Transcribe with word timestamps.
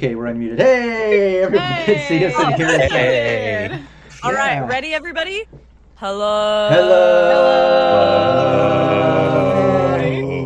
Okay, 0.00 0.14
we're 0.14 0.32
unmuted. 0.32 0.56
Hey, 0.56 1.42
everyone 1.42 1.66
can 1.84 1.98
see 2.08 2.24
us 2.24 2.32
and 2.38 2.54
hear 2.54 2.68
us. 2.68 2.90
Hey. 2.90 3.82
All 4.22 4.32
right, 4.32 4.54
Yeah. 4.54 4.66
ready, 4.66 4.94
everybody? 4.94 5.44
Hello. 5.96 6.70
Hello. 6.70 8.16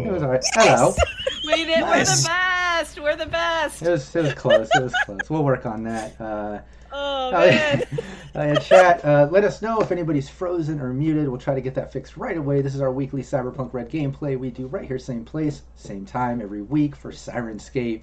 It 0.05 0.11
was 0.11 0.25
all 0.25 0.31
right. 0.31 0.43
Hello. 0.55 0.93
We 1.47 1.67
did. 1.67 1.83
We're 1.83 2.05
the 2.05 2.25
best. 2.27 3.01
We're 3.01 3.15
the 3.15 3.27
best. 3.27 3.81
It 3.83 3.91
was, 3.91 4.17
it 4.17 4.23
was 4.23 4.35
close. 4.35 4.69
It 4.75 4.83
was 4.83 4.95
close. 5.05 5.21
We'll 5.31 5.45
work 5.45 5.67
on 5.67 5.85
that. 5.85 6.21
Uh, 6.21 6.59
Oh, 6.93 7.29
uh, 7.29 7.41
man. 7.47 7.85
uh, 8.35 8.57
chat, 8.61 9.05
uh, 9.05 9.29
let 9.31 9.45
us 9.45 9.63
know 9.63 9.79
if 9.81 9.93
anybody's 9.93 10.29
frozen 10.29 10.81
or 10.81 10.93
muted. 10.93 11.29
We'll 11.29 11.39
try 11.39 11.55
to 11.55 11.61
get 11.61 11.75
that 11.77 11.93
fixed 11.93 12.17
right 12.17 12.37
away. 12.37 12.61
This 12.61 12.75
is 12.75 12.81
our 12.81 12.91
weekly 12.93 13.23
Cyberpunk 13.23 13.73
Red 13.73 13.89
gameplay 13.91 14.37
we 14.39 14.51
do 14.51 14.67
right 14.67 14.85
here, 14.85 14.99
same 14.99 15.25
place, 15.25 15.63
same 15.77 16.05
time 16.07 16.41
every 16.41 16.63
week 16.63 16.97
for 16.97 17.13
Syrinscape. 17.13 18.03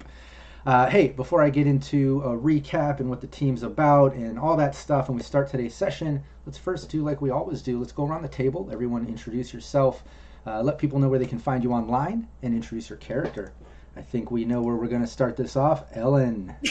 Uh, 0.64 0.88
hey, 0.88 1.08
before 1.08 1.42
I 1.42 1.50
get 1.50 1.66
into 1.66 2.22
a 2.22 2.28
recap 2.38 3.00
and 3.00 3.10
what 3.10 3.20
the 3.20 3.26
team's 3.26 3.64
about 3.64 4.14
and 4.14 4.38
all 4.38 4.56
that 4.56 4.74
stuff, 4.76 5.08
and 5.08 5.16
we 5.16 5.22
start 5.22 5.50
today's 5.50 5.74
session, 5.74 6.22
let's 6.46 6.56
first 6.58 6.88
do 6.88 7.02
like 7.02 7.20
we 7.20 7.30
always 7.30 7.62
do. 7.62 7.80
Let's 7.80 7.90
go 7.92 8.06
around 8.06 8.22
the 8.22 8.28
table. 8.28 8.68
Everyone 8.72 9.06
introduce 9.06 9.52
yourself. 9.52 10.04
Uh, 10.46 10.62
let 10.62 10.78
people 10.78 10.98
know 11.00 11.08
where 11.08 11.18
they 11.18 11.26
can 11.26 11.38
find 11.38 11.64
you 11.64 11.72
online 11.72 12.28
and 12.42 12.54
introduce 12.54 12.88
your 12.90 12.98
character. 12.98 13.52
I 13.96 14.02
think 14.02 14.30
we 14.30 14.44
know 14.44 14.62
where 14.62 14.76
we're 14.76 14.86
going 14.88 15.02
to 15.02 15.06
start 15.08 15.36
this 15.36 15.56
off. 15.56 15.84
Ellen. 15.92 16.54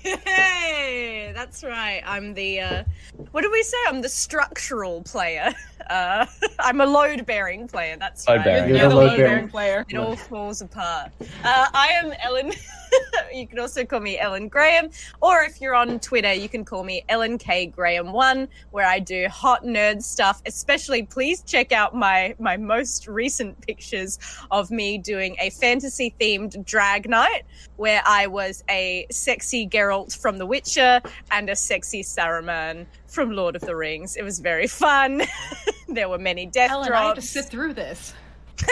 Hey, 0.00 1.32
that's 1.34 1.64
right. 1.64 2.02
I'm 2.06 2.32
the 2.32 2.60
uh, 2.60 2.84
what 3.32 3.42
do 3.42 3.50
we 3.50 3.62
say? 3.64 3.76
I'm 3.88 4.00
the 4.00 4.08
structural 4.08 5.02
player. 5.02 5.52
Uh, 5.88 6.26
I'm 6.58 6.82
a 6.82 6.86
load-bearing 6.86 7.66
player. 7.66 7.96
That's 7.98 8.28
Load 8.28 8.36
right. 8.36 8.44
bearing. 8.44 8.68
You're 8.68 8.78
You're 8.78 8.88
the 8.90 8.94
the 8.94 8.94
load 8.94 9.06
load 9.08 9.16
bearing. 9.16 9.32
bearing 9.36 9.48
player. 9.48 9.86
It 9.88 9.96
all 9.96 10.16
falls 10.16 10.60
apart. 10.60 11.12
Uh, 11.42 11.66
I 11.72 11.88
am 11.94 12.12
Ellen. 12.22 12.52
you 13.32 13.46
can 13.46 13.58
also 13.58 13.84
call 13.84 14.00
me 14.00 14.18
Ellen 14.18 14.48
Graham, 14.48 14.90
or 15.20 15.42
if 15.42 15.60
you're 15.60 15.74
on 15.74 16.00
Twitter, 16.00 16.32
you 16.32 16.48
can 16.48 16.64
call 16.64 16.84
me 16.84 17.04
Ellen 17.08 17.38
K 17.38 17.66
Graham 17.66 18.12
One, 18.12 18.48
where 18.70 18.86
I 18.86 18.98
do 18.98 19.28
hot 19.28 19.64
nerd 19.64 20.02
stuff. 20.02 20.42
Especially, 20.46 21.02
please 21.02 21.42
check 21.42 21.72
out 21.72 21.94
my 21.94 22.34
my 22.38 22.56
most 22.56 23.06
recent 23.06 23.60
pictures 23.60 24.18
of 24.50 24.70
me 24.70 24.98
doing 24.98 25.36
a 25.40 25.50
fantasy 25.50 26.14
themed 26.20 26.64
drag 26.64 27.08
night, 27.08 27.42
where 27.76 28.02
I 28.06 28.26
was 28.26 28.64
a 28.68 29.06
sexy 29.10 29.68
Geralt 29.68 30.18
from 30.20 30.38
The 30.38 30.46
Witcher 30.46 31.00
and 31.30 31.48
a 31.50 31.56
sexy 31.56 32.02
Saruman 32.02 32.86
from 33.06 33.32
Lord 33.32 33.56
of 33.56 33.62
the 33.62 33.74
Rings. 33.74 34.16
It 34.16 34.22
was 34.22 34.38
very 34.38 34.66
fun. 34.66 35.22
there 35.88 36.08
were 36.08 36.18
many 36.18 36.46
death 36.46 36.70
Ellen, 36.70 36.92
I 36.92 37.06
have 37.06 37.14
to 37.16 37.22
sit 37.22 37.46
through 37.46 37.74
this. 37.74 38.14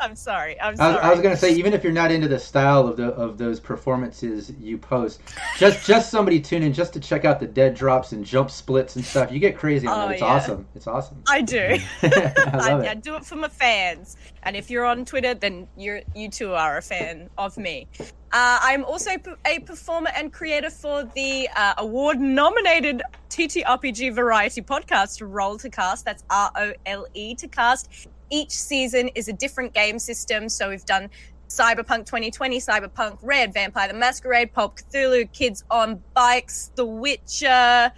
I'm 0.00 0.16
sorry. 0.16 0.60
I'm 0.60 0.76
sorry. 0.76 0.94
was, 0.94 1.02
I 1.04 1.10
was 1.10 1.20
gonna 1.20 1.36
say, 1.36 1.52
even 1.54 1.72
if 1.72 1.84
you're 1.84 1.92
not 1.92 2.10
into 2.10 2.26
the 2.28 2.38
style 2.38 2.86
of 2.88 2.96
the 2.96 3.08
of 3.08 3.38
those 3.38 3.60
performances 3.60 4.52
you 4.58 4.78
post, 4.78 5.20
just 5.58 5.86
just 5.86 6.10
somebody 6.10 6.40
tune 6.40 6.62
in 6.62 6.72
just 6.72 6.92
to 6.94 7.00
check 7.00 7.24
out 7.24 7.38
the 7.40 7.46
dead 7.46 7.74
drops 7.74 8.12
and 8.12 8.24
jump 8.24 8.50
splits 8.50 8.96
and 8.96 9.04
stuff. 9.04 9.30
You 9.30 9.38
get 9.38 9.56
crazy 9.56 9.86
on 9.86 9.98
Oh, 9.98 10.06
that. 10.08 10.12
It's 10.14 10.22
yeah. 10.22 10.26
awesome. 10.28 10.66
It's 10.74 10.86
awesome. 10.86 11.22
I 11.28 11.42
do. 11.42 11.76
I 12.02 12.02
I, 12.02 12.56
love 12.72 12.80
I 12.84 12.92
it. 12.92 13.02
do 13.02 13.14
it 13.16 13.24
for 13.24 13.36
my 13.36 13.48
fans, 13.48 14.16
and 14.42 14.56
if 14.56 14.70
you're 14.70 14.84
on 14.86 15.04
Twitter, 15.04 15.34
then 15.34 15.68
you're 15.76 16.00
you 16.14 16.28
too 16.30 16.54
are 16.54 16.78
a 16.78 16.82
fan 16.82 17.28
of 17.38 17.56
me. 17.58 17.86
Uh, 18.32 18.58
I'm 18.62 18.84
also 18.84 19.10
a 19.44 19.58
performer 19.60 20.10
and 20.14 20.32
creator 20.32 20.70
for 20.70 21.02
the 21.16 21.48
uh, 21.56 21.74
award-nominated 21.78 23.02
TTRPG 23.28 24.14
variety 24.14 24.62
podcast 24.62 25.20
Role 25.20 25.58
to 25.58 25.68
Cast. 25.68 26.04
That's 26.04 26.22
R 26.30 26.50
O 26.56 26.72
L 26.86 27.06
E 27.14 27.34
to 27.34 27.48
Cast. 27.48 28.06
Each 28.30 28.52
season 28.52 29.08
is 29.14 29.28
a 29.28 29.32
different 29.32 29.74
game 29.74 29.98
system, 29.98 30.48
so 30.48 30.68
we've 30.68 30.84
done 30.84 31.10
Cyberpunk 31.48 32.06
2020, 32.06 32.60
Cyberpunk 32.60 33.18
Red, 33.22 33.52
Vampire 33.52 33.88
the 33.88 33.94
Masquerade, 33.94 34.52
Pulp 34.52 34.76
Cthulhu, 34.76 35.30
Kids 35.32 35.64
on 35.68 36.00
Bikes, 36.14 36.70
The 36.76 36.86
Witcher. 36.86 37.92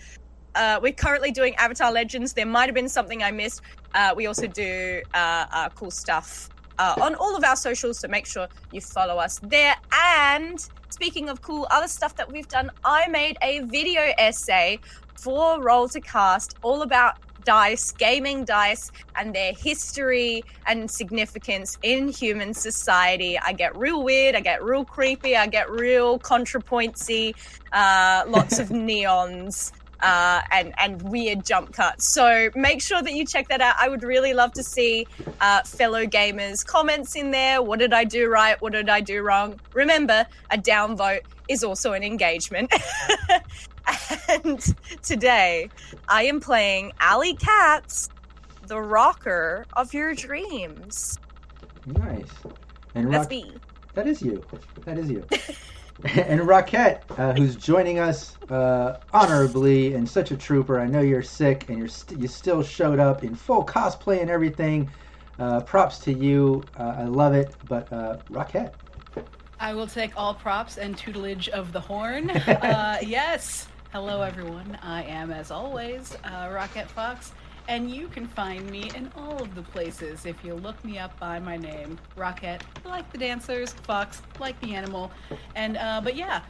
Uh, 0.54 0.80
we're 0.82 0.92
currently 0.92 1.30
doing 1.30 1.54
Avatar 1.56 1.92
Legends. 1.92 2.32
There 2.32 2.46
might 2.46 2.66
have 2.66 2.74
been 2.74 2.88
something 2.88 3.22
I 3.22 3.30
missed. 3.30 3.60
Uh, 3.94 4.14
we 4.16 4.26
also 4.26 4.46
do 4.46 5.02
uh, 5.12 5.46
uh, 5.52 5.68
cool 5.70 5.90
stuff 5.90 6.48
uh, 6.78 6.94
on 7.02 7.14
all 7.16 7.36
of 7.36 7.44
our 7.44 7.56
socials. 7.56 7.98
So 7.98 8.08
make 8.08 8.26
sure 8.26 8.48
you 8.72 8.80
follow 8.80 9.16
us 9.16 9.38
there. 9.42 9.76
And 9.92 10.66
speaking 10.88 11.28
of 11.28 11.42
cool 11.42 11.66
other 11.70 11.88
stuff 11.88 12.16
that 12.16 12.30
we've 12.30 12.48
done, 12.48 12.70
I 12.84 13.06
made 13.08 13.36
a 13.42 13.60
video 13.60 14.12
essay 14.18 14.78
for 15.18 15.62
Role 15.62 15.88
to 15.88 16.00
Cast 16.00 16.56
all 16.62 16.82
about 16.82 17.18
dice, 17.44 17.92
gaming 17.92 18.44
dice, 18.44 18.90
and 19.16 19.34
their 19.34 19.52
history 19.52 20.44
and 20.66 20.90
significance 20.90 21.78
in 21.82 22.08
human 22.08 22.54
society. 22.54 23.38
I 23.38 23.52
get 23.52 23.76
real 23.76 24.02
weird, 24.02 24.34
I 24.34 24.40
get 24.40 24.62
real 24.62 24.84
creepy, 24.84 25.36
I 25.36 25.46
get 25.46 25.70
real 25.70 26.18
contrapointsy, 26.18 27.34
uh, 27.72 28.24
lots 28.28 28.58
of 28.58 28.68
neons. 28.70 29.72
Uh, 30.02 30.40
and 30.50 30.74
and 30.78 31.00
weird 31.02 31.44
jump 31.44 31.72
cuts. 31.72 32.08
So 32.08 32.50
make 32.56 32.82
sure 32.82 33.00
that 33.02 33.12
you 33.12 33.24
check 33.24 33.46
that 33.48 33.60
out. 33.60 33.76
I 33.78 33.88
would 33.88 34.02
really 34.02 34.34
love 34.34 34.52
to 34.54 34.62
see 34.64 35.06
uh, 35.40 35.62
fellow 35.62 36.04
gamers' 36.06 36.66
comments 36.66 37.14
in 37.14 37.30
there. 37.30 37.62
What 37.62 37.78
did 37.78 37.92
I 37.92 38.02
do 38.02 38.28
right? 38.28 38.60
What 38.60 38.72
did 38.72 38.88
I 38.88 39.00
do 39.00 39.22
wrong? 39.22 39.60
Remember, 39.74 40.26
a 40.50 40.58
downvote 40.58 41.20
is 41.48 41.62
also 41.62 41.92
an 41.92 42.02
engagement. 42.02 42.72
and 44.44 44.74
today, 45.02 45.68
I 46.08 46.24
am 46.24 46.40
playing 46.40 46.92
Alley 47.00 47.34
Katz, 47.34 48.08
the 48.66 48.80
rocker 48.80 49.66
of 49.74 49.92
your 49.94 50.14
dreams. 50.14 51.18
Nice. 51.86 52.26
And 52.94 53.12
That's 53.12 53.24
Rock- 53.24 53.30
me. 53.30 53.52
that 53.94 54.06
is 54.06 54.20
you. 54.22 54.42
That 54.84 54.98
is 54.98 55.10
you. 55.10 55.24
and 56.16 56.40
Rockette, 56.40 57.02
uh, 57.16 57.32
who's 57.32 57.54
joining 57.54 58.00
us 58.00 58.36
uh, 58.50 58.98
honorably 59.12 59.94
and 59.94 60.08
such 60.08 60.32
a 60.32 60.36
trooper. 60.36 60.80
I 60.80 60.86
know 60.86 61.00
you're 61.00 61.22
sick 61.22 61.68
and 61.68 61.78
you're 61.78 61.86
st- 61.86 62.20
you 62.20 62.26
still 62.26 62.62
showed 62.62 62.98
up 62.98 63.22
in 63.22 63.36
full 63.36 63.64
cosplay 63.64 64.20
and 64.20 64.28
everything. 64.28 64.90
Uh, 65.38 65.60
props 65.60 65.98
to 66.00 66.12
you. 66.12 66.64
Uh, 66.76 66.94
I 66.98 67.04
love 67.04 67.34
it. 67.34 67.54
But 67.68 67.92
uh, 67.92 68.18
Rockette, 68.30 68.72
I 69.60 69.74
will 69.74 69.86
take 69.86 70.12
all 70.16 70.34
props 70.34 70.76
and 70.76 70.98
tutelage 70.98 71.48
of 71.50 71.72
the 71.72 71.80
horn. 71.80 72.30
Uh, 72.46 72.98
yes. 73.00 73.68
Hello, 73.92 74.22
everyone. 74.22 74.78
I 74.82 75.04
am, 75.04 75.30
as 75.30 75.50
always, 75.50 76.16
uh, 76.24 76.48
Rockette 76.48 76.88
Fox, 76.88 77.32
and 77.68 77.90
you 77.90 78.08
can 78.08 78.26
find 78.26 78.68
me 78.70 78.90
in 78.94 79.10
all 79.16 79.40
of 79.42 79.54
the 79.54 79.62
places 79.62 80.26
if 80.26 80.44
you 80.44 80.54
look 80.54 80.82
me 80.84 80.98
up 80.98 81.18
by 81.18 81.38
my 81.38 81.56
name, 81.56 81.98
Rockette, 82.16 82.62
like 82.84 83.10
the 83.12 83.18
dancers, 83.18 83.72
Fox, 83.72 84.22
like 84.40 84.58
the 84.60 84.74
animal, 84.74 85.10
and 85.54 85.76
uh, 85.76 86.00
but 86.02 86.16
yeah. 86.16 86.42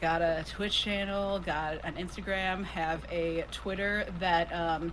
Got 0.00 0.22
a 0.22 0.44
Twitch 0.48 0.80
channel, 0.80 1.40
got 1.40 1.84
an 1.84 1.94
Instagram, 1.94 2.62
have 2.64 3.04
a 3.10 3.44
Twitter 3.50 4.06
that 4.20 4.52
um, 4.52 4.92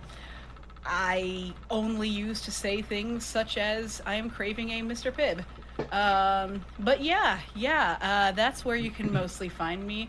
I 0.84 1.52
only 1.70 2.08
use 2.08 2.40
to 2.42 2.50
say 2.50 2.82
things 2.82 3.24
such 3.24 3.56
as 3.56 4.02
I 4.04 4.16
am 4.16 4.30
craving 4.30 4.70
a 4.70 4.82
Mr. 4.82 5.12
Pibb. 5.12 5.44
Um, 5.92 6.64
but 6.80 7.02
yeah, 7.02 7.38
yeah, 7.54 7.98
uh, 8.00 8.32
that's 8.32 8.64
where 8.64 8.76
you 8.76 8.90
can 8.90 9.12
mostly 9.12 9.48
find 9.48 9.86
me. 9.86 10.08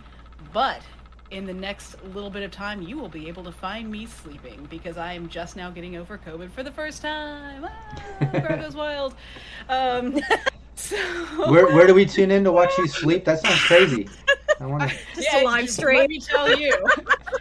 But 0.52 0.82
in 1.32 1.46
the 1.46 1.54
next 1.54 1.96
little 2.14 2.30
bit 2.30 2.44
of 2.44 2.52
time, 2.52 2.82
you 2.82 2.98
will 2.98 3.10
be 3.10 3.28
able 3.28 3.44
to 3.44 3.52
find 3.52 3.92
me 3.92 4.06
sleeping 4.06 4.66
because 4.70 4.98
I 4.98 5.14
am 5.14 5.28
just 5.30 5.56
now 5.56 5.70
getting 5.70 5.98
over 5.98 6.18
COVID 6.18 6.52
for 6.52 6.64
the 6.64 6.72
first 6.72 7.02
time. 7.02 7.66
Ah, 7.68 8.26
crowd 8.32 8.62
goes 8.62 8.76
wild. 8.76 9.14
Um, 9.70 10.20
so 10.76 10.96
where 11.52 11.68
where 11.68 11.86
do 11.88 11.94
we 11.94 12.06
tune 12.06 12.32
in 12.32 12.44
to 12.46 12.52
watch 12.52 12.78
you 12.78 12.88
sleep? 12.88 13.26
That 13.26 13.40
sounds 13.42 13.60
crazy. 13.62 14.08
I 14.60 14.66
want 14.66 14.90
to. 14.90 14.98
Just 15.16 15.34
a 15.34 15.44
live 15.44 15.70
stream. 15.70 15.98
Let 16.00 16.10
me 16.10 16.20
tell 16.20 16.58
you, 16.58 16.74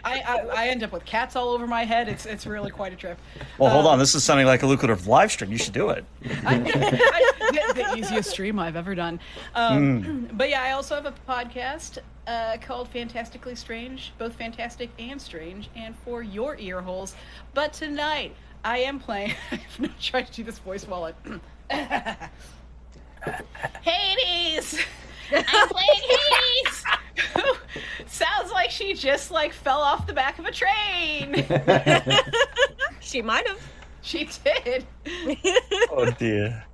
I, 0.03 0.19
I, 0.19 0.37
I 0.65 0.67
end 0.67 0.83
up 0.83 0.91
with 0.91 1.03
cats 1.05 1.35
all 1.35 1.49
over 1.49 1.65
my 1.65 1.83
head. 1.83 2.09
It's 2.09 2.25
it's 2.25 2.45
really 2.45 2.69
quite 2.69 2.93
a 2.93 2.95
trip. 2.95 3.17
Well, 3.57 3.69
hold 3.71 3.85
Uh, 3.85 3.89
on. 3.89 3.99
This 3.99 4.13
is 4.13 4.23
sounding 4.23 4.45
like 4.45 4.63
a 4.63 4.67
lucrative 4.67 5.07
live 5.07 5.31
stream. 5.31 5.51
You 5.51 5.57
should 5.57 5.73
do 5.73 5.89
it. 5.89 6.05
I, 6.45 6.57
the, 6.59 7.73
the 7.75 7.95
easiest 7.97 8.29
stream 8.29 8.59
I've 8.59 8.75
ever 8.75 8.93
done. 8.93 9.19
Um, 9.55 10.27
But 10.33 10.49
yeah, 10.49 10.61
I 10.61 10.71
also 10.71 10.93
have 10.95 11.05
a 11.05 11.13
podcast 11.27 11.99
uh, 12.27 12.57
called 12.61 12.87
Fantastically 12.89 13.55
Strange, 13.55 14.13
both 14.17 14.35
fantastic 14.35 14.89
and 14.99 15.19
strange, 15.21 15.69
and 15.75 15.95
for 16.03 16.21
your 16.21 16.57
ear 16.59 16.81
holes. 16.81 17.15
But 17.53 17.73
tonight, 17.73 18.35
I 18.63 18.79
am 18.79 18.99
playing. 18.99 19.33
I've 19.51 19.79
not 19.79 19.99
tried 19.99 20.27
to 20.27 20.33
do 20.33 20.43
this 20.43 20.59
voice 20.59 20.85
while 20.87 21.05
I. 21.05 21.13
Hades! 23.81 24.79
I'm 25.33 25.43
playing 25.69 26.01
Hades! 26.09 26.85
Sounds 28.07 28.51
like 28.51 28.69
she 28.69 28.93
just 28.93 29.31
like 29.31 29.51
fell 29.53 29.79
off 29.81 30.07
the 30.07 30.13
back 30.13 30.39
of 30.39 30.45
a 30.45 30.51
train. 30.51 31.45
She 32.99 33.21
might 33.21 33.47
have. 33.47 33.59
she 34.01 34.27
did. 34.43 34.85
Oh 35.91 36.11
dear. 36.19 36.65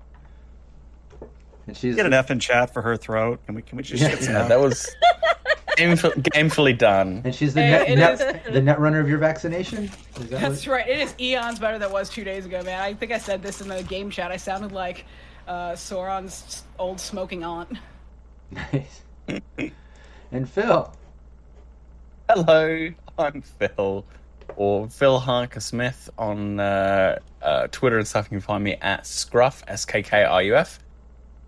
And 1.68 1.78
she's 1.78 1.96
Get 1.96 2.08
an 2.08 2.14
F 2.14 2.32
in 2.32 2.40
chat 2.40 2.74
for 2.74 2.82
her 2.82 2.98
throat. 2.98 3.40
Can 3.46 3.54
we? 3.54 3.62
Can 3.62 3.78
we 3.78 3.84
just 3.84 4.02
Yeah. 4.02 4.10
get 4.10 4.24
some? 4.24 4.34
Yeah, 4.34 4.48
that 4.48 4.60
was 4.60 4.90
gameful, 5.78 6.12
gamefully 6.22 6.78
done. 6.78 7.22
and 7.26 7.34
she's 7.34 7.54
the 7.54 7.62
net, 7.62 7.90
it 7.90 7.96
net 7.98 8.44
the 8.52 8.62
net 8.62 8.80
runner 8.80 9.00
of 9.00 9.10
your 9.10 9.18
vaccination. 9.18 9.86
Is 10.20 10.30
that 10.30 10.42
That's 10.42 10.68
what? 10.68 10.74
right. 10.74 10.88
It 10.88 11.00
is 11.00 11.16
eons 11.20 11.60
better 11.60 11.78
than 11.80 11.90
it 11.90 11.94
was 11.94 12.10
two 12.10 12.24
days 12.24 12.46
ago, 12.46 12.62
man. 12.64 12.82
I 12.82 12.94
think 12.94 13.12
I 13.12 13.18
said 13.18 13.42
this 13.42 13.62
in 13.62 13.68
the 13.68 13.84
game 13.84 14.10
chat. 14.10 14.32
I 14.32 14.38
sounded 14.38 14.72
like 14.72 15.06
uh, 15.48 15.72
Sauron's 15.72 16.64
old 16.80 17.00
smoking 17.00 17.44
aunt. 17.44 17.70
Nice. 18.52 19.02
and 20.32 20.50
Phil. 20.50 20.94
Hello, 22.30 22.90
I'm 23.18 23.42
Phil, 23.42 24.06
or 24.56 24.88
Phil 24.90 25.20
Harker 25.20 25.60
Smith 25.60 26.10
on 26.18 26.60
uh, 26.60 27.20
uh, 27.42 27.68
Twitter 27.72 27.98
and 27.98 28.08
stuff. 28.08 28.26
You 28.26 28.38
can 28.38 28.42
find 28.42 28.64
me 28.64 28.76
at 28.76 29.06
Scruff, 29.06 29.64
S 29.68 29.86
K 29.86 30.02
K 30.04 30.24
R 30.24 30.42
U 30.44 30.56
F. 30.56 30.80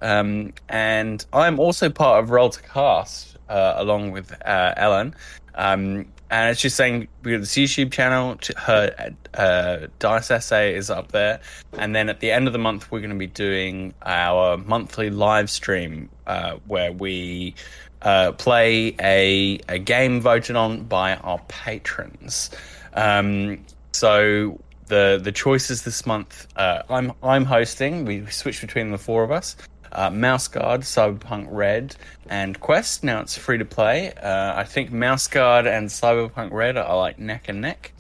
Um, 0.02 0.54
and 0.68 1.26
I'm 1.32 1.60
also 1.60 1.90
part 1.90 2.24
of 2.24 2.30
Role 2.30 2.50
to 2.50 2.62
Cast, 2.62 3.35
uh, 3.50 3.74
along 3.78 4.12
with 4.12 4.34
uh, 4.46 4.74
Ellen. 4.78 5.16
Um, 5.56 6.06
and 6.30 6.52
it's 6.52 6.62
just 6.62 6.76
saying 6.76 7.08
we 7.24 7.32
have 7.34 7.42
this 7.42 7.54
YouTube 7.54 7.92
channel. 7.92 8.38
Her 8.58 9.14
uh, 9.36 9.88
dice 10.00 10.32
essay 10.32 10.76
is 10.76 10.90
up 10.90 11.12
there, 11.12 11.40
and 11.78 11.96
then 11.96 12.10
at 12.10 12.20
the 12.20 12.32
end 12.32 12.48
of 12.48 12.54
the 12.54 12.60
month, 12.60 12.92
we're 12.92 13.00
going 13.00 13.12
to 13.12 13.16
be 13.16 13.28
doing 13.28 13.94
our 14.04 14.58
monthly 14.58 15.10
live 15.10 15.50
stream 15.50 16.10
uh, 16.26 16.58
where 16.66 16.92
we 16.92 17.54
uh, 18.02 18.32
play 18.34 18.96
a 19.00 19.60
a 19.70 19.78
game 19.78 20.20
voted 20.20 20.56
on 20.56 20.84
by 20.84 21.16
our 21.18 21.40
patrons. 21.48 22.50
Um, 22.94 23.64
so 23.92 24.60
the 24.88 25.20
the 25.22 25.32
choices 25.32 25.84
this 25.84 26.06
month, 26.06 26.48
uh, 26.56 26.84
I'm 26.90 27.14
I'm 27.24 27.46
hosting. 27.46 28.06
We 28.06 28.26
switch 28.28 28.62
between 28.62 28.92
the 28.92 28.98
four 28.98 29.24
of 29.24 29.32
us. 29.32 29.56
Uh, 29.92 30.10
Mouse 30.10 30.48
Guard, 30.48 30.82
Cyberpunk 30.82 31.48
Red, 31.50 31.96
and 32.30 32.60
Quest. 32.60 33.04
Now 33.04 33.22
it's 33.22 33.38
free 33.38 33.58
to 33.58 33.66
play. 33.66 34.14
Uh, 34.14 34.54
I 34.56 34.64
think 34.64 34.92
Mouse 34.92 35.28
Guard 35.28 35.68
and 35.68 35.90
Cyberpunk 35.90 36.52
Red 36.52 36.78
are 36.78 36.98
like 36.98 37.20
neck 37.20 37.50
and 37.50 37.62
neck. 37.62 37.94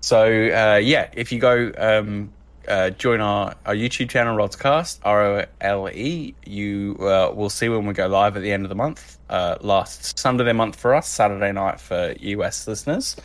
So 0.00 0.24
uh, 0.24 0.76
yeah, 0.76 1.08
if 1.14 1.32
you 1.32 1.38
go 1.38 1.72
um, 1.78 2.32
uh, 2.68 2.90
join 2.90 3.20
our, 3.20 3.54
our 3.66 3.74
YouTube 3.74 4.10
channel, 4.10 4.36
Rodscast, 4.36 5.00
R 5.04 5.24
O 5.24 5.44
L 5.60 5.88
E, 5.88 6.34
you 6.44 6.96
uh, 7.00 7.32
will 7.34 7.50
see 7.50 7.68
when 7.68 7.86
we 7.86 7.94
go 7.94 8.06
live 8.06 8.36
at 8.36 8.42
the 8.42 8.52
end 8.52 8.64
of 8.64 8.68
the 8.68 8.74
month. 8.74 9.18
Uh, 9.28 9.56
last 9.60 10.18
Sunday 10.18 10.42
of 10.42 10.46
the 10.46 10.54
month 10.54 10.76
for 10.76 10.94
us, 10.94 11.08
Saturday 11.08 11.52
night 11.52 11.80
for 11.80 12.14
US 12.18 12.66
listeners. 12.66 13.16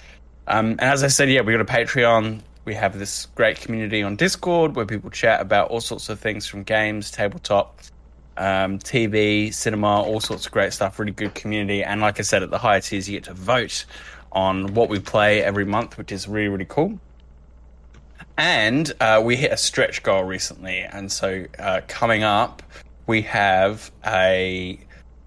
Um, 0.47 0.71
and 0.71 0.81
as 0.81 1.03
I 1.03 1.07
said, 1.07 1.29
yeah, 1.29 1.41
we 1.41 1.53
got 1.53 1.61
a 1.61 1.65
Patreon. 1.65 2.41
We 2.65 2.73
have 2.75 2.99
this 2.99 3.27
great 3.35 3.59
community 3.59 4.03
on 4.03 4.15
Discord 4.15 4.75
where 4.75 4.85
people 4.85 5.09
chat 5.09 5.41
about 5.41 5.69
all 5.69 5.81
sorts 5.81 6.09
of 6.09 6.19
things 6.19 6.45
from 6.45 6.63
games, 6.63 7.09
tabletop, 7.09 7.79
um, 8.37 8.79
TV, 8.79 9.53
cinema, 9.53 10.01
all 10.01 10.19
sorts 10.19 10.45
of 10.45 10.51
great 10.51 10.73
stuff. 10.73 10.97
Really 10.99 11.11
good 11.11 11.35
community. 11.35 11.83
And 11.83 12.01
like 12.01 12.19
I 12.19 12.23
said, 12.23 12.41
at 12.41 12.49
the 12.49 12.57
higher 12.57 12.81
tiers, 12.81 13.07
you 13.09 13.17
get 13.17 13.25
to 13.25 13.33
vote 13.33 13.85
on 14.31 14.73
what 14.73 14.89
we 14.89 14.99
play 14.99 15.43
every 15.43 15.65
month, 15.65 15.97
which 15.97 16.11
is 16.11 16.27
really, 16.27 16.47
really 16.47 16.65
cool. 16.65 16.99
And 18.37 18.91
uh, 19.01 19.21
we 19.23 19.35
hit 19.35 19.51
a 19.51 19.57
stretch 19.57 20.01
goal 20.03 20.23
recently. 20.23 20.79
And 20.79 21.11
so 21.11 21.45
uh, 21.57 21.81
coming 21.87 22.23
up, 22.23 22.63
we 23.05 23.21
have 23.23 23.91
a, 24.05 24.79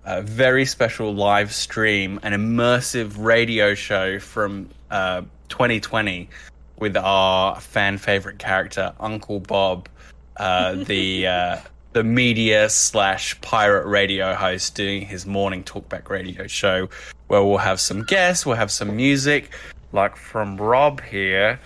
a 0.05 0.23
very 0.23 0.65
special 0.65 1.15
live 1.15 1.53
stream, 1.53 2.19
an 2.23 2.33
immersive 2.33 3.23
radio 3.23 3.75
show 3.75 4.19
from 4.19 4.71
uh, 4.91 5.23
2020 5.51 6.31
with 6.83 6.97
our 6.97 7.59
fan 7.61 7.97
favorite 7.97 8.39
character, 8.39 8.93
Uncle 9.01 9.41
Bob, 9.41 9.89
uh, 10.37 10.75
the. 10.87 11.27
Uh, 11.27 11.57
the 11.95 12.03
media 12.03 12.71
slash 12.71 13.39
pirate 13.43 13.87
radio 13.87 14.33
host 14.33 14.75
doing 14.75 15.03
his 15.03 15.27
morning 15.27 15.63
talkback 15.63 16.09
radio 16.09 16.47
show 16.47 16.89
where 17.27 17.45
we'll 17.45 17.59
have 17.59 17.79
some 17.79 18.03
guests, 18.03 18.47
we'll 18.47 18.57
have 18.57 18.71
some 18.71 18.97
music, 18.97 19.51
like 19.93 20.17
from 20.17 20.57
Rob 20.57 21.03
here. 21.03 21.61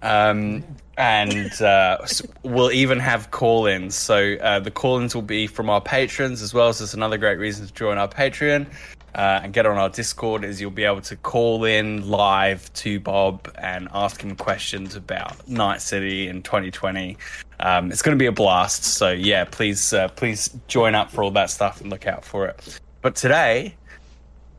Um, 0.00 0.62
and 0.96 1.60
uh, 1.60 2.06
we'll 2.44 2.70
even 2.70 3.00
have 3.00 3.32
call 3.32 3.66
ins. 3.66 3.96
So 3.96 4.34
uh, 4.34 4.60
the 4.60 4.70
call 4.70 5.00
ins 5.00 5.12
will 5.12 5.22
be 5.22 5.48
from 5.48 5.68
our 5.68 5.80
patrons 5.80 6.40
as 6.40 6.54
well. 6.54 6.72
So 6.72 6.84
it's 6.84 6.94
another 6.94 7.18
great 7.18 7.38
reason 7.38 7.66
to 7.66 7.72
join 7.72 7.98
our 7.98 8.06
Patreon. 8.06 8.66
Uh, 9.14 9.40
and 9.42 9.52
get 9.52 9.64
on 9.66 9.76
our 9.76 9.88
Discord 9.88 10.44
is 10.44 10.60
you'll 10.60 10.70
be 10.70 10.84
able 10.84 11.00
to 11.02 11.16
call 11.16 11.64
in 11.64 12.08
live 12.08 12.72
to 12.74 12.98
Bob 12.98 13.50
and 13.58 13.88
ask 13.92 14.22
him 14.22 14.34
questions 14.34 14.96
about 14.96 15.48
Night 15.48 15.80
City 15.80 16.28
in 16.28 16.42
2020. 16.42 17.16
Um, 17.60 17.92
it's 17.92 18.02
going 18.02 18.16
to 18.16 18.20
be 18.20 18.26
a 18.26 18.32
blast. 18.32 18.84
So 18.84 19.10
yeah, 19.10 19.44
please 19.44 19.92
uh, 19.92 20.08
please 20.08 20.56
join 20.66 20.94
up 20.94 21.10
for 21.10 21.22
all 21.22 21.30
that 21.32 21.50
stuff 21.50 21.80
and 21.80 21.90
look 21.90 22.06
out 22.06 22.24
for 22.24 22.46
it. 22.46 22.80
But 23.02 23.14
today, 23.14 23.76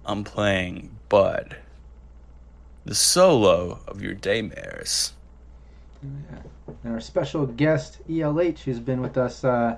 I'm 0.05 0.23
playing 0.23 0.95
Bud, 1.09 1.57
the 2.85 2.95
solo 2.95 3.79
of 3.87 4.01
your 4.01 4.15
daymares. 4.15 5.11
And 6.01 6.93
our 6.93 7.01
special 7.01 7.45
guest, 7.45 7.99
ELH, 8.09 8.59
who's 8.59 8.79
been 8.79 9.01
with 9.01 9.17
us 9.17 9.43
uh, 9.43 9.77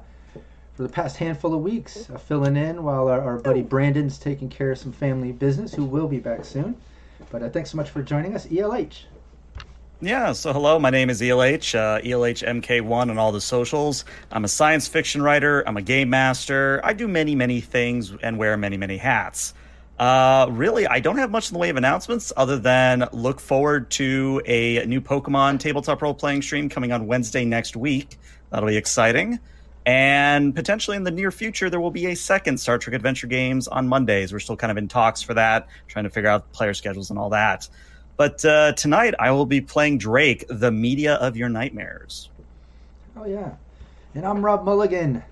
for 0.78 0.84
the 0.84 0.90
past 0.90 1.18
handful 1.18 1.56
of 1.56 1.62
weeks, 1.62 2.08
uh, 2.08 2.20
filling 2.20 2.56
in 2.56 2.84
while 2.84 3.08
our, 3.08 3.20
our 3.20 3.38
buddy 3.40 3.64
Brandon's 3.64 4.20
taking 4.20 4.48
care 4.48 4.72
of 4.72 4.78
some 4.78 4.92
family 4.92 5.32
business, 5.32 5.74
who 5.74 5.84
will 5.84 6.08
be 6.08 6.20
back 6.20 6.46
soon. 6.46 6.78
But 7.32 7.42
uh, 7.42 7.50
thanks 7.50 7.72
so 7.72 7.78
much 7.78 7.90
for 7.90 8.04
joining 8.04 8.36
us, 8.36 8.46
ELH. 8.46 9.06
Yeah, 10.02 10.34
so 10.34 10.54
hello, 10.54 10.78
my 10.78 10.92
name 10.92 11.10
is 11.10 11.20
ELH, 11.20 11.74
uh, 11.74 12.00
ELHMK1 12.02 12.92
on 13.10 13.18
all 13.18 13.32
the 13.32 13.42
socials. 13.42 14.06
I'm 14.32 14.46
a 14.46 14.48
science 14.48 14.88
fiction 14.88 15.24
writer, 15.24 15.68
I'm 15.68 15.78
a 15.78 15.82
game 15.82 16.12
master. 16.12 16.80
I 16.84 16.94
do 16.94 17.08
many, 17.08 17.34
many 17.34 17.60
things 17.60 18.14
and 18.22 18.38
wear 18.38 18.56
many, 18.56 18.78
many 18.78 18.98
hats. 18.98 19.56
Uh, 19.98 20.46
really, 20.52 20.86
I 20.86 21.00
don't 21.00 21.18
have 21.18 21.32
much 21.32 21.50
in 21.50 21.54
the 21.54 21.60
way 21.60 21.72
of 21.72 21.78
announcements 21.78 22.32
other 22.38 22.60
than 22.60 23.08
look 23.12 23.40
forward 23.40 23.90
to 23.92 24.44
a 24.46 24.86
new 24.86 25.02
Pokemon 25.02 25.60
tabletop 25.60 26.04
role 26.04 26.14
playing 26.14 26.44
stream 26.44 26.70
coming 26.70 26.92
on 26.92 27.08
Wednesday 27.08 27.46
next 27.46 27.76
week. 27.76 28.20
That'll 28.52 28.70
be 28.70 28.78
exciting. 28.78 29.40
And 29.88 30.54
potentially 30.54 30.98
in 30.98 31.06
the 31.06 31.12
near 31.12 31.32
future, 31.32 31.70
there 31.70 31.80
will 31.80 31.92
be 31.92 32.08
a 32.08 32.16
second 32.16 32.58
Star 32.58 32.78
Trek 32.78 32.94
Adventure 32.94 33.26
Games 33.26 33.70
on 33.70 33.88
Mondays. 33.88 34.34
We're 34.34 34.40
still 34.40 34.58
kind 34.58 34.70
of 34.70 34.78
in 34.78 34.90
talks 34.90 35.22
for 35.22 35.34
that, 35.36 35.70
trying 35.88 36.04
to 36.04 36.10
figure 36.10 36.30
out 36.30 36.52
player 36.52 36.74
schedules 36.74 37.10
and 37.10 37.18
all 37.18 37.30
that. 37.30 37.70
But 38.18 38.44
uh, 38.44 38.74
tonight, 38.74 39.16
I 39.18 39.32
will 39.32 39.46
be 39.46 39.62
playing 39.62 40.00
Drake, 40.00 40.44
the 40.50 40.72
media 40.72 41.14
of 41.16 41.38
your 41.38 41.48
nightmares. 41.48 42.30
Oh, 43.16 43.26
yeah. 43.26 43.54
And 44.14 44.26
I'm 44.26 44.44
Rob 44.44 44.66
Mulligan. 44.66 45.24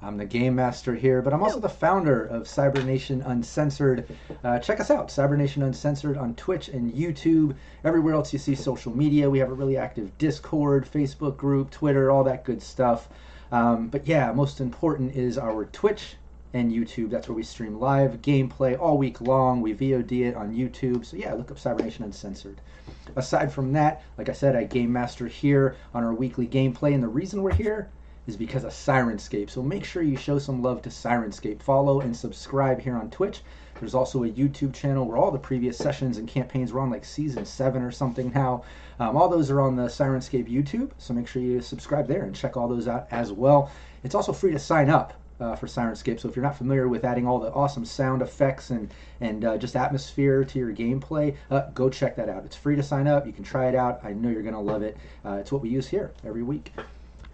I'm 0.00 0.16
the 0.16 0.26
game 0.26 0.54
master 0.54 0.94
here, 0.94 1.20
but 1.20 1.32
I'm 1.32 1.42
also 1.42 1.58
the 1.58 1.68
founder 1.68 2.26
of 2.26 2.46
Cybernation 2.46 3.20
Uncensored. 3.22 4.06
Uh, 4.44 4.60
check 4.60 4.78
us 4.78 4.92
out, 4.92 5.10
Cybernation 5.10 5.64
Uncensored 5.64 6.18
on 6.18 6.36
Twitch 6.36 6.68
and 6.68 6.92
YouTube. 6.92 7.56
Everywhere 7.82 8.14
else 8.14 8.32
you 8.32 8.38
see 8.38 8.54
social 8.54 8.96
media, 8.96 9.28
we 9.28 9.40
have 9.40 9.50
a 9.50 9.54
really 9.54 9.76
active 9.76 10.16
Discord, 10.18 10.86
Facebook 10.88 11.36
group, 11.36 11.70
Twitter, 11.72 12.12
all 12.12 12.22
that 12.22 12.44
good 12.44 12.62
stuff. 12.62 13.08
Um, 13.52 13.88
but 13.88 14.06
yeah, 14.06 14.32
most 14.32 14.60
important 14.60 15.14
is 15.14 15.38
our 15.38 15.64
Twitch 15.66 16.16
and 16.54 16.72
YouTube. 16.72 17.10
That's 17.10 17.28
where 17.28 17.34
we 17.34 17.42
stream 17.42 17.78
live 17.78 18.22
gameplay 18.22 18.78
all 18.78 18.96
week 18.96 19.20
long. 19.20 19.60
We 19.60 19.74
VOD 19.74 20.26
it 20.26 20.36
on 20.36 20.54
YouTube. 20.54 21.04
So 21.04 21.16
yeah, 21.16 21.34
look 21.34 21.50
up 21.50 21.58
Cybernation 21.58 22.04
Uncensored. 22.04 22.60
Aside 23.16 23.52
from 23.52 23.72
that, 23.72 24.02
like 24.16 24.28
I 24.28 24.32
said, 24.32 24.56
I 24.56 24.64
game 24.64 24.92
master 24.92 25.26
here 25.26 25.76
on 25.92 26.04
our 26.04 26.14
weekly 26.14 26.46
gameplay, 26.46 26.94
and 26.94 27.02
the 27.02 27.08
reason 27.08 27.42
we're 27.42 27.52
here 27.54 27.90
is 28.26 28.36
because 28.36 28.64
of 28.64 28.72
Syrinscape. 28.72 29.50
So 29.50 29.62
make 29.62 29.84
sure 29.84 30.02
you 30.02 30.16
show 30.16 30.38
some 30.38 30.62
love 30.62 30.80
to 30.82 30.88
Syrinscape. 30.88 31.60
Follow 31.60 32.00
and 32.00 32.16
subscribe 32.16 32.80
here 32.80 32.96
on 32.96 33.10
Twitch. 33.10 33.42
There's 33.78 33.94
also 33.94 34.24
a 34.24 34.30
YouTube 34.30 34.72
channel 34.72 35.06
where 35.06 35.18
all 35.18 35.30
the 35.30 35.38
previous 35.38 35.76
sessions 35.76 36.16
and 36.16 36.28
campaigns 36.28 36.72
were 36.72 36.80
on, 36.80 36.90
like 36.90 37.04
season 37.04 37.44
seven 37.44 37.82
or 37.82 37.90
something 37.90 38.32
now. 38.34 38.64
Um, 39.00 39.16
all 39.16 39.28
those 39.28 39.50
are 39.50 39.60
on 39.60 39.76
the 39.76 39.86
Syrinscape 39.86 40.48
YouTube, 40.48 40.90
so 40.98 41.14
make 41.14 41.26
sure 41.26 41.42
you 41.42 41.60
subscribe 41.60 42.06
there 42.06 42.22
and 42.22 42.34
check 42.34 42.56
all 42.56 42.68
those 42.68 42.88
out 42.88 43.06
as 43.10 43.32
well. 43.32 43.70
It's 44.02 44.14
also 44.14 44.32
free 44.32 44.52
to 44.52 44.58
sign 44.58 44.90
up 44.90 45.14
uh, 45.40 45.56
for 45.56 45.66
Syrinscape. 45.66 46.20
So 46.20 46.28
if 46.28 46.36
you're 46.36 46.44
not 46.44 46.56
familiar 46.56 46.88
with 46.88 47.04
adding 47.04 47.26
all 47.26 47.38
the 47.38 47.52
awesome 47.52 47.84
sound 47.84 48.22
effects 48.22 48.70
and 48.70 48.92
and 49.20 49.44
uh, 49.44 49.56
just 49.58 49.76
atmosphere 49.76 50.44
to 50.44 50.58
your 50.58 50.72
gameplay, 50.72 51.36
uh, 51.50 51.70
go 51.74 51.88
check 51.90 52.16
that 52.16 52.28
out. 52.28 52.44
It's 52.44 52.56
free 52.56 52.76
to 52.76 52.82
sign 52.82 53.08
up. 53.08 53.26
You 53.26 53.32
can 53.32 53.44
try 53.44 53.68
it 53.68 53.74
out. 53.74 54.00
I 54.04 54.12
know 54.12 54.28
you're 54.28 54.42
gonna 54.42 54.60
love 54.60 54.82
it. 54.82 54.96
Uh, 55.24 55.34
it's 55.34 55.50
what 55.50 55.62
we 55.62 55.68
use 55.68 55.88
here 55.88 56.12
every 56.24 56.42
week. 56.42 56.72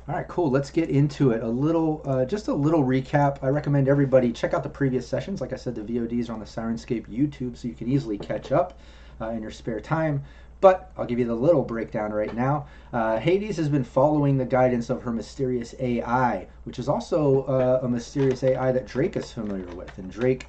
All 0.08 0.16
right, 0.16 0.26
cool. 0.26 0.50
Let's 0.50 0.70
get 0.70 0.88
into 0.88 1.30
it. 1.30 1.42
A 1.42 1.48
little, 1.48 2.02
uh, 2.04 2.24
just 2.24 2.48
a 2.48 2.54
little 2.54 2.82
recap. 2.82 3.38
I 3.44 3.48
recommend 3.48 3.86
everybody 3.86 4.32
check 4.32 4.54
out 4.54 4.64
the 4.64 4.68
previous 4.68 5.06
sessions. 5.06 5.40
Like 5.40 5.52
I 5.52 5.56
said, 5.56 5.76
the 5.76 5.82
VODs 5.82 6.28
are 6.28 6.32
on 6.32 6.40
the 6.40 6.46
Syrinscape 6.46 7.06
YouTube, 7.06 7.56
so 7.56 7.68
you 7.68 7.74
can 7.74 7.88
easily 7.88 8.18
catch 8.18 8.50
up 8.50 8.76
uh, 9.20 9.28
in 9.28 9.42
your 9.42 9.52
spare 9.52 9.78
time. 9.78 10.24
But 10.60 10.92
I'll 10.96 11.06
give 11.06 11.18
you 11.18 11.24
the 11.24 11.34
little 11.34 11.62
breakdown 11.62 12.12
right 12.12 12.34
now. 12.34 12.66
Uh, 12.92 13.18
Hades 13.18 13.56
has 13.56 13.70
been 13.70 13.84
following 13.84 14.36
the 14.36 14.44
guidance 14.44 14.90
of 14.90 15.02
her 15.02 15.10
mysterious 15.10 15.74
AI, 15.78 16.48
which 16.64 16.78
is 16.78 16.86
also 16.86 17.44
uh, 17.44 17.80
a 17.82 17.88
mysterious 17.88 18.44
AI 18.44 18.70
that 18.72 18.86
Drake 18.86 19.16
is 19.16 19.32
familiar 19.32 19.74
with. 19.74 19.96
And 19.96 20.10
Drake 20.10 20.46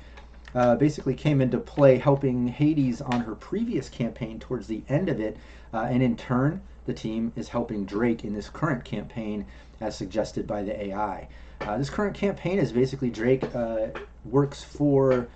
uh, 0.53 0.75
basically 0.75 1.13
came 1.13 1.39
into 1.39 1.59
play 1.59 1.97
helping 1.97 2.49
Hades 2.49 2.99
on 2.99 3.21
her 3.21 3.35
previous 3.35 3.87
campaign 3.87 4.37
towards 4.37 4.67
the 4.67 4.83
end 4.89 5.07
of 5.07 5.21
it. 5.21 5.37
Uh, 5.73 5.87
and 5.89 6.03
in 6.03 6.17
turn, 6.17 6.61
the 6.85 6.93
team 6.93 7.31
is 7.37 7.47
helping 7.47 7.85
Drake 7.85 8.25
in 8.25 8.33
this 8.33 8.49
current 8.49 8.83
campaign 8.83 9.45
as 9.79 9.95
suggested 9.95 10.45
by 10.45 10.61
the 10.61 10.87
AI. 10.87 11.29
Uh, 11.61 11.77
this 11.77 11.89
current 11.89 12.15
campaign 12.15 12.59
is 12.59 12.73
basically 12.73 13.09
Drake 13.09 13.43
uh, 13.55 13.87
works 14.25 14.61
for 14.61 15.29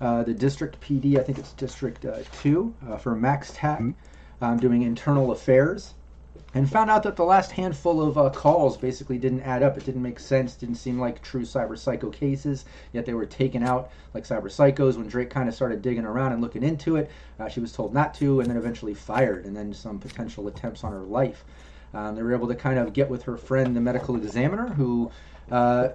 the 0.00 0.34
district 0.34 0.80
PD, 0.80 1.16
I 1.16 1.22
think 1.22 1.38
it's 1.38 1.52
District 1.52 2.04
2, 2.42 2.74
uh, 2.88 2.96
for 2.96 3.14
Max 3.14 3.52
Tac, 3.54 3.80
um, 4.42 4.58
doing 4.58 4.82
internal 4.82 5.30
affairs. 5.30 5.94
And 6.54 6.70
found 6.70 6.90
out 6.90 7.02
that 7.04 7.16
the 7.16 7.24
last 7.24 7.50
handful 7.52 8.02
of 8.02 8.18
uh, 8.18 8.28
calls 8.28 8.76
basically 8.76 9.16
didn't 9.16 9.40
add 9.40 9.62
up. 9.62 9.78
It 9.78 9.86
didn't 9.86 10.02
make 10.02 10.20
sense. 10.20 10.54
Didn't 10.54 10.74
seem 10.74 10.98
like 11.00 11.22
true 11.22 11.42
cyber 11.42 11.78
psycho 11.78 12.10
cases. 12.10 12.66
Yet 12.92 13.06
they 13.06 13.14
were 13.14 13.24
taken 13.24 13.62
out 13.62 13.90
like 14.12 14.24
cyber 14.24 14.50
psychos. 14.50 14.98
When 14.98 15.06
Drake 15.06 15.30
kind 15.30 15.48
of 15.48 15.54
started 15.54 15.80
digging 15.80 16.04
around 16.04 16.32
and 16.32 16.42
looking 16.42 16.62
into 16.62 16.96
it, 16.96 17.10
uh, 17.40 17.48
she 17.48 17.60
was 17.60 17.72
told 17.72 17.94
not 17.94 18.12
to, 18.14 18.40
and 18.40 18.50
then 18.50 18.58
eventually 18.58 18.92
fired. 18.92 19.46
And 19.46 19.56
then 19.56 19.72
some 19.72 19.98
potential 19.98 20.46
attempts 20.46 20.84
on 20.84 20.92
her 20.92 21.04
life. 21.04 21.42
Um, 21.94 22.16
they 22.16 22.22
were 22.22 22.34
able 22.34 22.48
to 22.48 22.54
kind 22.54 22.78
of 22.78 22.92
get 22.92 23.08
with 23.08 23.22
her 23.22 23.38
friend, 23.38 23.74
the 23.74 23.80
medical 23.80 24.16
examiner, 24.16 24.68
who, 24.68 25.10
uh, 25.50 25.88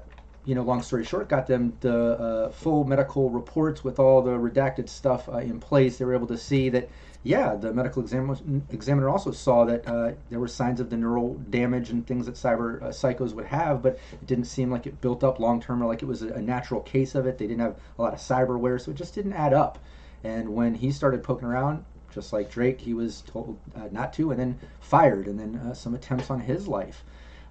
you 0.46 0.56
know, 0.56 0.64
long 0.64 0.82
story 0.82 1.06
short, 1.06 1.30
got 1.30 1.46
them 1.46 1.78
the 1.82 2.20
uh, 2.20 2.50
full 2.50 2.84
medical 2.84 3.30
reports 3.30 3.84
with 3.84 4.00
all 4.00 4.24
the 4.24 4.32
redacted 4.32 4.90
stuff 4.90 5.30
uh, 5.30 5.38
in 5.38 5.60
place. 5.60 5.98
They 5.98 6.06
were 6.06 6.16
able 6.16 6.28
to 6.28 6.38
see 6.38 6.70
that, 6.70 6.90
yeah, 7.28 7.56
the 7.56 7.74
medical 7.74 8.02
examiner, 8.02 8.38
examiner 8.72 9.10
also 9.10 9.32
saw 9.32 9.66
that 9.66 9.86
uh, 9.86 10.14
there 10.30 10.40
were 10.40 10.48
signs 10.48 10.80
of 10.80 10.90
the 10.90 10.96
neural 10.96 11.34
damage 11.50 11.90
and 11.90 12.08
things 12.08 12.26
that 12.26 12.36
cyber 12.36 12.82
uh, 12.82 12.88
psychos 12.88 13.34
would 13.34 13.46
have, 13.46 13.82
but 13.82 14.00
it 14.14 14.26
didn't 14.26 14.46
seem 14.46 14.72
like 14.72 14.88
it 14.88 15.02
built 15.02 15.26
up 15.26 15.38
long 15.38 15.60
term 15.60 15.84
or 15.84 15.88
like 15.88 16.02
it 16.02 16.06
was 16.06 16.22
a, 16.22 16.30
a 16.30 16.42
natural 16.42 16.80
case 16.82 17.16
of 17.16 17.28
it. 17.28 17.38
They 17.38 17.46
didn't 17.46 17.60
have 17.60 17.76
a 18.00 18.02
lot 18.02 18.14
of 18.14 18.20
cyberware, 18.20 18.80
so 18.80 18.92
it 18.92 18.98
just 18.98 19.14
didn't 19.14 19.34
add 19.34 19.54
up. 19.54 19.78
And 20.24 20.56
when 20.56 20.74
he 20.74 20.90
started 20.90 21.22
poking 21.22 21.50
around, 21.50 21.84
just 22.14 22.32
like 22.32 22.50
Drake, 22.50 22.80
he 22.80 22.94
was 22.94 23.22
told 23.28 23.60
uh, 23.76 23.90
not 23.92 24.14
to, 24.14 24.32
and 24.32 24.40
then 24.40 24.60
fired, 24.80 25.28
and 25.28 25.38
then 25.38 25.58
uh, 25.58 25.74
some 25.74 25.96
attempts 25.96 26.32
on 26.32 26.40
his 26.40 26.66
life. 26.66 27.04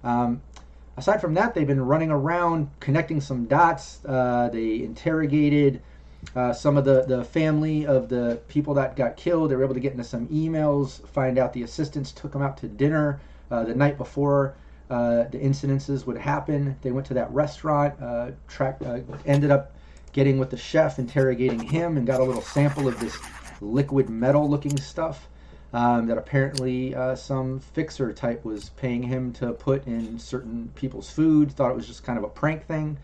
Um, 0.03 0.41
aside 0.97 1.21
from 1.21 1.35
that, 1.35 1.53
they've 1.53 1.67
been 1.67 1.85
running 1.85 2.09
around 2.09 2.71
connecting 2.79 3.21
some 3.21 3.45
dots. 3.45 4.03
Uh, 4.03 4.49
they 4.51 4.81
interrogated 4.81 5.83
uh, 6.35 6.53
some 6.53 6.77
of 6.77 6.85
the, 6.85 7.03
the 7.03 7.23
family 7.23 7.85
of 7.85 8.09
the 8.09 8.39
people 8.47 8.73
that 8.75 8.95
got 8.95 9.17
killed. 9.17 9.51
They 9.51 9.55
were 9.55 9.63
able 9.63 9.73
to 9.73 9.79
get 9.79 9.93
into 9.93 10.03
some 10.03 10.27
emails, 10.27 11.05
find 11.09 11.37
out 11.37 11.53
the 11.53 11.63
assistants 11.63 12.11
took 12.11 12.31
them 12.31 12.41
out 12.41 12.57
to 12.57 12.67
dinner 12.67 13.19
uh, 13.49 13.63
the 13.63 13.75
night 13.75 13.97
before 13.97 14.55
uh, 14.89 15.23
the 15.23 15.39
incidences 15.39 16.05
would 16.05 16.17
happen. 16.17 16.77
They 16.81 16.91
went 16.91 17.07
to 17.07 17.13
that 17.15 17.31
restaurant, 17.31 18.01
uh, 18.01 18.31
track, 18.47 18.77
uh, 18.85 18.99
ended 19.25 19.51
up 19.51 19.73
getting 20.13 20.37
with 20.37 20.49
the 20.49 20.57
chef, 20.57 20.99
interrogating 20.99 21.59
him, 21.59 21.97
and 21.97 22.05
got 22.05 22.19
a 22.19 22.23
little 22.23 22.41
sample 22.41 22.87
of 22.87 22.99
this 22.99 23.17
liquid 23.61 24.09
metal 24.09 24.49
looking 24.49 24.77
stuff 24.77 25.27
um, 25.73 26.07
that 26.07 26.17
apparently 26.17 26.95
uh, 26.95 27.15
some 27.15 27.59
fixer 27.59 28.13
type 28.13 28.45
was 28.45 28.69
paying 28.69 29.03
him 29.03 29.33
to 29.33 29.53
put 29.53 29.85
in 29.87 30.17
certain 30.17 30.71
people's 30.75 31.09
food. 31.09 31.51
Thought 31.51 31.71
it 31.71 31.75
was 31.75 31.87
just 31.87 32.03
kind 32.03 32.17
of 32.17 32.23
a 32.23 32.29
prank 32.29 32.65
thing. 32.65 32.97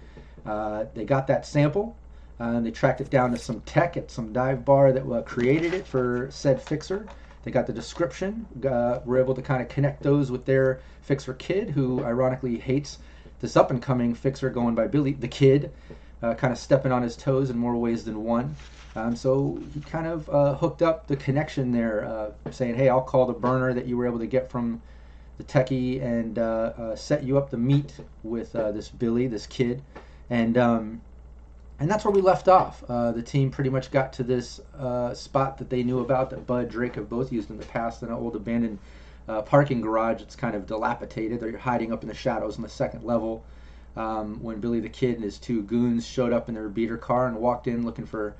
They 0.45 1.05
got 1.05 1.27
that 1.27 1.45
sample. 1.45 1.97
Uh, 2.39 2.59
they 2.59 2.71
tracked 2.71 2.99
it 2.99 3.09
down 3.09 3.31
to 3.31 3.37
some 3.37 3.61
tech 3.61 3.95
at 3.95 4.09
some 4.09 4.33
dive 4.33 4.65
bar 4.65 4.91
that 4.91 5.09
uh, 5.09 5.21
created 5.21 5.73
it 5.73 5.85
for 5.85 6.27
said 6.31 6.61
fixer. 6.61 7.07
They 7.43 7.51
got 7.51 7.67
the 7.67 7.73
description. 7.73 8.45
Uh, 8.67 8.99
were 9.05 9.19
able 9.19 9.35
to 9.35 9.41
kind 9.41 9.61
of 9.61 9.69
connect 9.69 10.01
those 10.01 10.31
with 10.31 10.45
their 10.45 10.79
fixer 11.01 11.33
kid, 11.33 11.69
who 11.69 12.03
ironically 12.03 12.57
hates 12.57 12.99
this 13.39 13.57
up 13.57 13.69
and 13.69 13.81
coming 13.81 14.13
fixer 14.15 14.49
going 14.49 14.73
by 14.73 14.87
Billy 14.87 15.13
the 15.13 15.27
Kid, 15.27 15.71
uh, 16.21 16.33
kind 16.33 16.53
of 16.53 16.57
stepping 16.57 16.91
on 16.91 17.03
his 17.03 17.15
toes 17.17 17.49
in 17.49 17.57
more 17.57 17.75
ways 17.75 18.05
than 18.05 18.23
one. 18.23 18.55
Um, 18.95 19.15
so 19.15 19.59
he 19.73 19.81
kind 19.81 20.07
of 20.07 20.29
uh, 20.29 20.55
hooked 20.55 20.81
up 20.81 21.07
the 21.07 21.17
connection 21.17 21.71
there, 21.71 22.05
uh, 22.05 22.51
saying, 22.51 22.75
"Hey, 22.75 22.89
I'll 22.89 23.01
call 23.01 23.25
the 23.25 23.33
burner 23.33 23.73
that 23.73 23.85
you 23.85 23.97
were 23.97 24.07
able 24.07 24.19
to 24.19 24.27
get 24.27 24.49
from 24.49 24.81
the 25.37 25.43
techie 25.43 26.01
and 26.01 26.97
set 26.97 27.23
you 27.23 27.37
up 27.37 27.49
to 27.49 27.57
meet 27.57 27.93
with 28.23 28.53
this 28.53 28.89
Billy, 28.89 29.27
this 29.27 29.45
kid." 29.47 29.81
And 30.29 30.57
um, 30.57 31.01
and 31.79 31.89
that's 31.89 32.05
where 32.05 32.13
we 32.13 32.21
left 32.21 32.47
off. 32.47 32.83
Uh, 32.87 33.11
the 33.11 33.21
team 33.21 33.49
pretty 33.49 33.69
much 33.69 33.91
got 33.91 34.13
to 34.13 34.23
this 34.23 34.61
spot 35.13 35.57
that 35.57 35.69
they 35.69 35.83
knew 35.83 35.99
about 35.99 36.29
that 36.29 36.45
Bud 36.47 36.69
Drake 36.69 36.95
have 36.95 37.09
both 37.09 37.31
used 37.31 37.49
in 37.49 37.57
the 37.57 37.65
past, 37.65 38.01
in 38.03 38.09
an 38.09 38.13
old 38.13 38.35
abandoned 38.35 38.79
parking 39.45 39.81
garage. 39.81 40.21
It's 40.21 40.35
kind 40.35 40.55
of 40.55 40.65
dilapidated. 40.65 41.39
They're 41.39 41.57
hiding 41.57 41.91
up 41.91 42.03
in 42.03 42.09
the 42.09 42.15
shadows 42.15 42.57
on 42.57 42.63
the 42.63 42.69
second 42.69 43.03
level. 43.03 43.43
Um, 43.95 44.41
when 44.41 44.59
Billy 44.59 44.79
the 44.79 44.89
Kid 44.89 45.15
and 45.15 45.23
his 45.23 45.37
two 45.37 45.61
goons 45.61 46.03
showed 46.03 46.33
up 46.33 46.49
in 46.49 46.55
their 46.55 46.67
beater 46.67 46.97
car 46.97 47.27
and 47.27 47.37
walked 47.37 47.67
in 47.67 47.85
looking 47.85 48.07
for 48.07 48.33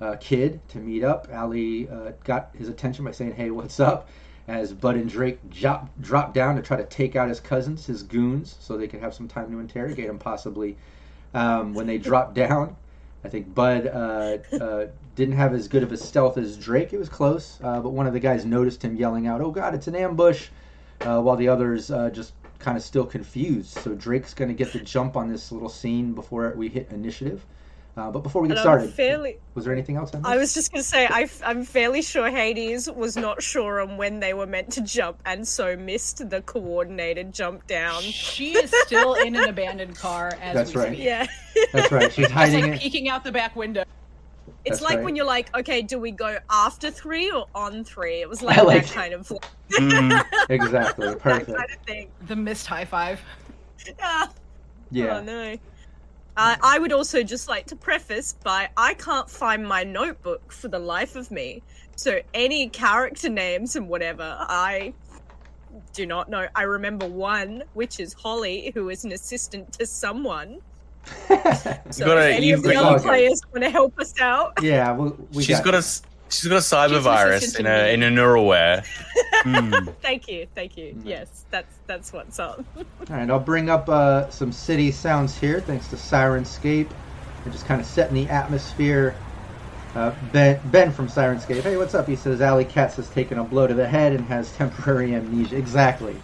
uh, 0.00 0.16
Kid 0.20 0.60
to 0.68 0.78
meet 0.78 1.02
up. 1.02 1.28
Ali 1.34 1.88
uh, 1.88 2.12
got 2.22 2.50
his 2.56 2.68
attention 2.68 3.04
by 3.04 3.10
saying, 3.10 3.32
"Hey, 3.32 3.50
what's 3.50 3.80
up?" 3.80 4.08
As 4.46 4.72
Bud 4.72 4.96
and 4.96 5.08
Drake 5.10 5.38
drop, 5.50 5.90
drop 6.00 6.32
down 6.32 6.56
to 6.56 6.62
try 6.62 6.76
to 6.76 6.84
take 6.84 7.16
out 7.16 7.28
his 7.28 7.40
cousins, 7.40 7.86
his 7.86 8.02
goons, 8.02 8.56
so 8.60 8.76
they 8.76 8.88
could 8.88 9.00
have 9.00 9.14
some 9.14 9.28
time 9.28 9.50
to 9.50 9.58
interrogate 9.58 10.06
him, 10.06 10.18
possibly. 10.18 10.76
Um, 11.32 11.74
when 11.74 11.86
they 11.86 11.98
dropped 11.98 12.34
down, 12.34 12.76
I 13.24 13.28
think 13.28 13.54
Bud 13.54 13.86
uh, 13.86 14.38
uh, 14.56 14.86
didn't 15.14 15.36
have 15.36 15.54
as 15.54 15.68
good 15.68 15.82
of 15.82 15.92
a 15.92 15.96
stealth 15.96 16.38
as 16.38 16.56
Drake. 16.56 16.92
It 16.92 16.98
was 16.98 17.08
close, 17.08 17.58
uh, 17.62 17.80
but 17.80 17.90
one 17.90 18.06
of 18.06 18.12
the 18.12 18.20
guys 18.20 18.44
noticed 18.44 18.82
him 18.84 18.96
yelling 18.96 19.26
out, 19.26 19.40
"Oh 19.40 19.50
God, 19.50 19.74
it's 19.74 19.86
an 19.86 19.94
ambush!" 19.94 20.48
Uh, 21.02 21.20
while 21.20 21.36
the 21.36 21.48
others 21.48 21.90
uh, 21.90 22.10
just 22.10 22.32
kind 22.58 22.76
of 22.76 22.82
still 22.82 23.06
confused. 23.06 23.70
So 23.70 23.94
Drake's 23.94 24.34
going 24.34 24.48
to 24.48 24.54
get 24.54 24.72
the 24.72 24.80
jump 24.80 25.16
on 25.16 25.30
this 25.30 25.50
little 25.50 25.68
scene 25.68 26.12
before 26.12 26.52
we 26.56 26.68
hit 26.68 26.90
initiative. 26.90 27.44
Uh, 27.96 28.10
but 28.10 28.20
before 28.22 28.40
we 28.40 28.48
get 28.48 28.56
And 28.56 28.62
started, 28.62 28.90
fairly- 28.92 29.38
was 29.54 29.64
there 29.64 29.74
anything 29.74 29.96
else? 29.96 30.12
I 30.24 30.36
was 30.36 30.54
just 30.54 30.72
going 30.72 30.82
to 30.82 30.88
say, 30.88 31.06
I, 31.06 31.28
am 31.42 31.64
fairly 31.64 32.02
sure 32.02 32.30
Hades 32.30 32.88
was 32.90 33.16
not 33.16 33.42
sure 33.42 33.80
on 33.80 33.96
when 33.96 34.20
they 34.20 34.32
were 34.32 34.46
meant 34.46 34.70
to 34.74 34.80
jump 34.80 35.20
and 35.26 35.46
so 35.46 35.76
missed 35.76 36.30
the 36.30 36.40
coordinated 36.40 37.34
jump 37.34 37.66
down. 37.66 38.00
She 38.02 38.52
is 38.52 38.72
still 38.84 39.14
in 39.14 39.34
an 39.36 39.48
abandoned 39.48 39.96
car 39.96 40.32
as 40.40 40.54
That's 40.54 40.74
we 40.74 40.80
right. 40.80 40.92
speak. 40.92 41.04
Yeah. 41.04 41.26
That's 41.72 41.90
right. 41.92 42.12
She's 42.12 42.30
hiding 42.30 42.62
Like 42.62 42.72
it. 42.74 42.80
peeking 42.80 43.08
out 43.08 43.24
the 43.24 43.32
back 43.32 43.56
window. 43.56 43.82
It's 44.64 44.78
That's 44.78 44.82
like 44.82 44.96
right. 44.96 45.04
when 45.04 45.16
you're 45.16 45.26
like, 45.26 45.54
okay, 45.56 45.82
do 45.82 45.98
we 45.98 46.10
go 46.12 46.38
after 46.48 46.90
three 46.90 47.30
or 47.30 47.46
on 47.54 47.82
three? 47.82 48.20
It 48.20 48.28
was 48.28 48.40
like, 48.42 48.62
like 48.62 48.86
that 48.86 48.92
kind 48.94 49.14
of 49.14 49.26
Mm. 49.72 50.24
Exactly. 50.48 51.06
that 51.10 51.18
Perfect. 51.20 51.46
kind 51.56 51.70
of 51.70 51.86
thing. 51.86 52.08
The 52.26 52.36
missed 52.36 52.66
high 52.66 52.84
five. 52.84 53.20
Ah, 54.02 54.30
Yeah. 54.90 55.18
Oh 55.18 55.22
no. 55.22 55.56
Uh, 56.40 56.56
I 56.62 56.78
would 56.78 56.90
also 56.92 57.22
just 57.22 57.48
like 57.50 57.66
to 57.66 57.76
preface 57.76 58.32
by 58.42 58.70
I 58.74 58.94
can't 58.94 59.28
find 59.28 59.66
my 59.68 59.84
notebook 59.84 60.50
for 60.52 60.68
the 60.68 60.78
life 60.78 61.14
of 61.14 61.30
me. 61.30 61.62
So 61.96 62.20
any 62.32 62.68
character 62.70 63.28
names 63.28 63.76
and 63.76 63.88
whatever, 63.90 64.36
I 64.40 64.94
do 65.92 66.06
not 66.06 66.30
know. 66.30 66.46
I 66.54 66.62
remember 66.62 67.06
one, 67.06 67.62
which 67.74 68.00
is 68.00 68.14
Holly, 68.14 68.70
who 68.74 68.88
is 68.88 69.04
an 69.04 69.12
assistant 69.12 69.72
to 69.74 69.84
someone. 69.86 70.60
So 71.90 72.06
gotta- 72.06 72.30
if 72.30 72.36
any 72.36 72.52
of 72.52 72.62
the 72.62 72.72
got- 72.72 72.84
other 72.84 72.94
Okay. 72.96 73.04
players 73.04 73.40
want 73.52 73.64
to 73.64 73.70
help 73.70 73.98
us 73.98 74.14
out, 74.20 74.52
Yeah. 74.62 74.92
Well, 74.92 75.16
we 75.34 75.42
She's 75.42 75.56
got, 75.58 75.64
got 75.66 75.74
a 75.74 75.78
s- 75.78 76.02
she's 76.30 76.48
got 76.48 76.56
a 76.56 76.58
cyber 76.60 76.94
She's 76.96 77.02
virus 77.04 77.54
in 77.56 77.64
to 77.66 77.70
a 77.70 77.92
in 77.94 78.02
a 78.02 78.08
neuralware. 78.08 78.86
Mm. 79.40 79.94
thank 80.02 80.28
you, 80.28 80.46
thank 80.54 80.76
you. 80.76 80.92
Mm-hmm. 80.92 81.08
Yes, 81.08 81.46
that's 81.50 81.74
that's 81.86 82.12
what's 82.12 82.38
up. 82.38 82.62
All 82.76 82.84
right. 83.08 83.30
I'll 83.30 83.40
bring 83.40 83.70
up 83.70 83.88
uh, 83.88 84.28
some 84.28 84.52
city 84.52 84.90
sounds 84.92 85.34
here, 85.38 85.60
thanks 85.62 85.88
to 85.88 85.96
Syrinscape. 85.96 86.90
We're 87.46 87.52
just 87.52 87.64
kind 87.64 87.80
of 87.80 87.86
setting 87.86 88.14
the 88.14 88.28
atmosphere. 88.28 89.14
Uh, 89.94 90.14
ben, 90.30 90.60
ben 90.66 90.92
from 90.92 91.08
Syrinscape. 91.08 91.62
Hey, 91.62 91.78
what's 91.78 91.94
up? 91.94 92.06
He 92.06 92.16
says 92.16 92.42
Alley 92.42 92.66
Katz 92.66 92.96
has 92.96 93.08
taken 93.08 93.38
a 93.38 93.44
blow 93.44 93.66
to 93.66 93.72
the 93.72 93.88
head 93.88 94.12
and 94.12 94.26
has 94.26 94.52
temporary 94.56 95.14
amnesia. 95.14 95.56
Exactly. 95.56 96.16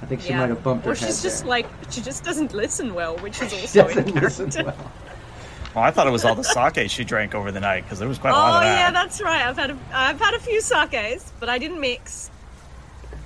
I 0.00 0.06
think 0.06 0.20
she 0.20 0.32
might 0.32 0.50
have 0.50 0.62
bumped 0.62 0.84
her 0.84 0.92
or 0.92 0.94
head. 0.94 1.04
she's 1.08 1.22
just 1.24 1.40
there. 1.40 1.48
like 1.50 1.66
she 1.90 2.00
just 2.00 2.22
doesn't 2.22 2.54
listen 2.54 2.94
well, 2.94 3.16
which 3.18 3.42
is 3.42 3.50
She 3.50 3.80
also 3.80 3.88
in 3.88 4.12
doesn't 4.12 4.12
character. 4.12 4.44
listen 4.44 4.66
well. 4.66 4.92
Well, 5.76 5.84
I 5.84 5.90
thought 5.90 6.06
it 6.06 6.10
was 6.10 6.24
all 6.24 6.34
the 6.34 6.42
sake 6.42 6.88
she 6.88 7.04
drank 7.04 7.34
over 7.34 7.52
the 7.52 7.60
night 7.60 7.84
because 7.84 7.98
there 7.98 8.08
was 8.08 8.16
quite 8.16 8.30
a 8.30 8.32
Oh 8.32 8.38
lot 8.38 8.62
of 8.62 8.70
it. 8.70 8.72
Oh, 8.72 8.76
yeah, 8.76 8.90
that's 8.90 9.20
right. 9.20 9.44
I've 9.44 9.58
had 9.58 9.72
a, 9.72 9.78
I've 9.92 10.18
had 10.18 10.32
a 10.32 10.38
few 10.38 10.62
sakes, 10.62 11.30
but 11.38 11.50
I 11.50 11.58
didn't 11.58 11.80
mix. 11.80 12.30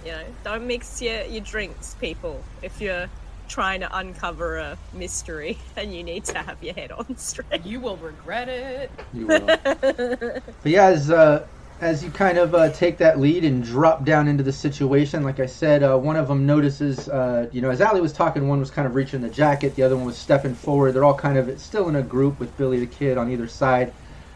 You 0.05 0.11
know, 0.11 0.25
don't 0.43 0.67
mix 0.67 1.01
your 1.01 1.23
your 1.27 1.43
drinks, 1.43 1.95
people. 2.01 2.43
If 2.61 2.81
you're 2.81 3.09
trying 3.47 3.81
to 3.83 3.97
uncover 3.97 4.59
a 4.59 4.77
mystery 4.93 5.59
and 5.77 5.95
you 5.95 6.03
need 6.03 6.25
to 6.25 6.39
have 6.39 6.61
your 6.61 6.75
head 6.75 6.91
on 6.91 7.17
straight. 7.17 7.65
You 7.65 7.79
will 7.79 7.99
regret 7.99 8.49
it. 8.49 8.91
You 9.15 9.29
will. 9.29 9.47
but 9.63 10.43
yeah, 10.65 10.87
as 10.87 11.09
uh, 11.09 11.47
as 11.81 12.05
you 12.05 12.11
kind 12.11 12.37
of 12.37 12.55
uh, 12.55 12.71
take 12.71 12.99
that 12.99 13.19
lead 13.19 13.45
and 13.45 13.65
drop 13.65 14.05
down 14.05 14.29
into 14.29 14.43
the 14.43 14.53
situation, 14.53 15.23
like 15.23 15.41
I 15.41 15.47
said, 15.47 15.83
uh, 15.83 15.97
one 15.97 16.17
of 16.17 16.29
them 16.29 16.45
notices, 16.45 17.09
uh, 17.09 17.49
you 17.53 17.63
know, 17.63 17.71
as 17.71 17.81
Ali 17.81 18.03
was 18.03 18.13
talking, 18.13 18.49
one 18.49 18.61
was 18.61 18.71
kind 18.71 18.87
of 18.87 18.95
reaching 18.95 19.23
the 19.23 19.31
jacket, 19.31 19.75
the 19.77 19.83
other 19.83 19.97
one 19.97 20.05
was 20.05 20.19
stepping 20.19 20.55
forward. 20.55 20.93
They're 20.93 21.05
all 21.05 21.15
kind 21.15 21.39
of 21.39 21.59
still 21.59 21.89
in 21.89 21.97
a 21.97 22.03
group 22.03 22.39
with 22.39 22.55
Billy 22.59 22.81
the 22.81 22.87
Kid 22.87 23.17
on 23.17 23.31
either 23.31 23.49
side. 23.49 23.93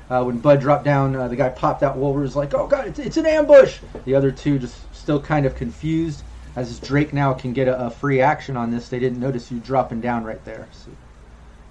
Uh, 0.08 0.22
when 0.24 0.38
Bud 0.38 0.60
dropped 0.60 0.84
down, 0.84 1.16
uh, 1.16 1.28
the 1.28 1.36
guy 1.36 1.48
popped 1.50 1.82
out. 1.82 1.96
Wolver 1.96 2.20
was 2.20 2.36
like, 2.36 2.52
"Oh 2.52 2.66
God, 2.66 2.88
it's, 2.88 2.98
it's 2.98 3.16
an 3.16 3.24
ambush!" 3.24 3.78
The 4.04 4.14
other 4.14 4.30
two 4.30 4.58
just 4.58 4.76
still 4.94 5.20
kind 5.20 5.46
of 5.46 5.54
confused. 5.54 6.22
As 6.56 6.78
Drake 6.78 7.14
now 7.14 7.32
can 7.32 7.52
get 7.52 7.68
a, 7.68 7.86
a 7.86 7.90
free 7.90 8.20
action 8.20 8.56
on 8.56 8.70
this, 8.70 8.90
they 8.90 8.98
didn't 8.98 9.18
notice 9.18 9.50
you 9.50 9.60
dropping 9.60 10.02
down 10.02 10.22
right 10.22 10.44
there. 10.44 10.68
So 10.72 10.90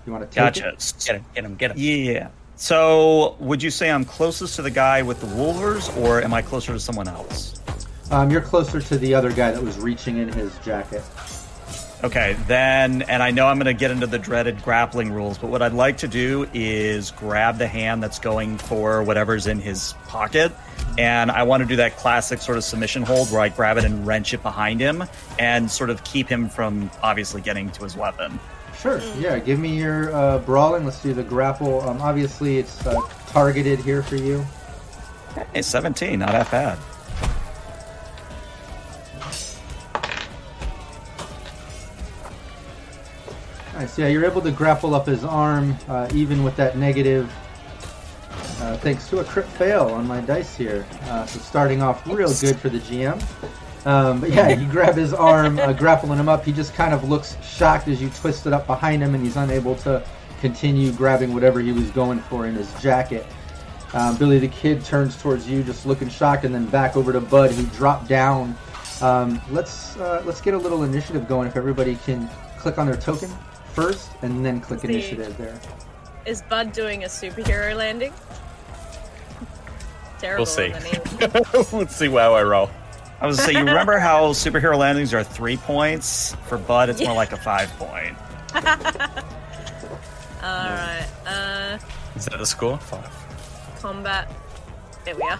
you 0.06 0.12
want 0.12 0.24
to 0.24 0.28
take 0.28 0.36
Gotcha. 0.54 0.69
it? 0.69 0.93
Get 1.06 1.15
him, 1.15 1.26
get 1.36 1.45
him, 1.45 1.56
get 1.56 1.71
him. 1.71 1.78
Yeah. 1.78 2.30
So, 2.56 3.36
would 3.39 3.63
you 3.63 3.72
say 3.72 3.89
I'm 3.89 4.06
closest 4.06 4.56
to 4.58 4.62
the 4.62 4.72
guy 4.72 5.02
with 5.02 5.20
the 5.20 5.28
Wolvers, 5.28 5.96
or 5.98 6.22
am 6.22 6.34
I 6.34 6.42
closer 6.42 6.74
to 6.74 6.80
someone 6.80 7.08
else? 7.08 7.60
Um, 8.12 8.30
you're 8.30 8.42
closer 8.42 8.80
to 8.80 8.98
the 8.98 9.16
other 9.16 9.32
guy 9.32 9.52
that 9.52 9.62
was 9.62 9.78
reaching 9.80 10.18
in 10.18 10.32
his 10.32 10.58
jacket. 10.60 11.04
Okay, 12.04 12.36
then, 12.48 13.02
and 13.04 13.24
I 13.24 13.32
know 13.32 13.48
I'm 13.48 13.58
going 13.58 13.74
to 13.74 13.80
get 13.80 13.89
into 13.89 14.08
the 14.08 14.20
dreaded 14.20 14.62
grappling 14.62 15.13
rules, 15.13 15.38
but 15.38 15.50
what 15.50 15.62
I'd 15.62 15.72
like 15.72 16.00
to 16.00 16.08
do 16.08 16.46
is 16.54 17.12
grab 17.12 17.58
the 17.58 17.68
hand 17.68 18.04
that's 18.04 18.20
going 18.20 18.58
for 18.58 19.02
whatever's 19.02 19.48
in 19.48 19.60
his 19.60 19.94
pocket, 20.08 20.52
and 20.98 21.32
I 21.32 21.44
want 21.44 21.63
to 21.63 21.68
do 21.68 21.78
that 21.78 21.96
classic 21.96 22.39
sort 22.39 22.58
of 22.58 22.66
submission 22.66 23.04
hold 23.04 23.32
where 23.32 23.39
I 23.39 23.48
grab 23.48 23.78
it 23.78 23.86
and 23.86 24.06
wrench 24.06 24.34
it 24.34 24.44
behind 24.44 24.82
him 24.82 25.06
and 25.39 25.72
sort 25.72 25.89
of 25.89 26.04
keep 26.04 26.28
him 26.28 26.50
from 26.50 26.92
obviously 27.02 27.39
getting 27.39 27.72
to 27.72 27.84
his 27.84 27.96
weapon. 27.96 28.38
Sure. 28.84 29.00
Yeah. 29.17 29.39
Give 29.39 29.60
me 29.60 29.80
your 29.80 30.13
uh, 30.13 30.39
brawling. 30.39 30.84
Let's 30.84 31.02
do 31.02 31.13
the 31.13 31.24
grapple. 31.24 31.80
Um, 31.88 32.02
obviously, 32.02 32.58
it's 32.58 32.86
uh, 32.86 33.00
targeted 33.28 33.80
here 33.80 34.04
for 34.04 34.17
you. 34.17 34.46
Hey, 35.54 35.62
17, 35.62 36.19
not 36.19 36.34
that 36.34 36.52
bad. 36.52 36.78
Nice. 43.74 43.98
Yeah, 43.98 44.10
you're 44.10 44.26
able 44.26 44.41
to 44.41 44.52
grapple 44.52 44.96
up 44.96 45.08
his 45.08 45.24
arm, 45.24 45.78
uh, 45.88 46.10
even 46.13 46.43
with 46.43 46.58
that 46.58 46.78
negative. 46.78 47.34
Uh, 48.60 48.76
thanks 48.80 49.08
to 49.08 49.19
a 49.19 49.24
crit 49.24 49.46
fail 49.46 49.86
on 49.86 50.06
my 50.06 50.19
dice 50.19 50.58
here. 50.58 50.86
Uh, 51.04 51.26
so 51.26 51.39
starting 51.39 51.82
off 51.82 52.06
real 52.06 52.34
good 52.41 52.58
for 52.58 52.67
the 52.67 52.80
GM. 52.80 53.24
Um, 53.86 54.22
but 54.22 54.32
yeah, 54.32 54.50
you 54.50 54.65
grab 54.69 54.96
his 54.96 55.13
arm, 55.13 55.60
uh, 55.60 55.74
grappling 55.74 56.17
him 56.19 56.30
up. 56.30 56.46
He 56.46 56.52
just 56.54 56.74
kind 56.74 56.93
of 56.93 57.10
looks 57.10 57.36
shocked 57.43 57.88
as 57.89 58.02
you 58.02 58.10
twist 58.10 58.46
it 58.48 58.54
up 58.54 58.65
behind 58.65 59.02
him, 59.04 59.13
and 59.13 59.24
he's 59.24 59.36
unable 59.36 59.76
to 59.78 60.04
continue 60.39 60.91
grabbing 60.93 61.34
whatever 61.34 61.60
he 61.60 61.72
was 61.72 61.89
going 61.91 62.19
for 62.19 62.46
in 62.48 62.56
his 62.56 62.74
jacket. 62.82 63.26
Um, 63.93 64.17
Billy 64.17 64.39
the 64.39 64.48
Kid 64.48 64.84
turns 64.84 65.22
towards 65.22 65.48
you, 65.48 65.63
just 65.63 65.86
looking 65.86 66.10
shocked, 66.10 66.46
and 66.46 66.56
then 66.56 66.65
back 66.67 66.96
over 66.96 67.12
to 67.13 67.19
Bud, 67.22 67.52
who 67.52 67.65
dropped 67.78 68.08
down. 68.08 68.56
Um, 69.02 69.41
let's 69.52 69.98
uh, 69.98 70.22
let's 70.26 70.39
get 70.41 70.54
a 70.54 70.58
little 70.58 70.84
initiative 70.84 71.28
going. 71.28 71.48
If 71.48 71.56
everybody 71.58 71.96
can 72.06 72.30
click 72.58 72.78
on 72.78 72.88
their 72.88 72.96
token 72.96 73.30
first, 73.74 74.12
and 74.22 74.46
then 74.46 74.62
click 74.62 74.80
See. 74.80 74.88
initiative 74.88 75.38
there. 75.38 75.60
Is 76.26 76.41
Bud 76.43 76.72
doing 76.72 77.04
a 77.04 77.08
superhero 77.08 77.76
landing? 77.76 78.13
Terrible. 80.19 80.39
We'll 80.39 80.46
see. 80.46 80.72
and 80.72 80.86
then 80.86 81.43
he- 81.43 81.58
Let's 81.78 81.96
see 81.96 82.08
how 82.10 82.34
I 82.34 82.43
roll. 82.43 82.69
I 83.23 83.27
was 83.27 83.38
gonna 83.38 83.53
say, 83.53 83.57
you 83.59 83.65
remember 83.65 83.97
how 83.99 84.31
superhero 84.33 84.77
landings 84.77 85.13
are 85.13 85.23
three 85.23 85.55
points? 85.57 86.36
For 86.47 86.57
Bud, 86.57 86.89
it's 86.89 87.01
more 87.01 87.15
like 87.15 87.31
a 87.31 87.38
five 87.38 87.69
point. 87.79 88.15
All 90.43 90.69
right. 90.69 91.07
Uh, 91.25 91.77
Is 92.15 92.25
that 92.25 92.38
the 92.38 92.45
score? 92.45 92.77
Five. 92.77 93.09
combat. 93.79 94.29
There 95.05 95.15
we 95.15 95.21
are. 95.23 95.39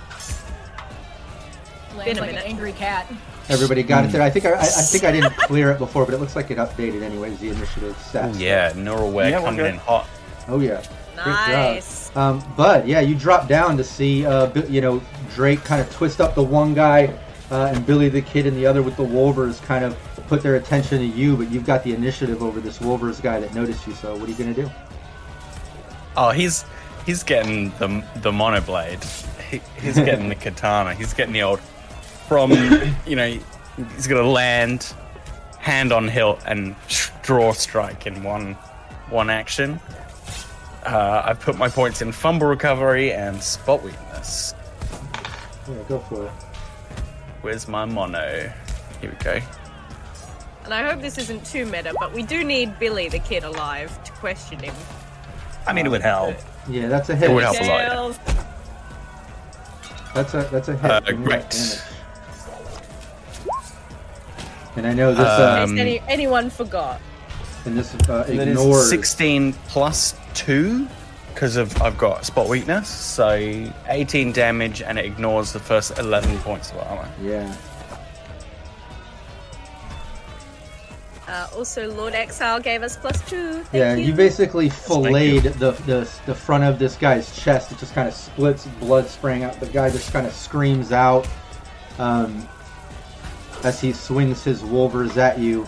Lands 1.98 2.18
a 2.18 2.22
like 2.22 2.32
an 2.32 2.38
angry 2.38 2.72
cat. 2.72 3.12
Everybody 3.50 3.84
got 3.84 4.06
it 4.06 4.12
there. 4.14 4.22
I 4.22 4.30
think 4.30 4.46
I, 4.46 4.52
I 4.54 4.60
I 4.62 4.64
think 4.66 5.04
I 5.04 5.12
didn't 5.12 5.36
clear 5.36 5.72
it 5.72 5.78
before, 5.78 6.06
but 6.06 6.14
it 6.14 6.20
looks 6.20 6.36
like 6.38 6.50
it 6.52 6.58
updated 6.58 7.02
anyways. 7.02 7.38
The 7.40 7.50
initiative 7.50 7.96
stats. 7.98 8.40
Yeah, 8.40 8.72
Neuralware 8.72 9.30
Yeah, 9.30 9.40
we're 9.40 9.46
coming 9.46 9.58
good. 9.58 9.74
in 9.74 9.78
hot. 9.80 10.08
Oh 10.48 10.60
yeah. 10.62 10.82
Great 11.16 11.26
job. 11.26 11.50
Nice. 11.50 12.16
Um, 12.16 12.44
but 12.58 12.88
yeah, 12.88 13.02
you 13.02 13.14
drop 13.16 13.48
down 13.48 13.76
to 13.78 13.84
see, 13.84 14.26
uh, 14.26 14.48
Bi- 14.48 14.66
you 14.66 14.82
know, 14.82 15.02
Drake 15.36 15.64
kind 15.64 15.82
of 15.82 15.92
twist 15.94 16.20
up 16.22 16.34
the 16.34 16.42
one 16.44 16.74
guy, 16.74 17.14
uh, 17.54 17.68
and 17.68 17.86
Billy 17.86 18.10
the 18.10 18.22
Kid 18.22 18.48
and 18.48 18.58
the 18.58 18.66
other 18.66 18.82
with 18.82 18.98
the 18.98 19.06
Wolvers 19.06 19.64
kind 19.64 19.86
of 19.86 19.96
put 20.28 20.42
their 20.42 20.56
attention 20.56 20.98
to 20.98 21.06
you. 21.06 21.38
But 21.38 21.52
you've 21.52 21.66
got 21.66 21.84
the 21.84 21.94
initiative 21.94 22.42
over 22.42 22.60
this 22.60 22.80
Wolvers 22.80 23.22
guy 23.22 23.40
that 23.40 23.54
noticed 23.54 23.86
you. 23.86 23.94
So 23.94 24.16
what 24.16 24.28
are 24.28 24.32
you 24.32 24.38
gonna 24.38 24.56
do? 24.56 24.70
Oh, 26.18 26.32
he's 26.32 26.66
he's 27.06 27.22
getting 27.22 27.70
the 27.78 28.04
the 28.18 28.32
monoblade. 28.32 29.04
He, 29.52 29.62
he's 29.80 29.96
getting 29.96 30.30
the 30.30 30.36
katana. 30.36 30.96
He's 30.96 31.14
getting 31.14 31.34
the 31.34 31.44
old 31.44 31.60
from 32.28 32.52
you 33.08 33.16
know. 33.16 33.38
He's 33.96 34.08
gonna 34.08 34.28
land, 34.28 34.94
hand 35.60 35.92
on 35.92 36.08
hilt, 36.08 36.42
and 36.48 36.76
draw 37.22 37.54
strike 37.54 38.08
in 38.08 38.24
one 38.24 38.54
one 39.10 39.30
action. 39.30 39.80
Uh, 40.84 41.22
I've 41.26 41.40
put 41.40 41.58
my 41.58 41.70
points 41.70 42.02
in 42.02 42.12
fumble 42.12 42.48
recovery 42.48 43.14
and 43.14 43.42
spot 43.42 43.84
weakness. 43.84 44.54
Yeah, 45.68 45.76
go 45.88 46.00
for 46.00 46.26
it. 46.26 46.32
Where's 47.44 47.68
my 47.68 47.84
mono? 47.86 48.52
Here 49.02 49.10
we 49.12 49.18
go. 49.24 49.40
And 50.64 50.74
I 50.74 50.90
hope 50.90 51.02
this 51.02 51.18
isn't 51.18 51.46
too 51.46 51.66
meta, 51.66 51.94
but 52.00 52.14
we 52.14 52.24
do 52.24 52.42
need 52.46 52.80
Billy 52.80 53.10
the 53.10 53.20
kid 53.20 53.44
alive 53.44 54.02
to 54.06 54.12
question 54.14 54.60
him. 54.60 54.74
I 55.68 55.74
mean, 55.74 55.86
it 55.86 55.90
would 55.90 56.02
help. 56.02 56.38
Yeah, 56.70 56.88
that's 56.88 57.10
a 57.10 57.16
hit. 57.18 57.30
It 57.30 57.34
would 57.34 57.44
help 57.44 57.60
a 57.60 57.66
lot. 57.66 57.90
Tails. 57.90 58.20
That's 60.14 60.34
a 60.36 60.48
that's 60.52 60.68
a 60.70 60.78
hit. 60.78 60.90
Uh, 60.92 61.00
Give 61.02 61.20
me 61.20 61.26
that 61.28 61.50
great. 61.52 61.84
And 64.78 64.88
I 64.88 64.94
know 64.94 65.12
this 65.14 65.20
uh, 65.26 65.60
Um, 65.64 65.74
In 65.74 65.80
any, 65.80 66.00
anyone 66.08 66.50
forgot. 66.50 67.02
and 67.66 67.78
this 67.78 67.94
uh, 68.10 68.26
ignores 68.28 68.90
16 68.90 69.54
plus 69.68 70.16
2 70.34 70.88
because 71.34 71.56
of 71.58 71.82
I've 71.82 71.98
got 71.98 72.26
spot 72.26 72.48
weakness, 72.48 72.88
so 72.88 73.72
18 73.88 74.32
damage 74.32 74.82
and 74.82 74.98
it 75.00 75.06
ignores 75.06 75.52
the 75.54 75.60
first 75.60 75.98
11 75.98 76.38
points 76.40 76.72
of 76.72 76.78
armor. 76.80 77.10
Yeah. 77.22 77.56
Uh, 81.28 81.48
also, 81.56 81.90
Lord 81.94 82.14
Exile 82.14 82.60
gave 82.60 82.84
us 82.84 82.96
plus 82.98 83.28
two. 83.28 83.54
Thank 83.64 83.74
Yeah, 83.74 83.96
you. 83.96 84.08
you 84.08 84.14
basically 84.14 84.70
filleted 84.70 85.54
the, 85.56 85.72
the 85.72 86.08
the 86.26 86.36
front 86.36 86.64
of 86.66 86.78
this 86.78 86.96
guy's 86.96 87.34
chest. 87.36 87.72
It 87.72 87.78
just 87.80 87.96
kind 87.96 88.08
of 88.08 88.14
splits, 88.14 88.68
blood 88.80 89.08
spraying 89.08 89.44
out. 89.44 89.60
The 89.60 89.66
guy 89.68 89.90
just 89.90 90.12
kind 90.12 90.28
of 90.28 90.34
screams 90.34 90.92
out 90.92 91.28
um, 91.98 92.48
as 93.64 93.80
he 93.82 93.94
swings 93.94 94.44
his 94.44 94.62
wolvers 94.64 95.18
at 95.18 95.40
you, 95.40 95.68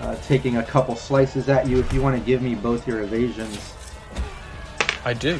uh, 0.00 0.16
taking 0.26 0.56
a 0.56 0.62
couple 0.64 0.96
slices 0.96 1.48
at 1.48 1.68
you. 1.68 1.78
If 1.78 1.92
you 1.92 2.00
want 2.02 2.18
to 2.18 2.24
give 2.24 2.40
me 2.42 2.54
both 2.54 2.88
your 2.88 3.02
evasions, 3.02 3.74
I 5.08 5.14
do. 5.14 5.34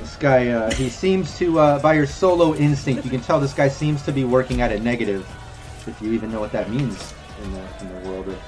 this 0.00 0.16
guy 0.18 0.48
uh, 0.48 0.72
he 0.72 0.88
seems 0.88 1.38
to 1.38 1.60
uh, 1.60 1.78
by 1.78 1.92
your 1.94 2.06
solo 2.06 2.56
instinct, 2.56 3.04
you 3.04 3.10
can 3.10 3.20
tell 3.20 3.38
this 3.38 3.54
guy 3.54 3.68
seems 3.68 4.02
to 4.02 4.10
be 4.12 4.24
working 4.24 4.60
at 4.62 4.72
a 4.72 4.80
negative. 4.80 5.24
If 5.86 6.02
you 6.02 6.12
even 6.12 6.32
know 6.32 6.40
what 6.40 6.50
that 6.50 6.70
means 6.70 7.14
in 7.42 7.52
the 7.52 7.62
in 7.80 7.88
the 8.02 8.08
world 8.10 8.28
of 8.28 8.38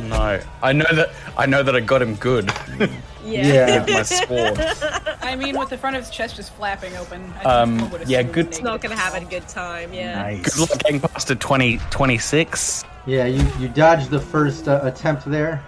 No, 0.08 0.40
I 0.62 0.72
know 0.72 0.86
that 0.90 1.10
I 1.36 1.44
know 1.44 1.62
that 1.62 1.76
I 1.76 1.80
got 1.80 2.00
him 2.00 2.14
good 2.14 2.50
Yeah. 3.26 3.84
with 3.84 3.90
my 3.92 4.02
score. 4.04 4.54
I 5.20 5.36
mean, 5.36 5.58
with 5.58 5.68
the 5.68 5.76
front 5.76 5.96
of 5.96 6.02
his 6.02 6.10
chest 6.10 6.36
just 6.36 6.54
flapping 6.54 6.96
open. 6.96 7.22
I 7.22 7.32
think 7.34 7.46
Um, 7.46 7.90
would 7.90 8.08
yeah, 8.08 8.22
good- 8.22 8.46
It's 8.46 8.62
not 8.62 8.80
going 8.80 8.94
to 8.96 9.02
have 9.02 9.14
a 9.14 9.24
good 9.26 9.46
time, 9.48 9.92
yeah. 9.92 10.32
Good 10.34 10.56
luck 10.58 10.70
getting 10.78 11.00
past 11.00 11.30
a 11.30 11.34
20, 11.36 11.76
26 11.90 12.84
yeah, 13.06 13.26
you 13.26 13.46
you 13.60 13.68
dodged 13.68 14.08
the 14.08 14.18
first 14.18 14.66
uh, 14.66 14.80
attempt 14.82 15.26
there. 15.26 15.62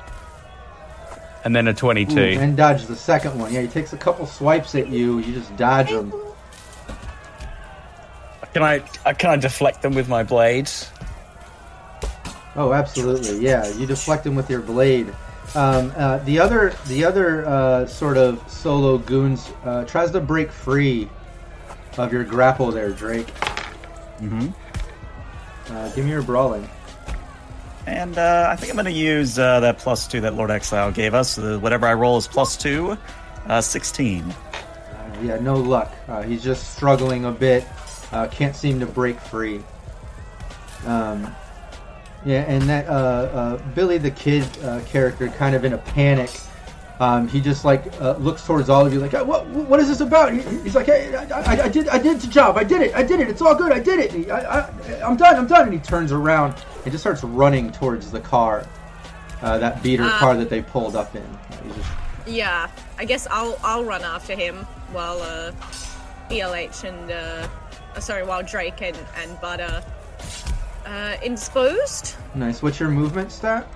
And 1.47 1.55
then 1.55 1.69
a 1.69 1.73
22. 1.73 2.19
Ooh, 2.19 2.23
and 2.41 2.57
dodge 2.57 2.87
the 2.87 2.97
second 2.97 3.39
one. 3.39 3.55
Yeah, 3.55 3.61
he 3.61 3.69
takes 3.69 3.93
a 3.93 3.97
couple 3.97 4.27
swipes 4.27 4.75
at 4.75 4.89
you. 4.89 5.21
You 5.21 5.33
just 5.33 5.57
dodge 5.57 5.91
them. 5.91 6.13
Can 8.53 8.65
I 8.65 8.81
can 9.13 9.31
I 9.31 9.37
deflect 9.37 9.81
them 9.81 9.95
with 9.95 10.09
my 10.09 10.25
blades? 10.25 10.91
Oh, 12.57 12.73
absolutely. 12.73 13.39
Yeah, 13.39 13.69
you 13.75 13.87
deflect 13.87 14.25
them 14.25 14.35
with 14.35 14.51
your 14.51 14.61
blade. 14.61 15.15
Um, 15.55 15.93
uh, 15.97 16.19
the 16.19 16.41
other, 16.41 16.75
the 16.89 17.05
other 17.05 17.47
uh, 17.47 17.87
sort 17.87 18.17
of 18.17 18.43
solo 18.51 18.99
goons 18.99 19.49
uh, 19.65 19.85
tries 19.85 20.11
to 20.11 20.21
break 20.21 20.51
free 20.51 21.09
of 21.97 22.13
your 22.13 22.25
grapple 22.25 22.73
there, 22.73 22.91
Drake. 22.91 23.29
Mm-hmm. 24.19 24.49
Uh, 25.73 25.89
give 25.91 26.05
me 26.05 26.11
your 26.11 26.23
brawling. 26.23 26.69
And 27.87 28.19
uh, 28.19 28.49
I 28.51 28.57
think 28.57 28.71
I'm 28.71 28.77
going 28.77 28.87
to 28.87 28.91
use 28.91 29.39
uh, 29.39 29.61
that 29.61 29.79
plus 29.79 30.09
two 30.09 30.21
that 30.23 30.35
Lord 30.35 30.51
Exile 30.51 30.91
gave 30.91 31.15
us. 31.15 31.39
Uh, 31.39 31.59
whatever 31.61 31.87
I 31.87 31.95
roll 31.95 32.17
is 32.17 32.27
plus 32.27 32.57
two, 32.57 32.99
uh, 33.47 33.61
16. 33.61 34.25
Uh, 34.25 34.35
yeah, 35.23 35.39
no 35.39 35.55
luck. 35.55 35.93
Uh, 36.09 36.23
he's 36.23 36.43
just 36.43 36.75
struggling 36.75 37.27
a 37.27 37.33
bit. 37.33 37.65
Can't 38.31 38.57
seem 38.57 38.81
to 38.81 38.87
break 38.87 39.21
free. 39.21 39.63
Um, 40.87 41.35
yeah, 42.25 42.43
and 42.49 42.63
that 42.63 43.75
Billy 43.75 43.99
the 43.99 44.11
Kid 44.11 44.45
character, 44.87 45.29
kind 45.29 45.55
of 45.55 45.65
in 45.65 45.75
a 45.75 45.79
panic. 45.79 46.31
Um, 46.99 47.29
he 47.29 47.43
just 47.43 47.65
like 47.65 47.85
looks 48.19 48.45
towards 48.47 48.71
all 48.71 48.87
of 48.87 48.93
you, 48.93 49.01
like, 49.01 49.13
"Uh, 49.13 49.23
"What? 49.23 49.47
What 49.49 49.81
is 49.81 49.89
this 49.89 50.01
about?" 50.01 50.33
He's 50.33 50.75
like, 50.75 50.87
"Hey, 50.87 51.15
I, 51.15 51.25
I, 51.41 51.63
I 51.65 51.69
did, 51.69 51.89
I 51.89 51.99
did 51.99 52.21
the 52.21 52.27
job. 52.27 52.57
I 52.57 52.65
did 52.65 52.81
it. 52.81 52.95
I 52.95 53.03
did 53.03 53.21
it. 53.21 53.29
It's 53.29 53.43
all 53.43 53.55
good. 53.55 53.71
I 53.71 53.81
did 53.81 53.99
it. 54.01 54.31
I, 54.31 54.39
I, 54.41 55.03
I'm 55.03 55.17
done. 55.19 55.37
I'm 55.37 55.47
done." 55.47 55.65
And 55.65 55.75
he 55.75 55.79
turns 55.79 56.11
around 56.11 56.55
and 56.87 56.93
just 56.93 57.03
starts 57.03 57.25
running 57.25 57.73
towards 57.73 58.13
the 58.13 58.21
car, 58.21 58.65
uh, 59.43 59.59
that 59.59 59.83
beater 59.83 60.05
Ah. 60.07 60.19
car 60.21 60.37
that 60.37 60.49
they 60.49 60.63
pulled 60.63 60.95
up 60.95 61.15
in. 61.17 61.25
He's 61.65 61.75
just 61.75 61.89
Yeah, 62.27 62.69
I 62.97 63.05
guess 63.05 63.27
I'll 63.29 63.59
I'll 63.65 63.85
run 63.85 64.03
after 64.03 64.35
him 64.37 64.65
while 64.93 65.21
uh, 65.21 65.51
ELH 66.31 66.85
and 66.85 67.11
uh, 67.11 67.49
uh, 67.97 68.01
sorry, 68.01 68.23
while 68.25 68.43
Drake 68.45 68.81
and 68.83 68.97
and 69.21 69.41
Bud 69.41 69.61
are 69.61 69.83
uh, 70.87 71.17
indisposed. 71.25 72.15
nice. 72.37 72.63
What's 72.63 72.79
your 72.79 72.89
movement 72.89 73.33
stat? 73.33 73.67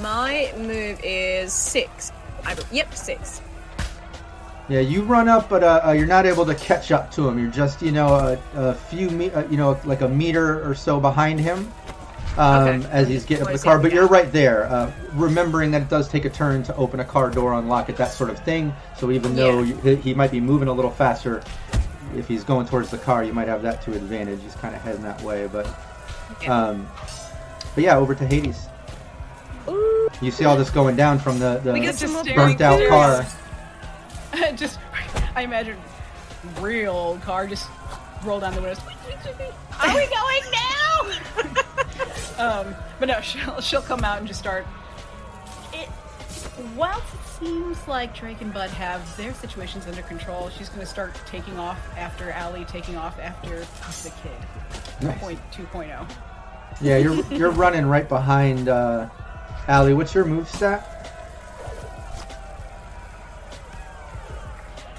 My 0.00 0.52
move 0.56 0.98
is 1.04 1.52
six. 1.52 2.12
I, 2.46 2.56
yep, 2.72 2.94
six. 2.94 3.42
Yeah, 4.68 4.80
you 4.80 5.02
run 5.02 5.28
up, 5.28 5.48
but 5.50 5.62
uh, 5.62 5.80
uh, 5.86 5.92
you're 5.92 6.06
not 6.08 6.24
able 6.26 6.44
to 6.46 6.54
catch 6.54 6.90
up 6.92 7.10
to 7.12 7.28
him. 7.28 7.38
You're 7.38 7.52
just, 7.52 7.80
you 7.82 7.92
know, 7.92 8.08
a, 8.08 8.38
a 8.60 8.74
few, 8.74 9.08
me- 9.10 9.30
uh, 9.30 9.44
you 9.48 9.56
know, 9.56 9.78
like 9.84 10.00
a 10.00 10.08
meter 10.08 10.68
or 10.68 10.74
so 10.74 10.98
behind 10.98 11.38
him 11.38 11.70
um, 12.38 12.68
Okay. 12.68 12.88
as 12.90 13.08
he's 13.08 13.24
getting 13.24 13.46
up 13.46 13.52
the 13.52 13.58
car. 13.58 13.78
But 13.78 13.92
you're 13.92 14.06
right 14.06 14.30
there, 14.32 14.66
uh, 14.66 14.90
remembering 15.14 15.70
that 15.72 15.82
it 15.82 15.88
does 15.88 16.08
take 16.08 16.24
a 16.24 16.30
turn 16.30 16.62
to 16.64 16.76
open 16.76 17.00
a 17.00 17.04
car 17.04 17.30
door, 17.30 17.54
unlock 17.54 17.88
it, 17.88 17.96
that 17.96 18.12
sort 18.12 18.30
of 18.30 18.38
thing. 18.40 18.74
So 18.98 19.10
even 19.10 19.34
though 19.36 19.60
Yeah. 19.62 19.74
you, 19.84 19.96
he- 19.96 20.14
might 20.14 20.30
be 20.30 20.40
moving 20.40 20.68
a 20.68 20.72
little 20.72 20.90
faster, 20.90 21.42
if 22.16 22.28
he's 22.28 22.44
going 22.44 22.66
towards 22.66 22.90
the 22.90 22.98
car, 22.98 23.24
you 23.24 23.32
might 23.32 23.48
have 23.48 23.62
that 23.62 23.82
to 23.82 23.92
advantage. 23.94 24.40
He's 24.42 24.54
kind 24.54 24.74
of 24.74 24.80
heading 24.82 25.02
that 25.02 25.20
way, 25.22 25.48
but, 25.50 25.66
Okay. 26.32 26.48
um, 26.48 26.86
but 27.74 27.84
yeah, 27.84 27.96
over 27.96 28.14
to 28.14 28.26
Hades. 28.26 28.66
You 30.22 30.30
see 30.30 30.44
all 30.44 30.56
this 30.56 30.70
going 30.70 30.96
down 30.96 31.18
from 31.18 31.38
the, 31.38 31.60
the 31.62 31.78
get 31.78 31.94
some 31.96 32.12
more 32.12 32.24
burnt 32.24 32.60
out 32.60 32.80
car. 32.88 33.26
just, 34.56 34.78
I 35.34 35.42
imagine 35.42 35.76
real 36.60 37.18
car 37.24 37.46
just 37.46 37.66
roll 38.26 38.40
down 38.40 38.54
the 38.54 38.60
windows. 38.60 38.80
Are 39.80 39.94
we 39.94 40.06
going 40.14 40.42
now? 40.52 41.62
Um, 42.38 42.74
but 42.98 43.08
no, 43.08 43.20
she'll 43.22 43.60
she'll 43.60 43.82
come 43.82 44.04
out 44.04 44.18
and 44.18 44.26
just 44.26 44.40
start. 44.40 44.66
It, 45.72 45.88
whilst 46.76 47.14
it 47.14 47.26
seems 47.26 47.88
like 47.88 48.14
Drake 48.14 48.40
and 48.40 48.52
Bud 48.52 48.70
have 48.70 49.16
their 49.16 49.32
situations 49.34 49.86
under 49.86 50.02
control, 50.02 50.50
she's 50.50 50.68
going 50.68 50.80
to 50.80 50.86
start 50.86 51.18
taking 51.26 51.58
off 51.58 51.78
after 51.96 52.30
Allie, 52.30 52.64
taking 52.66 52.96
off 52.96 53.18
after 53.18 53.60
the 54.02 54.12
kid. 54.22 55.02
Nice. 55.02 55.18
Point 55.18 55.40
two 55.50 55.64
point 55.64 55.90
oh. 55.92 56.06
Yeah, 56.80 56.98
you're 56.98 57.24
you're 57.32 57.50
running 57.50 57.86
right 57.86 58.08
behind 58.08 58.68
uh, 58.68 59.08
Allie. 59.66 59.94
What's 59.94 60.14
your 60.14 60.24
move 60.24 60.48
stat? 60.48 60.92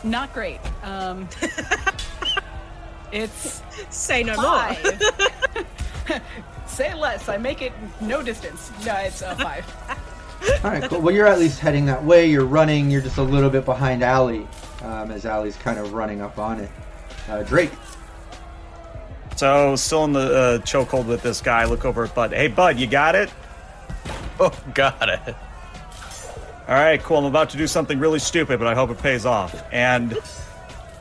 Not 0.04 0.34
great. 0.34 0.60
Um, 0.84 1.28
it's 3.12 3.62
Say 3.89 4.24
no 4.24 4.36
more. 4.41 4.76
Say 6.67 6.93
less. 6.93 7.30
I 7.30 7.38
make 7.38 7.62
it 7.62 7.74
no 8.02 8.22
distance. 8.22 8.72
No, 8.86 8.93
it's 8.96 9.22
a 9.22 9.36
five. 9.36 9.65
All 10.63 10.72
right, 10.72 10.84
cool. 10.84 11.02
Well, 11.02 11.13
you're 11.13 11.28
at 11.28 11.39
least 11.39 11.60
heading 11.60 11.86
that 11.88 12.04
way. 12.04 12.28
You're 12.28 12.46
running. 12.46 12.91
You're 12.91 13.02
just 13.02 13.17
a 13.17 13.24
little 13.24 13.50
bit 13.50 13.65
behind 13.65 14.04
Allie 14.04 14.48
um, 14.84 15.12
as 15.12 15.26
Allie's 15.26 15.58
kind 15.58 15.80
of 15.80 15.93
running 15.93 16.22
up 16.22 16.38
on 16.38 16.60
it. 16.60 16.70
Uh, 17.28 17.43
Drake. 17.43 17.72
So, 19.36 19.76
still 19.76 20.06
in 20.06 20.13
the 20.13 20.20
uh, 20.20 20.58
chokehold 20.60 21.06
with 21.06 21.22
this 21.22 21.41
guy. 21.41 21.65
Look 21.65 21.86
over 21.86 22.04
at 22.06 22.15
Bud. 22.15 22.34
Hey, 22.34 22.48
Bud, 22.48 22.80
you 22.80 22.88
got 22.88 23.15
it? 23.15 23.32
Oh, 24.39 24.52
got 24.74 25.10
it. 25.10 25.36
All 26.67 26.76
right, 26.76 27.02
cool. 27.02 27.17
I'm 27.17 27.26
about 27.26 27.50
to 27.52 27.58
do 27.58 27.67
something 27.67 28.00
really 28.00 28.20
stupid, 28.20 28.60
but 28.60 28.67
I 28.67 28.76
hope 28.76 28.89
it 28.89 28.98
pays 29.00 29.26
off. 29.26 29.63
And 29.72 30.17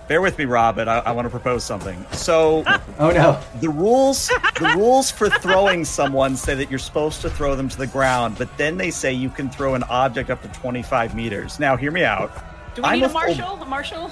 bear 0.08 0.20
with 0.20 0.38
me, 0.38 0.44
Rob, 0.44 0.76
but 0.76 0.88
I, 0.88 0.98
I 0.98 1.12
want 1.12 1.26
to 1.26 1.30
propose 1.30 1.64
something. 1.64 2.04
So, 2.12 2.62
Oh 2.98 3.10
no. 3.10 3.40
the 3.60 3.68
rules 3.68 4.28
the 4.60 4.72
rules 4.76 5.10
for 5.10 5.28
throwing 5.28 5.84
someone 5.84 6.36
say 6.36 6.54
that 6.54 6.70
you're 6.70 6.78
supposed 6.78 7.20
to 7.22 7.30
throw 7.30 7.54
them 7.56 7.68
to 7.68 7.76
the 7.78 7.86
ground, 7.86 8.36
but 8.38 8.54
then 8.56 8.76
they 8.76 8.90
say 8.90 9.12
you 9.12 9.30
can 9.30 9.50
throw 9.50 9.74
an 9.74 9.82
object 9.84 10.30
up 10.30 10.42
to 10.42 10.48
25 10.48 11.14
meters. 11.14 11.58
Now, 11.60 11.76
hear 11.76 11.90
me 11.90 12.04
out. 12.04 12.30
Do 12.74 12.82
we 12.82 12.88
I'm 12.88 12.98
need 12.98 13.04
a 13.04 13.06
a 13.06 13.08
full- 13.08 13.20
marshal? 13.20 13.62
A 13.62 13.64
marshal? 13.64 14.10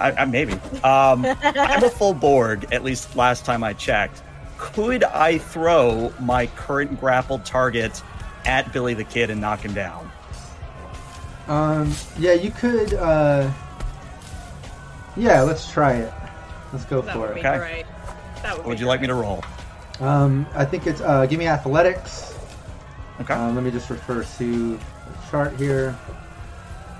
I, 0.00 0.12
I, 0.12 0.24
maybe. 0.24 0.52
Um, 0.82 1.24
I'm 1.42 1.84
a 1.84 1.90
full 1.90 2.14
Borg, 2.14 2.72
at 2.72 2.82
least 2.82 3.14
last 3.16 3.44
time 3.44 3.62
I 3.62 3.72
checked. 3.74 4.22
Could 4.58 5.04
I 5.04 5.38
throw 5.38 6.12
my 6.20 6.46
current 6.48 6.98
grappled 7.00 7.44
target 7.44 8.02
at 8.44 8.72
Billy 8.72 8.94
the 8.94 9.04
Kid 9.04 9.30
and 9.30 9.40
knock 9.40 9.60
him 9.64 9.72
down? 9.72 10.10
Um, 11.48 11.92
yeah, 12.18 12.32
you 12.32 12.50
could. 12.50 12.94
Uh, 12.94 13.50
yeah, 15.16 15.42
let's 15.42 15.70
try 15.70 15.94
it. 15.94 16.12
Let's 16.72 16.84
go 16.86 17.00
That 17.02 17.14
for 17.14 17.20
would 17.20 17.30
it. 17.30 17.34
be 17.34 17.40
Okay. 17.40 17.58
great. 17.58 17.84
That 18.42 18.52
would 18.54 18.58
What 18.58 18.66
would 18.68 18.80
you 18.80 18.86
like 18.86 19.00
me 19.00 19.06
to 19.08 19.14
roll? 19.14 19.42
Um, 20.00 20.46
I 20.54 20.64
think 20.64 20.86
it's. 20.86 21.00
Uh, 21.00 21.26
give 21.26 21.38
me 21.38 21.46
athletics. 21.46 22.34
Okay. 23.20 23.34
Um, 23.34 23.54
let 23.54 23.62
me 23.62 23.70
just 23.70 23.88
refer 23.90 24.24
to 24.24 24.72
the 24.72 24.78
chart 25.30 25.54
here. 25.56 25.96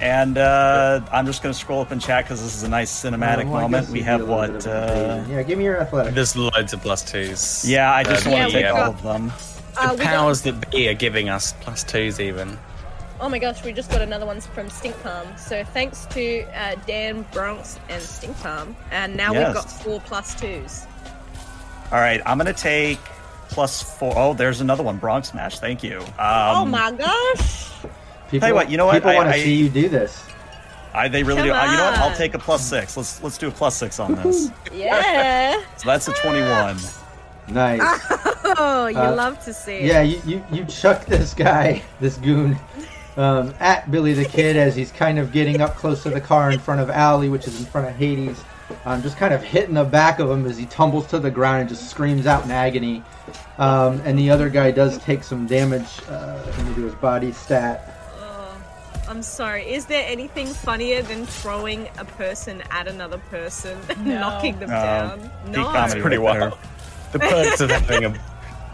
And 0.01 0.37
uh, 0.37 1.01
I'm 1.13 1.27
just 1.27 1.43
going 1.43 1.53
to 1.53 1.59
scroll 1.59 1.81
up 1.81 1.93
and 1.93 2.01
chat 2.01 2.25
because 2.25 2.43
this 2.43 2.57
is 2.57 2.65
a 2.65 2.69
nice 2.69 2.91
cinematic 2.91 3.43
Um, 3.45 3.51
well, 3.51 3.63
moment. 3.63 3.85
guess 3.87 3.93
We 3.93 4.03
have 4.03 4.21
be 4.21 4.27
a 4.27 4.27
little 4.27 4.37
what? 4.41 4.53
bit 4.53 4.67
of 4.67 4.91
an 4.99 5.21
Uh, 5.21 5.27
yeah, 5.31 5.43
give 5.45 5.59
me 5.59 5.65
your 5.65 5.81
athletics. 5.81 6.15
There's 6.17 6.37
loads 6.37 6.73
of 6.73 6.83
plus 6.83 7.03
twos. 7.05 7.65
yeah, 7.69 7.93
I 7.93 8.03
just 8.03 8.27
Uh, 8.27 8.31
want 8.31 8.41
to 8.43 8.47
we 8.49 8.53
take 8.63 8.73
got- 8.73 8.83
all 8.83 8.91
of 8.91 9.03
them. 9.03 9.33
Uh, 9.77 9.87
The 9.89 9.93
we 9.95 9.99
got- 10.01 10.07
powers 10.07 10.43
that 10.43 10.71
be 10.71 10.89
are 10.89 10.95
giving 10.95 11.29
us 11.29 11.55
plus 11.61 11.85
twos 11.85 12.19
even. 12.21 12.59
Oh 13.25 13.29
my 13.29 13.39
gosh, 13.39 13.63
we 13.65 13.73
just 13.73 13.89
got 13.91 14.03
another 14.03 14.27
one 14.27 14.41
from 14.41 14.69
Stink 14.69 15.01
Palm. 15.03 15.29
So 15.39 15.63
thanks 15.63 16.07
to 16.07 16.43
uh, 16.57 16.75
Dan 16.89 17.25
Bronx 17.33 17.79
and 17.89 18.03
Stink 18.03 18.37
Palm, 18.39 18.77
and 18.91 19.17
now 19.17 19.33
Yes. 19.33 19.47
we've 19.47 19.55
got 19.55 19.71
four 19.71 20.01
plus 20.01 20.35
twos. 20.35 20.87
All 21.93 22.01
right, 22.01 22.21
I'm 22.27 22.37
gonna 22.37 22.53
take 22.53 22.99
plus 23.49 23.81
four. 23.81 24.13
Oh, 24.17 24.35
there's 24.35 24.61
another 24.61 24.83
one. 24.83 24.97
Bronx 24.99 25.35
match. 25.35 25.61
Thank 25.61 25.85
you. 25.85 25.99
Um, 26.01 26.09
oh 26.19 26.65
my 26.65 26.91
gosh! 26.91 27.71
People, 28.29 28.41
Tell 28.41 28.49
you 28.49 28.55
what, 28.57 28.71
you 28.71 28.77
know 28.77 28.87
what? 28.87 28.95
People 28.95 29.11
I- 29.11 29.15
want 29.15 29.33
to 29.33 29.41
see 29.41 29.55
you 29.55 29.69
do 29.69 29.89
this. 29.89 30.25
I, 30.95 31.09
they 31.09 31.23
really 31.23 31.39
Come 31.39 31.47
do. 31.49 31.53
Uh, 31.55 31.71
you 31.71 31.77
know 31.79 31.85
what? 31.85 31.99
I'll 32.01 32.17
take 32.17 32.35
a 32.35 32.39
plus 32.39 32.63
six. 32.69 32.97
Let's 32.97 33.23
let's 33.23 33.39
do 33.39 33.49
a 33.49 33.51
plus 33.53 33.77
six 33.77 34.01
on 34.01 34.15
this. 34.17 34.51
Yeah. 34.75 35.63
so 35.77 35.87
that's 35.87 36.09
a 36.09 36.13
21. 36.13 36.77
Nice. 37.49 37.81
Oh, 38.55 38.87
you 38.89 38.99
Uh, 38.99 39.15
love 39.15 39.43
to 39.47 39.55
see. 39.55 39.87
Yeah, 39.87 40.03
you, 40.03 40.21
you, 40.27 40.45
you 40.53 40.65
chuck 40.67 41.07
this 41.07 41.33
guy, 41.33 41.83
this 42.01 42.19
goon, 42.19 42.55
um, 43.17 43.55
at 43.61 43.91
Billy 43.91 44.13
the 44.15 44.25
Kid 44.25 44.57
as 44.57 44.75
he's 44.75 44.91
kind 44.93 45.19
of 45.19 45.33
getting 45.33 45.61
up 45.61 45.77
close 45.77 46.03
to 46.05 46.11
the 46.11 46.21
car 46.21 46.51
in 46.51 46.59
front 46.59 46.81
of 46.81 46.91
Allie, 46.91 47.29
which 47.29 47.47
is 47.47 47.59
in 47.61 47.67
front 47.67 47.89
of 47.89 47.95
Hades. 47.97 48.43
Um, 48.87 49.03
just 49.03 49.19
kind 49.19 49.35
of 49.35 49.43
hitting 49.43 49.75
the 49.75 49.85
back 49.85 50.19
of 50.19 50.31
him 50.31 50.47
as 50.47 50.57
he 50.57 50.65
tumbles 50.67 51.07
to 51.09 51.19
the 51.19 51.31
ground 51.31 51.61
and 51.61 51.69
just 51.69 51.91
screams 51.91 52.27
out 52.27 52.45
in 52.45 52.51
agony. 52.51 53.03
Um, 53.59 54.01
and 54.05 54.19
the 54.19 54.31
other 54.31 54.49
guy 54.49 54.71
does 54.71 54.97
take 54.99 55.23
some 55.25 55.47
damage. 55.47 56.01
Uh, 56.09 56.43
let 56.47 56.67
me 56.67 56.75
do 56.75 56.85
his 56.85 56.95
body 56.95 57.33
stat. 57.33 57.99
I'm 59.09 59.21
sorry. 59.23 59.65
Is 59.71 59.85
there 59.87 60.05
anything 60.09 60.47
funnier 60.47 61.03
than 61.03 61.27
throwing 61.27 61.87
a 61.99 62.05
person 62.05 62.63
at 62.71 62.89
another 62.89 63.19
person, 63.19 63.79
and 63.91 64.07
No. 64.07 64.21
knocking 64.21 64.59
them 64.59 64.71
No. 64.71 64.77
down? 64.77 65.31
No. 65.49 65.73
that's 65.73 65.95
Pretty 65.95 66.17
wild. 66.17 66.57
The 67.11 67.19
perks 67.19 67.61
of 67.61 67.71
having 67.71 68.05
a, 68.07 68.15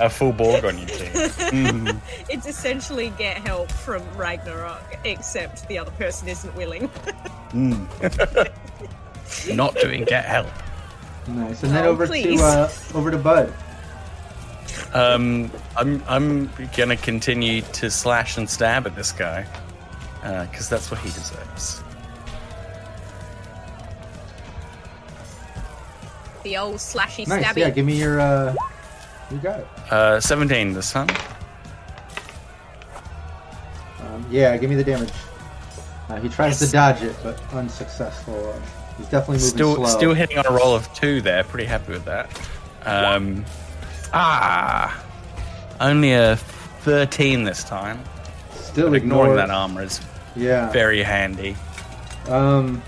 a 0.00 0.08
full 0.08 0.32
Borg 0.32 0.64
on 0.64 0.78
your 0.78 0.86
team. 0.88 1.08
Mhm. 1.12 2.00
It's 2.28 2.46
essentially 2.46 3.10
get 3.18 3.38
help 3.38 3.70
from 3.72 4.02
Ragnarok, 4.16 4.98
except 5.04 5.66
the 5.68 5.78
other 5.78 5.90
person 5.92 6.28
isn't 6.28 6.54
willing. 6.56 6.88
Mm. 7.52 7.86
Not 9.56 9.74
doing 9.76 10.04
get 10.04 10.24
help. 10.24 10.46
Nice. 11.26 11.62
And 11.62 11.74
then 11.74 11.84
Oh, 11.84 11.88
over 11.90 12.06
please. 12.06 12.40
to 12.40 12.44
uh, 12.46 12.70
over 12.94 13.10
to 13.10 13.18
Bud. 13.18 13.52
Um, 14.94 15.50
I'm 15.76 16.02
I'm 16.08 16.50
gonna 16.76 16.96
continue 16.96 17.60
to 17.60 17.90
slash 17.90 18.38
and 18.38 18.48
stab 18.48 18.86
at 18.86 18.94
this 18.96 19.12
guy 19.12 19.46
because 20.22 20.68
that's 20.68 20.90
what 20.90 21.00
he 21.00 21.08
deserves. 21.10 21.82
the 26.44 26.56
old 26.56 26.76
slashy 26.76 27.26
Nice. 27.26 27.44
stabby. 27.44 27.58
Yeah, 27.58 27.70
give 27.70 27.84
me 27.84 27.98
your. 27.98 28.20
Uh, 28.20 28.54
you 29.30 29.38
got 29.38 29.60
it. 29.60 29.66
Uh, 29.90 30.20
17 30.20 30.72
this 30.72 30.92
time. 30.92 31.08
Um, 34.00 34.24
yeah, 34.30 34.56
give 34.56 34.70
me 34.70 34.76
the 34.76 34.84
damage. 34.84 35.10
Uh, 36.08 36.16
he 36.20 36.28
tries 36.28 36.58
to 36.60 36.66
dodge 36.70 37.02
it, 37.02 37.14
but 37.22 37.40
unsuccessful. 37.52 38.50
Uh, 38.50 38.58
he's 38.96 39.06
definitely 39.08 39.36
moving 39.36 39.48
Still 39.50 39.74
slow. 39.76 39.86
still 39.86 40.14
hitting 40.14 40.38
on 40.38 40.46
a 40.46 40.50
roll 40.52 40.74
of 40.74 40.92
two 40.94 41.20
there. 41.20 41.44
Pretty 41.44 41.66
happy 41.66 41.92
with 41.92 42.04
that. 42.06 42.30
Um, 42.86 43.44
ah, 44.14 45.04
only 45.80 46.12
a 46.12 46.36
13 46.36 47.44
this 47.44 47.64
time. 47.64 48.02
Still 48.52 48.90
But 48.90 48.96
ignoring 48.96 49.32
ignores- 49.32 49.48
that 49.48 49.54
armor 49.54 49.82
is 49.82 50.00
Yeah. 50.36 50.70
very 50.70 51.02
handy. 51.02 51.56
Um, 52.28 52.82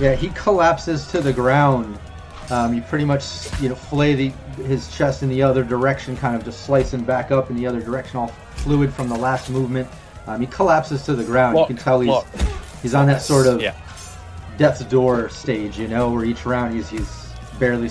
yeah, 0.00 0.14
he 0.14 0.28
collapses 0.30 1.08
to 1.08 1.20
the 1.20 1.32
ground. 1.32 1.98
Um, 2.50 2.72
you 2.72 2.80
pretty 2.82 3.04
much, 3.04 3.24
you 3.60 3.68
know, 3.68 3.74
flay 3.74 4.14
the, 4.14 4.32
his 4.58 4.88
chest 4.94 5.22
in 5.22 5.28
the 5.28 5.42
other 5.42 5.64
direction, 5.64 6.16
kind 6.16 6.34
of 6.36 6.44
just 6.44 6.64
slicing 6.64 7.02
back 7.02 7.30
up 7.30 7.50
in 7.50 7.56
the 7.56 7.66
other 7.66 7.80
direction, 7.80 8.18
all 8.18 8.28
fluid 8.56 8.92
from 8.92 9.08
the 9.08 9.16
last 9.16 9.50
movement. 9.50 9.88
Um, 10.26 10.40
he 10.40 10.46
collapses 10.46 11.02
to 11.04 11.14
the 11.14 11.24
ground. 11.24 11.54
Block, 11.54 11.68
you 11.70 11.74
can 11.76 11.82
tell 11.84 12.00
he's 12.00 12.08
block. 12.08 12.26
he's 12.82 12.94
on 12.94 13.06
that 13.06 13.22
sort 13.22 13.46
of 13.46 13.60
Yeah. 13.62 13.74
death's 14.58 14.84
door 14.84 15.28
stage, 15.30 15.78
you 15.78 15.88
know, 15.88 16.10
where 16.10 16.24
each 16.24 16.44
round 16.44 16.74
he's 16.74 16.88
he's 16.90 17.32
barely 17.58 17.90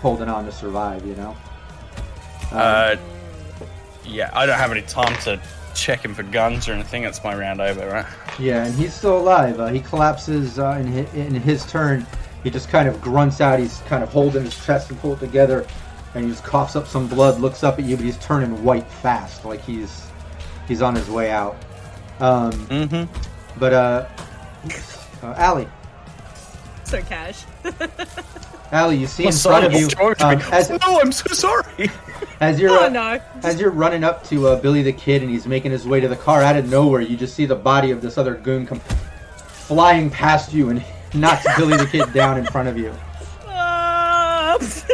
holding 0.00 0.28
on 0.28 0.44
to 0.44 0.52
survive, 0.52 1.04
you 1.06 1.14
know. 1.16 1.36
Um, 2.52 2.58
Uh, 2.58 2.96
yeah, 4.04 4.30
I 4.34 4.46
don't 4.46 4.58
have 4.58 4.70
any 4.70 4.82
time 4.82 5.16
to 5.22 5.40
check 5.74 6.04
him 6.04 6.14
for 6.14 6.22
guns 6.22 6.68
or 6.68 6.72
anything. 6.72 7.04
It's 7.04 7.22
my 7.24 7.34
round 7.36 7.60
over, 7.60 7.88
right? 7.88 8.06
Yeah, 8.38 8.64
and 8.64 8.74
he's 8.74 8.94
still 8.94 9.18
alive. 9.18 9.58
Uh, 9.58 9.68
he 9.68 9.80
collapses 9.80 10.58
uh, 10.58 10.76
in, 10.80 10.86
his, 10.86 11.14
in 11.14 11.34
his 11.34 11.66
turn. 11.66 12.06
He 12.44 12.50
just 12.50 12.68
kind 12.68 12.86
of 12.88 13.00
grunts 13.00 13.40
out. 13.40 13.58
He's 13.58 13.78
kind 13.88 14.02
of 14.04 14.10
holding 14.10 14.44
his 14.44 14.64
chest 14.66 14.90
and 14.90 15.00
pull 15.00 15.14
it 15.14 15.20
together, 15.20 15.66
and 16.14 16.24
he 16.24 16.30
just 16.30 16.44
coughs 16.44 16.76
up 16.76 16.86
some 16.86 17.06
blood. 17.08 17.40
Looks 17.40 17.62
up 17.64 17.78
at 17.78 17.84
you, 17.84 17.96
but 17.96 18.04
he's 18.04 18.18
turning 18.18 18.62
white 18.64 18.86
fast, 18.86 19.44
like 19.44 19.60
he's 19.62 20.06
he's 20.68 20.82
on 20.82 20.94
his 20.94 21.08
way 21.10 21.30
out. 21.30 21.56
Um, 22.20 22.52
Mm-hmm. 22.52 23.58
but 23.58 23.72
uh, 23.72 24.08
uh, 25.22 25.34
Allie, 25.36 25.68
So 26.84 27.00
cash. 27.02 27.44
Allie, 28.72 28.96
you 28.96 29.06
see 29.06 29.24
in 29.24 29.28
I'm 29.28 29.34
front 29.34 29.66
of 29.66 29.72
you 29.72 29.88
George, 29.88 30.20
um, 30.20 30.40
as, 30.52 30.70
no, 30.70 31.00
I'm 31.00 31.12
so 31.12 31.32
sorry. 31.34 31.90
as 32.40 32.58
you're 32.58 32.70
oh 32.70 32.86
uh, 32.86 32.88
no. 32.88 33.20
as 33.42 33.60
you're 33.60 33.70
running 33.70 34.02
up 34.02 34.24
to 34.28 34.48
uh, 34.48 34.56
Billy 34.60 34.82
the 34.82 34.92
Kid 34.92 35.22
and 35.22 35.30
he's 35.30 35.46
making 35.46 35.70
his 35.70 35.86
way 35.86 36.00
to 36.00 36.08
the 36.08 36.16
car, 36.16 36.42
out 36.42 36.56
of 36.56 36.68
nowhere, 36.68 37.00
you 37.00 37.16
just 37.16 37.34
see 37.34 37.46
the 37.46 37.54
body 37.54 37.90
of 37.92 38.00
this 38.00 38.18
other 38.18 38.34
goon 38.34 38.66
come 38.66 38.80
flying 38.80 40.10
past 40.10 40.52
you 40.52 40.70
and 40.70 40.82
knocks 41.14 41.44
Billy 41.56 41.76
the 41.76 41.86
Kid 41.86 42.12
down 42.12 42.36
in 42.38 42.44
front 42.46 42.68
of 42.68 42.76
you. 42.76 42.92
Uh, 43.46 44.58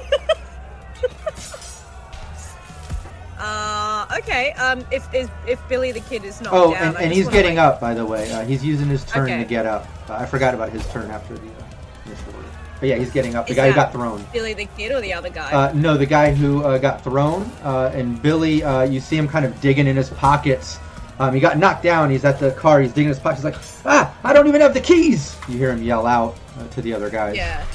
okay. 4.19 4.53
Um, 4.53 4.85
if 4.91 5.13
if, 5.15 5.31
if 5.47 5.69
Billy 5.69 5.93
the 5.93 6.01
Kid 6.01 6.25
is 6.25 6.41
not. 6.41 6.53
Oh, 6.53 6.73
down, 6.73 6.89
and, 6.89 6.97
and 7.05 7.13
he's 7.13 7.29
getting 7.29 7.57
like- 7.57 7.75
up, 7.75 7.81
by 7.81 7.95
the 7.95 8.05
way. 8.05 8.31
Uh, 8.31 8.45
he's 8.45 8.65
using 8.65 8.89
his 8.89 9.05
turn 9.05 9.25
Okay. 9.25 9.39
to 9.39 9.45
get 9.45 9.67
up. 9.67 9.87
Uh, 10.09 10.15
I 10.15 10.27
forgot 10.27 10.55
about 10.55 10.71
his 10.71 10.87
turn 10.89 11.11
after 11.11 11.35
the 11.35 11.49
uh, 11.49 11.65
initial. 12.07 12.33
But 12.81 12.89
yeah, 12.89 12.97
he's 12.97 13.11
getting 13.11 13.35
up. 13.35 13.47
The 13.47 13.53
Is 13.53 13.57
guy 13.57 13.69
who 13.69 13.75
got 13.75 13.93
thrown. 13.93 14.25
Billy 14.33 14.55
the 14.55 14.65
Kid 14.77 14.91
or 14.91 15.03
the 15.03 15.13
other 15.13 15.29
guy? 15.29 15.51
Uh, 15.53 15.71
no, 15.75 15.99
the 15.99 16.07
guy 16.07 16.33
who 16.33 16.65
uh, 16.65 16.79
got 16.79 17.05
thrown. 17.05 17.43
Uh, 17.63 17.91
and 17.95 18.21
Billy, 18.23 18.63
uh, 18.65 18.85
you 18.85 19.01
see 19.01 19.19
him 19.19 19.29
kind 19.29 19.45
of 19.45 19.61
digging 19.61 19.87
in 19.87 19.97
his 19.97 20.09
pockets. 20.09 20.79
Um, 21.19 21.35
he 21.35 21.41
got 21.41 21.59
knocked 21.59 21.83
down. 21.83 22.09
He's 22.09 22.25
at 22.25 22.39
the 22.39 22.53
car. 22.53 22.81
He's 22.81 22.93
digging 22.93 23.09
his 23.09 23.19
pockets. 23.19 23.43
He's 23.43 23.53
like, 23.53 23.61
ah, 23.85 24.17
I 24.25 24.33
don't 24.33 24.49
even 24.49 24.63
have 24.63 24.73
the 24.73 24.81
keys. 24.81 25.37
You 25.47 25.59
hear 25.59 25.71
him 25.73 25.83
yell 25.83 26.07
out 26.07 26.39
uh, 26.59 26.67
to 26.69 26.81
the 26.81 26.95
other 26.95 27.11
guys. 27.11 27.37
Yeah. 27.37 27.67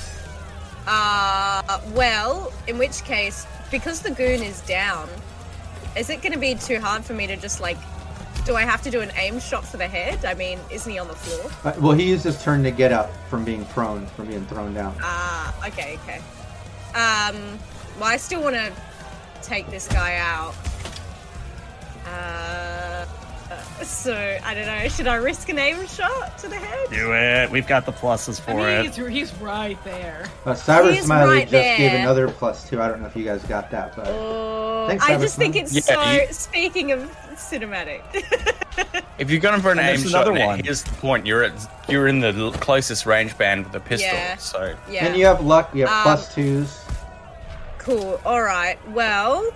Uh, 0.87 1.79
well, 1.93 2.51
in 2.67 2.79
which 2.79 3.03
case, 3.03 3.45
because 3.69 4.01
the 4.01 4.11
goon 4.11 4.41
is 4.41 4.61
down, 4.61 5.07
is 5.95 6.09
it 6.09 6.21
going 6.21 6.33
to 6.33 6.39
be 6.39 6.55
too 6.55 6.79
hard 6.79 7.03
for 7.03 7.13
me 7.13 7.27
to 7.27 7.35
just 7.37 7.59
like? 7.61 7.77
Do 8.45 8.55
I 8.55 8.61
have 8.61 8.83
to 8.83 8.91
do 8.91 9.01
an 9.01 9.11
aim 9.15 9.39
shot 9.39 9.65
for 9.65 9.77
the 9.77 9.87
head? 9.87 10.23
I 10.23 10.35
mean, 10.35 10.59
isn't 10.69 10.91
he 10.91 10.99
on 10.99 11.07
the 11.07 11.15
floor? 11.15 11.51
Uh, 11.63 11.75
well, 11.79 11.93
he 11.93 12.07
used 12.07 12.25
his 12.25 12.41
turn 12.43 12.61
to 12.63 12.69
get 12.69 12.91
up 12.91 13.09
from 13.27 13.43
being 13.43 13.65
prone, 13.65 14.05
from 14.07 14.27
being 14.27 14.45
thrown 14.45 14.73
down. 14.73 14.95
Ah, 15.01 15.67
okay, 15.67 15.97
okay. 16.03 16.17
Um, 16.93 17.57
well, 17.99 18.09
I 18.09 18.17
still 18.17 18.43
want 18.43 18.55
to 18.55 18.71
take 19.41 19.67
this 19.71 19.87
guy 19.87 20.17
out. 20.17 20.53
Uh, 22.05 23.05
uh, 23.51 23.83
so 23.83 24.37
I 24.43 24.53
don't 24.53 24.65
know. 24.65 24.87
Should 24.89 25.07
I 25.07 25.15
risk 25.15 25.49
an 25.49 25.59
aim 25.59 25.85
shot 25.87 26.37
to 26.39 26.47
the 26.47 26.55
head? 26.55 26.89
Do 26.89 27.13
it. 27.13 27.49
We've 27.51 27.67
got 27.67 27.85
the 27.85 27.91
pluses 27.91 28.39
I 28.41 28.43
for 28.43 28.53
mean, 28.57 28.67
it. 28.67 28.95
he's, 28.95 29.07
he's 29.31 29.33
right 29.41 29.81
there. 29.83 30.25
Uh, 30.45 30.53
Cyber 30.53 30.93
He's 30.93 31.05
Smiley 31.05 31.29
right 31.35 31.49
just 31.49 31.77
gave 31.77 31.93
another 31.93 32.27
plus 32.27 32.67
two. 32.69 32.81
I 32.81 32.87
don't 32.87 33.01
know 33.01 33.07
if 33.07 33.15
you 33.15 33.23
guys 33.25 33.43
got 33.43 33.69
that, 33.71 33.95
but 33.95 34.07
Oh, 34.07 34.85
Thanks, 34.87 35.03
I 35.05 35.11
Cyber 35.15 35.21
just 35.21 35.37
think 35.37 35.55
it's 35.55 35.73
Yeah, 35.73 35.81
so. 35.81 36.11
you- 36.23 36.33
Speaking 36.33 36.91
of 36.91 37.01
cinematic, 37.35 38.01
If 39.17 39.29
you're 39.31 39.39
going 39.39 39.61
for 39.61 39.71
an 39.71 39.79
And 39.79 39.87
aim 39.89 39.95
there's 39.99 40.11
shot, 40.11 40.27
another 40.27 40.37
now, 40.39 40.47
one. 40.47 40.59
here's 40.63 40.83
the 40.83 40.91
point: 40.91 41.25
you're 41.25 41.43
at 41.43 41.53
you're 41.87 42.07
in 42.07 42.19
the 42.19 42.33
l- 42.33 42.51
closest 42.51 43.05
range 43.05 43.37
band 43.37 43.65
with 43.65 43.73
a 43.75 43.79
pistol. 43.79 44.11
Yeah. 44.11 44.35
So 44.37 44.75
yeah. 44.89 45.05
and 45.05 45.15
you 45.17 45.25
have 45.25 45.43
luck. 45.45 45.73
You 45.73 45.85
have 45.85 45.89
Um, 45.95 46.03
plus 46.03 46.33
twos. 46.35 46.81
Cool. 47.77 48.19
All 48.25 48.41
right. 48.41 48.77
Well, 48.91 49.49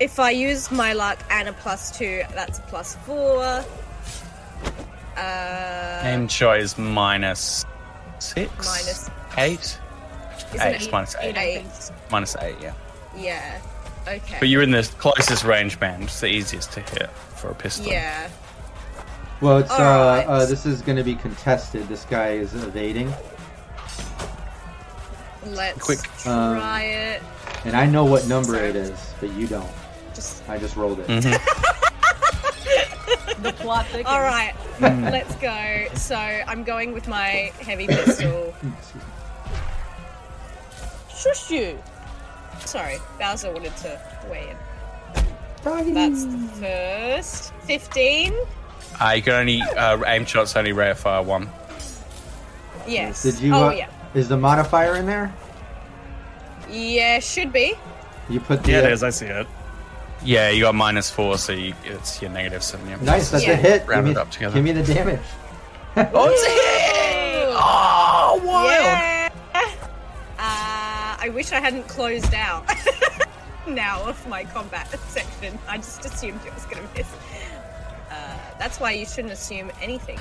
if 0.00 0.18
I 0.18 0.30
use 0.30 0.70
my 0.70 0.92
luck 0.92 1.18
and 1.30 1.48
a 1.48 1.52
plus 1.52 1.96
two, 1.96 2.22
that's 2.34 2.58
a 2.58 2.62
plus 2.62 2.96
four. 3.06 3.64
Uh, 5.16 6.00
aim 6.04 6.28
shot 6.28 6.58
is 6.58 6.78
minus 6.78 7.64
six, 8.18 8.50
Minus- 8.66 9.10
eight, 9.36 9.78
isn't 10.54 10.60
eight, 10.60 10.72
it 10.72 10.82
it's 10.82 10.90
minus 10.92 11.16
eight, 11.20 11.36
eight? 11.36 11.64
minus 12.10 12.36
eight, 12.40 12.56
yeah. 12.60 12.72
Yeah. 13.16 13.60
Okay. 14.08 14.36
But 14.38 14.48
you're 14.48 14.62
in 14.62 14.70
the 14.70 14.88
closest 14.98 15.44
range 15.44 15.78
band. 15.78 16.04
It's 16.04 16.20
the 16.20 16.28
easiest 16.28 16.72
to 16.72 16.80
hit 16.80 17.10
for 17.10 17.48
a 17.50 17.54
pistol. 17.54 17.86
Yeah. 17.92 18.30
Well, 19.42 19.58
it's 19.58 19.70
uh, 19.70 19.74
Alright. 19.74 20.26
uh, 20.26 20.46
this 20.46 20.64
is 20.64 20.80
going 20.82 20.96
to 20.96 21.04
be 21.04 21.14
contested. 21.16 21.86
This 21.88 22.04
guy 22.06 22.30
is 22.30 22.54
evading, 22.54 23.12
Let's 25.46 25.82
Quick. 25.82 25.98
Um, 26.26 26.56
try 26.58 26.82
it. 26.82 27.22
and 27.64 27.74
I 27.76 27.86
know 27.86 28.04
what 28.04 28.26
number 28.28 28.56
it 28.56 28.76
is, 28.76 28.98
but 29.20 29.30
you 29.32 29.46
don't. 29.46 29.66
Just 30.14 30.48
I 30.48 30.58
just 30.58 30.76
rolled 30.76 31.00
it. 31.00 31.06
Mhm. 31.06 31.38
The 33.42 33.52
plot 33.54 33.86
thickens. 33.86 34.06
all 34.06 34.20
right. 34.20 34.54
Mm. 34.80 35.10
Let's 35.10 35.34
go. 35.36 35.94
So 35.94 36.16
I'm 36.16 36.64
going 36.64 36.94
with 36.94 37.06
my 37.06 37.52
heavy 37.60 37.86
pistol. 37.86 38.54
Shush 41.14 41.50
you. 41.50 41.78
Sorry, 42.64 42.96
Bowser 43.18 43.52
wanted 43.52 43.76
to 43.78 44.00
weigh 44.30 44.48
in. 44.48 44.56
That's 45.94 46.24
the 46.24 46.38
first. 46.60 47.52
15? 47.64 48.32
Uh, 48.98 49.12
you 49.16 49.22
can 49.22 49.32
only 49.34 49.60
uh, 49.60 50.02
aim 50.06 50.24
shots 50.24 50.56
only 50.56 50.72
rate 50.72 50.96
fire 50.96 51.22
one. 51.22 51.50
Yes. 52.88 53.22
Did 53.22 53.38
you? 53.40 53.54
oh, 53.54 53.68
uh, 53.68 53.72
yeah. 53.72 53.90
Is 54.14 54.28
the 54.28 54.38
modifier 54.38 54.96
in 54.96 55.04
there? 55.04 55.30
Yeah, 56.70 57.18
should 57.18 57.52
be. 57.52 57.74
You 58.30 58.40
put 58.40 58.64
the. 58.64 58.72
Yeah, 58.72 58.78
uh, 58.78 58.86
it 58.86 58.92
is. 58.92 59.02
I 59.02 59.10
see 59.10 59.26
it. 59.26 59.46
Yeah, 60.24 60.50
you 60.50 60.62
got 60.62 60.74
minus 60.74 61.10
four, 61.10 61.38
so 61.38 61.52
you, 61.52 61.74
it's 61.84 62.20
your 62.20 62.30
negative 62.30 62.62
seven. 62.62 62.88
Yeah. 62.88 62.96
Nice, 63.00 63.30
that's 63.30 63.46
Yeah. 63.46 63.52
a 63.52 63.56
hit. 63.56 63.86
Round 63.86 64.08
it 64.08 64.16
up 64.16 64.30
together. 64.30 64.54
Give 64.54 64.64
me 64.64 64.72
the 64.72 64.82
damage. 64.94 65.20
Oh, 65.96 66.28
it's 66.30 66.46
a 66.46 66.50
hit! 66.50 67.48
Oh, 67.52 68.40
wild! 68.44 68.70
Yeah. 68.80 69.28
Uh, 70.38 71.16
I 71.18 71.30
wish 71.34 71.50
I 71.50 71.58
hadn't 71.60 71.88
closed 71.88 72.32
out 72.32 72.64
now 73.66 74.00
of 74.04 74.24
my 74.28 74.44
combat 74.44 74.88
section. 75.08 75.58
I 75.68 75.78
just 75.78 76.04
assumed 76.04 76.40
it 76.46 76.54
was 76.54 76.64
going 76.66 76.86
to 76.86 76.94
miss. 76.96 77.08
Uh, 78.10 78.38
that's 78.58 78.78
why 78.78 78.92
you 78.92 79.04
shouldn't 79.04 79.32
assume 79.32 79.72
anything. 79.82 80.18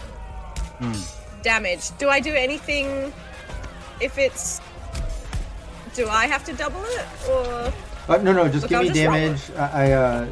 Damage. 1.44 1.96
Do 2.00 2.10
I 2.10 2.20
do 2.20 2.34
anything 2.34 3.14
if 4.02 4.18
it's. 4.18 4.60
Do 5.94 6.08
I 6.10 6.26
have 6.28 6.44
to 6.46 6.54
double 6.54 6.84
it? 6.84 7.06
Or. 7.30 7.72
Uh, 8.10 8.18
no, 8.18 8.34
no, 8.34 8.50
just 8.50 8.64
Look, 8.64 8.70
give 8.70 8.78
I'll 8.80 8.84
me 8.84 8.90
just 8.90 9.06
roll 9.06 9.14
damage. 9.16 9.42
I, 9.56 9.86
I 9.88 9.92
uh, 9.92 10.28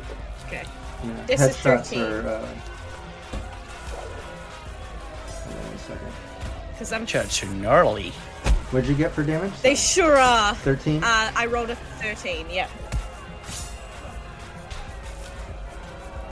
Okay. 0.48 0.64
yeah, 1.04 1.26
This 1.28 1.42
is 1.42 1.56
headshots 1.58 1.86
13. 1.86 2.02
are. 2.02 2.28
Uh, 2.28 2.40
hold 5.44 5.66
on 5.68 5.74
a 5.74 5.78
second. 5.78 6.12
Because 6.74 6.92
I'm. 6.92 7.06
Church 7.06 7.46
gnarly. 7.46 8.10
What'd 8.72 8.90
you 8.90 8.96
get 8.96 9.12
for 9.12 9.24
damage? 9.24 9.54
They 9.62 9.76
sure 9.76 10.18
are. 10.18 10.56
13? 10.56 11.04
Uh, 11.04 11.32
I 11.36 11.46
rolled 11.46 11.70
a 11.70 11.76
13, 11.76 12.48
yep. 12.50 12.70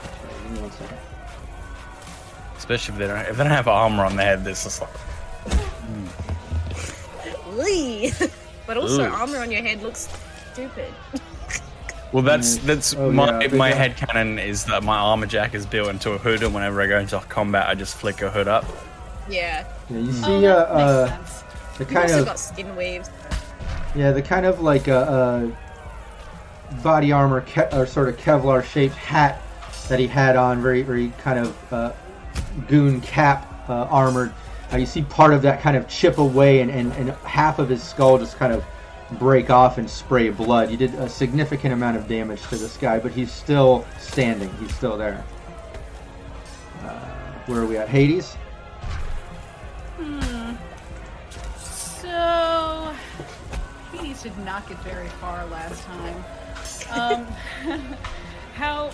Okay, 0.02 0.42
give 0.42 0.52
me 0.52 0.60
one 0.60 0.70
second. 0.72 0.98
Especially 2.58 2.92
if 2.94 2.98
they 2.98 3.06
don't 3.06 3.18
if 3.20 3.36
they 3.36 3.44
don't 3.44 3.52
have 3.52 3.68
armor 3.68 4.04
on 4.04 4.16
their 4.16 4.26
head, 4.26 4.44
this 4.44 4.66
is 4.66 4.80
like 4.80 4.90
Lee. 7.56 8.12
but 8.66 8.76
also, 8.76 9.02
Ooh. 9.04 9.08
armor 9.12 9.38
on 9.38 9.52
your 9.52 9.62
head 9.62 9.80
looks 9.82 10.08
stupid. 10.52 10.92
Well, 12.12 12.22
that's 12.22 12.56
that's 12.58 12.94
Oh, 12.94 13.10
my 13.10 13.42
yeah, 13.44 13.54
my 13.54 13.70
head 13.72 13.96
cannon 13.96 14.38
is 14.38 14.64
that 14.66 14.82
my 14.82 14.96
armor 14.96 15.26
jack 15.26 15.54
is 15.54 15.66
built 15.66 15.88
into 15.88 16.12
a 16.12 16.18
hood, 16.18 16.42
and 16.42 16.54
whenever 16.54 16.80
I 16.80 16.86
go 16.86 16.98
into 16.98 17.18
combat, 17.28 17.68
I 17.68 17.74
just 17.74 17.96
flick 17.96 18.22
a 18.22 18.30
hood 18.30 18.48
up. 18.48 18.64
Yeah. 19.28 19.66
Yeah, 19.90 19.98
you 19.98 20.08
Oh, 20.10 20.12
see, 20.12 20.40
that 20.42 20.68
uh, 20.68 20.72
uh, 20.72 21.08
sense. 21.08 21.42
the 21.78 21.84
You've 21.84 21.88
kind 21.92 22.04
also 22.10 22.20
of 22.20 22.26
got 22.26 22.38
skin 22.38 22.76
weaves. 22.76 23.10
yeah, 23.94 24.12
the 24.12 24.22
kind 24.22 24.46
of 24.46 24.60
like 24.60 24.88
uh, 24.88 24.92
uh, 24.92 25.50
body 26.82 27.12
armor 27.12 27.40
ke- 27.42 27.72
or 27.72 27.86
sort 27.86 28.08
of 28.08 28.16
Kevlar 28.16 28.64
shaped 28.64 28.94
hat 28.94 29.40
that 29.88 29.98
he 29.98 30.06
had 30.06 30.36
on, 30.36 30.62
very 30.62 30.82
very 30.82 31.08
kind 31.18 31.38
of 31.40 31.72
uh, 31.72 31.92
goon 32.68 33.00
cap 33.00 33.68
uh, 33.68 33.84
armored. 33.90 34.32
Uh, 34.72 34.76
you 34.78 34.86
see 34.86 35.02
part 35.02 35.32
of 35.32 35.42
that 35.42 35.60
kind 35.60 35.76
of 35.76 35.88
chip 35.88 36.18
away, 36.18 36.60
and, 36.60 36.70
and, 36.70 36.92
and 36.94 37.10
half 37.24 37.58
of 37.58 37.68
his 37.68 37.82
skull 37.82 38.18
just 38.18 38.36
kind 38.36 38.52
of 38.52 38.64
break 39.12 39.50
off 39.50 39.78
and 39.78 39.88
spray 39.88 40.30
blood. 40.30 40.70
You 40.70 40.76
did 40.76 40.94
a 40.94 41.08
significant 41.08 41.72
amount 41.72 41.96
of 41.96 42.08
damage 42.08 42.42
to 42.48 42.56
this 42.56 42.76
guy, 42.76 42.98
but 42.98 43.12
he's 43.12 43.32
still 43.32 43.86
standing. 43.98 44.52
He's 44.58 44.74
still 44.74 44.96
there. 44.96 45.24
Uh, 46.82 46.98
where 47.46 47.60
are 47.60 47.66
we 47.66 47.76
at? 47.76 47.88
Hades. 47.88 48.34
Hmm. 49.96 50.54
So, 51.58 52.94
Hades 53.92 54.22
did 54.22 54.36
not 54.38 54.68
get 54.68 54.78
very 54.80 55.08
far 55.08 55.46
last 55.46 55.82
time. 55.84 56.24
Um, 56.90 57.26
how 58.54 58.90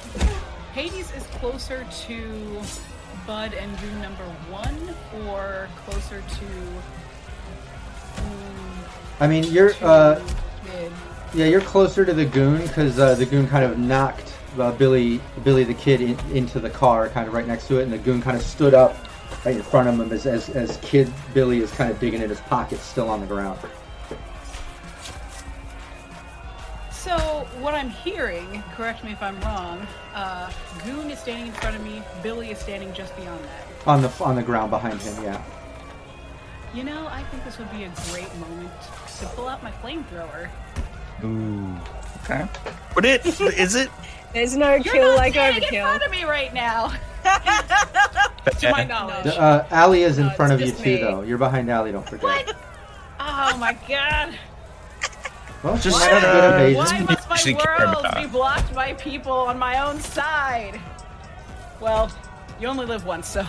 Hades 0.72 1.12
is 1.12 1.26
closer 1.38 1.86
to 2.06 2.62
Bud 3.26 3.54
and 3.54 3.78
Goon 3.80 4.00
number 4.00 4.24
one, 4.50 4.94
or 5.26 5.68
closer 5.84 6.20
to? 6.20 6.46
I 9.20 9.26
mean, 9.26 9.44
you're 9.44 9.72
uh. 9.80 10.20
Yeah, 11.34 11.46
you're 11.46 11.62
closer 11.62 12.04
to 12.04 12.12
the 12.12 12.26
goon 12.26 12.60
because 12.60 12.98
uh, 12.98 13.14
the 13.14 13.24
goon 13.24 13.48
kind 13.48 13.64
of 13.64 13.78
knocked 13.78 14.34
uh, 14.58 14.70
Billy, 14.72 15.18
Billy 15.44 15.64
the 15.64 15.72
kid, 15.72 16.02
in, 16.02 16.18
into 16.30 16.60
the 16.60 16.68
car, 16.68 17.08
kind 17.08 17.26
of 17.26 17.32
right 17.32 17.46
next 17.46 17.68
to 17.68 17.78
it, 17.78 17.84
and 17.84 17.92
the 17.92 17.96
goon 17.96 18.20
kind 18.20 18.36
of 18.36 18.42
stood 18.42 18.74
up 18.74 18.94
right 19.46 19.56
in 19.56 19.62
front 19.62 19.88
of 19.88 19.98
him 19.98 20.12
as, 20.12 20.26
as, 20.26 20.50
as 20.50 20.76
kid 20.78 21.10
Billy 21.32 21.60
is 21.60 21.70
kind 21.72 21.90
of 21.90 21.98
digging 21.98 22.20
in 22.20 22.28
his 22.28 22.40
pocket, 22.40 22.80
still 22.80 23.08
on 23.08 23.20
the 23.20 23.26
ground. 23.26 23.58
So, 26.90 27.16
what 27.60 27.72
I'm 27.74 27.88
hearing, 27.88 28.62
correct 28.74 29.02
me 29.02 29.12
if 29.12 29.22
I'm 29.22 29.40
wrong, 29.40 29.86
uh, 30.14 30.52
Goon 30.84 31.10
is 31.10 31.18
standing 31.18 31.46
in 31.46 31.52
front 31.54 31.76
of 31.76 31.82
me, 31.82 32.02
Billy 32.22 32.50
is 32.50 32.58
standing 32.58 32.92
just 32.92 33.16
beyond 33.16 33.42
that. 33.44 33.88
On 33.88 34.02
the 34.02 34.12
on 34.20 34.36
the 34.36 34.42
ground 34.42 34.70
behind 34.70 35.00
him, 35.00 35.24
yeah. 35.24 35.42
You 36.74 36.84
know, 36.84 37.06
I 37.08 37.22
think 37.24 37.44
this 37.44 37.58
would 37.58 37.70
be 37.72 37.84
a 37.84 37.92
great 38.10 38.32
moment 38.36 38.70
to 39.22 39.28
pull 39.34 39.48
out 39.48 39.62
my 39.62 39.70
flamethrower. 39.70 40.48
Ooh. 41.24 41.76
Okay. 42.24 42.46
But 42.94 43.04
it 43.04 43.24
is 43.26 43.74
it? 43.74 43.90
There's 44.32 44.56
no 44.56 44.74
You're 44.74 44.94
kill 44.94 45.08
not 45.08 45.16
like 45.16 45.32
standing 45.34 45.62
in 45.62 45.68
overkill. 45.68 45.82
front 45.82 46.02
of 46.04 46.10
me 46.10 46.24
right 46.24 46.52
now. 46.54 46.88
to 48.58 48.70
my 48.70 48.84
knowledge. 48.84 49.24
The, 49.24 49.38
uh, 49.40 49.66
Allie 49.70 50.02
is 50.02 50.18
in 50.18 50.26
No, 50.26 50.32
front 50.32 50.52
of 50.52 50.60
you 50.60 50.66
just 50.68 50.82
too, 50.82 50.94
me. 50.94 51.00
though. 51.00 51.22
You're 51.22 51.38
behind 51.38 51.70
Allie, 51.70 51.92
don't 51.92 52.08
forget. 52.08 52.22
What? 52.24 52.56
Oh 53.20 53.56
my 53.58 53.76
god. 53.88 54.36
Well, 55.62 55.76
she 55.76 55.90
Just, 55.90 56.00
might 56.00 56.10
have 56.10 56.22
good 56.22 56.44
uh, 56.44 56.56
evasion. 56.56 56.76
Why 57.06 57.14
must 57.14 57.28
my 57.28 57.34
Actually 57.36 57.54
care 57.54 57.76
world 57.78 58.04
about- 58.04 58.16
be 58.16 58.26
blocked 58.26 58.74
by 58.74 58.94
people 58.94 59.32
on 59.32 59.58
my 59.58 59.78
own 59.86 60.00
side? 60.00 60.80
Well, 61.80 62.10
you 62.60 62.66
only 62.66 62.86
live 62.86 63.04
once, 63.04 63.28
so. 63.28 63.42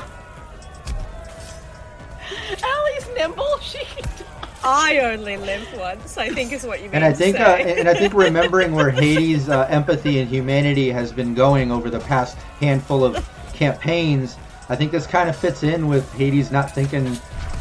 Allie's 2.63 3.07
nimble. 3.15 3.57
She 3.62 3.79
can 3.86 4.03
do 4.17 4.23
I 4.63 4.99
only 4.99 5.38
live 5.38 5.67
once, 5.78 6.17
I 6.17 6.30
think 6.30 6.54
is 6.54 6.63
what 6.65 6.80
you 6.80 6.86
mean 6.86 6.95
And 6.95 7.04
I 7.06 7.10
to 7.12 7.15
think, 7.15 7.38
say. 7.38 7.43
uh, 7.43 7.76
and 7.80 7.89
I 7.89 7.93
think 7.93 8.13
remembering 8.13 8.73
where 8.73 8.89
Hades' 9.02 9.49
uh, 9.49 9.67
empathy 9.69 10.19
and 10.19 10.30
humanity 10.30 10.89
has 10.89 11.12
been 11.12 11.34
going 11.34 11.71
over 11.71 11.89
the 11.89 11.99
past 11.99 12.38
handful 12.60 13.04
of 13.04 13.28
campaigns, 13.54 14.38
I 14.69 14.76
think 14.76 14.91
this 14.91 15.06
kind 15.06 15.30
of 15.30 15.36
fits 15.36 15.63
in 15.63 15.88
with 15.88 16.12
Hades 16.13 16.52
not 16.52 16.71
thinking 16.73 17.17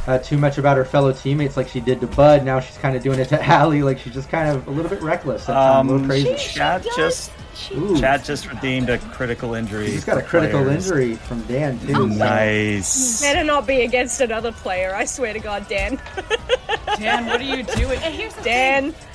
uh, 0.07 0.19
too 0.19 0.37
much 0.37 0.59
about 0.59 0.77
her 0.77 0.85
fellow 0.85 1.13
teammates 1.13 1.57
like 1.57 1.69
she 1.69 1.81
did 1.81 2.01
to 2.01 2.07
Bud. 2.09 2.45
Now 2.45 2.59
she's 2.61 2.77
kind 2.79 2.97
of 2.97 3.03
doing 3.03 3.19
it 3.21 3.29
to 3.31 3.43
Allie, 3.47 3.83
like 3.83 3.99
she's 3.99 4.15
just 4.15 4.29
kind 4.29 4.49
of 4.49 4.67
a 4.67 4.71
little 4.71 4.91
bit 4.91 5.01
reckless, 5.03 5.49
at 5.49 5.55
times, 5.55 5.89
a 5.89 5.93
little 5.93 6.05
Um, 6.05 6.09
crazy. 6.09 6.37
Chat 6.37 6.85
just 6.97 7.31
Ooh, 7.77 7.99
chat 8.01 8.25
just 8.25 8.49
redeemed 8.51 8.89
a 8.89 8.99
critical 8.99 9.55
injury. 9.55 9.91
He's 9.91 10.05
got 10.05 10.19
a 10.19 10.23
critical 10.23 10.63
players. 10.65 10.87
injury 10.91 11.15
from 11.17 11.43
Dan 11.43 11.79
too. 11.81 11.93
so- 11.93 12.07
Nice. 12.07 13.21
Better 13.21 13.45
not 13.45 13.67
be 13.67 13.83
against 13.83 14.21
another 14.21 14.53
player, 14.53 14.95
I 14.95 15.05
swear 15.05 15.33
to 15.33 15.39
God, 15.39 15.69
Dan. 15.69 16.01
Dan, 16.99 17.27
what 17.27 17.41
are 17.41 17.45
you 17.45 17.63
doing? 17.63 17.99
And 18.03 18.15
here's 18.15 18.35
the 18.35 18.43
Dan, 18.43 18.93
thing. 18.93 19.09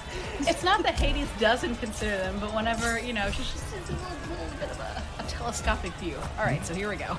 It's 0.48 0.64
not 0.64 0.84
that 0.84 0.94
Hades 1.00 1.28
doesn't 1.40 1.76
consider 1.78 2.16
them, 2.18 2.38
but 2.40 2.54
whenever, 2.54 3.00
you 3.00 3.12
know, 3.12 3.30
she's 3.32 3.52
just 3.52 3.66
a 3.74 3.76
little, 3.92 3.98
little 4.30 4.58
bit 4.60 4.70
of 4.70 4.80
a, 4.80 5.04
a 5.20 5.24
telescopic 5.28 5.92
view. 5.94 6.16
All 6.38 6.46
right, 6.46 6.64
so 6.66 6.74
here 6.76 6.90
we 6.90 6.96
go. 6.96 7.18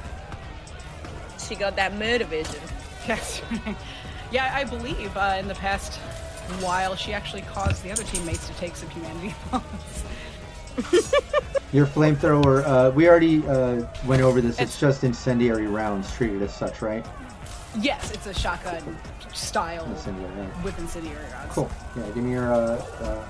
she 1.44 1.54
got 1.56 1.74
that 1.76 1.94
murder 1.96 2.24
vision. 2.24 2.60
Yes. 3.08 3.42
yeah, 4.30 4.52
I 4.54 4.64
believe 4.64 5.16
uh, 5.16 5.36
in 5.38 5.48
the 5.48 5.54
past 5.54 5.94
while 6.60 6.94
she 6.94 7.12
actually 7.12 7.42
caused 7.42 7.82
the 7.82 7.90
other 7.90 8.02
teammates 8.04 8.46
to 8.48 8.54
take 8.54 8.76
some 8.76 8.90
humanity 8.90 9.34
loss. 9.52 9.62
Your 11.72 11.86
flamethrower, 11.86 12.64
uh, 12.64 12.90
we 12.94 13.08
already 13.08 13.46
uh, 13.46 13.84
went 14.06 14.22
over 14.22 14.40
this. 14.40 14.52
It's, 14.52 14.60
It's- 14.60 14.80
just 14.80 15.04
incendiary 15.04 15.66
rounds 15.66 16.12
treated 16.14 16.42
as 16.42 16.54
such, 16.54 16.82
right? 16.82 17.04
yes, 17.80 18.10
it's 18.12 18.26
a 18.26 18.32
shotgun 18.34 18.96
style 19.34 19.84
Incendiary 19.86 20.32
rounds. 20.36 20.64
with 20.64 20.78
incendiary 20.78 21.30
rounds. 21.32 21.52
Cool. 21.52 21.70
Yeah, 21.96 22.02
give 22.06 22.24
me 22.24 22.32
your 22.32 22.52
uh, 22.52 22.82
uh, 23.00 23.24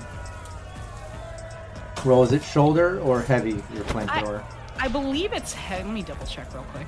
roll. 2.05 2.23
Is 2.23 2.31
it 2.31 2.41
shoulder 2.43 2.99
or 3.01 3.21
heavy? 3.21 3.51
Your 3.73 3.83
flamethrower. 3.85 4.41
I 4.79 4.87
believe 4.87 5.33
it's 5.33 5.51
head. 5.53 5.85
Let 5.85 5.93
me 5.93 6.01
double 6.03 6.25
check 6.25 6.51
real 6.53 6.63
quick. 6.71 6.87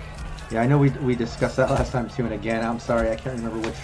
Yeah, 0.52 0.62
I 0.62 0.68
know 0.68 0.78
we 0.78 0.90
we 0.90 1.16
discussed 1.16 1.58
that 1.58 1.70
last 1.78 1.92
time 1.92 2.10
too. 2.10 2.26
And 2.26 2.34
again, 2.34 2.64
I'm 2.66 2.80
sorry, 2.80 3.10
I 3.12 3.16
can't 3.16 3.36
remember 3.38 3.68
which. 3.68 3.78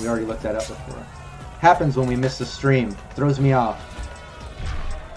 We 0.00 0.08
already 0.08 0.26
looked 0.26 0.42
that 0.42 0.56
up 0.56 0.66
before. 0.66 1.02
Happens 1.60 1.96
when 1.96 2.08
we 2.08 2.16
miss 2.16 2.36
the 2.38 2.44
stream. 2.46 2.90
Throws 3.14 3.38
me 3.40 3.52
off. 3.52 3.78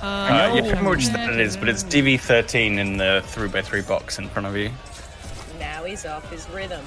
Uh, 0.01 0.05
Uh, 0.05 0.27
yeah, 0.29 0.43
I 0.45 0.51
can't 0.53 0.67
remember 0.67 0.89
which 0.91 1.07
that 1.07 1.33
it 1.33 1.39
is, 1.39 1.57
but 1.57 1.67
it's 1.67 1.83
DV13 1.83 2.77
in 2.77 2.97
the 2.97 3.23
3x3 3.27 3.87
box 3.87 4.19
in 4.19 4.29
front 4.29 4.45
of 4.47 4.55
you. 4.55 4.69
Now 5.59 5.83
he's 5.83 6.05
off 6.05 6.29
his 6.31 6.47
rhythm. 6.51 6.85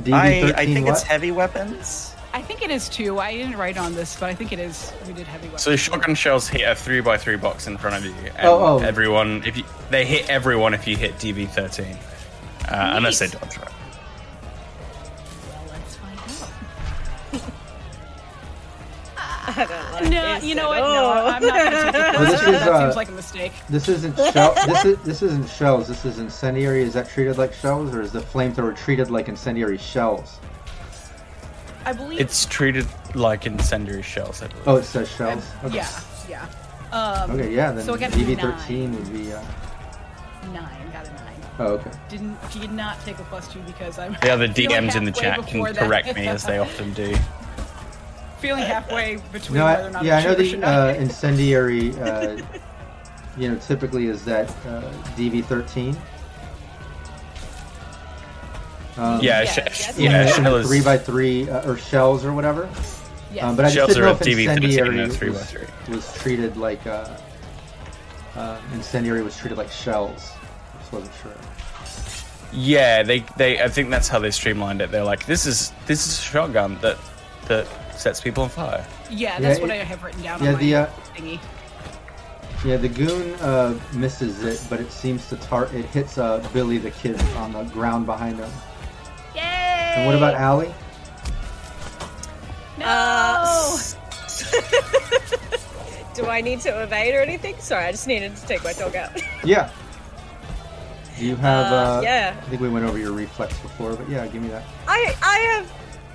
DV13 0.00 0.12
I 0.14 0.52
I 0.62 0.64
think 0.66 0.86
what? 0.86 0.92
it's 0.94 1.02
heavy 1.02 1.30
weapons. 1.30 2.14
I 2.32 2.42
think 2.42 2.62
it 2.62 2.70
is 2.70 2.88
too. 2.88 3.18
I 3.18 3.32
didn't 3.34 3.56
write 3.56 3.76
on 3.78 3.94
this, 3.94 4.18
but 4.18 4.28
I 4.30 4.34
think 4.34 4.52
it 4.52 4.58
is. 4.58 4.92
We 5.06 5.12
did 5.12 5.26
heavy 5.26 5.46
weapons. 5.46 5.62
So 5.62 5.76
shotgun 5.76 6.14
shells 6.14 6.48
hit 6.48 6.62
a 6.62 6.72
3x3 6.74 7.40
box 7.40 7.66
in 7.66 7.76
front 7.76 7.96
of 7.96 8.04
you. 8.04 8.14
And 8.36 8.46
Oh, 8.48 8.78
oh. 8.78 8.78
Everyone, 8.82 9.42
if 9.44 9.56
you, 9.56 9.64
they 9.90 10.04
hit 10.06 10.28
everyone 10.30 10.72
if 10.74 10.86
you 10.86 10.96
hit 10.96 11.14
DV13. 11.18 11.96
Uh, 12.68 12.92
unless 12.96 13.18
they 13.18 13.26
Neat. 13.26 13.40
dodge 13.40 13.58
right. 13.58 13.72
Well, 15.48 15.64
let's 15.70 15.96
find 15.96 16.18
out. 16.18 17.42
I 19.58 19.64
don't 19.64 19.92
like 19.92 20.10
No, 20.10 20.34
this 20.34 20.44
you 20.44 20.54
know 20.56 20.72
at 20.72 20.80
what? 20.80 20.88
No. 20.88 21.10
I'm 21.26 21.42
not 21.42 21.42
going 21.42 21.70
to 21.70 21.92
take 21.92 21.94
it. 21.94 22.14
Well, 22.20 22.30
this 22.30 22.40
That 22.40 22.54
is, 22.54 22.62
uh, 22.68 22.80
seems 22.80 22.96
like 22.96 23.08
a 23.08 23.12
mistake. 23.12 23.52
This 23.68 23.88
isn't 23.88 24.16
shell. 24.32 24.54
this 24.66 24.84
is 24.84 24.98
this 25.02 25.22
isn't 25.22 25.48
shells. 25.48 25.86
This 25.88 26.04
is 26.04 26.18
incendiary. 26.18 26.82
Is 26.82 26.94
that 26.94 27.08
treated 27.08 27.38
like 27.38 27.52
shells, 27.52 27.94
or 27.94 28.02
is 28.02 28.12
the 28.12 28.20
flamethrower 28.20 28.76
treated 28.76 29.10
like 29.10 29.28
incendiary 29.28 29.78
shells? 29.78 30.40
I 31.84 31.92
believe. 31.92 32.18
It's 32.20 32.46
treated 32.46 32.86
like 33.14 33.46
incendiary 33.46 34.02
shells. 34.02 34.42
I 34.42 34.48
believe. 34.48 34.66
Oh, 34.68 34.76
it 34.76 34.84
says 34.84 35.08
shells. 35.08 35.46
Okay. 35.64 35.76
Yeah, 35.76 36.00
yeah. 36.28 36.48
Um, 36.92 37.30
Okay, 37.32 37.54
yeah. 37.54 37.70
Then 37.72 37.84
so 37.84 37.94
it 37.94 38.00
got 38.00 38.10
DV13 38.10 38.92
would 38.94 39.12
be. 39.12 39.32
Uh... 39.32 39.40
Nine, 39.40 39.44
got 40.44 40.44
a 40.44 40.52
nine. 40.52 40.75
Oh, 41.58 41.64
okay. 41.74 41.90
Didn't 42.08 42.36
did 42.50 42.70
not 42.72 43.00
take 43.04 43.18
a 43.18 43.22
plus 43.24 43.50
two 43.52 43.60
because 43.60 43.98
I'm 43.98 44.12
The 44.22 44.30
other 44.30 44.46
DMs 44.58 44.94
in 44.96 45.04
the 45.04 45.12
chat 45.12 45.36
can 45.46 45.60
before 45.60 45.72
that. 45.72 45.84
correct 45.86 46.14
me 46.14 46.26
as 46.26 46.44
they 46.44 46.58
often 46.66 46.92
do. 46.92 47.14
feeling 48.40 48.62
halfway 48.64 49.16
between 49.32 49.58
No, 49.58 49.64
whether 49.64 49.88
or 49.88 49.90
not 49.90 50.04
yeah, 50.04 50.18
I 50.18 50.24
know 50.24 50.34
the 50.34 50.62
uh, 50.62 50.88
incendiary. 50.98 51.94
Uh, 51.98 52.36
you 53.38 53.50
know, 53.50 53.56
typically 53.58 54.06
is 54.06 54.24
that 54.26 54.48
uh, 54.66 54.82
DV13. 55.16 55.94
Um, 58.98 59.20
Yeah, 59.20 59.42
Yeah, 59.42 59.44
sh- 59.44 59.56
that's 59.56 59.98
yeah, 59.98 60.22
in 60.22 60.28
shell 60.44 60.56
is 60.56 60.66
three 60.66 60.82
by 60.82 60.96
three 60.98 61.48
uh, 61.48 61.68
or 61.70 61.76
shells 61.76 62.24
or 62.24 62.32
whatever. 62.32 62.68
Yes. 63.32 63.44
Um, 63.44 63.56
but 63.56 63.64
I 63.66 63.68
just 63.68 63.76
Shells 63.76 63.88
didn't 63.94 64.04
know 64.04 64.10
if 64.12 64.20
DV13 64.20 64.38
incendiary 64.40 65.00
a 65.00 65.08
three 65.08 65.28
by 65.28 65.34
was, 65.34 65.50
three. 65.50 65.66
was 65.94 66.14
treated 66.14 66.56
like 66.56 66.86
uh, 66.86 67.16
uh, 68.36 68.58
incendiary 68.72 69.22
was 69.22 69.36
treated 69.36 69.58
like 69.58 69.70
shells. 69.70 70.32
I 70.74 70.78
Just 70.78 70.92
wasn't 70.92 71.12
sure. 71.22 71.32
Yeah, 72.52 73.02
they, 73.02 73.20
they 73.36 73.60
I 73.62 73.68
think 73.68 73.90
that's 73.90 74.08
how 74.08 74.18
they 74.18 74.30
streamlined 74.30 74.80
it. 74.80 74.90
They're 74.90 75.04
like, 75.04 75.26
this 75.26 75.46
is 75.46 75.72
this 75.86 76.06
is 76.06 76.18
a 76.18 76.22
shotgun 76.22 76.78
that 76.80 76.96
that 77.48 77.66
sets 77.96 78.20
people 78.20 78.44
on 78.44 78.50
fire. 78.50 78.86
yeah, 79.10 79.38
that's 79.40 79.58
Yeah, 79.58 79.62
what 79.66 79.74
it- 79.74 79.80
I 79.80 79.84
have 79.84 80.02
written 80.02 80.22
down 80.22 80.42
yeah, 80.42 80.48
on 80.48 80.54
my 80.54 80.60
the, 80.60 80.74
uh, 80.74 80.86
thingy. 81.14 81.40
Yeah, 82.64 82.76
the 82.78 82.88
goon 82.88 83.34
uh, 83.40 83.78
misses 83.92 84.42
it, 84.42 84.60
but 84.70 84.80
it 84.80 84.90
seems 84.90 85.28
to 85.28 85.36
tar. 85.36 85.66
It 85.74 85.84
hits 85.86 86.18
uh, 86.18 86.46
Billy 86.52 86.78
the 86.78 86.90
kid 86.90 87.20
on 87.36 87.52
the 87.52 87.64
ground 87.64 88.06
behind 88.06 88.38
him. 88.38 88.50
Yay! 89.34 89.42
And 89.42 90.06
what 90.06 90.14
about 90.16 90.34
Allie? 90.34 90.72
No. 92.78 92.86
Uh, 92.86 93.78
Do 96.14 96.26
I 96.26 96.40
need 96.40 96.60
to 96.60 96.82
evade 96.82 97.14
or 97.14 97.20
anything? 97.20 97.56
Sorry, 97.58 97.84
I 97.84 97.90
just 97.92 98.06
needed 98.06 98.34
to 98.36 98.46
take 98.46 98.64
my 98.64 98.72
dog 98.72 98.96
out. 98.96 99.10
Yeah. 99.44 99.70
Do 101.18 101.24
you 101.24 101.36
have? 101.36 101.72
Uh, 101.72 101.76
Uh, 101.76 102.00
yeah. 102.02 102.34
I 102.38 102.44
think 102.50 102.60
we 102.60 102.68
went 102.68 102.84
over 102.84 102.98
your 102.98 103.12
reflex 103.12 103.58
before, 103.60 103.94
but 103.94 104.08
yeah, 104.08 104.26
give 104.26 104.42
me 104.42 104.48
that. 104.48 104.64
I 104.86 105.14
I 105.22 105.38
have 105.54 105.72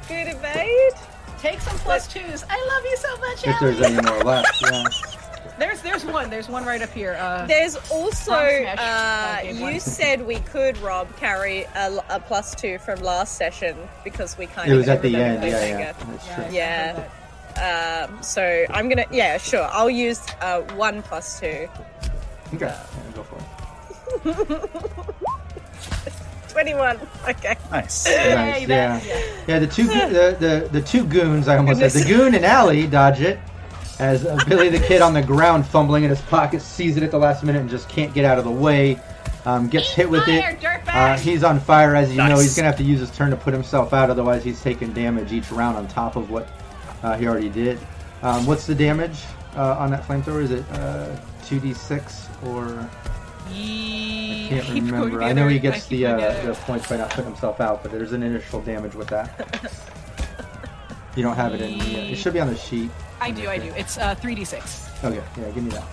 good 0.07 0.27
evade. 0.27 0.93
Take 1.39 1.59
some 1.59 1.77
plus 1.79 2.07
twos. 2.07 2.43
I 2.49 2.55
love 2.67 2.83
you 2.85 2.97
so 2.97 3.17
much, 3.17 3.47
If 3.47 3.59
there's 3.59 3.81
Ellie. 3.81 3.97
any 3.97 4.07
more 4.07 4.23
left, 4.23 4.61
yeah. 4.71 4.83
There's 5.57 5.81
there's 5.81 6.05
one. 6.05 6.29
There's 6.29 6.47
one 6.49 6.65
right 6.65 6.81
up 6.81 6.89
here. 6.91 7.15
Uh, 7.19 7.45
There's 7.45 7.75
also 7.91 8.31
uh, 8.33 9.41
you 9.43 9.61
one. 9.61 9.79
said 9.79 10.25
we 10.25 10.39
could 10.39 10.77
Rob 10.79 11.15
carry 11.17 11.63
a, 11.75 11.99
a 12.09 12.19
plus 12.19 12.55
two 12.55 12.77
from 12.79 12.99
last 13.01 13.37
session 13.37 13.75
because 14.03 14.37
we 14.39 14.47
kind 14.47 14.69
It 14.69 14.73
of 14.73 14.77
was 14.79 14.87
at 14.89 15.01
the 15.03 15.15
end. 15.15 15.43
Yeah, 15.43 15.77
yeah. 15.77 15.93
That's 15.93 16.27
yeah, 16.27 16.35
true. 16.35 16.45
I 16.45 16.49
Yeah. 16.49 18.07
Um, 18.07 18.23
so 18.23 18.65
I'm 18.71 18.87
gonna 18.89 19.05
yeah 19.11 19.37
sure 19.37 19.67
I'll 19.71 19.89
use 19.89 20.21
uh, 20.41 20.61
one 20.75 21.01
plus 21.03 21.39
two. 21.39 21.67
Okay, 22.53 22.65
yeah, 22.65 22.83
go 23.13 23.21
for 23.23 23.35
it. 23.37 23.43
Twenty-one. 26.49 26.99
Okay. 27.27 27.55
Nice. 27.71 28.05
Nice, 28.11 28.67
yeah. 28.67 28.99
Yeah. 29.01 29.23
Yeah, 29.47 29.59
the 29.59 29.67
two 29.67 29.87
go- 29.87 30.09
the, 30.09 30.35
the 30.39 30.69
the 30.71 30.81
two 30.81 31.05
goons. 31.05 31.47
I 31.47 31.57
almost 31.57 31.79
said 31.79 31.91
the 31.91 32.03
goon 32.07 32.35
and 32.35 32.45
Allie 32.45 32.87
dodge 32.87 33.21
it 33.21 33.39
as 33.99 34.25
uh, 34.25 34.37
Billy 34.47 34.69
the 34.69 34.79
kid 34.79 35.01
on 35.01 35.13
the 35.13 35.21
ground 35.21 35.65
fumbling 35.65 36.03
in 36.03 36.09
his 36.09 36.21
pocket 36.21 36.61
sees 36.61 36.97
it 36.97 37.03
at 37.03 37.11
the 37.11 37.17
last 37.17 37.43
minute 37.43 37.61
and 37.61 37.69
just 37.69 37.87
can't 37.87 38.13
get 38.13 38.25
out 38.25 38.37
of 38.37 38.43
the 38.43 38.51
way. 38.51 38.99
Um, 39.45 39.69
gets 39.69 39.89
hit 39.91 40.07
with 40.09 40.23
Fire, 40.25 40.51
it. 40.61 40.87
Uh, 40.87 41.17
he's 41.17 41.43
on 41.43 41.59
fire, 41.59 41.95
as 41.95 42.11
you 42.11 42.17
know. 42.17 42.37
He's 42.37 42.55
gonna 42.55 42.67
have 42.67 42.77
to 42.77 42.83
use 42.83 42.99
his 42.99 43.09
turn 43.15 43.31
to 43.31 43.37
put 43.37 43.53
himself 43.53 43.91
out. 43.93 44.09
Otherwise, 44.11 44.43
he's 44.43 44.61
taking 44.61 44.93
damage 44.93 45.31
each 45.31 45.51
round 45.51 45.77
on 45.77 45.87
top 45.87 46.15
of 46.15 46.29
what 46.29 46.47
uh, 47.01 47.17
he 47.17 47.25
already 47.27 47.49
did. 47.49 47.79
Um, 48.21 48.45
what's 48.45 48.67
the 48.67 48.75
damage 48.75 49.23
uh, 49.55 49.77
on 49.79 49.89
that 49.91 50.03
flamethrower? 50.03 50.43
Is 50.43 50.51
it 50.51 50.63
uh, 50.73 51.15
two 51.43 51.59
d 51.59 51.73
six 51.73 52.27
or? 52.45 52.87
Ye- 53.53 54.47
Can't 54.49 54.65
keep 54.65 54.83
remember. 54.85 55.23
I 55.23 55.33
know 55.33 55.47
he 55.47 55.59
gets 55.59 55.87
the 55.87 56.05
uh, 56.05 56.45
the 56.45 56.53
points 56.53 56.87
by 56.89 56.97
not 56.97 57.09
putting 57.09 57.25
himself 57.31 57.61
out, 57.61 57.83
but 57.83 57.91
there's 57.91 58.13
an 58.13 58.23
initial 58.23 58.61
damage 58.61 58.95
with 58.95 59.07
that. 59.09 59.71
You 61.15 61.23
don't 61.23 61.35
have 61.35 61.53
it 61.53 61.59
in 61.61 61.77
the. 61.77 61.83
Uh, 61.97 62.11
it 62.11 62.15
should 62.15 62.31
be 62.31 62.39
on 62.39 62.47
the 62.47 62.55
sheet. 62.55 62.89
I 63.19 63.31
do, 63.31 63.49
I 63.49 63.57
do. 63.57 63.67
It's 63.75 63.97
uh, 63.97 64.15
3d6. 64.15 65.03
Okay, 65.03 65.21
yeah, 65.37 65.51
give 65.51 65.63
me 65.63 65.71
that. 65.71 65.83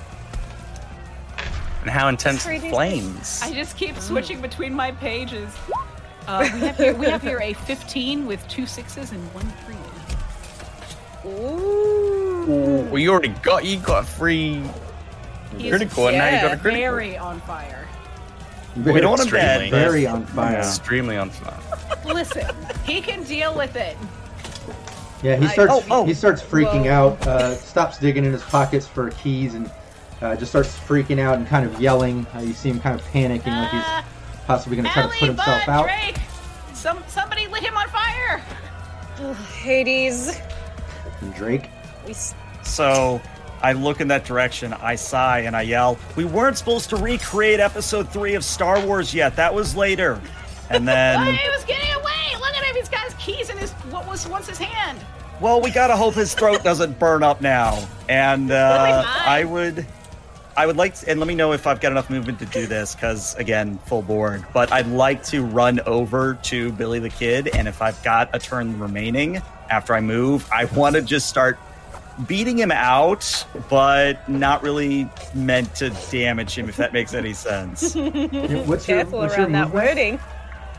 And 1.80 1.90
how 1.90 2.08
intense 2.08 2.44
the 2.44 2.58
flames. 2.60 3.40
I 3.42 3.52
just 3.52 3.76
keep 3.76 3.98
switching 3.98 4.40
between 4.40 4.72
my 4.74 4.92
pages. 4.92 5.52
Uh, 6.28 6.46
we, 6.52 6.60
have 6.60 6.76
here, 6.76 6.94
we 6.94 7.06
have 7.06 7.22
here 7.22 7.40
a 7.40 7.54
15 7.54 8.26
with 8.26 8.46
two 8.48 8.66
sixes 8.66 9.12
and 9.12 9.34
one 9.34 9.50
three. 9.64 9.76
Ooh. 11.24 12.86
Well, 12.90 12.98
you 12.98 13.10
already 13.10 13.30
got 13.42 13.64
you 13.64 13.78
got 13.78 14.04
a 14.04 14.06
free 14.06 14.62
He's 15.56 15.70
critical, 15.70 16.08
and 16.08 16.18
now 16.18 16.26
you 16.34 16.40
got 16.42 16.52
a 16.52 16.56
critical. 16.60 16.80
Very 16.94 17.16
on 17.18 17.40
fire. 17.40 17.86
We 18.76 19.00
don't 19.00 19.10
want 19.10 19.22
him 19.22 19.30
dead. 19.30 19.70
Very 19.70 20.06
on 20.06 20.24
fire. 20.26 20.58
Extremely 20.58 21.16
on 21.16 21.30
fire. 21.30 21.58
Listen, 22.04 22.46
he 22.84 23.00
can 23.00 23.22
deal 23.24 23.54
with 23.56 23.74
it. 23.76 23.96
Yeah, 25.22 25.36
he 25.36 25.46
I- 25.46 25.52
starts. 25.52 25.72
oh, 25.74 25.84
oh. 25.90 26.04
He 26.04 26.14
starts 26.14 26.40
freaking 26.42 26.84
Whoa. 26.84 27.10
out. 27.16 27.26
Uh, 27.26 27.54
stops 27.56 27.98
digging 27.98 28.24
in 28.24 28.32
his 28.32 28.42
pockets 28.44 28.86
for 28.86 29.10
keys 29.12 29.54
and 29.54 29.68
uh, 30.22 30.36
just 30.36 30.52
starts 30.52 30.78
freaking 30.78 31.18
out 31.18 31.38
and 31.38 31.46
kind 31.46 31.66
of 31.66 31.80
yelling. 31.80 32.24
Uh, 32.34 32.40
you 32.40 32.52
see 32.52 32.68
him 32.70 32.78
kind 32.78 32.94
of 32.98 33.04
panicking, 33.06 33.46
like 33.46 33.72
Ah, 33.72 34.04
he's 34.36 34.44
possibly 34.46 34.76
going 34.76 34.86
to 34.86 34.92
try 34.92 35.02
to 35.02 35.08
put 35.08 35.18
himself 35.28 35.66
Bud, 35.66 35.72
out. 35.72 35.84
Drake! 35.86 36.18
Some, 36.74 37.02
somebody 37.08 37.48
lit 37.48 37.64
him 37.64 37.76
on 37.76 37.88
fire! 37.88 38.40
Hades. 39.60 40.38
And 41.20 41.34
Drake. 41.34 41.68
We 42.06 42.12
s- 42.12 42.34
So 42.62 43.20
I 43.62 43.72
look 43.72 44.00
in 44.00 44.08
that 44.08 44.24
direction, 44.24 44.72
I 44.72 44.94
sigh, 44.94 45.40
and 45.40 45.56
I 45.56 45.62
yell, 45.62 45.98
We 46.16 46.24
weren't 46.24 46.56
supposed 46.56 46.90
to 46.90 46.96
recreate 46.96 47.60
episode 47.60 48.08
three 48.10 48.34
of 48.34 48.44
Star 48.44 48.84
Wars 48.84 49.12
yet. 49.12 49.36
That 49.36 49.52
was 49.54 49.74
later. 49.76 50.20
And 50.70 50.84
Oh, 50.84 50.86
then, 50.92 51.34
he 51.34 51.48
was 51.50 51.64
getting 51.64 51.92
away! 51.94 52.34
Look 52.40 52.54
at 52.56 52.62
him! 52.64 52.76
He's 52.76 52.88
got 52.88 53.00
his 53.04 53.14
keys 53.14 53.50
in 53.50 53.58
his 53.58 53.72
what 53.90 54.06
was 54.06 54.26
once 54.28 54.48
his 54.48 54.58
hand. 54.58 54.98
well, 55.40 55.60
we 55.60 55.70
gotta 55.70 55.96
hope 55.96 56.14
his 56.14 56.34
throat 56.34 56.62
doesn't 56.62 56.98
burn 56.98 57.22
up 57.22 57.40
now. 57.40 57.86
And 58.08 58.50
uh. 58.50 59.02
I 59.06 59.44
would. 59.44 59.86
I 60.56 60.66
would 60.66 60.76
like 60.76 60.94
to, 60.96 61.08
and 61.08 61.20
let 61.20 61.28
me 61.28 61.36
know 61.36 61.52
if 61.52 61.68
I've 61.68 61.80
got 61.80 61.92
enough 61.92 62.10
movement 62.10 62.40
to 62.40 62.46
do 62.46 62.66
this, 62.66 62.92
because 62.96 63.36
again, 63.36 63.78
full 63.86 64.02
board. 64.02 64.44
But 64.52 64.72
I'd 64.72 64.88
like 64.88 65.22
to 65.26 65.44
run 65.44 65.78
over 65.86 66.34
to 66.44 66.72
Billy 66.72 66.98
the 66.98 67.10
Kid, 67.10 67.46
and 67.54 67.68
if 67.68 67.80
I've 67.80 68.02
got 68.02 68.34
a 68.34 68.40
turn 68.40 68.76
remaining 68.80 69.40
after 69.70 69.94
I 69.94 70.00
move, 70.00 70.48
I 70.50 70.64
want 70.64 70.96
to 70.96 71.02
just 71.02 71.28
start 71.28 71.60
beating 72.26 72.58
him 72.58 72.72
out, 72.72 73.46
but 73.68 74.28
not 74.28 74.62
really 74.62 75.08
meant 75.34 75.74
to 75.76 75.90
damage 76.10 76.56
him, 76.56 76.68
if 76.68 76.76
that 76.76 76.92
makes 76.92 77.14
any 77.14 77.32
sense. 77.32 77.94
Yeah, 78.08 78.62
What's 78.64 78.88
your, 78.88 78.98
careful 78.98 79.20
what's 79.20 79.36
your 79.36 79.44
around 79.44 79.52
that 79.52 79.70
wording. 79.70 80.18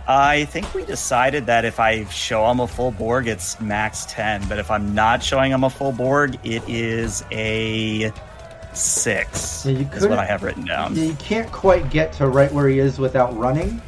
I 0.07 0.45
think 0.45 0.73
we 0.73 0.83
decided 0.85 1.45
that 1.45 1.65
if 1.65 1.79
I 1.79 2.03
show 2.05 2.49
him 2.49 2.59
a 2.59 2.67
full 2.67 2.91
Borg, 2.91 3.27
it's 3.27 3.59
max 3.61 4.05
10, 4.09 4.47
but 4.49 4.57
if 4.57 4.71
I'm 4.71 4.93
not 4.95 5.21
showing 5.23 5.51
him 5.51 5.63
a 5.63 5.69
full 5.69 5.91
Borg, 5.91 6.35
it 6.43 6.63
is 6.67 7.23
a 7.31 8.11
6, 8.73 9.65
Yeah, 9.65 9.71
you 9.71 9.89
is 9.93 10.07
what 10.07 10.19
I 10.19 10.25
have 10.25 10.43
written 10.43 10.65
down. 10.65 10.95
Yeah, 10.95 11.03
you 11.05 11.13
can't 11.15 11.51
quite 11.51 11.89
get 11.89 12.11
to 12.13 12.27
right 12.27 12.51
where 12.51 12.67
he 12.67 12.79
is 12.79 12.97
without 12.99 13.35
running, 13.37 13.81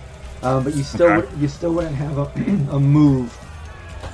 um, 0.43 0.63
but 0.63 0.75
you 0.75 0.83
still 0.83 1.07
Okay. 1.07 1.27
would, 1.27 1.41
you 1.41 1.47
still 1.47 1.73
wouldn't 1.73 1.95
have 1.95 2.17
a, 2.17 2.23
a 2.71 2.79
move, 2.79 3.35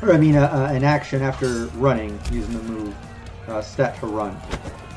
or 0.01 0.13
I 0.13 0.17
mean 0.17 0.35
a, 0.35 0.43
a, 0.43 0.65
an 0.73 0.83
action 0.83 1.21
after 1.21 1.65
running 1.75 2.17
using 2.31 2.53
the 2.53 2.63
move 2.63 2.95
uh, 3.47 3.61
stat 3.61 3.99
to 3.99 4.07
run. 4.07 4.37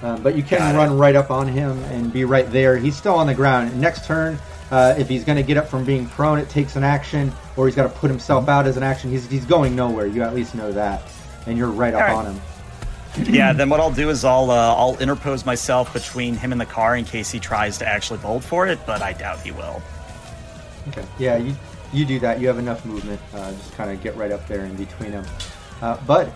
Um, 0.02 0.22
but 0.22 0.34
you 0.34 0.42
can 0.42 0.58
Got 0.58 0.74
it. 0.74 0.78
run 0.78 0.96
right 0.96 1.14
up 1.14 1.30
on 1.30 1.46
him 1.46 1.78
and 1.84 2.12
be 2.12 2.24
right 2.24 2.50
there. 2.50 2.76
He's 2.78 2.96
still 2.96 3.14
on 3.14 3.26
the 3.26 3.34
ground. 3.34 3.78
Next 3.78 4.06
turn, 4.06 4.38
uh, 4.70 4.94
if 4.96 5.08
he's 5.08 5.24
going 5.24 5.36
to 5.36 5.42
get 5.42 5.56
up 5.56 5.68
from 5.68 5.84
being 5.84 6.06
prone, 6.08 6.38
it 6.38 6.48
takes 6.48 6.76
an 6.76 6.84
action, 6.84 7.32
or 7.56 7.66
he's 7.66 7.76
got 7.76 7.82
to 7.82 7.98
put 7.98 8.10
himself 8.10 8.48
out 8.48 8.66
as 8.66 8.76
an 8.78 8.82
action. 8.82 9.10
He's, 9.10 9.28
he's 9.28 9.44
going 9.44 9.76
nowhere. 9.76 10.06
You 10.06 10.22
at 10.22 10.34
least 10.34 10.54
know 10.54 10.72
that, 10.72 11.02
and 11.46 11.58
you're 11.58 11.68
right 11.70 11.92
up 11.92 12.00
All 12.08 12.16
right. 12.16 12.26
on 12.26 12.34
him. 12.34 12.40
yeah, 13.34 13.52
then 13.52 13.68
what 13.68 13.80
I'll 13.80 13.92
do 13.92 14.08
is 14.08 14.24
I'll 14.24 14.50
uh, 14.52 14.74
I'll 14.74 14.96
interpose 14.98 15.44
myself 15.44 15.92
between 15.92 16.34
him 16.36 16.52
and 16.52 16.60
the 16.60 16.66
car 16.66 16.96
in 16.96 17.04
case 17.04 17.28
he 17.30 17.40
tries 17.40 17.76
to 17.78 17.86
actually 17.88 18.20
bolt 18.20 18.44
for 18.44 18.68
it, 18.68 18.78
but 18.86 19.02
I 19.02 19.12
doubt 19.12 19.40
he 19.40 19.50
will. 19.50 19.82
Okay. 20.88 21.04
Yeah, 21.18 21.36
you 21.36 21.56
you 21.92 22.04
do 22.04 22.20
that. 22.20 22.40
You 22.40 22.46
have 22.46 22.58
enough 22.60 22.86
movement. 22.86 23.20
Uh, 23.34 23.50
just 23.50 23.72
kind 23.72 23.90
of 23.90 24.00
get 24.00 24.14
right 24.16 24.30
up 24.30 24.46
there 24.46 24.64
in 24.64 24.76
between 24.76 25.10
them. 25.10 25.26
Uh, 25.82 25.96
Bud. 26.06 26.32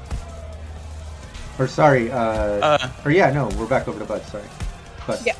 Or 1.58 1.66
sorry. 1.68 2.10
Uh, 2.10 2.18
Uh. 2.18 2.88
or 3.04 3.10
yeah, 3.10 3.30
no, 3.30 3.48
we're 3.58 3.66
back 3.66 3.86
over 3.88 3.98
to 3.98 4.04
Bud. 4.04 4.22
Sorry. 4.26 4.44
Bud. 5.06 5.20
Yeah. 5.24 5.34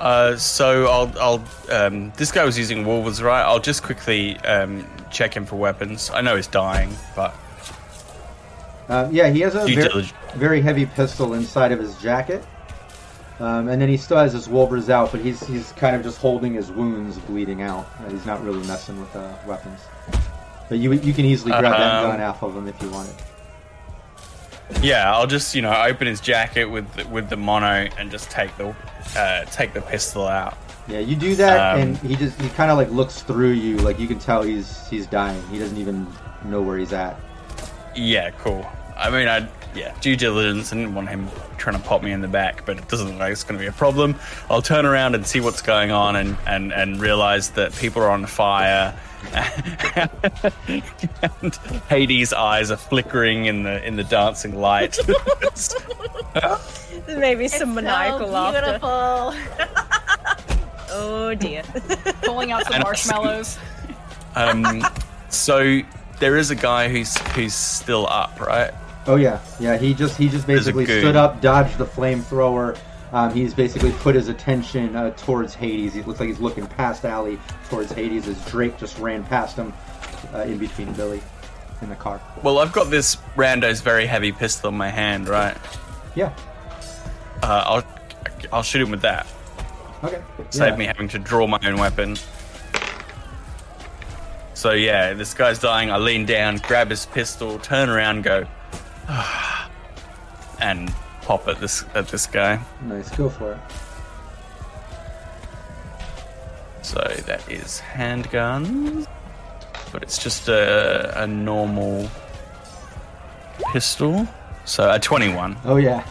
Uh, 0.00 0.36
so 0.36 0.86
I'll, 0.86 1.12
I'll. 1.20 1.44
Um, 1.70 2.10
this 2.16 2.32
guy 2.32 2.44
was 2.44 2.58
using 2.58 2.86
wolves, 2.86 3.22
right? 3.22 3.42
I'll 3.42 3.60
just 3.60 3.82
quickly 3.82 4.36
um, 4.38 4.86
check 5.10 5.34
him 5.34 5.44
for 5.44 5.56
weapons. 5.56 6.10
I 6.12 6.20
know 6.22 6.36
he's 6.36 6.46
dying, 6.46 6.90
but 7.14 7.34
Um, 8.88 9.14
yeah, 9.14 9.28
he 9.28 9.40
has 9.40 9.54
a 9.54 9.64
very, 9.66 10.10
very 10.36 10.60
heavy 10.62 10.86
pistol 10.86 11.34
inside 11.34 11.70
of 11.72 11.78
his 11.78 11.96
jacket. 11.98 12.42
Um, 13.40 13.68
and 13.68 13.80
then 13.80 13.88
he 13.88 13.96
still 13.96 14.18
has 14.18 14.32
his 14.34 14.48
Wolvers 14.48 14.88
out, 14.90 15.12
but 15.12 15.20
he's 15.22 15.46
he's 15.46 15.72
kind 15.72 15.94
of 15.96 16.02
just 16.02 16.18
holding 16.18 16.54
his 16.54 16.70
wounds 16.70 17.18
bleeding 17.18 17.62
out. 17.62 17.86
Uh, 18.00 18.10
he's 18.10 18.26
not 18.26 18.42
really 18.44 18.66
messing 18.66 18.98
with 19.00 19.14
uh, 19.16 19.32
weapons. 19.46 19.80
But 20.68 20.78
you 20.78 20.92
you 20.92 21.12
can 21.14 21.24
easily 21.24 21.52
grab 21.52 21.72
that 21.72 22.04
Um, 22.04 22.10
gun 22.10 22.20
off 22.20 22.42
of 22.42 22.56
him 22.56 22.68
if 22.68 22.80
you 22.82 22.90
wanted. 22.90 23.14
Yeah, 24.82 25.12
I'll 25.14 25.26
just 25.26 25.54
you 25.54 25.62
know 25.62 25.72
open 25.72 26.06
his 26.06 26.20
jacket 26.20 26.64
with 26.66 26.90
the, 26.94 27.06
with 27.08 27.28
the 27.28 27.36
mono 27.36 27.88
and 27.98 28.10
just 28.10 28.30
take 28.30 28.56
the 28.56 28.74
uh, 29.16 29.44
take 29.46 29.72
the 29.72 29.82
pistol 29.82 30.26
out. 30.26 30.56
Yeah, 30.88 30.98
you 31.00 31.14
do 31.14 31.36
that, 31.36 31.74
Um, 31.74 31.80
and 31.80 31.96
he 31.98 32.16
just 32.16 32.40
he 32.40 32.48
kind 32.50 32.70
of 32.70 32.76
like 32.76 32.90
looks 32.90 33.22
through 33.22 33.52
you, 33.52 33.76
like 33.78 33.98
you 33.98 34.08
can 34.08 34.18
tell 34.18 34.42
he's 34.42 34.88
he's 34.88 35.06
dying. 35.06 35.40
He 35.48 35.58
doesn't 35.58 35.76
even 35.76 36.06
know 36.44 36.62
where 36.62 36.78
he's 36.78 36.92
at. 36.92 37.18
Yeah, 37.94 38.30
cool. 38.30 38.66
I 38.96 39.10
mean, 39.10 39.28
I 39.28 39.48
yeah, 39.74 39.94
due 40.00 40.16
diligence. 40.16 40.72
I 40.72 40.76
didn't 40.76 40.94
want 40.94 41.08
him 41.08 41.28
trying 41.58 41.76
to 41.76 41.82
pop 41.82 42.02
me 42.02 42.12
in 42.12 42.20
the 42.20 42.28
back, 42.28 42.66
but 42.66 42.78
it 42.78 42.88
doesn't 42.88 43.08
look 43.08 43.18
like 43.18 43.32
it's 43.32 43.44
going 43.44 43.58
to 43.58 43.62
be 43.62 43.68
a 43.68 43.72
problem. 43.72 44.16
I'll 44.48 44.62
turn 44.62 44.84
around 44.86 45.14
and 45.14 45.26
see 45.26 45.40
what's 45.40 45.62
going 45.62 45.90
on, 45.90 46.16
and 46.16 46.36
and 46.46 46.72
and 46.72 47.00
realize 47.00 47.50
that 47.50 47.74
people 47.76 48.02
are 48.02 48.10
on 48.10 48.26
fire. 48.26 48.98
And 49.34 50.10
Hades' 51.88 52.32
eyes 52.32 52.70
are 52.70 52.76
flickering 52.76 53.46
in 53.46 53.62
the 53.62 53.84
in 53.86 53.96
the 53.96 54.04
dancing 54.04 54.60
light. 54.60 54.98
Maybe 57.08 57.48
some 57.48 57.74
maniacal 57.74 58.26
so 58.26 58.32
laughter. 58.32 58.60
beautiful. 58.62 59.34
Oh 60.92 61.34
dear. 61.36 61.62
Pulling 62.22 62.50
out 62.50 62.64
some 62.64 62.74
And- 62.74 62.82
marshmallows. 62.82 63.58
um, 64.34 64.84
so 65.28 65.82
there 66.18 66.36
is 66.36 66.50
a 66.50 66.56
guy 66.56 66.88
who's 66.88 67.16
who's 67.28 67.54
still 67.54 68.08
up, 68.08 68.40
right? 68.40 68.72
Oh 69.06 69.14
yeah, 69.14 69.38
yeah. 69.60 69.76
He 69.78 69.94
just 69.94 70.16
he 70.18 70.28
just 70.28 70.48
basically 70.48 70.86
stood 70.86 71.14
up, 71.14 71.40
dodged 71.40 71.78
the 71.78 71.86
flamethrower. 71.86 72.76
Um, 73.12 73.34
he's 73.34 73.54
basically 73.54 73.92
put 73.92 74.14
his 74.14 74.28
attention 74.28 74.94
uh, 74.94 75.10
towards 75.12 75.54
Hades. 75.54 75.94
He 75.94 76.02
looks 76.02 76.20
like 76.20 76.28
he's 76.28 76.38
looking 76.40 76.66
past 76.66 77.04
Allie 77.04 77.38
towards 77.68 77.90
Hades 77.90 78.28
as 78.28 78.42
Drake 78.46 78.78
just 78.78 78.98
ran 78.98 79.24
past 79.24 79.56
him 79.56 79.72
uh, 80.32 80.40
in 80.42 80.58
between 80.58 80.92
Billy 80.92 81.20
in 81.82 81.88
the 81.88 81.96
car. 81.96 82.20
Well, 82.42 82.58
I've 82.58 82.72
got 82.72 82.90
this 82.90 83.16
rando's 83.36 83.80
very 83.80 84.06
heavy 84.06 84.30
pistol 84.32 84.68
in 84.70 84.76
my 84.76 84.90
hand, 84.90 85.28
right? 85.28 85.56
Yeah. 86.14 86.32
Uh, 87.42 87.64
I'll 87.66 87.84
I'll 88.52 88.62
shoot 88.62 88.82
him 88.82 88.90
with 88.90 89.02
that. 89.02 89.26
Okay. 90.04 90.22
Save 90.50 90.72
Yeah. 90.72 90.76
me 90.76 90.84
having 90.86 91.08
to 91.08 91.18
draw 91.18 91.46
my 91.46 91.58
own 91.64 91.78
weapon. 91.78 92.16
So 94.54 94.72
yeah, 94.72 95.14
this 95.14 95.34
guy's 95.34 95.58
dying. 95.58 95.90
I 95.90 95.96
lean 95.96 96.26
down, 96.26 96.58
grab 96.58 96.90
his 96.90 97.06
pistol, 97.06 97.58
turn 97.58 97.88
around, 97.88 98.22
go, 98.24 98.46
and 100.60 100.92
pop 101.30 101.46
at 101.46 101.60
this 101.60 101.84
at 101.94 102.08
this 102.08 102.26
guy. 102.26 102.58
Nice. 102.82 103.08
Go 103.10 103.28
for 103.28 103.52
it. 103.52 103.60
So 106.82 106.98
that 107.26 107.48
is 107.48 107.78
handgun, 107.78 109.06
but 109.92 110.02
it's 110.02 110.18
just 110.18 110.48
a, 110.48 111.22
a 111.22 111.26
normal 111.28 112.10
pistol. 113.72 114.26
So 114.64 114.90
a 114.90 114.98
twenty-one. 114.98 115.56
Oh 115.64 115.76
yeah. 115.76 116.04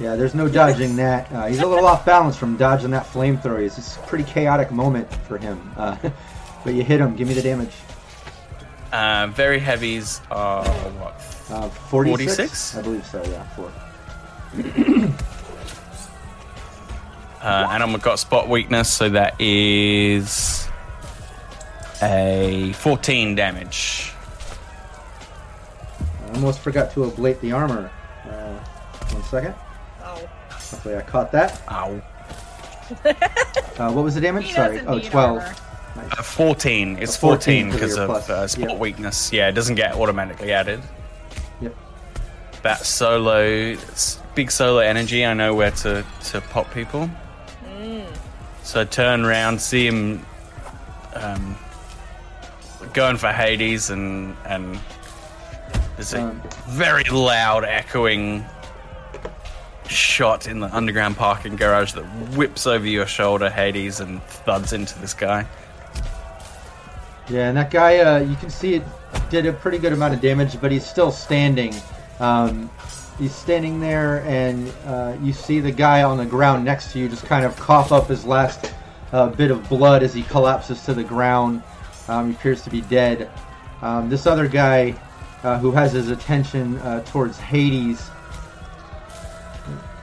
Yeah, 0.00 0.16
there's 0.16 0.34
no 0.34 0.48
dodging 0.48 0.96
that. 0.96 1.30
Uh, 1.30 1.46
he's 1.46 1.58
a 1.58 1.66
little 1.66 1.86
off 1.86 2.06
balance 2.06 2.36
from 2.36 2.56
dodging 2.56 2.92
that 2.92 3.04
flamethrower. 3.04 3.60
It's 3.66 3.76
just 3.76 3.98
a 3.98 4.00
pretty 4.06 4.24
chaotic 4.24 4.70
moment 4.70 5.12
for 5.26 5.36
him. 5.36 5.60
Uh, 5.76 5.96
but 6.64 6.72
you 6.72 6.84
hit 6.84 7.00
him. 7.00 7.16
Give 7.16 7.28
me 7.28 7.34
the 7.34 7.42
damage. 7.42 7.74
Uh, 8.92 9.26
very 9.26 9.58
heavies 9.58 10.22
are 10.30 10.64
what? 11.00 11.14
Uh, 11.50 11.68
46? 11.68 12.36
46? 12.36 12.76
I 12.76 12.82
believe 12.82 13.06
so, 13.06 13.22
yeah. 13.24 13.42
Four. 13.48 13.72
Uh, 17.40 17.68
and 17.70 17.82
I've 17.82 18.02
got 18.02 18.18
spot 18.18 18.48
weakness, 18.48 18.92
so 18.92 19.08
that 19.10 19.40
is 19.40 20.68
a 22.02 22.72
14 22.74 23.34
damage. 23.36 24.12
I 26.26 26.34
almost 26.34 26.60
forgot 26.60 26.90
to 26.92 27.00
ablate 27.00 27.40
the 27.40 27.52
armor. 27.52 27.90
Uh, 28.24 28.58
one 29.12 29.22
second. 29.24 29.54
Oh. 30.02 30.28
Hopefully 30.50 30.96
I 30.96 31.02
caught 31.02 31.32
that. 31.32 31.62
Ow. 31.70 32.02
Uh, 33.78 33.92
what 33.92 34.02
was 34.02 34.16
the 34.16 34.20
damage? 34.20 34.46
He 34.46 34.52
Sorry. 34.54 34.78
doesn't 34.78 34.88
Oh, 34.88 34.98
12. 34.98 35.38
armor. 35.38 35.54
Uh, 36.18 36.22
14. 36.22 36.96
It's 37.00 37.14
A 37.14 37.18
14 37.20 37.70
14 37.70 37.70
because 37.70 37.96
of 37.96 38.10
uh, 38.10 38.48
spot 38.48 38.70
Yep. 38.70 38.78
weakness. 38.80 39.32
Yeah, 39.32 39.46
it 39.48 39.52
doesn't 39.52 39.76
get 39.76 39.94
automatically 39.94 40.50
added. 40.52 40.80
Yep. 41.60 41.76
That 42.62 42.84
solo, 42.84 43.40
it's 43.44 44.18
big 44.38 44.52
solo 44.52 44.78
energy. 44.78 45.26
I 45.26 45.34
know 45.34 45.52
where 45.52 45.72
to, 45.72 46.06
to 46.26 46.40
pop 46.40 46.72
people. 46.72 47.10
So 48.62 48.82
I 48.82 48.84
turn 48.84 49.24
around, 49.24 49.60
see 49.60 49.84
him 49.84 50.24
um, 51.14 51.58
going 52.92 53.16
for 53.16 53.32
Hades, 53.32 53.90
and 53.90 54.36
and 54.46 54.78
there's 55.96 56.14
a 56.14 56.20
Um. 56.20 56.40
very 56.68 57.02
loud 57.02 57.64
echoing 57.64 58.44
shot 59.88 60.46
in 60.46 60.60
the 60.60 60.72
underground 60.72 61.16
parking 61.16 61.56
garage 61.56 61.94
that 61.94 62.04
whips 62.36 62.64
over 62.64 62.86
your 62.86 63.06
shoulder, 63.06 63.50
Hades, 63.50 63.98
and 63.98 64.22
thuds 64.22 64.72
into 64.72 64.96
this 65.00 65.14
guy. 65.14 65.46
Yeah, 67.28 67.48
and 67.48 67.56
that 67.56 67.72
guy, 67.72 67.98
uh, 67.98 68.18
you 68.20 68.36
can 68.36 68.50
see 68.50 68.74
it 68.74 68.84
did 69.30 69.46
a 69.46 69.52
pretty 69.52 69.78
good 69.78 69.92
amount 69.92 70.14
of 70.14 70.20
damage, 70.20 70.60
but 70.60 70.70
he's 70.70 70.86
still 70.86 71.10
standing. 71.10 71.74
Um, 72.20 72.70
he's 73.18 73.34
standing 73.34 73.80
there, 73.80 74.22
and 74.22 74.72
uh, 74.86 75.16
you 75.22 75.32
see 75.32 75.60
the 75.60 75.72
guy 75.72 76.02
on 76.02 76.16
the 76.16 76.26
ground 76.26 76.64
next 76.64 76.92
to 76.92 76.98
you 76.98 77.08
just 77.08 77.26
kind 77.26 77.44
of 77.44 77.56
cough 77.56 77.92
up 77.92 78.06
his 78.06 78.24
last 78.24 78.72
uh, 79.12 79.28
bit 79.28 79.50
of 79.50 79.68
blood 79.68 80.02
as 80.02 80.14
he 80.14 80.22
collapses 80.24 80.82
to 80.84 80.94
the 80.94 81.04
ground. 81.04 81.62
Um, 82.08 82.30
he 82.30 82.34
appears 82.34 82.62
to 82.62 82.70
be 82.70 82.80
dead. 82.82 83.30
Um, 83.82 84.08
this 84.08 84.26
other 84.26 84.48
guy, 84.48 84.94
uh, 85.42 85.58
who 85.58 85.70
has 85.72 85.92
his 85.92 86.10
attention 86.10 86.78
uh, 86.78 87.02
towards 87.04 87.38
Hades, 87.38 88.08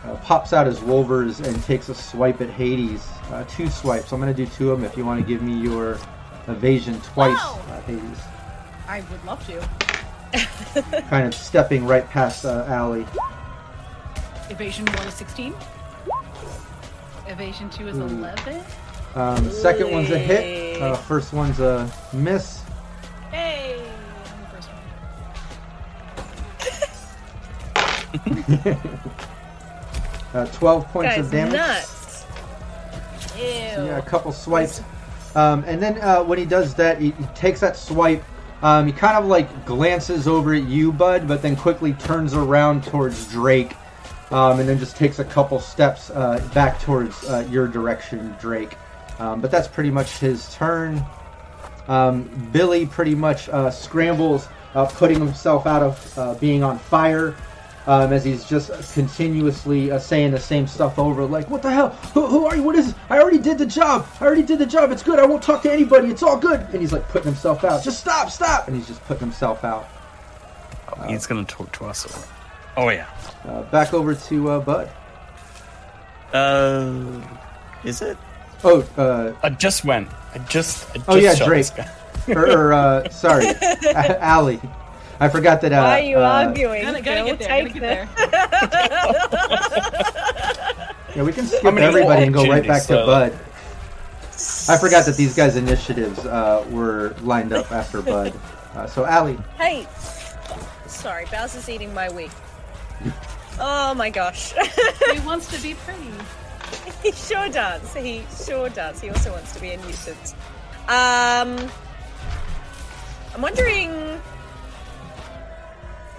uh, 0.03 0.15
pops 0.17 0.53
out 0.53 0.67
his 0.67 0.79
Wolvers 0.79 1.45
and 1.45 1.63
takes 1.63 1.89
a 1.89 1.95
swipe 1.95 2.41
at 2.41 2.49
Hades. 2.49 3.07
Uh, 3.31 3.43
two 3.45 3.69
swipes. 3.69 4.11
I'm 4.11 4.21
going 4.21 4.33
to 4.33 4.45
do 4.45 4.49
two 4.51 4.71
of 4.71 4.79
them 4.79 4.89
if 4.89 4.95
you 4.95 5.05
want 5.05 5.19
to 5.19 5.27
give 5.27 5.41
me 5.41 5.59
your 5.59 5.97
evasion 6.47 7.01
twice, 7.01 7.37
uh, 7.39 7.81
Hades. 7.81 8.19
I 8.87 9.01
would 9.09 9.25
love 9.25 9.45
to. 9.47 9.67
Kind 11.09 11.27
of 11.27 11.33
stepping 11.33 11.85
right 11.85 12.07
past 12.09 12.45
uh, 12.45 12.65
Allie. 12.67 13.05
Evasion 14.49 14.85
1 14.85 15.07
is 15.07 15.13
16. 15.13 15.53
Evasion 17.27 17.69
2 17.69 17.87
is 17.87 17.97
11. 17.97 18.63
Um, 19.15 19.49
second 19.51 19.91
one's 19.91 20.11
a 20.11 20.19
hit. 20.19 20.81
Uh, 20.81 20.95
first 20.95 21.33
one's 21.33 21.59
a 21.59 21.91
miss. 22.13 22.61
Hey! 23.31 23.81
I'm 24.25 24.41
the 24.41 24.47
first 24.49 24.69
one. 28.69 28.99
Uh, 30.35 30.45
12 30.47 30.87
points 30.89 31.15
Guy's 31.15 31.25
of 31.27 31.31
damage. 31.31 31.53
nuts. 31.53 32.25
Ew. 33.37 33.43
Yeah, 33.43 33.97
a 33.97 34.01
couple 34.01 34.33
swipes. 34.33 34.81
Um, 35.33 35.63
and 35.65 35.81
then 35.81 35.97
uh, 36.01 36.23
when 36.25 36.37
he 36.37 36.43
does 36.43 36.73
that, 36.75 36.99
he, 36.99 37.11
he 37.11 37.25
takes 37.27 37.61
that 37.61 37.77
swipe. 37.77 38.21
Um, 38.65 38.87
he 38.87 38.93
kind 38.93 39.15
of 39.15 39.27
like 39.27 39.63
glances 39.63 40.27
over 40.27 40.55
at 40.55 40.63
you, 40.63 40.91
Bud, 40.91 41.27
but 41.27 41.43
then 41.43 41.55
quickly 41.55 41.93
turns 41.93 42.33
around 42.33 42.83
towards 42.83 43.27
Drake. 43.27 43.75
Um, 44.31 44.59
and 44.59 44.67
then 44.67 44.79
just 44.79 44.95
takes 44.97 45.19
a 45.19 45.23
couple 45.23 45.59
steps 45.59 46.09
uh, 46.09 46.43
back 46.51 46.81
towards 46.81 47.23
uh, 47.25 47.47
your 47.51 47.67
direction, 47.67 48.35
Drake. 48.39 48.75
Um, 49.19 49.39
but 49.39 49.51
that's 49.51 49.67
pretty 49.67 49.91
much 49.91 50.17
his 50.17 50.51
turn. 50.55 51.05
Um, 51.87 52.23
Billy 52.51 52.87
pretty 52.87 53.13
much 53.13 53.49
uh, 53.49 53.69
scrambles, 53.69 54.47
uh, 54.73 54.87
putting 54.87 55.19
himself 55.19 55.67
out 55.67 55.83
of 55.83 56.17
uh, 56.17 56.33
being 56.33 56.63
on 56.63 56.79
fire. 56.79 57.35
Um, 57.87 58.11
as 58.13 58.25
he's 58.25 58.43
just 58.45 58.71
continuously 58.95 59.91
uh, 59.91 59.99
saying 59.99 60.31
the 60.31 60.39
same 60.39 60.65
stuff 60.65 60.97
over, 60.97 61.23
like, 61.23 61.47
"What 61.51 61.61
the 61.61 61.69
hell? 61.71 61.89
Who, 62.15 62.25
who 62.25 62.45
are 62.45 62.55
you? 62.55 62.63
What 62.63 62.75
is? 62.75 62.89
It? 62.89 62.95
I 63.11 63.19
already 63.19 63.37
did 63.37 63.59
the 63.59 63.65
job. 63.67 64.07
I 64.19 64.25
already 64.25 64.41
did 64.41 64.57
the 64.57 64.65
job. 64.65 64.91
It's 64.91 65.03
good. 65.03 65.19
I 65.19 65.25
won't 65.25 65.43
talk 65.43 65.61
to 65.63 65.71
anybody. 65.71 66.07
It's 66.09 66.23
all 66.23 66.35
good." 66.37 66.61
And 66.71 66.81
he's 66.81 66.91
like 66.91 67.07
putting 67.09 67.27
himself 67.27 67.63
out. 67.63 67.83
Just 67.83 67.99
stop, 67.99 68.31
stop. 68.31 68.67
And 68.67 68.75
he's 68.75 68.87
just 68.87 69.03
putting 69.05 69.19
himself 69.21 69.63
out. 69.63 69.87
Oh, 70.97 71.03
he's 71.07 71.27
going 71.27 71.45
to 71.45 71.55
talk 71.55 71.71
to 71.73 71.85
us. 71.85 72.07
Oh, 72.77 72.89
yeah. 72.89 73.07
Uh, 73.47 73.61
back 73.63 73.93
over 73.93 74.15
to 74.15 74.49
uh, 74.49 74.59
Bud. 74.61 74.89
Uh, 76.33 77.21
is 77.83 78.01
it? 78.01 78.17
Oh, 78.63 78.81
uh, 78.97 79.33
I 79.43 79.49
just 79.49 79.85
went. 79.85 80.09
I 80.33 80.39
just. 80.39 80.89
I 80.91 80.93
just 80.95 81.09
Oh, 81.09 81.15
yeah, 81.15 81.35
shot 81.35 81.47
Drake. 81.47 81.67
this 81.67 81.69
guy. 81.69 82.33
or, 82.33 82.49
or 82.69 82.73
uh, 82.73 83.09
sorry, 83.09 83.45
Allie. 83.85 84.59
I 85.19 85.29
forgot 85.29 85.61
that. 85.61 85.73
Uh, 85.73 85.81
Why 85.81 86.01
are 86.01 86.03
you 86.03 86.17
uh, 86.17 86.43
arguing? 86.45 86.83
Gotta, 86.83 87.01
gotta 87.01 87.23
Phil? 87.25 87.37
get 87.37 87.39
there. 87.39 87.47
Gotta 87.47 87.69
get 87.69 87.73
the- 87.73 87.79
there. 87.79 88.07
Yeah, 91.15 91.23
we 91.23 91.31
can 91.31 91.45
skip 91.47 91.63
I 91.63 91.71
mean, 91.71 91.81
everybody 91.81 92.23
and 92.25 92.33
go 92.33 92.41
right 92.41 92.65
opportunity, 92.65 92.67
back 92.67 92.83
to 92.87 92.95
Bud. 93.05 93.31
I 94.67 94.77
forgot 94.77 95.05
that 95.05 95.15
these 95.15 95.33
guys' 95.33 95.55
initiatives 95.55 96.19
uh, 96.25 96.65
were 96.69 97.15
lined 97.21 97.53
up 97.53 97.71
after 97.71 98.01
Bud. 98.01 98.33
Uh, 98.75 98.85
so, 98.85 99.05
Allie, 99.05 99.37
Hey, 99.57 99.87
Sorry, 100.87 101.23
Bowser's 101.31 101.69
eating 101.69 101.93
my 101.93 102.09
wig. 102.09 102.31
Oh 103.59 103.93
my 103.93 104.09
gosh. 104.09 104.51
he 105.13 105.19
wants 105.21 105.47
to 105.55 105.61
be 105.61 105.73
pretty. 105.85 106.11
he 107.01 107.13
sure 107.13 107.47
does. 107.47 107.93
He 107.93 108.25
sure 108.45 108.67
does. 108.69 108.99
He 108.99 109.09
also 109.09 109.31
wants 109.31 109.53
to 109.53 109.61
be 109.61 109.71
a 109.71 109.77
nuisance. 109.77 110.33
Um, 110.89 111.55
I'm 113.33 113.41
wondering. 113.41 114.19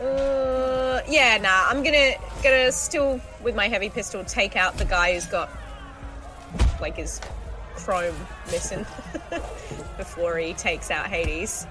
Uh, 0.00 1.00
yeah, 1.08 1.38
nah. 1.38 1.68
I'm 1.68 1.82
gonna 1.82 2.12
gonna 2.42 2.70
still 2.70 3.20
with 3.42 3.54
my 3.54 3.68
heavy 3.68 3.88
pistol 3.88 4.24
take 4.24 4.56
out 4.56 4.76
the 4.76 4.84
guy 4.84 5.14
who's 5.14 5.26
got 5.26 5.48
like 6.80 6.96
his 6.96 7.20
chrome 7.74 8.14
missing 8.46 8.84
before 9.96 10.36
he 10.38 10.52
takes 10.54 10.90
out 10.90 11.06
Hades. 11.06 11.66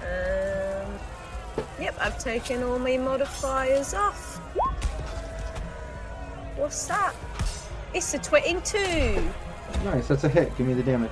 Um, 0.00 0.98
yep, 1.78 1.94
I've 2.00 2.18
taken 2.18 2.62
all 2.62 2.78
my 2.78 2.96
modifiers 2.96 3.92
off. 3.94 4.38
What's 6.56 6.86
that? 6.88 7.14
It's 7.92 8.14
a 8.14 8.18
22. 8.18 8.78
Nice, 9.84 10.08
that's 10.08 10.24
a 10.24 10.28
hit. 10.28 10.56
Give 10.56 10.66
me 10.66 10.74
the 10.74 10.82
damage. 10.82 11.10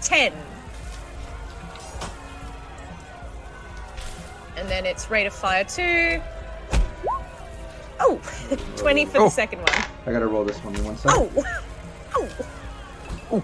10. 0.00 0.32
And 4.58 4.68
then 4.68 4.84
it's 4.86 5.10
rate 5.10 5.26
of 5.26 5.32
fire 5.32 5.64
2. 5.64 6.20
Oh! 8.00 8.20
20 8.76 9.06
for 9.06 9.18
Oh. 9.18 9.24
the 9.24 9.30
second 9.30 9.60
one. 9.60 9.84
I 10.06 10.12
gotta 10.12 10.26
roll 10.26 10.44
this 10.44 10.58
one 10.64 10.74
in 10.74 10.84
one 10.84 10.96
second. 10.96 11.30
Oh! 12.16 12.30
Oh! 13.30 13.42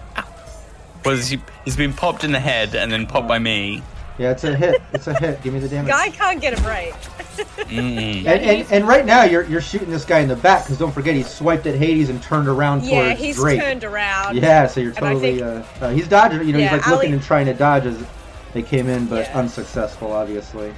Was 1.04 1.28
he, 1.28 1.40
he's 1.64 1.76
been 1.76 1.92
popped 1.92 2.24
in 2.24 2.32
the 2.32 2.40
head 2.40 2.74
and 2.74 2.90
then 2.90 3.06
popped 3.06 3.28
by 3.28 3.38
me. 3.38 3.82
Yeah, 4.16 4.30
it's 4.30 4.44
a 4.44 4.54
hit. 4.56 4.80
It's 4.92 5.06
a 5.08 5.14
hit. 5.18 5.42
Give 5.42 5.52
me 5.52 5.58
the 5.60 5.68
damage. 5.68 5.90
Guy 5.90 6.08
can't 6.08 6.40
get 6.40 6.56
him 6.56 6.64
right. 6.64 6.94
And, 7.68 7.98
and, 8.28 8.72
and 8.72 8.86
right 8.88 9.04
now 9.04 9.24
you're 9.24 9.42
you're 9.42 9.60
shooting 9.60 9.90
this 9.90 10.04
guy 10.04 10.20
in 10.20 10.28
the 10.28 10.36
back 10.36 10.62
because 10.64 10.78
don't 10.78 10.92
forget 10.92 11.16
he 11.16 11.24
swiped 11.24 11.66
at 11.66 11.74
Hades 11.74 12.08
and 12.10 12.22
turned 12.22 12.46
around 12.48 12.82
for 12.82 12.86
Yeah, 12.86 13.06
towards 13.08 13.20
he's 13.20 13.36
Drake. 13.36 13.60
turned 13.60 13.82
around. 13.84 14.36
Yeah, 14.36 14.68
so 14.68 14.80
you're 14.80 14.92
totally. 14.92 15.38
think- 15.38 15.42
uh, 15.42 15.84
uh, 15.84 15.90
he's 15.90 16.06
dodging. 16.06 16.46
You 16.46 16.52
know, 16.52 16.58
Yeah, 16.60 16.70
he's 16.76 16.80
like 16.82 16.86
looking 16.86 17.12
and 17.12 17.22
trying 17.22 17.46
to 17.46 17.54
dodge 17.54 17.86
as 17.86 17.98
they 18.52 18.62
came 18.62 18.88
in, 18.88 19.06
but 19.06 19.26
Yeah. 19.26 19.38
unsuccessful, 19.38 20.12
obviously. 20.12 20.72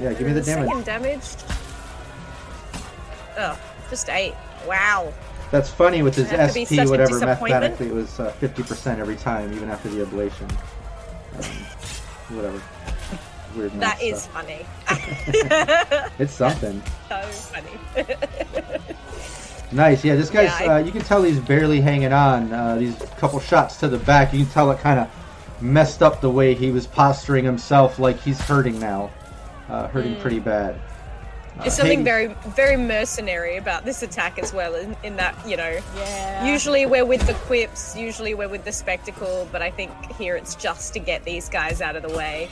Yeah, 0.00 0.12
give 0.14 0.26
me 0.26 0.32
the 0.32 0.40
Uh, 0.40 0.44
damage. 0.44 0.68
Second 0.68 0.84
damage. 0.84 1.24
Oh, 3.38 3.58
just 3.90 4.08
8. 4.08 4.34
Wow. 4.66 5.12
That's 5.50 5.70
funny 5.70 6.02
with 6.02 6.14
his 6.14 6.28
SP, 6.28 6.88
whatever. 6.88 7.18
Mathematically, 7.20 7.88
it 7.88 7.94
was 7.94 8.18
uh, 8.20 8.32
50% 8.40 8.98
every 8.98 9.16
time, 9.16 9.52
even 9.52 9.68
after 9.70 9.88
the 9.88 10.04
ablation. 10.04 10.50
Um, 11.36 12.36
whatever. 12.36 12.62
Weird 13.56 13.72
That 13.80 14.00
is 14.02 14.22
stuff. 14.22 14.32
funny. 14.44 14.66
It's 16.18 16.32
something. 16.32 16.82
so 17.08 17.20
funny. 17.22 18.06
Nice, 19.72 20.04
yeah. 20.04 20.16
This 20.16 20.30
guy's. 20.30 20.48
Yeah, 20.60 20.72
I- 20.72 20.74
uh, 20.80 20.84
you 20.84 20.92
can 20.92 21.00
tell 21.02 21.22
he's 21.22 21.40
barely 21.40 21.80
hanging 21.80 22.12
on. 22.12 22.52
Uh, 22.52 22.76
these 22.76 22.94
couple 23.18 23.40
shots 23.40 23.76
to 23.78 23.88
the 23.88 23.98
back, 23.98 24.32
you 24.32 24.44
can 24.44 24.52
tell 24.52 24.70
it 24.70 24.78
kind 24.80 25.00
of 25.00 25.08
messed 25.62 26.02
up 26.02 26.20
the 26.20 26.30
way 26.30 26.54
he 26.54 26.70
was 26.70 26.86
posturing 26.86 27.44
himself, 27.44 27.98
like 27.98 28.18
he's 28.20 28.40
hurting 28.40 28.78
now, 28.78 29.10
uh, 29.72 29.88
hurting 29.88 30.14
pretty 30.16 30.38
bad. 30.38 30.74
Uh, 31.58 31.62
There's 31.62 31.74
something 31.74 32.04
Hades- 32.04 32.34
very, 32.44 32.52
very 32.54 32.76
mercenary 32.76 33.56
about 33.56 33.84
this 33.84 34.02
attack 34.02 34.38
as 34.38 34.52
well. 34.52 34.74
In, 34.74 34.96
in 35.02 35.16
that, 35.16 35.34
you 35.46 35.56
know, 35.56 35.78
Yeah. 35.96 36.46
usually 36.46 36.86
we're 36.86 37.04
with 37.04 37.26
the 37.26 37.34
quips, 37.34 37.96
usually 37.96 38.34
we're 38.34 38.48
with 38.48 38.64
the 38.64 38.72
spectacle, 38.72 39.48
but 39.50 39.60
I 39.62 39.70
think 39.70 39.90
here 40.16 40.36
it's 40.36 40.54
just 40.54 40.92
to 40.94 40.98
get 40.98 41.24
these 41.24 41.48
guys 41.48 41.80
out 41.80 41.96
of 41.96 42.02
the 42.02 42.16
way. 42.16 42.48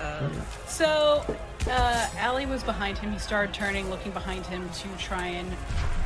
Um, 0.00 0.32
So, 0.66 1.24
uh, 1.70 2.08
Allie 2.18 2.46
was 2.46 2.62
behind 2.62 2.98
him. 2.98 3.12
He 3.12 3.18
started 3.18 3.54
turning, 3.54 3.88
looking 3.90 4.12
behind 4.12 4.46
him 4.46 4.68
to 4.68 4.88
try 4.98 5.26
and 5.28 5.48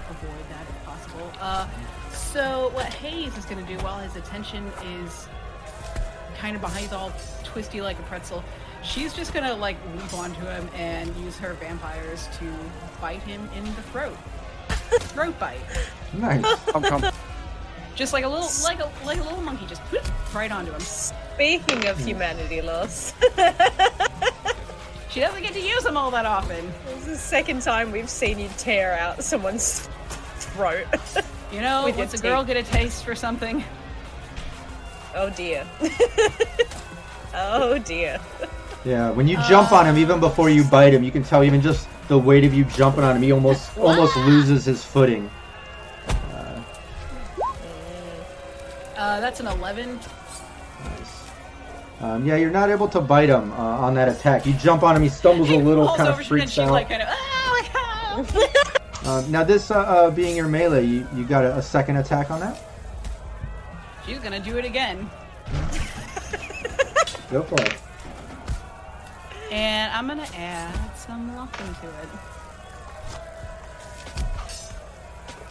avoid 0.09 0.45
that 0.51 0.67
if 0.69 0.85
possible. 0.85 1.33
Uh, 1.41 1.67
so, 2.13 2.71
what 2.75 2.87
Hayes 2.95 3.37
is 3.37 3.45
going 3.47 3.65
to 3.65 3.71
do 3.77 3.79
while 3.83 3.99
his 3.99 4.17
attention 4.17 4.71
is 5.05 5.29
kind 6.39 6.55
of 6.57 6.63
behind, 6.63 6.81
he's 6.85 6.93
all 6.93 7.13
twisty 7.45 7.81
like 7.83 7.99
a 7.99 8.03
pretzel, 8.03 8.43
she's 8.83 9.13
just 9.15 9.33
going 9.33 9.45
to 9.45 9.55
like 9.55 9.77
leap 9.97 10.13
onto 10.15 10.41
him 10.41 10.69
and 10.75 11.15
use 11.17 11.39
her 11.39 11.55
Vampyres 11.61 12.37
to 12.39 12.45
bite 13.01 13.23
him 13.23 13.49
in 13.57 13.65
the 13.65 13.83
throat. 13.83 14.17
throat 14.69 15.39
bite. 15.39 15.59
Nice. 16.13 16.45
I'm 16.75 16.83
come. 16.83 17.05
Just 17.95 18.13
like 18.13 18.25
a 18.25 18.29
little, 18.29 18.49
like 18.65 18.81
a 18.81 18.91
like 19.05 19.19
a 19.19 19.23
little 19.23 19.43
monkey, 19.43 19.67
just 19.67 19.83
whoop, 19.93 20.03
right 20.35 20.51
onto 20.51 20.73
him. 20.73 20.81
speaking 20.81 21.87
of 21.87 21.99
humanity 21.99 22.63
loss, 22.63 23.13
She 25.11 25.19
doesn't 25.19 25.43
get 25.43 25.53
to 25.55 25.61
use 25.61 25.83
them 25.83 25.97
all 25.97 26.11
that 26.13 26.25
often. 26.25 26.73
this 26.87 26.99
is 27.01 27.07
the 27.07 27.17
second 27.17 27.63
time 27.63 27.91
we've 27.91 28.09
seen 28.09 28.39
you 28.39 28.49
tear 28.57 28.95
out 28.97 29.23
someone's 29.25 29.89
throat. 30.37 30.87
You 31.53 31.61
know, 31.61 31.85
With 31.87 31.97
your 31.97 32.07
once 32.07 32.15
a 32.15 32.23
girl 32.23 32.45
get 32.45 32.57
a 32.57 32.63
taste 32.63 33.05
for 33.05 33.17
something, 33.17 33.65
oh 35.17 35.29
dear. 35.31 35.67
oh 37.35 37.79
dear. 37.79 38.21
Yeah, 38.85 39.11
when 39.11 39.29
you 39.29 39.37
jump 39.49 39.73
on 39.73 39.87
him, 39.87 39.99
even 39.99 40.21
before 40.21 40.49
you 40.49 40.65
bite 40.65 40.95
him, 40.95 41.05
you 41.05 41.11
can 41.11 41.23
tell 41.23 41.45
even 41.45 41.61
just 41.61 41.87
the 42.09 42.19
weight 42.19 42.45
of 42.45 42.55
you 42.55 42.65
jumping 42.65 43.05
on 43.05 43.17
him, 43.17 43.23
he 43.23 43.31
almost 43.33 43.77
almost 43.77 44.17
loses 44.17 44.65
his 44.65 44.83
footing. 44.83 45.31
uh, 48.97 49.21
that's 49.21 49.41
an 49.41 49.47
eleven. 49.47 50.01
Um, 52.01 52.25
yeah, 52.27 52.37
you're 52.37 52.51
not 52.51 52.71
able 52.71 52.89
to 52.89 53.01
bite 53.01 53.29
him 53.29 53.53
uh, 53.53 53.57
on 53.57 53.95
that 53.95 54.09
attack. 54.09 54.47
You 54.47 54.55
jump 54.55 54.83
on 54.83 54.97
him, 54.97 55.03
he 55.03 55.11
stumbles 55.11 55.51
a 55.51 55.57
little, 55.57 55.87
kind 55.89 56.09
of 56.09 56.15
over, 56.15 56.25
freaks 56.25 56.59
out. 56.59 56.71
like 56.71 56.89
kind 56.89 57.03
of 57.03 58.35
like. 58.35 58.57
Uh, 59.03 59.25
now, 59.29 59.43
this 59.43 59.71
uh, 59.71 59.79
uh, 59.79 60.11
being 60.11 60.37
your 60.37 60.47
melee, 60.47 60.85
you, 60.85 61.07
you 61.15 61.25
got 61.25 61.45
a, 61.45 61.57
a 61.57 61.63
second 61.63 61.97
attack 61.97 62.31
on 62.31 62.39
that? 62.39 62.59
She's 64.07 64.19
gonna 64.19 64.41
do 64.41 64.59
it 64.59 64.65
again, 64.65 65.11
Go 67.31 67.43
for 67.43 67.61
it. 67.63 67.77
And 69.51 69.93
I'm 69.93 70.07
gonna 70.07 70.27
add 70.37 70.97
some 70.97 71.35
luck 71.37 71.59
into 71.61 71.87
it. 71.87 72.09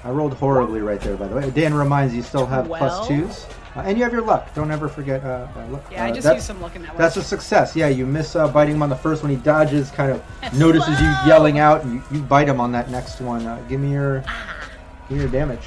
I 0.04 0.12
rolled 0.12 0.34
horribly 0.34 0.80
right 0.82 1.00
there, 1.02 1.18
by 1.18 1.28
the 1.28 1.36
way. 1.36 1.50
Dan 1.50 1.74
reminds 1.74 2.14
you 2.16 2.22
still 2.24 2.46
have 2.46 2.68
plus 2.68 2.82
Well. 2.82 3.06
twos. 3.06 3.46
Uh, 3.76 3.82
and 3.82 3.98
you 3.98 4.04
have 4.04 4.14
your 4.14 4.22
luck. 4.24 4.54
Don't 4.56 4.72
ever 4.72 4.88
forget 4.88 5.24
uh, 5.24 5.46
uh, 5.56 5.68
luck. 5.68 5.84
Yeah, 5.92 6.06
I 6.06 6.10
Uh, 6.10 6.14
just 6.16 6.28
used 6.34 6.46
some 6.48 6.60
luck 6.62 6.76
in 6.76 6.82
that 6.84 6.90
one. 6.94 6.98
That's 6.98 7.18
a 7.18 7.24
success. 7.24 7.76
Yeah, 7.76 7.88
you 7.90 8.06
miss 8.06 8.36
uh, 8.36 8.48
biting 8.48 8.76
him 8.76 8.82
on 8.84 8.90
the 8.90 8.96
first 8.96 9.22
one. 9.22 9.30
He 9.30 9.36
dodges, 9.38 9.92
kind 9.92 10.12
of 10.12 10.24
That's 10.42 10.56
notices 10.56 11.00
you 11.00 11.08
yelling 11.28 11.60
out, 11.60 11.84
and 11.84 11.94
you, 11.96 12.04
you 12.12 12.22
bite 12.22 12.48
him 12.48 12.60
on 12.60 12.72
that 12.72 12.90
next 12.90 13.22
one. 13.22 13.46
Uh, 13.46 13.62
give 13.70 13.80
me 13.80 13.92
your 13.92 14.22
give 15.08 15.18
me 15.18 15.20
your 15.20 15.28
damage. 15.28 15.60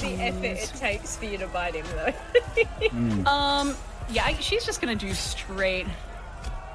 The 0.00 0.14
effort 0.22 0.44
it 0.44 0.72
takes 0.76 1.16
for 1.16 1.24
you 1.26 1.38
to 1.38 1.46
bite 1.48 1.74
him, 1.74 1.86
though. 1.96 3.30
Um, 3.30 3.76
yeah, 4.10 4.24
I, 4.24 4.34
she's 4.40 4.64
just 4.64 4.80
gonna 4.80 4.94
do 4.96 5.12
straight 5.14 5.86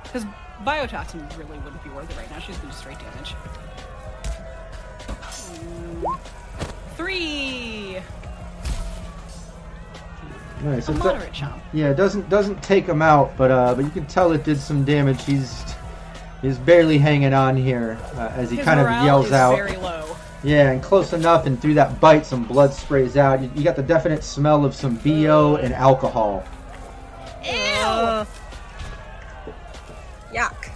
because 0.04 0.24
biotoxin 0.64 1.30
really 1.38 1.58
wouldn't 1.60 1.84
be 1.84 1.90
worth 1.90 2.10
it 2.10 2.18
right 2.18 2.30
now. 2.32 2.40
She's 2.40 2.56
gonna 2.58 2.72
do 2.72 2.78
straight 2.78 3.00
damage. 3.00 3.34
Mm, 5.08 6.20
Three. 6.96 7.98
Nice. 10.64 10.88
A 10.88 10.92
It's 10.92 11.00
a- 11.00 11.04
moderate 11.04 11.34
chomp. 11.34 11.60
yeah, 11.74 11.90
it 11.90 11.96
doesn't 11.96 12.30
doesn't 12.30 12.64
take 12.64 12.86
him 12.86 13.02
out, 13.02 13.36
but 13.38 13.52
uh, 13.52 13.74
but 13.76 13.84
you 13.84 13.92
can 13.92 14.06
tell 14.06 14.32
it 14.32 14.44
did 14.44 14.60
some 14.60 14.86
damage. 14.86 15.24
He's 15.26 15.64
he's 16.42 16.58
barely 16.58 16.98
hanging 16.98 17.34
on 17.34 17.58
here 17.58 17.98
uh, 18.16 18.32
as 18.36 18.50
he 18.50 18.58
His 18.58 18.66
kind 18.66 18.80
of 18.80 18.88
yells 19.04 19.28
is 19.28 19.32
out. 19.34 19.56
very 19.56 19.76
low. 19.78 20.16
Yeah, 20.46 20.70
and 20.70 20.84
close 20.84 21.12
enough, 21.12 21.48
and 21.48 21.60
through 21.60 21.74
that 21.74 22.00
bite, 22.00 22.24
some 22.24 22.44
blood 22.44 22.72
sprays 22.72 23.18
out. 23.18 23.42
You, 23.42 23.50
you 23.56 23.64
got 23.64 23.76
the 23.76 23.82
definite 23.82 24.24
smell 24.24 24.64
of 24.64 24.76
some 24.76 24.96
bo 24.98 25.56
and 25.56 25.74
alcohol. 25.74 26.44
Uh, 27.44 28.26
yuck. 30.32 30.70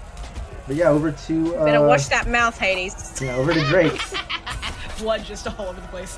But 0.65 0.75
yeah, 0.75 0.89
over 0.89 1.11
to 1.11 1.55
uh, 1.55 1.65
Better 1.65 1.85
wash 1.85 2.07
that 2.07 2.27
mouth, 2.27 2.57
Hades. 2.57 3.21
Yeah, 3.21 3.35
over 3.35 3.53
to 3.53 3.63
Drake. 3.65 4.01
Blood 4.97 5.23
just 5.23 5.45
all 5.47 5.67
over 5.67 5.79
the 5.79 5.87
place. 5.89 6.17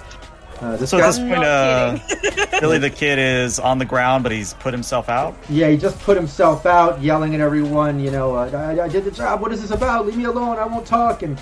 Uh, 0.62 0.78
this 0.78 0.90
So 0.92 1.00
at 1.00 1.08
this 1.08 1.20
point, 1.20 1.44
uh, 1.44 2.00
Billy 2.62 2.78
the 2.78 2.90
Kid 2.90 3.20
is 3.20 3.60
on 3.60 3.80
the 3.80 3.86
ground, 3.86 4.24
but 4.24 4.32
he's 4.32 4.54
put 4.54 4.74
himself 4.74 5.10
out. 5.10 5.36
yeah, 5.50 5.68
he 5.68 5.76
just 5.76 6.00
put 6.00 6.16
himself 6.16 6.66
out, 6.66 7.02
yelling 7.02 7.36
at 7.36 7.42
everyone. 7.42 8.00
You 8.00 8.12
know, 8.12 8.34
uh, 8.34 8.50
I, 8.54 8.86
I 8.86 8.88
did 8.88 9.04
the 9.04 9.12
job. 9.12 9.42
What 9.42 9.52
is 9.52 9.62
this 9.62 9.72
about? 9.72 10.06
Leave 10.06 10.16
me 10.16 10.24
alone. 10.24 10.58
I 10.58 10.66
won't 10.66 10.86
talk. 10.86 11.24
And 11.24 11.38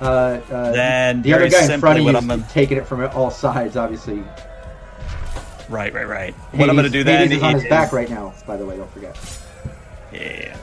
uh, 0.00 0.04
uh, 0.04 0.72
Then 0.72 1.22
the 1.22 1.34
other 1.34 1.48
guy 1.48 1.72
in 1.72 1.80
front 1.80 1.98
of 1.98 2.04
what 2.04 2.22
you 2.22 2.30
is 2.32 2.52
taking 2.52 2.78
it 2.78 2.86
from 2.86 3.02
all 3.14 3.30
sides. 3.30 3.76
Obviously, 3.76 4.22
Right, 5.68 5.92
right, 5.92 6.06
right. 6.06 6.34
what 6.52 6.68
I'm 6.70 6.76
going 6.76 6.84
to 6.86 6.90
do 6.90 7.02
then 7.02 7.22
Hades 7.28 7.38
is 7.38 7.42
on 7.42 7.54
his 7.54 7.64
is- 7.64 7.68
back 7.68 7.92
right 7.92 8.08
now. 8.08 8.32
By 8.46 8.56
the 8.56 8.64
way, 8.66 8.76
don't 8.76 8.90
forget. 8.92 9.16
Yeah. 10.12 10.56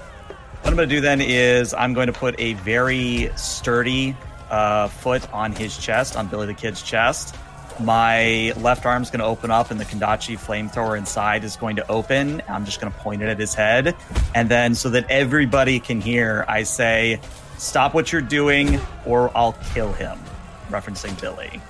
What 0.62 0.70
I'm 0.70 0.76
going 0.78 0.88
to 0.88 0.96
do 0.96 1.02
then 1.02 1.20
is 1.20 1.74
I'm 1.74 1.94
going 1.94 2.08
to 2.08 2.14
put 2.14 2.40
a 2.40 2.54
very 2.54 3.30
sturdy 3.36 4.16
uh, 4.50 4.88
foot 4.88 5.32
on 5.34 5.52
his 5.52 5.78
chest, 5.78 6.16
on 6.16 6.28
Billy 6.28 6.48
the 6.48 6.54
Kid's 6.54 6.82
chest, 6.82 7.36
my 7.80 8.54
left 8.58 8.86
arm's 8.86 9.10
going 9.10 9.20
to 9.20 9.26
open 9.26 9.52
up, 9.52 9.72
and 9.72 9.80
the 9.80 9.86
Kendachi 9.86 10.38
flamethrower 10.38 10.98
inside 10.98 11.44
is 11.44 11.56
going 11.56 11.76
to 11.78 11.92
open. 11.92 12.42
I'm 12.48 12.66
just 12.66 12.80
going 12.80 12.94
to 12.94 13.00
point 13.00 13.22
it 13.24 13.30
at 13.30 13.40
his 13.40 13.54
head, 13.54 13.96
and 14.36 14.48
then 14.48 14.76
so 14.76 14.90
that 14.92 15.10
everybody 15.10 15.80
can 15.80 16.00
hear, 16.00 16.46
I 16.48 16.64
say, 16.64 17.20
"Stop 17.64 17.94
what 17.94 18.12
you're 18.12 18.22
doing, 18.22 18.80
or 19.06 19.32
I'll 19.36 19.56
kill 19.74 19.92
him," 19.94 20.20
referencing 20.70 21.20
Billy. 21.22 21.62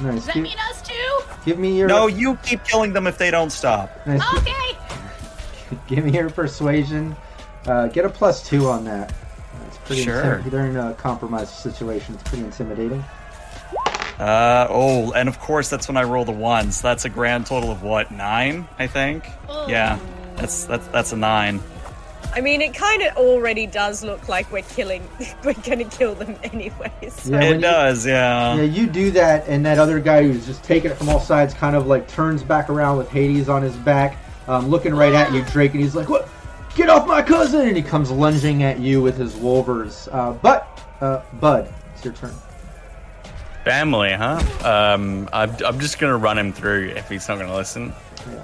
Nice. 0.00 0.14
Does 0.14 0.26
that 0.26 0.34
Give, 0.34 0.42
mean 0.42 0.56
us 0.70 0.82
too? 0.82 1.18
give 1.44 1.58
me 1.58 1.76
your 1.78 1.88
No, 1.88 2.06
you 2.06 2.36
keep 2.42 2.62
killing 2.64 2.92
them 2.92 3.06
if 3.06 3.16
they 3.16 3.30
don't 3.30 3.50
stop. 3.50 3.90
nice. 4.06 4.20
Okay. 4.38 4.52
Give 5.88 6.04
me 6.04 6.12
your 6.12 6.30
persuasion. 6.30 7.16
Uh, 7.66 7.88
get 7.88 8.04
a 8.04 8.08
plus 8.08 8.46
two 8.46 8.68
on 8.68 8.84
that. 8.84 9.12
It's 9.66 9.78
pretty 9.78 10.04
Sure. 10.04 10.22
intim- 10.44 10.50
they're 10.50 10.66
in 10.66 10.76
a 10.76 10.94
compromised 10.94 11.54
situation. 11.54 12.14
It's 12.14 12.22
pretty 12.22 12.44
intimidating. 12.44 13.04
Uh 14.18 14.66
oh, 14.70 15.12
and 15.12 15.28
of 15.28 15.38
course 15.40 15.68
that's 15.68 15.88
when 15.88 15.96
I 15.96 16.04
roll 16.04 16.24
the 16.24 16.30
ones. 16.32 16.80
That's 16.80 17.04
a 17.04 17.08
grand 17.08 17.46
total 17.46 17.70
of 17.72 17.82
what 17.82 18.10
nine, 18.12 18.68
I 18.78 18.86
think. 18.86 19.28
Yeah, 19.66 19.98
that's 20.36 20.64
that's 20.66 20.86
that's 20.88 21.12
a 21.12 21.16
nine. 21.16 21.60
I 22.36 22.42
mean, 22.42 22.60
it 22.60 22.74
kind 22.74 23.00
of 23.02 23.16
already 23.16 23.66
does 23.66 24.04
look 24.04 24.28
like 24.28 24.52
we're 24.52 24.60
killing. 24.62 25.08
We're 25.44 25.54
gonna 25.54 25.84
kill 25.86 26.14
them 26.14 26.36
anyways. 26.42 27.28
Yeah, 27.28 27.38
when 27.38 27.42
it 27.42 27.54
you- 27.56 27.60
does, 27.62 28.06
yeah. 28.06 28.56
Yeah, 28.56 28.62
you 28.62 28.86
do 28.86 29.10
that, 29.12 29.48
and 29.48 29.64
that 29.64 29.78
other 29.78 29.98
guy 30.00 30.22
who's 30.22 30.44
just 30.44 30.62
taking 30.62 30.90
it 30.90 30.98
from 30.98 31.08
all 31.08 31.18
sides 31.20 31.54
kind 31.54 31.74
of 31.74 31.86
like 31.86 32.06
turns 32.08 32.42
back 32.42 32.68
around 32.68 32.98
with 32.98 33.08
Hades 33.08 33.48
on 33.48 33.62
his 33.62 33.74
back, 33.76 34.18
um, 34.48 34.68
looking 34.68 34.94
right 34.94 35.14
at 35.14 35.32
you, 35.32 35.42
Drake, 35.46 35.72
and 35.72 35.80
he's 35.80 35.94
like, 35.96 36.10
"What? 36.10 36.28
Get 36.74 36.90
off 36.90 37.06
my 37.08 37.22
cousin!" 37.22 37.68
And 37.68 37.76
he 37.76 37.82
comes 37.82 38.10
lunging 38.10 38.62
at 38.64 38.78
you 38.80 39.00
with 39.00 39.16
his 39.16 39.34
wolvers. 39.34 40.06
Uh, 40.12 40.32
but, 40.34 40.68
uh, 41.00 41.22
Bud, 41.40 41.72
it's 41.94 42.04
your 42.04 42.12
turn. 42.12 42.34
Family, 43.64 44.12
huh? 44.12 44.40
Um, 44.62 45.28
I'm, 45.32 45.50
I'm 45.64 45.80
just 45.80 45.98
gonna 45.98 46.16
run 46.18 46.36
him 46.38 46.52
through 46.52 46.88
if 46.90 47.08
he's 47.08 47.26
not 47.28 47.38
gonna 47.38 47.56
listen. 47.56 47.92
Yeah, 48.30 48.40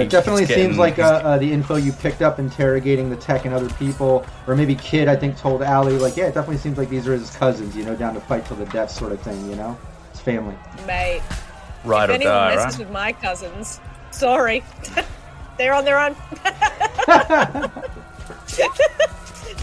it 0.00 0.10
definitely 0.10 0.46
getting- 0.46 0.64
seems 0.66 0.78
like 0.78 0.98
uh, 0.98 1.02
uh, 1.24 1.38
the 1.38 1.50
info 1.52 1.76
you 1.76 1.92
picked 1.92 2.22
up 2.22 2.38
interrogating 2.38 3.10
the 3.10 3.16
tech 3.16 3.44
and 3.44 3.54
other 3.54 3.68
people, 3.74 4.24
or 4.46 4.54
maybe 4.56 4.74
Kid, 4.74 5.08
I 5.08 5.16
think, 5.16 5.36
told 5.36 5.62
Allie, 5.62 5.98
like, 5.98 6.16
yeah, 6.16 6.24
it 6.26 6.34
definitely 6.34 6.58
seems 6.58 6.78
like 6.78 6.88
these 6.88 7.06
are 7.08 7.12
his 7.12 7.30
cousins, 7.36 7.76
you 7.76 7.84
know, 7.84 7.94
down 7.94 8.14
to 8.14 8.20
fight 8.20 8.46
till 8.46 8.56
the 8.56 8.66
death 8.66 8.90
sort 8.90 9.12
of 9.12 9.20
thing, 9.20 9.48
you 9.50 9.56
know? 9.56 9.76
It's 10.10 10.20
family. 10.20 10.54
Mate, 10.86 11.22
Ride 11.84 12.04
if 12.04 12.10
or 12.10 12.14
anyone 12.14 12.34
die, 12.34 12.54
messes 12.56 12.78
right? 12.78 12.86
with 12.86 12.92
my 12.92 13.12
cousins, 13.12 13.80
sorry, 14.10 14.62
they're 15.58 15.74
on 15.74 15.84
their 15.84 15.98
own. 15.98 16.14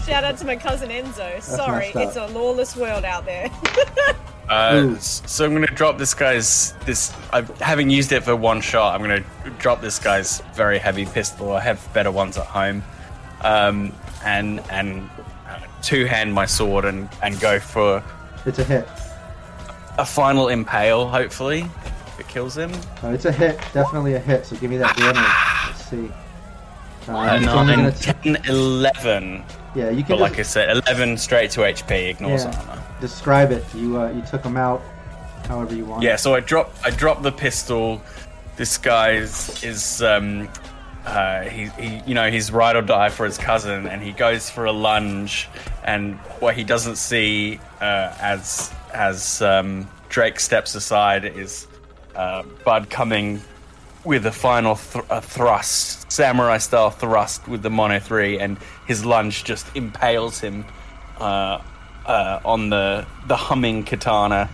Shout 0.06 0.24
out 0.24 0.36
to 0.38 0.44
my 0.46 0.56
cousin 0.56 0.90
Enzo. 0.90 1.40
Sorry, 1.40 1.92
messed 1.94 1.96
up. 1.96 2.08
it's 2.08 2.16
a 2.16 2.26
lawless 2.38 2.76
world 2.76 3.04
out 3.04 3.24
there. 3.24 3.48
Uh, 4.50 4.96
so 4.98 5.44
I'm 5.44 5.52
gonna 5.54 5.66
drop 5.68 5.96
this 5.96 6.12
guy's 6.12 6.72
this. 6.84 7.14
I've, 7.32 7.48
having 7.60 7.88
used 7.88 8.10
it 8.10 8.24
for 8.24 8.34
one 8.34 8.60
shot, 8.60 8.94
I'm 8.94 9.00
gonna 9.00 9.24
drop 9.60 9.80
this 9.80 9.98
guy's 10.00 10.40
very 10.54 10.78
heavy 10.78 11.06
pistol. 11.06 11.52
I 11.52 11.60
have 11.60 11.80
better 11.94 12.10
ones 12.10 12.36
at 12.36 12.46
home, 12.46 12.82
um, 13.42 13.92
and 14.24 14.60
and 14.70 15.08
uh, 15.48 15.58
two 15.82 16.04
hand 16.04 16.34
my 16.34 16.46
sword 16.46 16.84
and 16.84 17.08
and 17.22 17.38
go 17.38 17.60
for 17.60 18.02
It's 18.44 18.58
a 18.58 18.64
hit. 18.64 18.88
a 19.98 20.04
final 20.04 20.48
impale. 20.48 21.06
Hopefully, 21.06 21.60
if 22.08 22.18
it 22.20 22.26
kills 22.28 22.56
him. 22.58 22.72
Uh, 23.04 23.10
it's 23.10 23.26
a 23.26 23.32
hit, 23.32 23.56
definitely 23.72 24.14
a 24.14 24.18
hit, 24.18 24.46
so 24.46 24.56
give 24.56 24.68
me 24.70 24.78
that 24.78 24.96
damage. 24.96 25.68
Let's 25.68 25.84
see. 25.88 26.12
Uh, 27.08 27.12
Uh, 27.16 27.38
nine, 27.38 27.92
t- 27.94 28.12
10, 28.34 28.36
11. 28.48 29.44
yeah, 29.76 29.90
you 29.90 30.02
can 30.02 30.16
But 30.16 30.18
like 30.20 30.38
I 30.38 30.42
said, 30.42 30.70
11 30.86 31.16
straight 31.18 31.50
to 31.52 31.60
HP 31.60 32.10
ignores 32.10 32.44
Yeah. 32.44 32.58
armor. 32.68 32.82
Describe 33.00 33.50
it. 33.50 33.64
You 33.74 34.00
uh, 34.00 34.10
you 34.10 34.22
took 34.22 34.44
him 34.44 34.56
out 34.56 34.82
however 35.46 35.74
you 35.74 35.84
want. 35.84 36.02
Yeah, 36.02 36.16
so 36.16 36.34
I 36.34 36.40
drop 36.40 36.74
I 36.84 36.90
drop 36.90 37.22
the 37.22 37.32
pistol. 37.32 38.02
This 38.56 38.76
guy 38.78 39.10
is 39.12 40.02
um 40.02 40.48
uh 41.06 41.42
he, 41.42 41.66
he 41.80 42.02
you 42.06 42.14
know 42.14 42.30
he's 42.30 42.52
ride 42.52 42.76
or 42.76 42.82
die 42.82 43.08
for 43.08 43.24
his 43.24 43.38
cousin 43.38 43.86
and 43.86 44.02
he 44.02 44.12
goes 44.12 44.50
for 44.50 44.66
a 44.66 44.72
lunge 44.72 45.48
and 45.82 46.16
what 46.40 46.54
he 46.54 46.62
doesn't 46.62 46.96
see 46.96 47.58
uh, 47.80 48.14
as 48.20 48.72
as 48.92 49.40
um, 49.42 49.88
Drake 50.08 50.40
steps 50.40 50.74
aside 50.74 51.24
is 51.24 51.66
uh, 52.14 52.42
Bud 52.64 52.90
coming 52.90 53.40
with 54.04 54.26
a 54.26 54.32
final 54.32 54.74
thr 54.74 55.00
a 55.10 55.20
thrust, 55.20 56.10
samurai 56.10 56.58
style 56.58 56.90
thrust 56.90 57.46
with 57.48 57.62
the 57.62 57.70
Mono 57.70 57.98
3, 57.98 58.38
and 58.38 58.58
his 58.86 59.04
lunge 59.04 59.44
just 59.44 59.66
impales 59.76 60.40
him 60.40 60.64
uh, 61.18 61.60
uh, 62.06 62.40
on 62.44 62.70
the 62.70 63.06
the 63.26 63.36
humming 63.36 63.84
katana, 63.84 64.48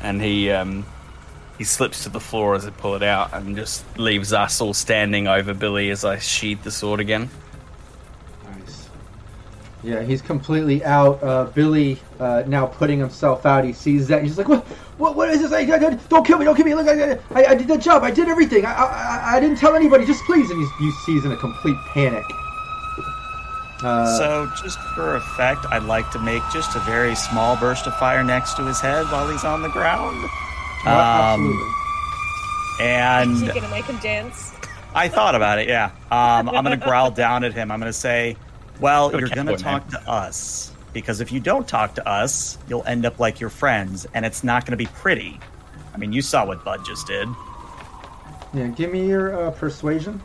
and 0.00 0.20
he 0.20 0.50
um, 0.50 0.84
he 1.58 1.64
slips 1.64 2.04
to 2.04 2.08
the 2.08 2.20
floor 2.20 2.54
as 2.54 2.66
I 2.66 2.70
pull 2.70 2.94
it 2.94 3.02
out, 3.02 3.32
and 3.32 3.56
just 3.56 3.84
leaves 3.98 4.32
us 4.32 4.60
all 4.60 4.74
standing 4.74 5.28
over 5.28 5.54
Billy 5.54 5.90
as 5.90 6.04
I 6.04 6.18
sheathe 6.18 6.62
the 6.62 6.70
sword 6.70 7.00
again. 7.00 7.30
Nice. 8.44 8.88
Yeah, 9.82 10.02
he's 10.02 10.22
completely 10.22 10.84
out. 10.84 11.22
Uh, 11.22 11.44
Billy 11.44 12.00
uh, 12.18 12.42
now 12.46 12.66
putting 12.66 12.98
himself 12.98 13.46
out. 13.46 13.64
He 13.64 13.72
sees 13.72 14.08
that. 14.08 14.22
He's 14.22 14.38
like, 14.38 14.48
"What? 14.48 14.64
What? 14.98 15.16
What 15.16 15.28
is 15.30 15.42
this? 15.42 15.52
I, 15.52 15.60
I, 15.60 15.78
don't 15.78 16.24
kill 16.24 16.38
me! 16.38 16.44
Don't 16.44 16.56
kill 16.56 16.64
me! 16.64 16.74
Look, 16.74 16.88
I, 16.88 17.18
I, 17.34 17.46
I 17.50 17.54
did 17.54 17.68
the 17.68 17.76
job. 17.78 18.02
I 18.02 18.10
did 18.10 18.28
everything. 18.28 18.64
I, 18.64 18.72
I, 18.72 19.36
I- 19.36 19.40
didn't 19.40 19.58
tell 19.58 19.74
anybody. 19.74 20.06
Just 20.06 20.24
please." 20.24 20.50
And 20.50 20.58
he's, 20.60 20.70
you 20.80 20.92
see, 21.04 21.12
he's 21.14 21.24
in 21.24 21.32
a 21.32 21.36
complete 21.36 21.76
panic. 21.92 22.24
Uh, 23.84 24.18
so, 24.18 24.50
just 24.62 24.78
for 24.94 25.16
effect, 25.16 25.66
I'd 25.70 25.82
like 25.82 26.10
to 26.12 26.18
make 26.18 26.42
just 26.52 26.74
a 26.74 26.80
very 26.80 27.14
small 27.14 27.56
burst 27.56 27.86
of 27.86 27.94
fire 27.98 28.24
next 28.24 28.54
to 28.54 28.64
his 28.64 28.80
head 28.80 29.04
while 29.06 29.28
he's 29.30 29.44
on 29.44 29.62
the 29.62 29.68
ground. 29.68 30.24
Um, 30.86 30.90
absolutely. 30.90 31.72
and 32.80 33.32
Is 33.32 33.40
he 33.40 33.46
gonna 33.48 33.68
make 33.68 33.84
him 33.84 33.98
dance? 33.98 34.52
I 34.94 35.08
thought 35.08 35.34
about 35.34 35.58
it, 35.58 35.68
yeah. 35.68 35.86
Um, 36.10 36.48
I'm 36.48 36.64
going 36.64 36.78
to 36.78 36.84
growl 36.84 37.10
down 37.24 37.42
at 37.42 37.52
him. 37.52 37.70
I'm 37.72 37.80
going 37.80 37.90
to 37.90 37.98
say, 37.98 38.36
Well, 38.80 39.10
Go 39.10 39.18
you're 39.18 39.28
going 39.28 39.46
to 39.48 39.56
cowboy, 39.56 39.62
talk 39.62 39.88
to 39.88 40.08
us. 40.08 40.72
Because 40.92 41.20
if 41.20 41.32
you 41.32 41.40
don't 41.40 41.66
talk 41.66 41.96
to 41.96 42.08
us, 42.08 42.56
you'll 42.68 42.84
end 42.84 43.04
up 43.04 43.18
like 43.18 43.40
your 43.40 43.50
friends, 43.50 44.06
and 44.14 44.24
it's 44.24 44.44
not 44.44 44.64
going 44.64 44.70
to 44.70 44.76
be 44.76 44.86
pretty. 44.86 45.40
I 45.92 45.96
mean, 45.96 46.12
you 46.12 46.22
saw 46.22 46.46
what 46.46 46.64
Bud 46.64 46.84
just 46.86 47.08
did. 47.08 47.28
Yeah, 48.52 48.68
give 48.68 48.92
me 48.92 49.08
your 49.08 49.48
uh, 49.48 49.50
persuasion. 49.50 50.22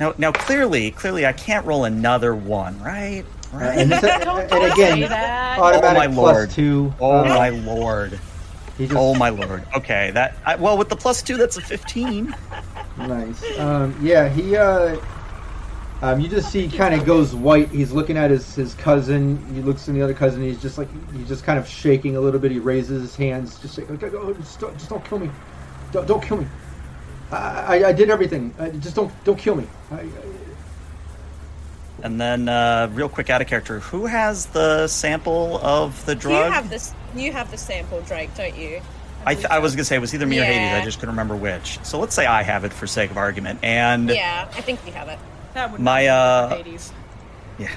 Now, 0.00 0.14
now, 0.18 0.32
clearly, 0.32 0.90
clearly, 0.90 1.24
I 1.24 1.32
can't 1.32 1.64
roll 1.66 1.84
another 1.84 2.34
one, 2.34 2.80
right? 2.82 3.24
Uh, 3.52 3.58
Right? 3.58 3.78
and, 3.78 3.92
this, 3.92 4.00
Don't, 4.24 4.40
and 4.52 4.72
again, 4.72 4.98
say 4.98 5.06
that. 5.08 5.58
automatic 5.60 5.90
Oh, 5.90 5.94
my 5.94 6.06
plus 6.08 6.16
lord. 6.16 6.50
two. 6.50 6.92
oh 7.00 7.20
uh, 7.20 7.24
my 7.24 7.48
lord! 7.50 8.18
Just, 8.76 8.92
Oh 8.96 9.14
my 9.14 9.28
lord! 9.28 9.64
Okay, 9.76 10.10
that 10.10 10.36
I, 10.44 10.56
well 10.56 10.76
with 10.76 10.88
the 10.88 10.96
plus 10.96 11.22
two, 11.22 11.36
that's 11.36 11.56
a 11.56 11.60
fifteen. 11.60 12.34
Nice. 12.98 13.58
Um, 13.58 13.96
yeah, 14.02 14.28
he. 14.28 14.56
Uh, 14.56 14.96
um, 16.02 16.20
you 16.20 16.28
just 16.28 16.50
see 16.50 16.68
kind 16.68 16.94
of 16.94 17.06
goes 17.06 17.34
white. 17.34 17.68
He's 17.68 17.92
looking 17.92 18.16
at 18.16 18.30
his, 18.30 18.54
his 18.56 18.74
cousin. 18.74 19.38
He 19.54 19.62
looks 19.62 19.86
in 19.88 19.94
the 19.94 20.02
other 20.02 20.12
cousin. 20.14 20.42
He's 20.42 20.60
just 20.60 20.76
like 20.76 20.88
he's 21.12 21.28
just 21.28 21.44
kind 21.44 21.58
of 21.58 21.68
shaking 21.68 22.16
a 22.16 22.20
little 22.20 22.40
bit. 22.40 22.50
He 22.50 22.58
raises 22.58 23.00
his 23.02 23.14
hands, 23.16 23.58
just 23.60 23.78
like, 23.78 23.88
okay, 23.90 24.10
oh, 24.16 24.32
just, 24.34 24.58
don't, 24.58 24.76
just 24.76 24.90
don't 24.90 25.04
kill 25.04 25.20
me. 25.20 25.30
Don't, 25.92 26.06
don't 26.08 26.22
kill 26.22 26.38
me. 26.38 26.46
I, 27.30 27.36
I, 27.82 27.88
I 27.88 27.92
did 27.92 28.10
everything. 28.10 28.54
Uh, 28.58 28.68
just 28.70 28.96
don't 28.96 29.12
don't 29.24 29.38
kill 29.38 29.56
me. 29.56 29.66
I, 29.90 30.00
I, 30.00 30.08
And 32.02 32.20
then, 32.20 32.48
uh, 32.48 32.90
real 32.92 33.08
quick, 33.08 33.30
out 33.30 33.40
of 33.40 33.46
character, 33.48 33.80
who 33.80 34.06
has 34.06 34.46
the 34.46 34.86
sample 34.88 35.58
of 35.58 36.04
the 36.06 36.14
drug? 36.14 36.46
You 36.46 36.52
have 36.52 36.70
this. 36.70 36.92
You 37.14 37.32
have 37.32 37.50
the 37.50 37.56
sample, 37.58 38.00
Drake, 38.02 38.34
don't 38.36 38.56
you? 38.56 38.80
I, 39.26 39.34
th- 39.34 39.46
I 39.46 39.58
was 39.58 39.74
gonna 39.74 39.84
say 39.84 39.96
it 39.96 40.00
was 40.00 40.14
either 40.14 40.26
me 40.26 40.38
or 40.38 40.44
Hades. 40.44 40.70
I 40.72 40.84
just 40.84 40.98
couldn't 40.98 41.14
remember 41.14 41.34
which. 41.34 41.78
So 41.82 41.98
let's 41.98 42.14
say 42.14 42.26
I 42.26 42.42
have 42.42 42.64
it 42.64 42.72
for 42.74 42.86
sake 42.86 43.10
of 43.10 43.16
argument. 43.16 43.60
And 43.62 44.10
Yeah, 44.10 44.46
I 44.54 44.60
think 44.60 44.84
you 44.84 44.92
have 44.92 45.08
it. 45.08 45.18
That 45.54 45.72
would 45.72 45.80
My, 45.80 46.08
uh, 46.08 46.56
Hades. 46.56 46.92
yeah, 47.58 47.70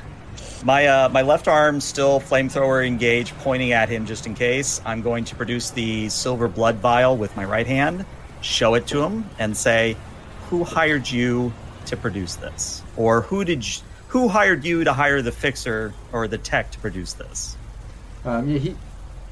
my 0.66 0.88
uh, 0.88 1.08
my 1.10 1.22
left 1.22 1.48
arm 1.48 1.80
still 1.80 2.20
flamethrower 2.20 2.86
engaged, 2.86 3.34
pointing 3.38 3.72
at 3.72 3.88
him 3.88 4.06
just 4.06 4.26
in 4.26 4.34
case. 4.34 4.82
I'm 4.84 5.02
going 5.02 5.24
to 5.26 5.36
produce 5.36 5.70
the 5.70 6.10
silver 6.10 6.50
blood 6.50 6.78
vial 6.78 7.16
with 7.16 7.34
my 7.38 7.46
right 7.46 7.68
hand, 7.68 8.06
show 8.42 8.74
it 8.76 8.88
to 8.88 9.02
him, 9.04 9.30
and 9.40 9.56
say, 9.56 9.96
"Who 10.50 10.64
hired 10.64 11.10
you 11.10 11.52
to 11.88 11.98
produce 11.98 12.36
this? 12.36 12.82
Or 12.96 13.22
who 13.22 13.44
did 13.46 13.66
you, 13.68 13.82
who 14.10 14.28
hired 14.28 14.64
you 14.66 14.84
to 14.84 14.94
hire 14.94 15.22
the 15.22 15.32
fixer 15.32 15.94
or 16.12 16.28
the 16.28 16.38
tech 16.38 16.72
to 16.72 16.80
produce 16.80 17.14
this?" 17.14 17.56
um, 18.26 18.50
yeah, 18.50 18.58
he 18.60 18.76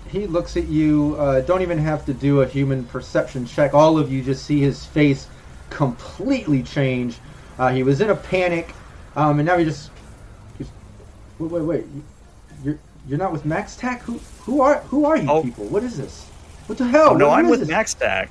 he 0.08 0.28
looks 0.28 0.56
at 0.58 0.68
you. 0.68 1.16
Uh, 1.20 1.42
don't 1.42 1.62
even 1.62 1.78
have 1.80 2.06
to 2.06 2.14
do 2.14 2.42
a 2.42 2.46
human 2.48 2.84
perception 2.86 3.46
check. 3.46 3.74
All 3.74 3.98
of 3.98 4.12
you 4.12 4.22
just 4.22 4.46
see 4.46 4.60
his 4.62 4.86
face 4.86 5.28
completely 5.70 6.62
change. 6.64 7.18
Uh, 7.58 7.72
he 7.72 7.84
was 7.84 8.02
in 8.02 8.10
a 8.10 8.16
panic, 8.16 8.74
um, 9.16 9.40
and 9.40 9.46
now 9.48 9.58
he 9.58 9.66
just, 9.66 9.90
just 10.58 10.72
wait, 11.40 11.52
wait, 11.52 11.64
wait. 11.64 11.86
You- 11.94 12.04
You're 12.64 12.80
you're 13.08 13.18
not 13.20 13.32
with 13.32 13.44
MaxTac? 13.46 14.00
Who 14.02 14.20
who 14.42 14.62
are 14.62 14.80
who 14.90 15.06
are 15.06 15.18
you 15.18 15.30
Oh. 15.30 15.42
people? 15.44 15.66
What 15.66 15.84
is 15.84 15.98
this? 15.98 16.26
What 16.68 16.78
the 16.78 16.86
hell? 16.88 17.10
Oh, 17.12 17.16
no, 17.18 17.28
What- 17.30 17.40
I'm 17.40 17.48
with 17.50 17.60
this? 17.62 17.70
MaxTac. 17.70 18.28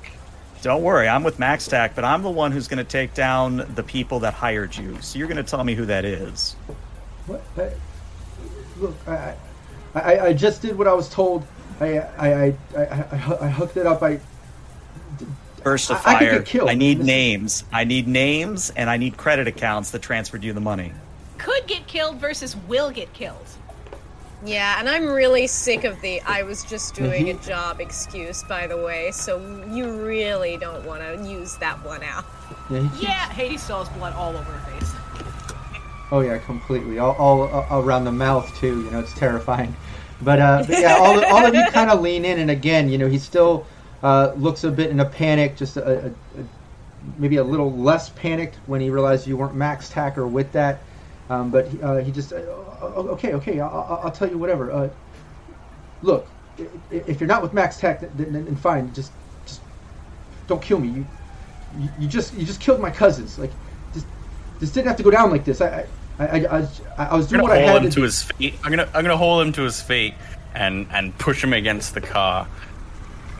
Don't 0.65 0.81
worry, 0.81 1.07
I'm 1.07 1.23
with 1.23 1.37
MaxTac, 1.37 1.93
but 1.93 2.03
I'm 2.03 2.23
the 2.23 2.31
one 2.31 2.51
who's 2.51 2.67
going 2.67 2.83
to 2.83 2.83
take 2.83 3.13
down 3.13 3.71
the 3.75 3.83
people 3.83 4.21
that 4.21 4.33
hired 4.33 4.75
you. 4.75 4.99
So 4.99 5.19
you're 5.19 5.27
going 5.27 5.37
to 5.37 5.43
tell 5.43 5.63
me 5.63 5.75
who 5.75 5.85
that 5.85 6.05
is. 6.05 6.55
What? 7.27 7.43
I, 7.55 7.69
look, 8.79 8.95
I, 9.07 9.35
I 9.93 9.99
I 10.01 10.25
I 10.25 10.33
just 10.33 10.63
did 10.63 10.75
what 10.75 10.87
I 10.87 10.93
was 10.93 11.07
told. 11.07 11.45
I 11.79 11.99
I 11.99 12.27
I, 12.27 12.57
I, 12.75 12.81
I, 12.81 13.37
I 13.41 13.49
hooked 13.49 13.77
it 13.77 13.85
up. 13.85 14.01
I 14.01 14.19
Burst 15.61 15.91
of 15.91 16.01
I- 16.03 16.15
I 16.15 16.17
could 16.17 16.31
get 16.31 16.45
killed. 16.47 16.71
I 16.71 16.73
need 16.73 16.97
This 16.97 17.05
names. 17.05 17.63
I 17.71 17.83
need 17.83 18.07
names, 18.07 18.71
and 18.71 18.89
I 18.89 18.97
need 18.97 19.17
credit 19.17 19.47
accounts 19.47 19.91
that 19.91 20.01
transferred 20.01 20.43
you 20.43 20.51
the 20.51 20.61
money. 20.61 20.93
Could 21.37 21.67
get 21.67 21.85
killed 21.85 22.15
versus 22.15 22.55
will 22.67 22.89
get 22.89 23.13
killed. 23.13 23.45
Yeah, 24.43 24.79
and 24.79 24.89
I'm 24.89 25.07
really 25.07 25.47
sick 25.47 25.83
of 25.85 25.99
the 26.01 26.21
I 26.21 26.43
was 26.43 26.63
just 26.63 26.93
doing 26.93 27.29
a 27.29 27.33
Mhm. 27.33 27.45
job 27.47 27.79
excuse, 27.79 28.43
by 28.43 28.67
the 28.67 28.77
way, 28.77 29.11
so 29.11 29.39
you 29.69 29.89
really 30.05 30.57
don't 30.57 30.85
want 30.85 31.01
to 31.01 31.27
use 31.27 31.55
that 31.57 31.83
one 31.85 32.03
out. 32.03 32.25
yeah, 32.69 32.79
he 32.79 33.03
Yeah, 33.03 33.29
Hades 33.29 33.63
still 33.63 33.83
has 33.83 33.89
blood 33.97 34.13
all 34.13 34.29
over 34.35 34.51
her 34.51 34.71
face. 34.79 34.91
Oh 36.11 36.19
yeah, 36.19 36.37
completely. 36.37 36.99
All, 36.99 37.13
all, 37.13 37.43
all 37.69 37.81
around 37.81 38.03
the 38.03 38.11
mouth 38.11 38.53
too. 38.59 38.83
You 38.83 38.91
know, 38.91 38.99
it's 38.99 39.13
terrifying. 39.13 39.75
But, 40.21 40.39
uh, 40.39 40.63
but 40.67 40.79
yeah, 40.79 40.95
all, 40.95 41.23
all 41.25 41.45
of 41.45 41.53
you 41.55 41.65
kind 41.71 41.89
of 41.89 42.01
lean 42.01 42.23
in, 42.25 42.39
and 42.39 42.51
again, 42.51 42.89
you 42.89 42.97
know, 42.97 43.07
he 43.07 43.17
still 43.17 43.65
uh, 44.03 44.31
looks 44.37 44.63
a 44.63 44.71
bit 44.71 44.91
in 44.91 44.99
a 44.99 45.05
panic, 45.05 45.57
just 45.57 45.77
a, 45.77 46.05
a, 46.05 46.07
a, 46.07 46.11
maybe 47.17 47.37
a 47.37 47.43
little 47.43 47.71
less 47.75 48.09
panicked 48.09 48.55
when 48.67 48.79
he 48.81 48.89
realized 48.89 49.27
you 49.27 49.37
weren't 49.37 49.55
Max 49.55 49.89
Tacker 49.89 50.27
with 50.27 50.51
that. 50.51 50.79
Um, 51.29 51.49
but 51.49 51.67
he, 51.67 51.81
uh, 51.81 51.97
he 51.97 52.11
just, 52.11 52.31
uh, 52.33 52.41
okay, 52.85 53.33
okay, 53.33 53.59
I'll, 53.59 54.01
I'll- 54.03 54.11
tell 54.11 54.29
you 54.29 54.37
whatever. 54.37 54.71
Uh, 54.71 54.89
look, 56.01 56.27
if 56.91 57.19
you're 57.19 57.27
not 57.27 57.41
with 57.41 57.51
MaxTac, 57.51 57.99
then, 57.99 58.31
then, 58.31 58.45
then 58.45 58.55
fine. 58.55 58.93
Just, 58.93 59.11
just 59.45 59.61
don't 60.47 60.61
kill 60.61 60.79
me. 60.79 60.89
You, 60.89 61.05
you, 61.79 61.89
you 61.99 62.07
just, 62.07 62.33
you 62.33 62.45
just 62.45 62.61
killed 62.61 62.79
my 62.79 62.89
cousins. 62.89 63.37
Like, 63.37 63.51
just, 63.93 64.05
this 64.59 64.71
didn't 64.71 64.87
have 64.87 64.97
to 64.97 65.03
go 65.03 65.11
down 65.11 65.31
like 65.31 65.43
this. 65.43 65.61
I, 65.61 65.85
I, 66.19 66.25
I, 66.25 66.27
I, 66.37 66.67
I 66.97 67.15
was 67.15 67.25
I'm 67.25 67.39
doing 67.39 67.41
gonna 67.41 67.43
what 67.43 67.51
I 67.51 67.57
had 67.57 67.83
him 67.83 67.89
to 67.89 67.95
to 67.95 68.01
his 68.03 68.23
feet. 68.23 68.53
I'm 68.63 68.69
gonna 68.69 68.89
I'm 68.93 69.03
gonna 69.03 69.17
haul 69.17 69.41
him 69.41 69.51
to 69.53 69.63
his 69.63 69.81
feet 69.81 70.13
and 70.53 70.87
and 70.93 71.17
push 71.17 71.43
him 71.43 71.51
against 71.51 71.93
the 71.93 72.01
car. 72.01 72.47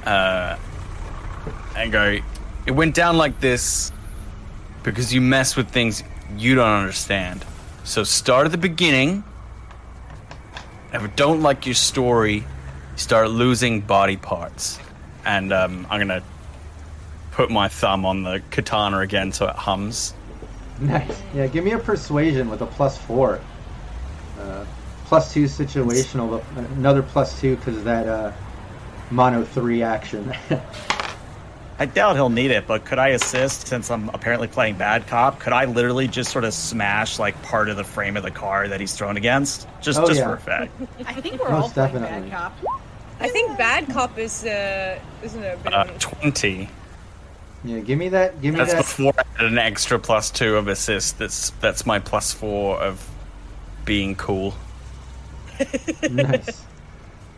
Uh, 0.06 0.58
and 1.78 1.92
go. 1.92 2.20
It 2.66 2.72
went 2.72 2.96
down 2.96 3.18
like 3.18 3.40
this 3.40 3.92
because 4.84 5.14
you 5.14 5.22
mess 5.22 5.56
with 5.56 5.70
things 5.70 6.04
you 6.38 6.56
don't 6.56 6.68
understand. 6.68 7.46
So 7.84 8.04
start 8.04 8.46
at 8.46 8.52
the 8.52 8.58
beginning. 8.58 9.24
If 10.96 11.02
I 11.02 11.08
don't 11.08 11.42
like 11.42 11.66
your 11.66 11.76
story, 11.76 12.36
you 12.36 12.44
start 12.96 13.30
losing 13.30 13.82
body 13.82 14.16
parts. 14.16 14.80
And 15.26 15.52
um, 15.52 15.86
I'm 15.90 16.00
gonna 16.00 16.24
put 17.32 17.52
my 17.52 17.68
thumb 17.68 18.06
on 18.06 18.24
the 18.24 18.42
katana 18.50 19.00
again 19.00 19.34
so 19.34 19.48
it 19.48 19.56
hums. 19.58 20.14
Nice. 20.80 21.22
Yeah, 21.34 21.48
give 21.48 21.66
me 21.66 21.72
a 21.72 21.80
persuasion 21.80 22.50
with 22.50 22.62
a 22.62 22.66
plus 22.66 22.98
four. 22.98 23.42
Uh, 24.40 24.64
plus 25.04 25.34
two 25.34 25.46
situational, 25.46 26.42
but 26.56 26.66
another 26.78 27.04
plus 27.04 27.42
two 27.42 27.58
because 27.58 27.84
that 27.84 28.08
uh, 28.08 28.32
mono 29.12 29.44
three 29.44 29.84
action. 29.84 30.34
I 31.78 31.86
doubt 31.86 32.16
he'll 32.16 32.30
need 32.30 32.52
it, 32.52 32.68
but 32.68 32.86
could 32.86 33.00
I 33.00 33.10
assist 33.10 33.68
since 33.68 33.92
I'm 33.92 34.08
apparently 34.10 34.48
playing 34.48 34.76
bad 34.78 35.08
cop? 35.08 35.40
Could 35.42 35.52
I 35.52 35.66
literally 35.66 36.08
just 36.08 36.32
sort 36.32 36.46
of 36.46 36.54
smash 36.54 37.20
like 37.20 37.40
part 37.42 37.68
of 37.68 37.76
the 37.76 37.84
frame 37.84 38.16
of 38.16 38.24
the 38.24 38.32
car 38.32 38.68
that 38.70 38.80
he's 38.80 38.94
thrown 38.94 39.18
against, 39.18 39.68
just 39.82 40.00
Oh, 40.00 40.08
just 40.08 40.20
yeah. 40.20 40.28
for 40.28 40.34
effect? 40.36 40.72
I 41.06 41.14
think 41.20 41.42
we're 41.42 41.50
all 41.50 41.60
Most 41.62 41.74
playing 41.74 41.94
definitely. 41.94 42.30
bad 42.30 42.54
cop. 42.62 42.80
I 43.20 43.30
think 43.30 43.58
Bad 43.58 43.88
Cop 43.90 44.18
is, 44.18 44.44
uh, 44.46 45.00
isn't 45.24 45.42
it 45.42 45.58
a 45.60 45.64
bit 45.64 45.74
Uh, 45.74 45.86
Twenty. 46.00 46.68
yeah, 47.64 47.80
give 47.80 47.98
me 47.98 48.10
that. 48.10 48.42
Give 48.42 48.54
me 48.54 48.60
that. 48.60 48.68
That's 48.68 48.96
that. 48.96 49.14
before 49.14 49.14
I 49.18 49.44
add 49.44 49.52
an 49.52 49.58
extra 49.58 49.98
plus 50.00 50.30
two 50.30 50.58
of 50.58 50.68
assist. 50.68 51.18
That's 51.18 51.52
that's 51.62 51.86
my 51.86 51.98
plus 52.00 52.34
four 52.34 52.78
of 52.78 53.06
being 53.86 54.16
cool. 54.16 54.54
nice. 56.12 56.64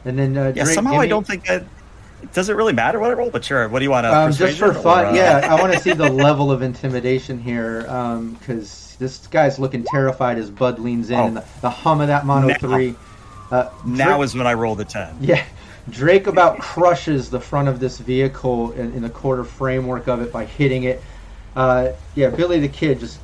And 0.05 0.17
then 0.17 0.37
uh, 0.37 0.51
Yeah, 0.55 0.63
Drake, 0.63 0.75
somehow 0.75 0.93
give 0.93 0.99
I 1.01 1.03
me- 1.03 1.09
don't 1.09 1.27
think 1.27 1.45
that. 1.45 1.63
Does 2.33 2.49
it 2.49 2.55
really 2.55 2.73
matter 2.73 2.99
what 2.99 3.09
I 3.09 3.13
roll? 3.13 3.29
But 3.29 3.45
sure. 3.45 3.67
What 3.69 3.79
do 3.79 3.85
you 3.85 3.91
want 3.91 4.05
to? 4.05 4.15
Um, 4.15 4.31
just 4.31 4.57
for 4.57 4.73
fun, 4.73 5.05
or, 5.05 5.07
uh, 5.09 5.13
yeah. 5.13 5.47
I 5.49 5.61
want 5.61 5.73
to 5.73 5.79
see 5.79 5.93
the 5.93 6.09
level 6.27 6.51
of 6.51 6.61
intimidation 6.61 7.39
here, 7.39 7.81
because 8.39 8.95
this 8.99 9.27
guy's 9.27 9.59
looking 9.59 9.83
terrified 9.83 10.37
as 10.37 10.49
Bud 10.49 10.79
leans 10.79 11.09
in, 11.11 11.19
Oh. 11.19 11.25
and 11.27 11.37
the, 11.37 11.45
the 11.61 11.69
hum 11.69 12.01
of 12.01 12.07
that 12.07 12.25
mono 12.25 12.47
Now. 12.47 12.57
three. 12.57 12.95
Uh, 13.51 13.69
Now 13.85 14.17
Drake- 14.17 14.25
is 14.25 14.35
when 14.35 14.47
I 14.47 14.53
roll 14.53 14.75
the 14.75 14.85
ten. 14.85 15.15
Yeah, 15.21 15.43
Drake 15.89 16.27
about 16.27 16.59
crushes 16.59 17.29
the 17.29 17.39
front 17.39 17.67
of 17.69 17.79
this 17.79 17.97
vehicle 17.99 18.71
in, 18.73 18.91
in 18.93 19.03
the 19.03 19.09
quarter 19.09 19.43
framework 19.43 20.07
of 20.07 20.21
it 20.21 20.33
by 20.33 20.43
hitting 20.45 20.83
it. 20.83 21.01
Uh, 21.55 21.89
yeah, 22.15 22.29
Billy 22.29 22.59
the 22.59 22.67
Kid 22.67 22.99
just 22.99 23.19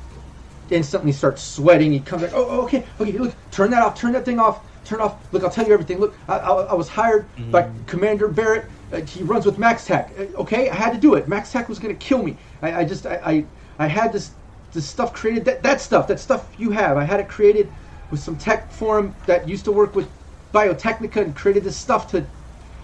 instantly 0.70 1.12
starts 1.12 1.42
sweating. 1.42 1.92
He 1.92 2.00
comes 2.00 2.22
like, 2.22 2.32
oh, 2.32 2.46
oh, 2.48 2.60
okay, 2.62 2.84
okay, 3.00 3.12
look, 3.12 3.34
turn 3.50 3.70
that 3.72 3.82
off, 3.82 3.98
turn 4.00 4.12
that 4.12 4.24
thing 4.24 4.38
off, 4.40 4.60
turn 4.84 5.00
off. 5.00 5.26
Look, 5.32 5.42
I'll 5.44 5.50
tell 5.50 5.66
you 5.66 5.72
everything. 5.72 5.98
Look, 5.98 6.16
I, 6.28 6.38
I, 6.38 6.52
I 6.64 6.74
was 6.74 6.88
hired 6.88 7.28
by 7.50 7.70
Commander 7.86 8.28
Barrett. 8.28 8.70
Uh, 8.92 9.00
he 9.00 9.22
runs 9.22 9.46
with 9.46 9.56
MaxTac. 9.58 10.34
Uh, 10.36 10.40
okay, 10.42 10.68
I 10.68 10.74
had 10.74 10.92
to 10.92 10.98
do 11.00 11.14
it. 11.14 11.28
MaxTac 11.28 11.68
was 11.68 11.78
gonna 11.78 11.94
kill 11.94 12.22
me. 12.22 12.38
I, 12.62 12.80
I 12.80 12.84
just, 12.84 13.06
I, 13.06 13.20
I, 13.24 13.46
I 13.78 13.86
had 13.88 14.12
this, 14.12 14.32
this 14.72 14.86
stuff 14.88 15.12
created. 15.12 15.44
That, 15.46 15.62
that 15.62 15.80
stuff, 15.80 16.06
that 16.08 16.20
stuff 16.20 16.50
you 16.56 16.70
have, 16.70 16.96
I 16.96 17.04
had 17.04 17.20
it 17.20 17.28
created 17.28 17.72
with 18.10 18.20
some 18.20 18.36
tech 18.36 18.70
for 18.72 18.98
him 18.98 19.14
that 19.26 19.48
used 19.48 19.64
to 19.64 19.72
work 19.72 19.94
with 19.94 20.08
Biotechnica 20.52 21.16
and 21.16 21.34
created 21.34 21.64
this 21.64 21.76
stuff 21.76 22.08
to 22.12 22.26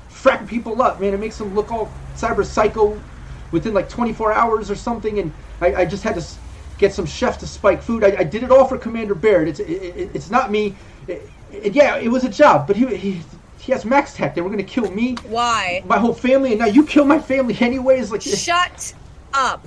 frack 0.09 0.46
people 0.48 0.82
up, 0.82 1.01
man. 1.01 1.14
It 1.14 1.20
makes 1.20 1.38
them 1.38 1.55
look 1.55 1.70
all 1.70 1.96
cyber 2.14 2.44
psycho 2.44 3.05
within 3.51 3.74
like 3.74 3.88
24 3.88 4.32
hours 4.32 4.70
or 4.70 4.74
something. 4.74 5.18
And 5.18 5.34
I, 5.61 5.74
I 5.74 5.84
just 5.84 6.03
had 6.03 6.14
to 6.16 6.26
get 6.78 6.92
some 6.94 7.07
chef 7.07 7.38
to 7.38 7.46
spike 7.46 7.82
food. 7.82 8.05
I, 8.05 8.16
I 8.20 8.24
did 8.24 8.42
it 8.42 8.51
all 8.51 8.66
for 8.66 8.78
Commander 8.78 9.14
Barrett. 9.14 9.48
It's 9.48 9.61
it, 9.61 9.64
it, 9.70 10.11
it's 10.14 10.30
not 10.30 10.51
me. 10.51 10.78
It- 11.07 11.32
yeah, 11.53 11.96
it 11.96 12.09
was 12.09 12.24
a 12.24 12.28
job, 12.28 12.66
but 12.66 12.76
he 12.76 12.86
he, 12.96 13.22
he 13.59 13.72
has 13.72 13.84
MaxTac. 13.84 14.34
They 14.34 14.40
were 14.40 14.51
gonna 14.51 14.62
kill 14.62 14.90
me, 14.90 15.14
Why? 15.28 15.82
my 15.86 15.98
whole 15.98 16.14
family, 16.14 16.51
and 16.53 16.61
now 16.61 16.66
you 16.66 16.84
kill 16.84 17.05
my 17.05 17.18
family 17.18 17.57
anyways. 17.61 18.11
Like 18.11 18.26
eh. 18.26 18.34
Shut 18.36 18.94
up. 19.34 19.66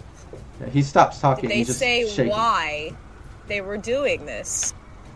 he 0.72 0.82
stops 0.82 1.20
talking. 1.20 1.50
Did 1.50 1.58
they 1.58 1.64
just 1.64 1.80
say 1.80 2.08
shaking. 2.08 2.32
why 2.32 2.94
they 3.48 3.62
were 3.62 3.78
doing 3.78 4.26
this? 4.26 4.74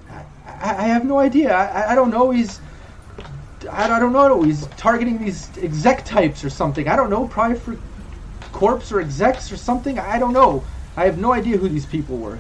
I, 0.10 0.24
I 0.62 0.84
have 0.88 1.06
no 1.06 1.20
idea. 1.20 1.54
I, 1.54 1.66
I- 1.84 1.92
I 1.92 1.96
don't 1.96 2.12
know. 2.12 2.32
He's 2.32 2.60
I, 3.70 3.86
I 3.92 4.00
don't 4.00 4.14
know. 4.14 4.44
He's 4.44 4.68
targeting 4.78 5.18
these 5.24 5.50
exec 5.58 6.06
types 6.06 6.44
or 6.44 6.50
something. 6.50 6.88
I 6.88 6.96
don't 6.96 7.10
know. 7.10 7.28
Probably 7.28 7.58
for 7.60 7.78
corps 8.52 8.92
or 8.92 9.02
execs 9.02 9.52
or 9.52 9.58
something. 9.58 10.00
I 10.00 10.20
don't 10.20 10.34
know. 10.34 10.64
I 10.96 11.06
have 11.06 11.18
no 11.18 11.34
idea 11.34 11.58
who 11.58 11.70
these 11.70 11.86
people 11.86 12.18
were. 12.18 12.40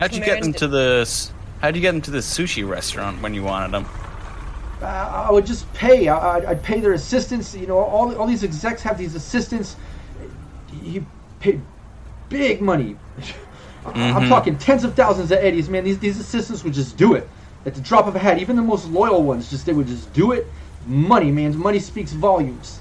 How'd 0.00 0.14
you 0.14 0.24
get 0.24 0.42
them 0.42 0.52
to 0.54 0.68
the? 0.68 1.30
S- 1.56 1.62
How'd 1.62 1.74
you 1.76 1.82
get 1.82 1.92
them 1.92 2.00
to 2.02 2.10
the 2.10 2.18
sushi 2.18 2.68
restaurant 2.68 3.20
when 3.22 3.34
you 3.34 3.42
wanted 3.42 3.72
them? 3.72 3.86
I, 4.82 5.26
I 5.28 5.32
would 5.32 5.46
just 5.46 5.72
pay. 5.74 6.08
I, 6.08 6.36
I'd- 6.36 6.46
I'd 6.46 6.62
pay 6.62 6.80
their 6.80 6.92
assistants. 6.92 7.54
You 7.54 7.66
know, 7.66 7.78
all 7.78 8.14
all 8.16 8.26
these 8.26 8.44
execs 8.44 8.82
have 8.82 8.98
these 8.98 9.14
assistants. 9.14 9.76
You 10.82 11.04
pay 11.40 11.60
big 12.28 12.60
money. 12.60 12.96
I'm 13.86 13.94
Mhm. 14.24 14.28
talking 14.28 14.58
tens 14.58 14.82
of 14.84 14.94
thousands 14.94 15.30
of 15.30 15.38
eddies, 15.38 15.68
man. 15.68 15.84
These 15.84 15.98
these 15.98 16.18
assistants 16.20 16.64
would 16.64 16.74
just 16.74 16.96
do 16.96 17.14
it 17.14 17.28
at 17.64 17.74
the 17.74 17.80
drop 17.80 18.06
of 18.06 18.16
a 18.16 18.18
hat. 18.18 18.38
Even 18.38 18.56
the 18.56 18.62
most 18.62 18.86
loyal 18.88 19.22
ones, 19.22 19.48
just 19.48 19.64
they 19.64 19.72
would 19.72 19.86
just 19.86 20.12
do 20.12 20.32
it. 20.32 20.46
Money, 20.86 21.30
man. 21.30 21.56
Money 21.56 21.78
speaks 21.78 22.12
volumes. 22.12 22.80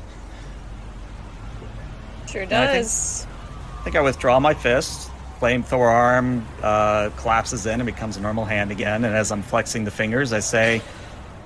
Sure 2.30 2.43
Yeah, 2.43 2.61
I 2.61 2.67
think- 2.67 2.84
does. 2.84 3.28
I 3.80 3.84
think 3.84 3.95
I 3.95 4.01
withdraw 4.01 4.39
my 4.39 4.53
fist. 4.53 5.11
Flamethrower 5.39 5.88
arm 5.88 6.45
uh, 6.61 7.09
collapses 7.17 7.65
in 7.65 7.79
and 7.79 7.86
becomes 7.86 8.17
a 8.17 8.21
normal 8.21 8.45
hand 8.45 8.71
again. 8.71 9.03
And 9.03 9.15
as 9.15 9.31
I'm 9.31 9.41
flexing 9.41 9.83
the 9.83 9.91
fingers, 9.91 10.31
I 10.33 10.39
say, 10.39 10.81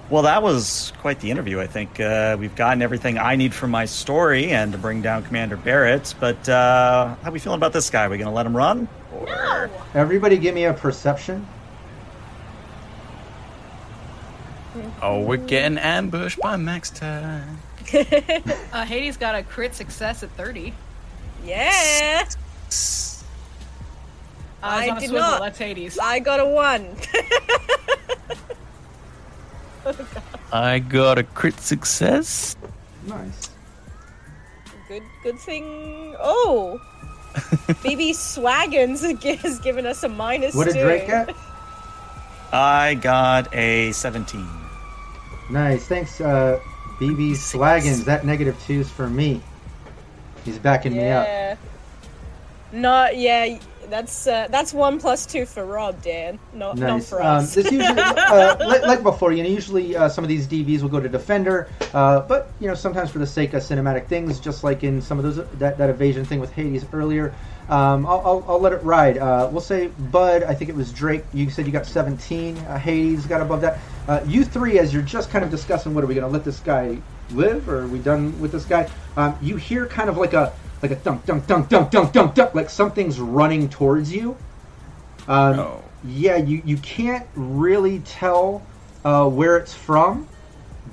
"Well, 0.09 0.23
that 0.23 0.43
was 0.43 0.93
quite 0.99 1.19
the 1.19 1.31
interview. 1.31 1.59
I 1.59 1.67
think 1.67 1.99
uh, 1.99 2.37
we've 2.39 2.55
gotten 2.55 2.81
everything 2.81 3.17
I 3.17 3.35
need 3.35 3.53
for 3.53 3.67
my 3.67 3.85
story 3.85 4.51
and 4.51 4.71
to 4.73 4.77
bring 4.77 5.01
down 5.01 5.23
Commander 5.23 5.57
Barrett. 5.57 6.13
But 6.19 6.47
uh, 6.47 7.15
how 7.23 7.31
we 7.31 7.39
feeling 7.39 7.57
about 7.57 7.73
this 7.73 7.89
guy? 7.89 8.07
we 8.07 8.17
gonna 8.17 8.33
let 8.33 8.45
him 8.45 8.55
run? 8.55 8.87
Or... 9.13 9.69
Everybody, 9.93 10.37
give 10.37 10.53
me 10.53 10.65
a 10.65 10.73
perception. 10.73 11.47
Oh, 15.01 15.21
we're 15.21 15.37
getting 15.37 15.77
ambushed 15.77 16.39
by 16.39 16.57
Max 16.57 16.89
Time. 16.89 17.59
Uh, 18.71 18.85
Hades 18.85 19.17
got 19.17 19.33
a 19.33 19.41
crit 19.41 19.73
success 19.73 20.21
at 20.21 20.29
30. 20.31 20.73
Yeah. 21.43 22.29
Eyes 24.61 24.87
I 24.87 24.91
on 24.91 24.97
a 24.97 24.99
did 24.99 25.09
swivel, 25.09 25.27
not. 25.29 25.41
that's 25.41 25.57
Hades. 25.57 25.97
I 25.99 26.19
got 26.19 26.39
a 26.39 26.45
one. 26.45 26.95
I 30.51 30.79
got 30.79 31.17
a 31.17 31.23
crit 31.23 31.59
success. 31.59 32.55
Nice. 33.07 33.49
good, 34.87 35.03
good 35.23 35.39
thing. 35.39 36.15
Oh, 36.19 36.79
BB 37.33 38.11
Swaggins 38.11 39.01
has 39.41 39.59
given 39.59 39.85
us 39.85 40.03
a 40.03 40.09
minus 40.09 40.55
What 40.55 40.65
did 40.67 40.73
two. 40.73 40.83
Drake 40.83 41.07
get? 41.07 41.35
I 42.51 42.95
got 42.95 43.53
a 43.55 43.91
17. 43.91 44.47
Nice. 45.51 45.87
Thanks, 45.87 46.19
uh, 46.19 46.59
BB 46.99 47.31
Swaggins. 47.31 48.03
That 48.05 48.25
negative 48.25 48.59
two's 48.65 48.89
for 48.89 49.09
me. 49.09 49.41
He's 50.43 50.57
backing 50.57 50.93
me 50.93 51.09
up. 51.09 51.57
Not 52.71 53.17
yeah. 53.17 53.59
That's 53.89 54.27
uh, 54.27 54.47
that's 54.49 54.73
one 54.73 54.99
plus 54.99 55.25
two 55.25 55.45
for 55.45 55.65
Rob, 55.65 56.01
Dan. 56.01 56.39
Not 56.53 56.77
not 56.77 57.03
for 57.03 57.19
Um, 57.21 57.37
us. 57.39 57.55
this 57.55 57.71
usually, 57.71 57.87
uh, 58.01 58.67
like, 58.67 58.83
like 58.83 59.03
before, 59.03 59.31
you 59.31 59.43
know, 59.43 59.49
usually 59.49 59.95
uh, 59.95 60.07
some 60.09 60.23
of 60.23 60.27
these 60.27 60.47
DVs 60.47 60.81
will 60.81 60.89
go 60.89 60.99
to 60.99 61.09
defender, 61.09 61.67
uh, 61.93 62.21
but 62.21 62.51
you 62.59 62.67
know, 62.67 62.75
sometimes 62.75 63.09
for 63.09 63.19
the 63.19 63.27
sake 63.27 63.53
of 63.53 63.63
cinematic 63.63 64.07
things, 64.07 64.39
just 64.39 64.63
like 64.63 64.83
in 64.83 65.01
some 65.01 65.17
of 65.17 65.23
those 65.23 65.45
that, 65.59 65.77
that 65.77 65.89
evasion 65.89 66.23
thing 66.25 66.39
with 66.39 66.51
Hades 66.53 66.85
earlier, 66.93 67.33
um, 67.69 68.05
I'll, 68.05 68.21
I'll, 68.25 68.45
I'll 68.47 68.59
let 68.59 68.73
it 68.73 68.83
ride. 68.83 69.17
Uh, 69.17 69.49
we'll 69.51 69.61
say 69.61 69.87
Bud. 69.87 70.43
I 70.43 70.53
think 70.53 70.69
it 70.69 70.75
was 70.75 70.91
Drake. 70.91 71.23
You 71.33 71.49
said 71.49 71.65
you 71.65 71.71
got 71.71 71.85
17. 71.85 72.57
Uh, 72.57 72.77
Hades 72.77 73.25
got 73.25 73.41
above 73.41 73.61
that. 73.61 73.79
Uh, 74.07 74.21
you 74.25 74.43
three, 74.45 74.79
as 74.79 74.93
you're 74.93 75.03
just 75.03 75.29
kind 75.29 75.43
of 75.43 75.51
discussing, 75.51 75.93
what 75.93 76.03
are 76.03 76.07
we 76.07 76.15
going 76.15 76.25
to 76.25 76.31
let 76.31 76.43
this 76.43 76.59
guy 76.59 76.97
live, 77.31 77.69
or 77.69 77.81
are 77.81 77.87
we 77.87 77.99
done 77.99 78.39
with 78.41 78.51
this 78.51 78.65
guy? 78.65 78.89
Um, 79.17 79.37
you 79.41 79.55
hear 79.55 79.85
kind 79.85 80.09
of 80.09 80.17
like 80.17 80.33
a 80.33 80.51
like 80.81 80.91
a 80.91 80.95
dunk, 80.95 81.25
dunk, 81.25 81.47
dunk, 81.47 81.69
dunk, 81.69 81.91
dunk, 81.91 82.13
dunk, 82.13 82.35
dunk, 82.35 82.55
like 82.55 82.69
something's 82.69 83.19
running 83.19 83.69
towards 83.69 84.11
you. 84.11 84.37
Um, 85.27 85.59
Oh. 85.59 85.83
Yeah, 86.05 86.37
you, 86.37 86.61
you 86.63 86.77
can't 86.77 87.27
really 87.35 87.99
tell 87.99 88.61
uh, 89.03 89.27
where 89.27 89.57
it's 89.57 89.73
from, 89.73 90.29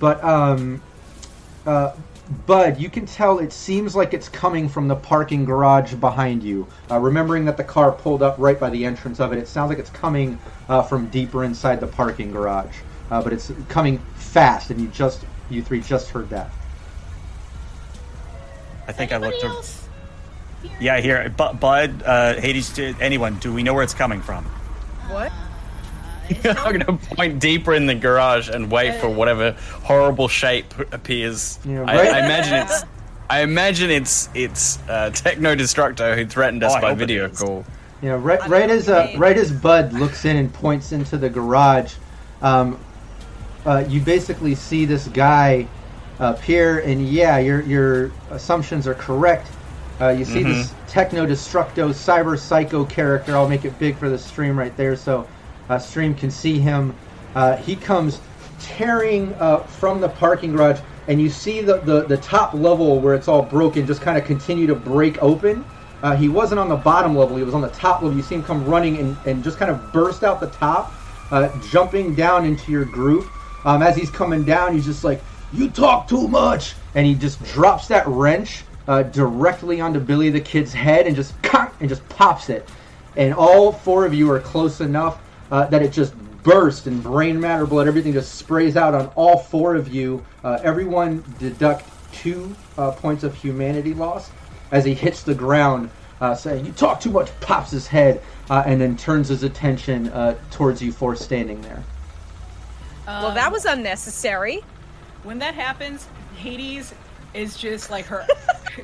but 0.01 0.22
um, 0.24 0.82
uh, 1.64 1.93
Bud, 2.45 2.80
you 2.80 2.91
can 2.91 3.07
tell 3.07 3.39
it 3.39 3.53
seems 3.53 3.95
like 3.95 4.12
it's 4.12 4.28
coming 4.28 4.68
from 4.68 4.89
the 4.89 4.97
parking 4.97 5.45
garage 5.45 5.95
behind 5.95 6.43
you. 6.43 6.66
Uh, 6.91 6.99
remembering 6.99 7.45
that 7.45 7.57
the 7.57 7.62
car 7.62 7.93
pulled 7.93 8.20
up 8.20 8.34
right 8.39 8.59
by 8.59 8.68
the 8.68 8.84
entrance 8.84 9.20
of 9.20 9.32
it, 9.32 9.39
it 9.39 9.47
sounds 9.47 9.68
like 9.68 9.78
it's 9.78 9.91
coming 9.91 10.39
uh, 10.68 10.82
from 10.82 11.07
deeper 11.11 11.45
inside 11.45 11.78
the 11.78 11.87
parking 11.87 12.32
garage, 12.32 12.76
uh, 13.12 13.22
but 13.22 13.32
it's 13.32 13.53
coming 13.68 13.99
fast, 14.16 14.70
and 14.70 14.80
you 14.80 14.89
just 14.89 15.24
you 15.51 15.62
three 15.62 15.80
just 15.80 16.09
heard 16.09 16.28
that. 16.30 16.51
I 18.89 18.93
think 18.93 19.12
I 19.12 19.16
looked. 19.16 19.34
Anybody 19.43 19.49
To, 19.53 19.57
else? 19.57 19.89
yeah, 20.80 21.01
here, 21.01 21.20
hear. 21.22 21.30
Bud, 21.30 22.03
uh, 22.05 22.34
Hades, 22.41 22.78
anyone? 23.01 23.39
Do 23.39 23.53
we 23.53 23.62
know 23.62 23.74
where 23.74 23.82
it's 23.82 23.95
coming 23.95 24.20
from? 24.20 24.45
what? 25.09 25.32
I'm 26.45 26.78
gonna 26.78 26.99
point 26.99 27.39
deeper 27.39 27.72
in 27.74 27.87
the 27.87 27.95
garage 27.95 28.49
and 28.49 28.68
wait 28.70 29.01
for 29.01 29.09
whatever 29.09 29.53
horrible 29.84 30.26
shape 30.26 30.74
appears. 30.93 31.59
Yeah, 31.64 31.82
I, 31.82 31.97
right- 31.97 32.09
I 32.14 32.18
imagine 32.24 32.55
it's. 32.55 32.82
I 33.28 33.41
imagine 33.43 33.91
it's 33.91 34.28
it's 34.34 34.78
uh, 34.89 35.11
Techno 35.11 35.55
Destructo 35.55 36.16
who 36.16 36.26
threatened 36.26 36.62
us 36.64 36.74
Oh, 36.76 36.80
by 36.80 36.95
video 36.95 37.28
call. 37.28 37.64
You 38.03 38.11
know, 38.11 38.16
right, 38.18 38.45
right 38.49 38.70
as 38.70 38.89
uh, 38.89 39.12
right 39.16 39.37
as 39.37 39.51
Bud 39.53 39.93
looks 39.93 40.24
in 40.24 40.37
and 40.37 40.53
points 40.53 40.93
into 40.93 41.16
the 41.16 41.28
garage, 41.28 41.95
um, 42.43 42.78
uh, 43.64 43.84
you 43.89 44.01
basically 44.01 44.55
see 44.55 44.84
this 44.84 45.07
guy 45.09 45.66
appear, 46.19 46.81
and 46.81 47.09
yeah, 47.09 47.39
your 47.39 47.62
your 47.62 48.12
assumptions 48.31 48.87
are 48.87 48.95
correct. 48.95 49.49
Uh, 50.01 50.09
you 50.09 50.25
see 50.25 50.43
this 50.43 50.75
Techno 50.89 51.27
Destructo 51.27 51.89
Cyber 51.89 52.39
Psycho 52.39 52.85
character. 52.85 53.35
I'll 53.35 53.49
make 53.49 53.64
it 53.64 53.79
big 53.79 53.97
for 53.97 54.09
the 54.11 54.19
stream 54.19 54.59
right 54.59 54.77
there, 54.77 54.95
so 54.95 55.27
uh, 55.69 55.79
stream 55.79 56.14
can 56.14 56.31
see 56.31 56.59
him. 56.59 56.95
Uh, 57.35 57.57
he 57.57 57.77
comes 57.77 58.21
tearing 58.61 59.35
uh, 59.35 59.59
from 59.61 60.01
the 60.01 60.09
parking 60.09 60.53
garage, 60.53 60.81
and 61.09 61.21
you 61.21 61.31
see 61.31 61.61
the, 61.61 61.79
the, 61.81 62.03
the 62.05 62.17
top 62.19 62.55
level 62.55 63.01
where 63.01 63.14
it's 63.14 63.29
all 63.29 63.43
broken 63.43 63.87
just 63.87 64.01
kind 64.03 64.19
of 64.19 64.25
continue 64.25 64.67
to 64.67 64.75
break 64.75 65.23
open. 65.23 65.64
Uh, 66.03 66.14
he 66.14 66.29
wasn't 66.29 66.59
on 66.59 66.69
the 66.69 66.77
bottom 66.77 67.17
level, 67.17 67.37
he 67.37 67.43
was 67.43 67.55
on 67.55 67.62
the 67.62 67.69
top 67.71 68.03
level. 68.03 68.17
You 68.17 68.23
see 68.23 68.35
him 68.35 68.43
come 68.43 68.67
running 68.67 68.99
and, 68.99 69.17
and 69.27 69.43
just 69.43 69.59
kind 69.59 69.71
of 69.71 69.93
burst 69.93 70.25
out 70.25 70.41
the 70.41 70.51
top, 70.51 70.93
uh, 71.31 71.49
jumping 71.71 72.14
down 72.14 72.45
into 72.45 72.71
your 72.71 72.85
group. 72.85 73.27
Um, 73.64 73.83
as 73.83 73.97
he's 73.97 74.11
coming 74.11 74.45
down, 74.45 74.75
he's 74.75 74.85
just 74.85 75.05
like, 75.05 75.23
You 75.53 75.70
talk 75.70 76.09
too 76.09 76.28
much! 76.28 76.74
And 76.94 77.07
he 77.07 77.14
just 77.14 77.42
drops 77.44 77.88
that 77.88 78.07
wrench 78.07 78.64
uh, 78.88 79.03
directly 79.05 79.80
onto 79.80 80.01
Billy 80.01 80.30
the 80.30 80.40
Kid's 80.40 80.72
head 80.72 81.07
and 81.07 81.14
just 81.14 81.34
and 81.80 81.88
just 81.88 82.07
pops 82.09 82.49
it. 82.49 82.68
And 83.16 83.32
all 83.34 83.72
four 83.72 84.05
of 84.05 84.14
you 84.14 84.30
are 84.30 84.40
close 84.40 84.80
enough 84.80 85.20
uh, 85.51 85.66
that 85.66 85.82
it 85.82 85.92
just 85.92 86.14
bursts 86.42 86.86
and 86.86 87.03
brain 87.03 87.40
matter, 87.40 87.66
blood, 87.66 87.88
everything 87.88 88.12
just 88.12 88.34
sprays 88.36 88.76
out 88.76 88.94
on 88.94 89.07
all 89.16 89.38
four 89.38 89.74
of 89.74 89.88
you. 89.88 90.24
Uh, 90.44 90.59
everyone 90.62 91.24
deduct 91.38 91.88
two 92.12 92.55
uh, 92.78 92.92
points 92.92 93.24
of 93.24 93.34
humanity 93.34 93.94
loss 93.94 94.30
as 94.70 94.84
he 94.84 94.94
hits 94.94 95.22
the 95.22 95.34
ground, 95.34 95.90
uh, 96.20 96.34
saying, 96.34 96.66
"You 96.66 96.72
talk 96.72 97.01
too 97.01 97.11
much." 97.11 97.28
Pops 97.40 97.70
his 97.70 97.86
head 97.86 98.20
uh, 98.51 98.62
and 98.66 98.80
then 98.80 98.97
turns 98.97 99.28
his 99.28 99.42
attention 99.42 100.11
towards 100.51 100.82
you 100.82 100.92
four 100.92 101.16
standing 101.16 101.61
there. 101.62 101.82
Well, 103.07 103.34
that 103.34 103.53
was 103.53 103.64
unnecessary. 103.64 104.62
When 105.27 105.41
that 105.41 105.57
happens, 105.57 106.07
Hades 106.37 106.95
is 107.35 107.57
just 107.57 107.91
like 107.91 108.07
her 108.07 108.24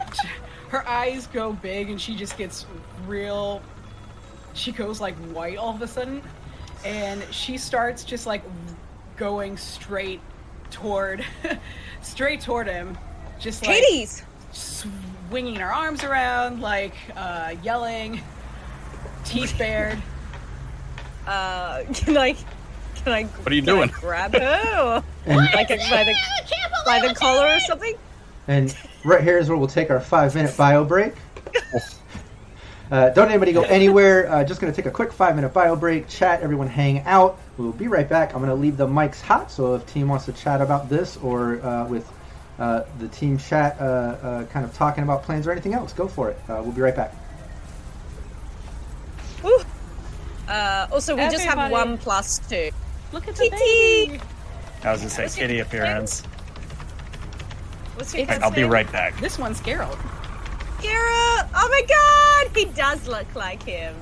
her 0.70 0.86
eyes 0.88 1.28
go 1.28 1.53
big 1.53 1.88
and 1.88 2.01
she 2.01 2.16
just 2.16 2.36
gets 2.36 2.66
real 3.07 3.62
she 4.53 4.72
goes 4.72 5.01
like 5.01 5.14
white 5.32 5.57
all 5.57 5.72
of 5.72 5.80
a 5.82 5.86
sudden 5.86 6.20
and 6.84 7.22
she 7.30 7.57
starts 7.57 8.03
just 8.03 8.26
like 8.26 8.43
going 9.16 9.57
straight 9.57 10.20
toward 10.70 11.24
straight 12.03 12.40
toward 12.40 12.66
him 12.66 12.99
just 13.38 13.64
like 13.64 13.76
Hades! 13.76 14.24
swinging 14.51 15.57
her 15.57 15.72
arms 15.72 16.03
around 16.03 16.61
like 16.61 16.95
uh 17.16 17.55
yelling 17.62 18.20
teeth 19.24 19.55
bared 19.59 20.03
Uh, 21.24 21.84
I? 22.09 22.36
Can 23.05 23.12
I? 23.12 23.24
What 23.24 23.53
are 23.53 23.55
you 23.55 23.62
can 23.62 23.70
I 23.70 23.86
doing? 23.86 23.90
grab 24.00 24.34
who? 24.34 25.03
And, 25.24 25.36
like 25.55 25.70
a, 25.70 25.76
by 25.88 26.03
the 26.03 26.14
by 26.84 26.98
the 26.98 27.14
collar 27.14 27.46
or 27.46 27.61
something. 27.61 27.94
and 28.48 28.76
right 29.05 29.22
here 29.22 29.38
is 29.38 29.48
where 29.48 29.57
we'll 29.57 29.68
take 29.68 29.88
our 29.88 30.00
five-minute 30.00 30.57
bio 30.57 30.84
break. 30.84 31.14
Uh, 32.90 33.09
don't 33.09 33.30
anybody 33.30 33.55
go 33.55 33.62
anywhere. 33.62 34.30
Uh, 34.30 34.44
just 34.44 34.61
going 34.61 34.70
to 34.70 34.76
take 34.76 34.84
a 34.84 34.90
quick 34.90 35.14
five-minute 35.14 35.55
bio 35.55 35.74
break. 35.74 36.07
Chat, 36.09 36.42
everyone, 36.42 36.66
hang 36.66 37.00
out. 37.07 37.38
We'll 37.57 37.72
be 37.72 37.88
right 37.88 38.07
back. 38.07 38.34
I'm 38.34 38.40
going 38.42 38.50
to 38.50 38.55
leave 38.55 38.76
the 38.76 38.86
mics 38.86 39.18
hot, 39.22 39.50
so 39.50 39.74
if 39.76 39.86
team 39.86 40.09
wants 40.09 40.26
to 40.26 40.32
chat 40.34 40.61
about 40.61 40.90
this 40.90 41.16
or 41.16 41.64
uh, 41.64 41.86
with 41.86 42.07
uh, 42.59 42.82
the 42.98 43.09
team 43.09 43.38
chat, 43.38 43.80
uh, 43.80 43.84
uh, 43.84 44.44
kind 44.44 44.66
of 44.66 44.74
talking 44.74 45.05
about 45.05 45.22
plans 45.22 45.46
or 45.46 45.53
anything 45.53 45.72
else, 45.72 45.94
go 45.94 46.07
for 46.07 46.28
it. 46.28 46.38
Uh, 46.50 46.61
we'll 46.62 46.72
be 46.72 46.82
right 46.82 46.94
back. 46.94 47.14
Woo. 49.42 49.59
Uh, 50.46 50.86
also, 50.92 51.16
we 51.16 51.22
just 51.30 51.46
have 51.46 51.70
one 51.70 51.96
plus 51.96 52.40
two. 52.46 52.70
Look 53.12 53.28
at 53.28 53.36
the 53.36 53.48
Kitty! 53.50 54.06
baby 54.12 54.20
I 54.84 54.90
was 54.92 55.00
gonna 55.00 55.10
say 55.10 55.28
kitty 55.40 55.60
appearance. 55.60 56.22
What's 57.94 58.12
your 58.14 58.22
It's- 58.24 58.40
I'll 58.42 58.50
be 58.50 58.64
right 58.64 58.90
back. 58.90 59.18
this 59.20 59.38
one's 59.38 59.60
Geralt 59.60 59.98
Kira! 60.78 61.48
Oh 61.54 61.68
my 61.70 61.82
god! 61.88 62.56
He 62.56 62.64
does 62.64 63.06
look 63.06 63.32
like 63.36 63.62
him. 63.62 63.94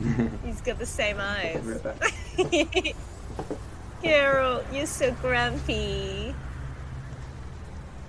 He's 0.44 0.60
got 0.60 0.78
the 0.78 0.86
same 0.86 1.16
eyes. 1.18 1.60
Be 1.64 1.72
right 1.72 2.00
back. 2.00 2.94
Carol, 4.02 4.62
you're 4.72 4.86
so 4.86 5.10
grumpy. 5.12 6.34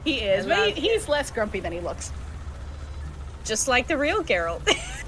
he 0.04 0.20
is 0.20 0.46
but 0.46 0.74
he, 0.74 0.90
he's 0.90 1.08
less 1.08 1.32
grumpy 1.32 1.60
than 1.62 1.72
he 1.72 1.80
looks 1.80 2.12
Just 3.46 3.68
like 3.68 3.88
the 3.88 3.98
real 3.98 4.22
Geralt. 4.24 4.62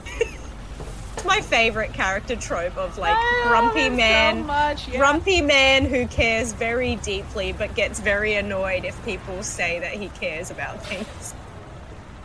my 1.27 1.41
favorite 1.41 1.93
character 1.93 2.35
trope 2.35 2.75
of 2.77 2.97
like 2.97 3.15
ah, 3.15 3.45
grumpy 3.49 3.81
him 3.81 3.93
so 3.93 3.97
man. 3.97 4.45
much, 4.45 4.87
yeah. 4.87 4.97
Grumpy 4.97 5.41
man 5.41 5.85
who 5.85 6.07
cares 6.07 6.53
very 6.53 6.95
deeply 6.97 7.51
but 7.51 7.75
gets 7.75 7.99
very 7.99 8.33
annoyed 8.35 8.85
if 8.85 9.03
people 9.05 9.43
say 9.43 9.79
that 9.79 9.93
he 9.93 10.09
cares 10.09 10.49
about 10.49 10.83
things. 10.85 11.35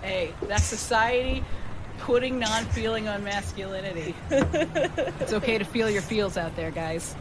Hey, 0.03 0.32
that's 0.48 0.64
society 0.64 1.44
putting 1.98 2.38
non-feeling 2.38 3.07
on 3.09 3.22
masculinity. 3.22 4.14
it's 4.30 5.32
okay 5.32 5.59
to 5.59 5.64
feel 5.64 5.88
your 5.88 6.03
feels 6.03 6.36
out 6.36 6.57
there, 6.57 6.70
guys. 6.72 7.14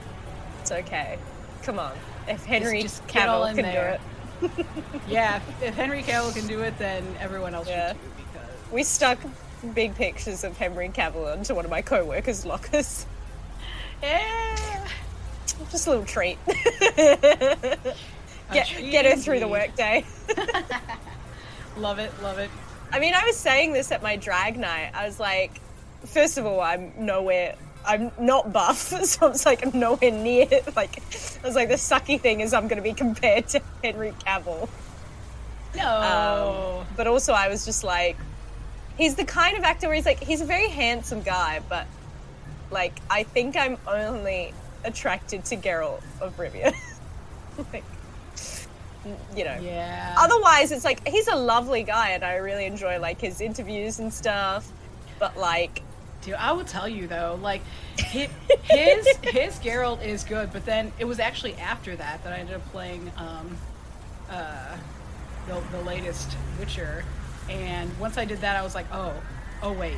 It's 0.61 0.71
okay. 0.71 1.19
Come 1.63 1.77
on. 1.77 1.91
If 2.27 2.43
Henry 2.45 2.81
just 2.81 3.01
all 3.03 3.07
Cavill 3.09 3.55
can 3.55 3.63
there. 3.63 3.99
do 4.39 4.45
it. 4.45 4.65
Yeah, 5.07 5.35
if, 5.37 5.61
if 5.63 5.75
Henry 5.75 6.01
Cavill 6.01 6.33
can 6.35 6.47
do 6.47 6.61
it, 6.61 6.77
then 6.79 7.05
everyone 7.19 7.53
else 7.53 7.67
Yeah. 7.67 7.89
should 7.89 8.01
too. 8.01 8.07
Because 8.33 8.71
We 8.71 8.83
stuck 8.83 9.19
big 9.73 9.95
pictures 9.95 10.43
of 10.43 10.57
Henry 10.57 10.89
Cavill 10.89 11.35
into 11.35 11.55
one 11.55 11.65
of 11.65 11.71
my 11.71 11.81
co-workers' 11.81 12.45
lockers. 12.45 13.05
yeah, 14.01 14.87
Just 15.69 15.87
a 15.87 15.91
little 15.91 16.05
treat. 16.05 16.37
get, 16.45 17.95
treat 18.67 18.91
get 18.91 19.05
her 19.05 19.15
through 19.15 19.39
the 19.39 19.47
workday. 19.47 20.05
love 21.77 21.99
it, 21.99 22.11
love 22.21 22.39
it. 22.39 22.49
I 22.91 22.99
mean, 22.99 23.13
I 23.13 23.25
was 23.25 23.37
saying 23.37 23.73
this 23.73 23.91
at 23.91 24.03
my 24.03 24.17
drag 24.17 24.57
night. 24.57 24.91
I 24.93 25.05
was 25.05 25.19
like, 25.19 25.61
first 26.05 26.37
of 26.37 26.45
all, 26.45 26.59
I'm 26.59 26.91
nowhere. 26.97 27.55
I'm 27.85 28.11
not 28.19 28.51
buff, 28.53 28.77
so 29.05 29.27
it's 29.27 29.45
like 29.45 29.65
I'm 29.65 29.77
nowhere 29.79 30.11
near. 30.11 30.47
Like, 30.75 30.97
I 31.43 31.47
was 31.47 31.55
like, 31.55 31.69
the 31.69 31.75
sucky 31.75 32.19
thing 32.19 32.41
is 32.41 32.53
I'm 32.53 32.67
going 32.67 32.77
to 32.77 32.83
be 32.83 32.93
compared 32.93 33.47
to 33.49 33.61
Henry 33.83 34.13
Cavill. 34.25 34.67
No, 35.75 36.81
Um, 36.81 36.87
but 36.97 37.07
also, 37.07 37.33
I 37.33 37.47
was 37.47 37.63
just 37.63 37.83
like, 37.83 38.17
he's 38.97 39.15
the 39.15 39.25
kind 39.25 39.57
of 39.57 39.63
actor 39.63 39.87
where 39.87 39.95
he's 39.95 40.05
like, 40.05 40.23
he's 40.23 40.41
a 40.41 40.45
very 40.45 40.67
handsome 40.67 41.21
guy, 41.21 41.61
but 41.69 41.87
like, 42.69 42.99
I 43.09 43.23
think 43.23 43.55
I'm 43.57 43.77
only 43.87 44.53
attracted 44.83 45.45
to 45.45 45.57
Geralt 45.57 46.01
of 46.19 46.37
Rivia. 46.37 46.73
like, 47.73 47.83
you 49.35 49.43
know. 49.43 49.57
yeah. 49.61 50.15
Otherwise, 50.17 50.71
it's 50.71 50.85
like 50.85 51.07
he's 51.07 51.27
a 51.27 51.35
lovely 51.35 51.83
guy, 51.83 52.11
and 52.11 52.23
I 52.23 52.35
really 52.35 52.65
enjoy 52.65 52.99
like 52.99 53.19
his 53.19 53.41
interviews 53.41 53.99
and 53.99 54.13
stuff. 54.13 54.71
But 55.19 55.37
like, 55.37 55.81
Dude, 56.21 56.35
I 56.35 56.51
will 56.51 56.65
tell 56.65 56.87
you 56.87 57.07
though, 57.07 57.39
like 57.41 57.61
his 57.97 58.29
his, 58.63 59.07
his 59.23 59.55
Geralt 59.59 60.05
is 60.05 60.23
good, 60.23 60.53
but 60.53 60.65
then 60.65 60.91
it 60.99 61.05
was 61.05 61.19
actually 61.19 61.55
after 61.55 61.95
that 61.95 62.23
that 62.23 62.33
I 62.33 62.37
ended 62.37 62.55
up 62.55 62.65
playing 62.71 63.11
um, 63.17 63.57
uh, 64.29 64.77
the 65.47 65.61
the 65.71 65.81
latest 65.81 66.37
Witcher, 66.59 67.03
and 67.51 67.91
once 67.99 68.17
I 68.17 68.25
did 68.25 68.39
that, 68.41 68.55
I 68.55 68.61
was 68.63 68.75
like, 68.75 68.85
oh, 68.91 69.13
oh 69.63 69.73
wait, 69.73 69.97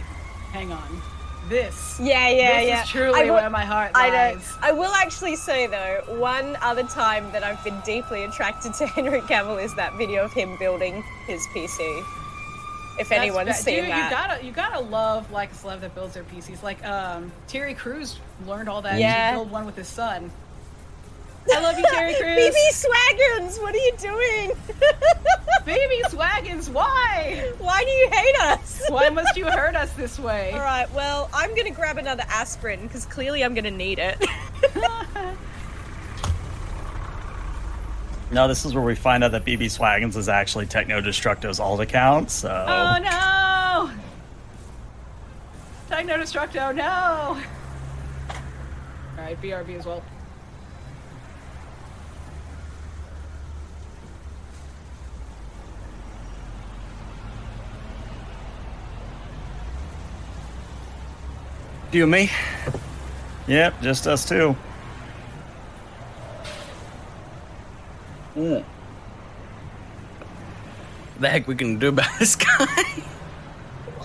hang 0.52 0.72
on, 0.72 1.02
this 1.50 1.98
Yeah, 2.02 2.30
yeah, 2.30 2.60
this 2.60 2.68
yeah. 2.68 2.84
is 2.84 2.90
truly 2.90 3.22
I 3.22 3.24
will- 3.26 3.34
where 3.36 3.50
my 3.50 3.66
heart 3.66 3.92
I 3.96 4.10
know. 4.10 4.16
lies. 4.16 4.54
I 4.62 4.72
will 4.72 4.94
actually 4.94 5.36
say 5.36 5.68
though, 5.68 6.04
one 6.20 6.56
other 6.62 6.84
time 6.84 7.32
that 7.32 7.44
I've 7.44 7.64
been 7.64 7.80
deeply 7.86 8.24
attracted 8.24 8.74
to 8.76 8.88
Henry 8.96 9.22
Cavill 9.22 9.62
is 9.64 9.74
that 9.76 9.94
video 9.98 10.24
of 10.24 10.34
him 10.34 10.58
building 10.58 11.04
his 11.28 11.42
PC. 11.48 12.04
If 13.00 13.10
That's 13.10 13.22
anyone's 13.22 13.48
ba- 13.50 13.54
seen 13.56 13.82
Dude, 13.82 13.90
that. 13.92 14.04
you 14.04 14.10
gotta 14.16 14.46
you 14.46 14.52
gotta 14.52 14.80
love 14.80 15.32
like 15.32 15.52
a 15.52 15.56
celeb 15.56 15.80
that 15.82 15.96
builds 15.96 16.14
their 16.14 16.24
PCs. 16.26 16.62
Like 16.62 16.86
um, 16.86 17.32
Terry 17.48 17.74
Crews 17.74 18.20
learned 18.46 18.70
all 18.70 18.84
that 18.84 19.00
Yeah. 19.00 19.32
to 19.32 19.38
build 19.38 19.50
one 19.52 19.66
with 19.66 19.76
his 19.76 19.88
son. 19.88 20.30
I 21.52 21.60
love 21.62 21.78
you, 21.78 21.86
Terry 21.90 22.14
Crews. 22.20 22.56
BB 22.56 22.86
Swaggins, 22.86 23.62
what 23.62 23.74
are 23.76 23.78
you 23.78 23.94
doing? 23.98 24.52
Baby 25.66 26.02
Swaggins, 26.08 26.70
why? 26.70 27.52
Why 27.58 27.84
do 27.84 27.90
you 27.90 28.10
hate 28.12 28.36
us? 28.42 28.84
Why 28.90 29.10
must 29.10 29.36
you 29.38 29.46
hurt 29.50 29.76
us 29.76 29.92
this 29.94 30.20
way? 30.20 30.52
All 30.52 30.60
right, 30.60 30.92
well, 30.94 31.30
I'm 31.34 31.56
gonna 31.56 31.72
grab 31.72 31.98
another 31.98 32.24
aspirin 32.30 32.82
because 32.84 33.06
clearly 33.06 33.44
I'm 33.44 33.54
gonna 33.54 33.72
need 33.72 34.00
it. 34.00 34.24
No, 38.32 38.48
this 38.48 38.66
is 38.66 38.74
where 38.74 38.84
we 38.84 38.96
find 38.96 39.24
out 39.24 39.32
that 39.34 39.46
BB 39.46 39.66
Swaggins 39.66 40.16
is 40.18 40.28
actually 40.28 40.66
Techno 40.66 41.02
Destructo's 41.02 41.60
alt 41.60 41.80
account. 41.82 42.32
So 42.32 42.50
Oh 42.50 42.98
no! 43.00 43.92
Techno 45.88 46.18
Destructo, 46.18 46.74
no! 46.76 47.38
Alright, 49.18 49.40
BRB 49.42 49.78
as 49.78 49.86
well. 49.86 50.04
You 61.94 62.04
and 62.04 62.12
me? 62.12 62.32
Yep, 63.46 63.84
just 63.84 64.08
us 64.08 64.28
two. 64.28 64.56
Mm. 68.36 68.64
The 71.20 71.30
heck 71.30 71.48
we 71.48 71.56
can 71.56 71.78
do 71.78 71.90
about 71.90 72.10
this 72.20 72.36
guy? 72.36 72.66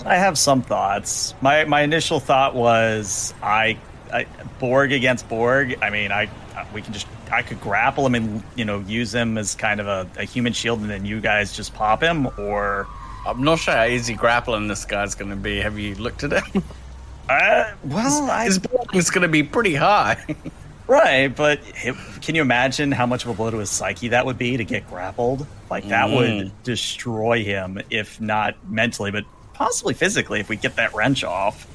I 0.05 0.17
have 0.17 0.37
some 0.37 0.61
thoughts. 0.61 1.33
My 1.41 1.65
my 1.65 1.81
initial 1.81 2.21
thought 2.21 2.55
was 2.55 3.33
I, 3.43 3.79
I 4.13 4.27
Borg 4.59 4.93
against 4.93 5.27
Borg. 5.31 5.79
I 5.81 5.89
mean, 5.89 6.13
I 6.13 6.29
we 6.75 6.83
can 6.83 6.93
just 6.93 7.07
I 7.33 7.41
could 7.41 7.59
grapple 7.63 8.05
him 8.05 8.15
and 8.15 8.43
you 8.55 8.67
know 8.67 8.81
use 8.81 9.15
him 9.15 9.39
as 9.39 9.55
kind 9.55 9.81
of 9.81 9.87
a, 9.87 10.07
a 10.19 10.25
human 10.25 10.53
shield, 10.53 10.81
and 10.81 10.91
then 10.91 11.07
you 11.07 11.23
guys 11.23 11.57
just 11.57 11.73
pop 11.73 12.03
him. 12.03 12.29
Or 12.39 12.87
I'm 13.27 13.43
not 13.43 13.61
sure 13.61 13.73
how 13.73 13.87
easy 13.87 14.13
grappling 14.13 14.69
this 14.69 14.85
guy's 14.85 15.15
going 15.15 15.31
to 15.31 15.37
be. 15.37 15.57
Have 15.57 15.79
you 15.79 15.95
looked 15.95 16.23
at 16.23 16.35
it? 16.35 16.63
uh, 17.29 17.73
well, 17.85 18.45
His 18.45 18.59
ball 18.59 18.87
is 18.95 19.11
going 19.11 19.23
to 19.23 19.29
be 19.29 19.43
pretty 19.43 19.75
high. 19.75 20.25
right, 20.87 21.29
but 21.29 21.61
it, 21.85 21.95
can 22.23 22.35
you 22.35 22.43
imagine 22.43 22.91
how 22.93 23.07
much 23.07 23.25
of 23.25 23.31
a 23.31 23.35
blow 23.35 23.51
to 23.51 23.59
his 23.59 23.71
psyche 23.71 24.09
that 24.09 24.25
would 24.27 24.39
be 24.39 24.57
to 24.57 24.65
get 24.65 24.89
grappled? 24.89 25.47
Like 25.71 25.89
that 25.89 26.09
Mm. 26.09 26.17
would 26.17 26.63
destroy 26.63 27.45
him, 27.45 27.81
if 27.91 28.21
not 28.21 28.55
mentally, 28.71 29.11
but 29.11 29.25
possibly 29.55 29.93
physically, 29.95 30.41
if 30.41 30.49
we 30.49 30.57
get 30.57 30.77
that 30.77 30.95
wrench 30.95 31.25
off. 31.25 31.67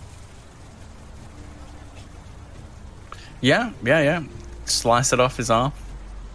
yeah, 3.41 3.71
yeah, 3.83 3.99
yeah. 4.01 4.23
Slice 4.65 5.11
it 5.13 5.19
off 5.19 5.35
his 5.37 5.49
arm. 5.49 5.73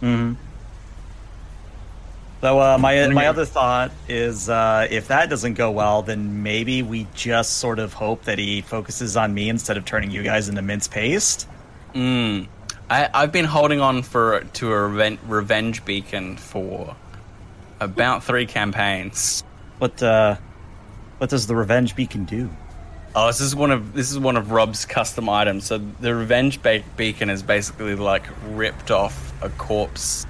Mm-hmm. 0.01 0.33
So 2.41 2.59
uh, 2.59 2.77
my 2.77 3.07
my 3.09 3.27
other 3.27 3.45
thought 3.45 3.91
is 4.07 4.49
uh, 4.49 4.87
if 4.89 5.09
that 5.09 5.29
doesn't 5.29 5.55
go 5.55 5.71
well, 5.71 6.01
then 6.03 6.41
maybe 6.41 6.81
we 6.81 7.05
just 7.13 7.57
sort 7.57 7.79
of 7.79 7.93
hope 7.93 8.23
that 8.23 8.39
he 8.39 8.61
focuses 8.61 9.17
on 9.17 9.33
me 9.33 9.49
instead 9.49 9.75
of 9.75 9.83
turning 9.83 10.09
you 10.11 10.23
guys 10.23 10.47
into 10.47 10.61
mince 10.61 10.87
paste. 10.87 11.47
Mm. 11.93 12.47
I, 12.89 13.09
I've 13.13 13.31
been 13.31 13.45
holding 13.45 13.81
on 13.81 14.03
for 14.03 14.41
to 14.41 14.71
a 14.71 14.75
reven- 14.75 15.19
revenge 15.27 15.83
beacon 15.85 16.37
for 16.37 16.95
about 17.79 18.23
three 18.23 18.45
campaigns. 18.45 19.43
What 19.79 20.01
uh, 20.01 20.37
what 21.17 21.29
does 21.29 21.47
the 21.47 21.55
revenge 21.55 21.95
beacon 21.95 22.23
do? 22.23 22.49
Oh, 23.15 23.27
this 23.27 23.41
is 23.41 23.55
one 23.55 23.71
of 23.71 23.93
this 23.93 24.11
is 24.11 24.19
one 24.19 24.37
of 24.37 24.51
Rob's 24.51 24.85
custom 24.85 25.27
items. 25.27 25.65
So 25.65 25.77
the 25.77 26.15
revenge 26.15 26.61
be- 26.61 26.85
beacon 26.95 27.29
is 27.29 27.43
basically 27.43 27.95
like 27.95 28.23
ripped 28.47 28.91
off 28.91 29.33
a 29.41 29.49
corpse, 29.49 30.25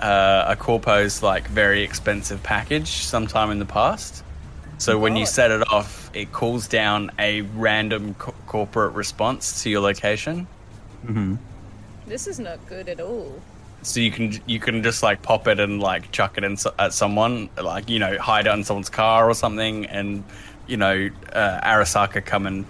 uh, 0.00 0.46
a 0.48 0.56
corpo's 0.56 1.22
like 1.22 1.46
very 1.48 1.82
expensive 1.82 2.42
package 2.42 2.88
sometime 2.88 3.50
in 3.50 3.58
the 3.58 3.66
past. 3.66 4.24
So 4.78 4.98
when 4.98 5.14
you 5.14 5.26
set 5.26 5.50
it 5.50 5.70
off, 5.70 6.10
it 6.14 6.32
calls 6.32 6.66
down 6.66 7.10
a 7.18 7.42
random 7.42 8.14
co- 8.14 8.34
corporate 8.46 8.94
response 8.94 9.62
to 9.62 9.70
your 9.70 9.82
location. 9.82 10.46
Mm-hmm. 11.04 11.36
this 12.06 12.26
is 12.26 12.38
not 12.38 12.58
good 12.66 12.88
at 12.88 13.00
all. 13.00 13.40
So 13.82 14.00
you 14.00 14.10
can 14.10 14.38
you 14.46 14.58
can 14.60 14.82
just 14.82 15.02
like 15.02 15.22
pop 15.22 15.46
it 15.48 15.58
and 15.60 15.80
like 15.80 16.10
chuck 16.12 16.36
it 16.38 16.44
in 16.44 16.56
so- 16.56 16.74
at 16.78 16.92
someone, 16.92 17.48
like 17.62 17.88
you 17.88 17.98
know 17.98 18.18
hide 18.18 18.46
it 18.46 18.52
in 18.52 18.64
someone's 18.64 18.90
car 18.90 19.28
or 19.28 19.34
something, 19.34 19.86
and 19.86 20.24
you 20.66 20.76
know 20.76 21.08
uh, 21.32 21.60
Arasaka 21.62 22.24
come 22.24 22.46
and 22.46 22.64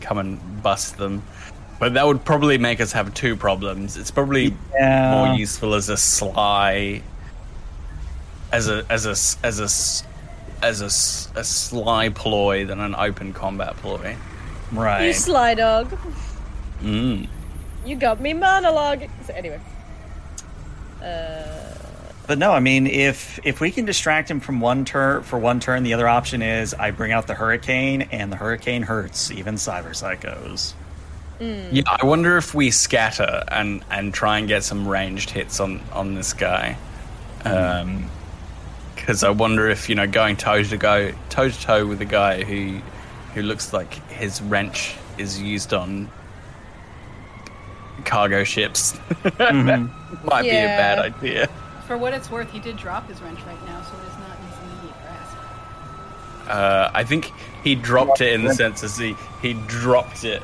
come 0.00 0.18
and 0.18 0.62
bust 0.62 0.96
them. 0.98 1.22
But 1.82 1.94
that 1.94 2.06
would 2.06 2.24
probably 2.24 2.58
make 2.58 2.80
us 2.80 2.92
have 2.92 3.12
two 3.12 3.34
problems. 3.34 3.96
It's 3.96 4.12
probably 4.12 4.54
Yeah. 4.72 5.10
more 5.26 5.34
useful 5.34 5.74
as 5.74 5.88
a 5.88 5.96
sly, 5.96 7.02
as 8.52 8.68
a 8.68 8.84
as 8.88 9.04
a 9.04 9.10
s- 9.10 9.36
as 9.42 9.58
a 9.58 9.64
s- 9.64 10.04
as 10.62 10.80
a, 10.80 10.84
s- 10.84 11.28
a 11.34 11.42
sly 11.42 12.08
ploy 12.10 12.64
than 12.64 12.78
an 12.78 12.94
open 12.94 13.32
combat 13.32 13.76
ploy. 13.78 14.14
Right. 14.70 15.06
You 15.06 15.12
sly 15.12 15.54
dog. 15.54 15.98
Mm. 16.84 17.26
You 17.84 17.96
got 17.96 18.20
me 18.20 18.32
monologue. 18.32 19.02
So 19.26 19.34
anyway. 19.34 19.58
Uh, 21.02 21.74
But 22.28 22.38
no, 22.38 22.52
I 22.52 22.60
mean, 22.60 22.86
if 22.86 23.40
if 23.42 23.60
we 23.60 23.72
can 23.72 23.86
distract 23.86 24.30
him 24.30 24.38
from 24.38 24.60
one 24.60 24.84
turn 24.84 25.24
for 25.24 25.36
one 25.36 25.58
turn, 25.58 25.82
the 25.82 25.94
other 25.94 26.06
option 26.06 26.42
is 26.42 26.74
I 26.74 26.92
bring 26.92 27.10
out 27.10 27.26
the 27.26 27.34
hurricane, 27.34 28.02
and 28.12 28.30
the 28.30 28.36
hurricane 28.36 28.84
hurts 28.84 29.32
even 29.32 29.56
cyber 29.56 29.90
psychos. 29.90 30.74
Yeah, 31.72 31.82
I 31.86 32.04
wonder 32.06 32.36
if 32.36 32.54
we 32.54 32.70
scatter 32.70 33.42
and 33.48 33.84
and 33.90 34.14
try 34.14 34.38
and 34.38 34.46
get 34.46 34.62
some 34.62 34.86
ranged 34.86 35.30
hits 35.30 35.60
on 35.60 35.80
on 35.92 36.14
this 36.14 36.32
guy. 36.32 36.76
Um, 37.44 38.08
because 38.94 39.24
I 39.24 39.30
wonder 39.30 39.68
if 39.68 39.88
you 39.88 39.96
know 39.96 40.06
going 40.06 40.36
toe 40.36 40.62
to 40.62 40.76
go 40.76 41.12
toe 41.28 41.48
to 41.48 41.60
toe 41.60 41.86
with 41.86 42.00
a 42.00 42.04
guy 42.04 42.44
who 42.44 42.80
who 43.34 43.42
looks 43.42 43.72
like 43.72 43.94
his 44.10 44.40
wrench 44.42 44.94
is 45.18 45.40
used 45.40 45.74
on 45.74 46.08
cargo 48.04 48.44
ships 48.44 48.98
might 49.38 50.42
be 50.42 50.50
a 50.50 50.76
bad 50.78 50.98
idea. 50.98 51.48
For 51.86 51.98
what 51.98 52.14
it's 52.14 52.30
worth, 52.30 52.50
he 52.50 52.60
did 52.60 52.76
drop 52.76 53.08
his 53.08 53.20
wrench 53.20 53.40
right 53.40 53.66
now, 53.66 53.82
so 53.82 53.96
it 53.96 54.08
is 54.08 54.18
not 54.18 54.38
in 54.38 54.46
his 54.46 54.58
immediate 54.58 55.02
grasp. 55.02 55.36
Uh, 56.48 56.90
I 56.94 57.04
think 57.04 57.32
he 57.64 57.74
dropped 57.74 58.20
it 58.20 58.32
in 58.32 58.44
the 58.44 58.54
sense 58.54 58.84
as 58.84 58.96
he 58.96 59.16
he 59.40 59.54
dropped 59.66 60.22
it 60.24 60.42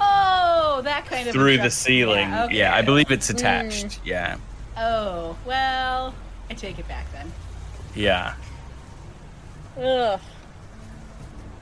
Oh, 0.00 0.80
that 0.84 1.06
kind 1.06 1.28
of 1.28 1.32
through 1.34 1.58
the 1.58 1.70
ceiling. 1.70 2.28
Yeah, 2.28 2.44
okay. 2.44 2.56
yeah, 2.58 2.74
I 2.74 2.82
believe 2.82 3.10
it's 3.10 3.30
attached. 3.30 3.86
Mm. 3.86 3.98
Yeah, 4.04 4.36
Oh 4.76 5.36
well, 5.44 6.14
I 6.50 6.54
take 6.54 6.78
it 6.78 6.86
back 6.88 7.06
then. 7.12 7.32
yeah. 7.94 8.34
ugh. 9.80 10.20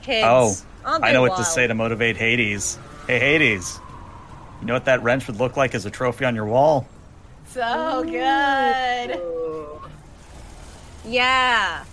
Kids. 0.01 0.25
Oh, 0.25 0.55
Aren't 0.85 1.03
I 1.03 1.07
they 1.09 1.13
know 1.13 1.21
what 1.21 1.37
to 1.37 1.43
say 1.43 1.67
to 1.67 1.73
motivate 1.73 2.15
Hades. 2.15 2.77
Hey, 3.07 3.19
Hades, 3.19 3.79
you 4.61 4.67
know 4.67 4.73
what 4.73 4.85
that 4.85 5.03
wrench 5.03 5.27
would 5.27 5.37
look 5.37 5.57
like 5.57 5.75
as 5.75 5.85
a 5.85 5.89
trophy 5.91 6.23
on 6.25 6.33
your 6.35 6.45
wall? 6.45 6.87
So 7.49 8.03
good. 8.05 9.19
Yeah. 11.05 11.83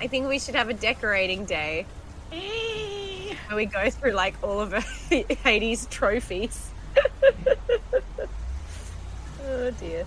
I 0.00 0.06
think 0.06 0.28
we 0.28 0.38
should 0.38 0.54
have 0.54 0.68
a 0.68 0.74
decorating 0.74 1.44
day. 1.44 1.86
where 3.48 3.56
we 3.56 3.66
go 3.66 3.90
through 3.90 4.12
like 4.12 4.34
all 4.42 4.60
of 4.60 4.72
Hades' 5.44 5.86
trophies. 5.90 6.70
oh 9.46 9.70
dear. 9.72 10.04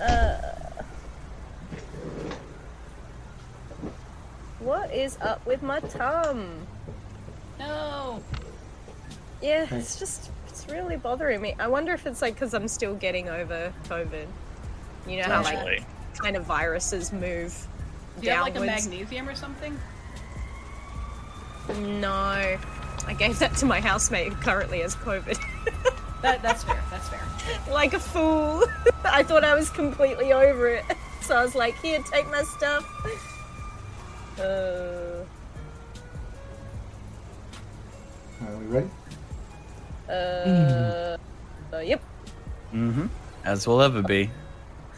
Uh, 0.00 0.38
what 4.60 4.92
is 4.94 5.18
up 5.20 5.44
with 5.46 5.62
my 5.62 5.80
tum? 5.80 6.66
No. 7.58 8.22
Yeah, 9.42 9.66
it's 9.70 9.98
just 9.98 10.30
it's 10.46 10.68
really 10.68 10.96
bothering 10.96 11.40
me. 11.40 11.54
I 11.58 11.66
wonder 11.66 11.92
if 11.92 12.06
it's 12.06 12.22
like 12.22 12.34
because 12.34 12.54
I'm 12.54 12.68
still 12.68 12.94
getting 12.94 13.28
over 13.28 13.72
COVID. 13.88 14.26
You 15.08 15.16
know 15.18 15.24
how 15.24 15.42
like 15.42 15.82
kind 16.18 16.36
of 16.36 16.44
viruses 16.44 17.12
move 17.12 17.66
Do 18.20 18.26
you 18.26 18.32
have 18.32 18.42
like 18.42 18.56
a 18.56 18.60
magnesium 18.60 19.28
or 19.28 19.34
something? 19.34 19.78
No, 21.78 22.12
I 22.12 22.58
I 23.06 23.14
gave 23.14 23.38
that 23.40 23.56
to 23.56 23.66
my 23.66 23.80
housemate 23.80 24.32
who 24.32 24.40
currently 24.42 24.80
has 24.80 24.94
COVID. 24.96 25.38
That, 26.22 26.42
that's 26.42 26.64
fair. 26.64 26.82
That's 26.90 27.08
fair. 27.08 27.20
like 27.72 27.94
a 27.94 27.98
fool. 27.98 28.64
I 29.04 29.22
thought 29.22 29.42
I 29.42 29.54
was 29.54 29.70
completely 29.70 30.34
over 30.34 30.68
it. 30.68 30.84
So 31.22 31.34
I 31.34 31.42
was 31.42 31.54
like, 31.54 31.74
here, 31.78 31.98
take 32.02 32.30
my 32.30 32.42
stuff. 32.42 32.84
Uh, 34.38 35.24
Are 38.46 38.56
we 38.58 38.66
ready? 38.66 38.90
uh, 40.08 41.16
uh, 41.72 41.78
yep. 41.78 42.02
Mm-hmm. 42.74 43.06
As 43.44 43.66
will 43.66 43.80
ever 43.80 44.02
be. 44.02 44.30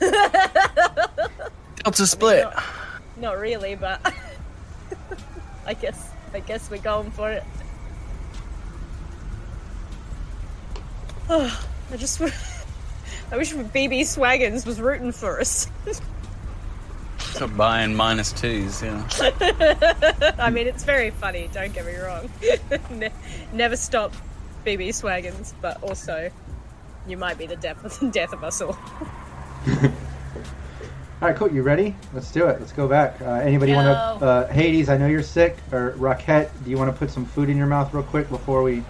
Delta 0.00 2.06
split. 2.06 2.44
Not, 2.44 2.64
not 3.16 3.38
really, 3.38 3.76
but 3.76 4.00
I 5.66 5.74
guess 5.74 6.10
I 6.34 6.40
guess 6.40 6.70
we're 6.70 6.78
going 6.78 7.10
for 7.10 7.30
it. 7.30 7.44
Oh, 11.28 11.64
I 11.90 11.96
just 11.96 12.18
w- 12.18 12.36
I 13.30 13.36
wish 13.36 13.52
BB 13.52 14.00
Swaggins 14.02 14.66
was 14.66 14.80
rooting 14.80 15.12
for 15.12 15.40
us. 15.40 15.68
So 17.32 17.48
buying 17.48 17.94
minus 17.94 18.30
twos, 18.30 18.82
yeah. 18.82 19.09
I 20.38 20.50
mean, 20.50 20.66
it's 20.66 20.84
very 20.84 21.10
funny. 21.10 21.48
Don't 21.52 21.72
get 21.72 21.86
me 21.86 21.96
wrong. 21.96 22.28
Ne- 22.90 23.12
never 23.54 23.74
stop 23.74 24.12
BB 24.66 24.88
Swaggins, 24.88 25.54
but 25.62 25.82
also 25.82 26.30
you 27.06 27.16
might 27.16 27.38
be 27.38 27.46
the 27.46 27.56
death 27.56 28.02
of, 28.02 28.12
death 28.12 28.34
of 28.34 28.44
us 28.44 28.60
all. 28.60 28.76
All 31.22 31.28
right, 31.28 31.36
cool. 31.36 31.52
You 31.52 31.62
ready? 31.62 31.94
Let's 32.12 32.32
do 32.32 32.48
it. 32.48 32.58
Let's 32.58 32.72
go 32.72 32.88
back. 32.88 33.20
Uh, 33.22 33.34
anybody 33.34 33.74
want 33.74 33.86
to? 33.86 34.26
Uh, 34.26 34.52
Hades, 34.52 34.88
I 34.88 34.96
know 34.96 35.06
you're 35.06 35.22
sick. 35.22 35.56
Or 35.70 35.92
Rockette, 35.92 36.50
do 36.64 36.70
you 36.70 36.76
want 36.76 36.90
to 36.92 36.98
put 36.98 37.12
some 37.12 37.24
food 37.24 37.48
in 37.48 37.56
your 37.56 37.68
mouth 37.68 37.94
real 37.94 38.02
quick 38.02 38.28
before 38.28 38.64
we 38.64 38.82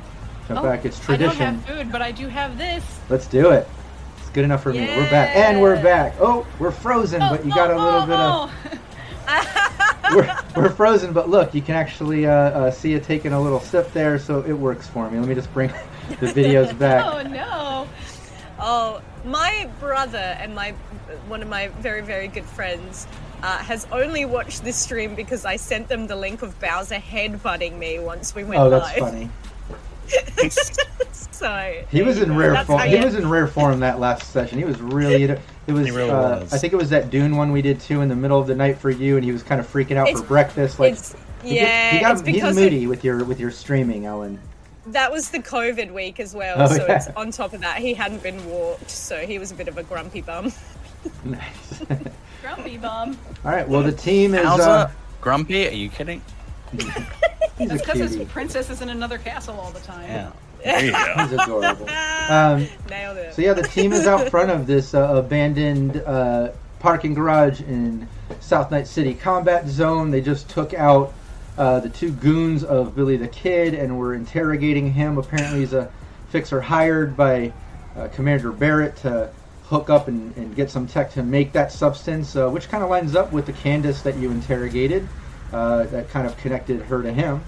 jump 0.49 0.61
Oh, 0.61 0.63
back? 0.63 0.87
It's 0.87 1.07
I 1.11 1.17
don't 1.19 1.37
have 1.37 1.63
food, 1.67 1.93
but 1.93 2.01
I 2.01 2.11
do 2.11 2.29
have 2.29 2.57
this. 2.57 2.83
Let's 3.11 3.27
do 3.27 3.51
it. 3.51 3.69
It's 4.17 4.31
good 4.31 4.45
enough 4.45 4.63
for 4.63 4.73
me. 4.73 4.81
We're 4.81 5.11
back, 5.11 5.37
and 5.37 5.61
we're 5.61 5.83
back. 5.83 6.15
Oh, 6.21 6.47
we're 6.59 6.71
frozen, 6.71 7.21
but 7.21 7.45
you 7.45 7.53
got 7.53 7.71
a 7.71 7.77
little 7.77 8.07
bit 8.07 8.17
of. 8.19 8.51
We're, 10.15 10.39
we're 10.57 10.71
frozen, 10.71 11.13
but 11.13 11.29
look, 11.29 11.55
you 11.55 11.61
can 11.61 11.75
actually 11.75 12.25
uh, 12.27 12.33
uh, 12.33 12.71
see 12.71 12.95
it 12.95 13.05
taking 13.05 13.35
a 13.35 13.41
little 13.41 13.61
sip 13.61 13.93
there, 13.93 14.19
so 14.19 14.41
it 14.43 14.53
works 14.55 14.87
for 14.89 15.11
me. 15.11 15.19
Let 15.19 15.29
me 15.29 15.35
just 15.35 15.53
bring 15.53 15.69
the 16.09 16.27
videos 16.29 16.77
back. 16.79 17.05
Oh 17.05 17.29
no! 17.29 17.89
Oh, 18.59 19.03
my 19.25 19.69
brother 19.81 20.19
and 20.19 20.55
my 20.55 20.71
one 21.29 21.43
of 21.43 21.49
my 21.49 21.69
very 21.81 22.01
very 22.01 22.29
good 22.29 22.45
friends 22.45 23.07
uh, 23.43 23.59
has 23.59 23.87
only 23.93 24.25
watched 24.25 24.65
this 24.65 24.77
stream 24.77 25.15
because 25.15 25.45
I 25.45 25.57
sent 25.57 25.89
them 25.89 26.07
the 26.07 26.17
link 26.17 26.43
of 26.43 26.59
Bowser 26.61 26.97
headbutting 26.97 27.77
me 27.79 27.99
once 27.99 28.35
we 28.35 28.45
went 28.45 28.61
Oh, 28.61 28.71
that's 28.71 28.99
live. 28.99 29.11
funny. 29.11 29.31
so 31.33 31.83
He 31.91 32.03
was 32.03 32.21
in 32.21 32.37
rare 32.37 32.65
form. 32.65 32.83
He 32.83 32.97
was 33.01 33.15
in 33.15 33.29
rare 33.29 33.47
form 33.47 33.81
that 33.81 33.99
last 33.99 34.31
session. 34.33 34.59
He 34.59 34.65
was 34.65 34.81
really. 34.81 35.25
It 35.69 35.73
was. 35.73 35.89
Really 35.93 36.11
uh, 36.11 36.41
was. 36.41 36.53
I 36.53 36.59
think 36.59 36.73
it 36.73 36.77
was 36.77 36.91
that 36.91 37.11
Dune 37.11 37.37
one 37.37 37.53
we 37.53 37.63
did 37.63 37.79
too 37.79 38.01
in 38.01 38.09
the 38.09 38.17
middle 38.17 38.41
of 38.41 38.49
the 38.49 38.55
night 38.57 38.79
for 38.79 38.91
you, 38.91 39.15
and 39.15 39.25
he 39.25 39.31
was 39.31 39.45
kind 39.45 39.61
of 39.61 39.73
freaking 39.73 39.95
out 39.97 40.09
It's- 40.09 40.21
for 40.21 40.27
breakfast. 40.27 40.81
Like, 40.81 40.95
it's 40.95 41.15
yeah, 41.45 41.93
he 41.93 42.01
got, 42.01 42.19
it's 42.19 42.27
he's 42.27 42.57
moody 42.57 42.83
it- 42.83 42.87
with 42.89 43.05
your 43.05 43.23
with 43.25 43.39
your 43.39 43.53
streaming, 43.53 44.05
Ellen. 44.05 44.41
That 44.87 45.13
was 45.13 45.31
the 45.31 45.39
COVID 45.39 45.93
week 45.93 46.21
as 46.21 46.35
well. 46.35 46.61
Oh, 46.61 46.67
so 46.67 46.87
yeah. 46.87 46.97
it's 46.97 47.09
on 47.09 47.31
top 47.31 47.53
of 47.53 47.61
that, 47.61 47.79
he 47.79 47.95
hadn't 47.95 48.23
been 48.23 48.45
walked, 48.47 48.91
so 48.91 49.19
he 49.27 49.39
was 49.39 49.53
a 49.53 49.55
bit 49.55 49.69
of 49.69 49.79
a 49.79 49.83
grumpy 49.83 50.21
bum. 50.21 50.53
Nice. 51.25 51.83
Grumpy 52.43 52.77
bum. 52.77 53.17
All 53.45 53.53
right. 53.53 53.69
Well, 53.69 53.83
the 53.83 53.93
team 53.93 54.35
is. 54.35 54.45
How's 54.45 54.61
Uh. 54.61 54.91
Grumpy? 55.21 55.69
Are 55.69 55.71
you 55.71 55.89
kidding? 55.89 56.21
he's 56.73 57.69
That's 57.69 57.83
because 57.83 57.99
his 57.99 58.17
princess 58.29 58.69
is 58.71 58.83
in 58.83 58.89
another 58.89 59.19
castle 59.19 59.59
all 59.59 59.71
the 59.71 59.81
time. 59.81 60.09
Yeah. 60.09 60.33
There 60.65 60.85
you 60.85 60.93
go. 60.93 61.15
He's 61.25 61.33
adorable. 61.33 61.89
Um, 62.31 62.69
Nailed 62.89 63.17
it. 63.17 63.35
So 63.35 63.43
yeah, 63.43 63.53
the 63.53 63.65
team 63.65 63.93
is 63.93 64.07
out 64.07 64.29
front 64.29 64.49
of 64.49 64.65
this 64.65 64.95
uh, 64.95 65.13
abandoned 65.17 65.97
uh, 65.97 66.53
parking 66.79 67.15
garage 67.15 67.61
in 67.63 68.07
South 68.39 68.71
Night 68.71 68.87
City 68.87 69.13
Combat 69.13 69.67
Zone. 69.67 70.13
They 70.13 70.21
just 70.21 70.49
took 70.49 70.73
out 70.73 71.15
uh, 71.59 71.81
the 71.81 71.89
two 71.89 72.13
goons 72.13 72.65
of 72.65 72.95
Billy 72.95 73.17
the 73.17 73.29
Kid 73.29 73.75
and 73.75 73.99
were 73.99 74.15
interrogating 74.15 74.93
him. 74.93 75.19
Apparently, 75.19 75.61
he's 75.61 75.73
a 75.73 75.91
fixer 76.31 76.61
hired 76.61 77.17
by 77.17 77.53
uh, 77.97 78.09
Commander 78.09 78.53
Barrett 78.53 78.97
to 78.99 79.31
hook 79.65 79.91
up 79.91 80.09
and, 80.09 80.37
and 80.37 80.55
get 80.57 80.71
some 80.71 80.87
tech 80.87 81.13
to 81.13 81.23
make 81.23 81.53
that 81.53 81.73
substance, 81.73 82.37
uh, 82.37 82.49
which 82.49 82.69
kind 82.69 82.83
of 82.83 82.91
lines 82.91 83.15
up 83.15 83.33
with 83.33 83.47
the 83.47 83.53
Candace 83.53 84.03
that 84.03 84.17
you 84.17 84.31
interrogated. 84.31 85.07
Uh, 85.53 85.85
that 85.85 86.09
kind 86.09 86.27
of 86.27 86.35
connected 86.39 86.81
her 86.81 87.03
to 87.03 87.13
him. 87.13 87.43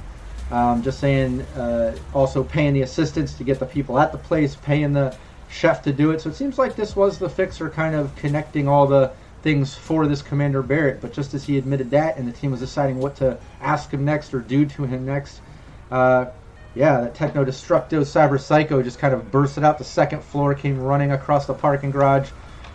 Um, 0.51 0.83
just 0.83 1.01
saying, 1.01 1.41
uh, 1.57 1.97
also 2.13 2.45
paying 2.45 2.75
the 2.75 2.83
assistants 2.83 3.33
to 3.35 3.45
get 3.45 3.59
the 3.59 3.65
people 3.65 3.99
at 3.99 4.13
the 4.13 4.19
place, 4.19 4.57
paying 4.57 4.93
the 4.93 5.17
chef 5.49 5.83
to 5.85 5.93
do 5.93 6.11
it. 6.11 6.21
So 6.21 6.29
it 6.29 6.37
seems 6.37 6.59
like 6.59 6.77
this 6.77 6.95
was 6.95 7.19
the 7.19 7.31
fixer 7.31 7.71
kind 7.71 7.95
of 7.95 8.15
connecting 8.17 8.69
all 8.69 8.87
the 8.87 9.13
things 9.45 9.75
for 9.75 10.07
this 10.09 10.23
Commander 10.23 10.63
Barrett. 10.63 11.01
But 11.01 11.13
just 11.13 11.35
as 11.35 11.45
he 11.45 11.59
admitted 11.59 11.91
that, 11.91 12.17
and 12.17 12.27
the 12.27 12.33
team 12.33 12.51
was 12.51 12.61
deciding 12.61 12.99
what 12.99 13.15
to 13.17 13.39
ask 13.61 13.91
him 13.93 14.05
next 14.05 14.35
or 14.35 14.41
do 14.41 14.65
to 14.67 14.85
him 14.85 15.05
next, 15.05 15.43
uh, 15.91 16.27
yeah, 16.75 17.03
that 17.03 17.15
Techno 17.15 17.45
Destructo 17.45 18.01
Cyber 18.01 18.41
Psycho 18.41 18.83
just 18.83 18.99
kind 18.99 19.15
of 19.15 19.31
bursted 19.31 19.63
out 19.63 19.79
the 19.79 19.85
second 19.85 20.25
floor, 20.25 20.55
came 20.55 20.81
running 20.81 21.13
across 21.13 21.47
the 21.47 21.55
parking 21.55 21.93
garage, 21.93 22.31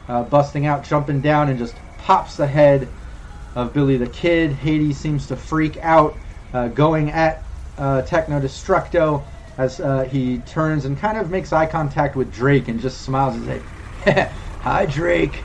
uh, 0.08 0.24
busting 0.24 0.68
out, 0.68 0.86
jumping 0.86 1.20
down, 1.20 1.50
and 1.50 1.60
just 1.60 1.76
pops 1.98 2.38
the 2.38 2.48
head 2.48 2.88
of 3.56 3.74
Billy 3.74 3.98
the 3.98 4.08
Kid. 4.08 4.52
Hades 4.52 4.98
seems 4.98 5.28
to 5.28 5.36
freak 5.36 5.76
out, 5.78 6.16
uh, 6.54 6.70
going 6.70 7.10
at 7.10 7.44
uh, 7.78 8.04
Techno 8.04 8.40
Destructo 8.40 9.24
as 9.58 9.82
uh, 9.82 10.04
he 10.04 10.38
turns 10.40 10.86
and 10.86 10.98
kind 10.98 11.18
of 11.18 11.30
makes 11.30 11.52
eye 11.52 11.66
contact 11.66 12.16
with 12.16 12.32
Drake 12.32 12.70
and 12.70 12.80
just 12.80 13.02
smiles 13.02 13.36
and 13.36 13.46
says, 14.06 14.32
Hi, 14.62 14.86
Drake. 14.86 15.44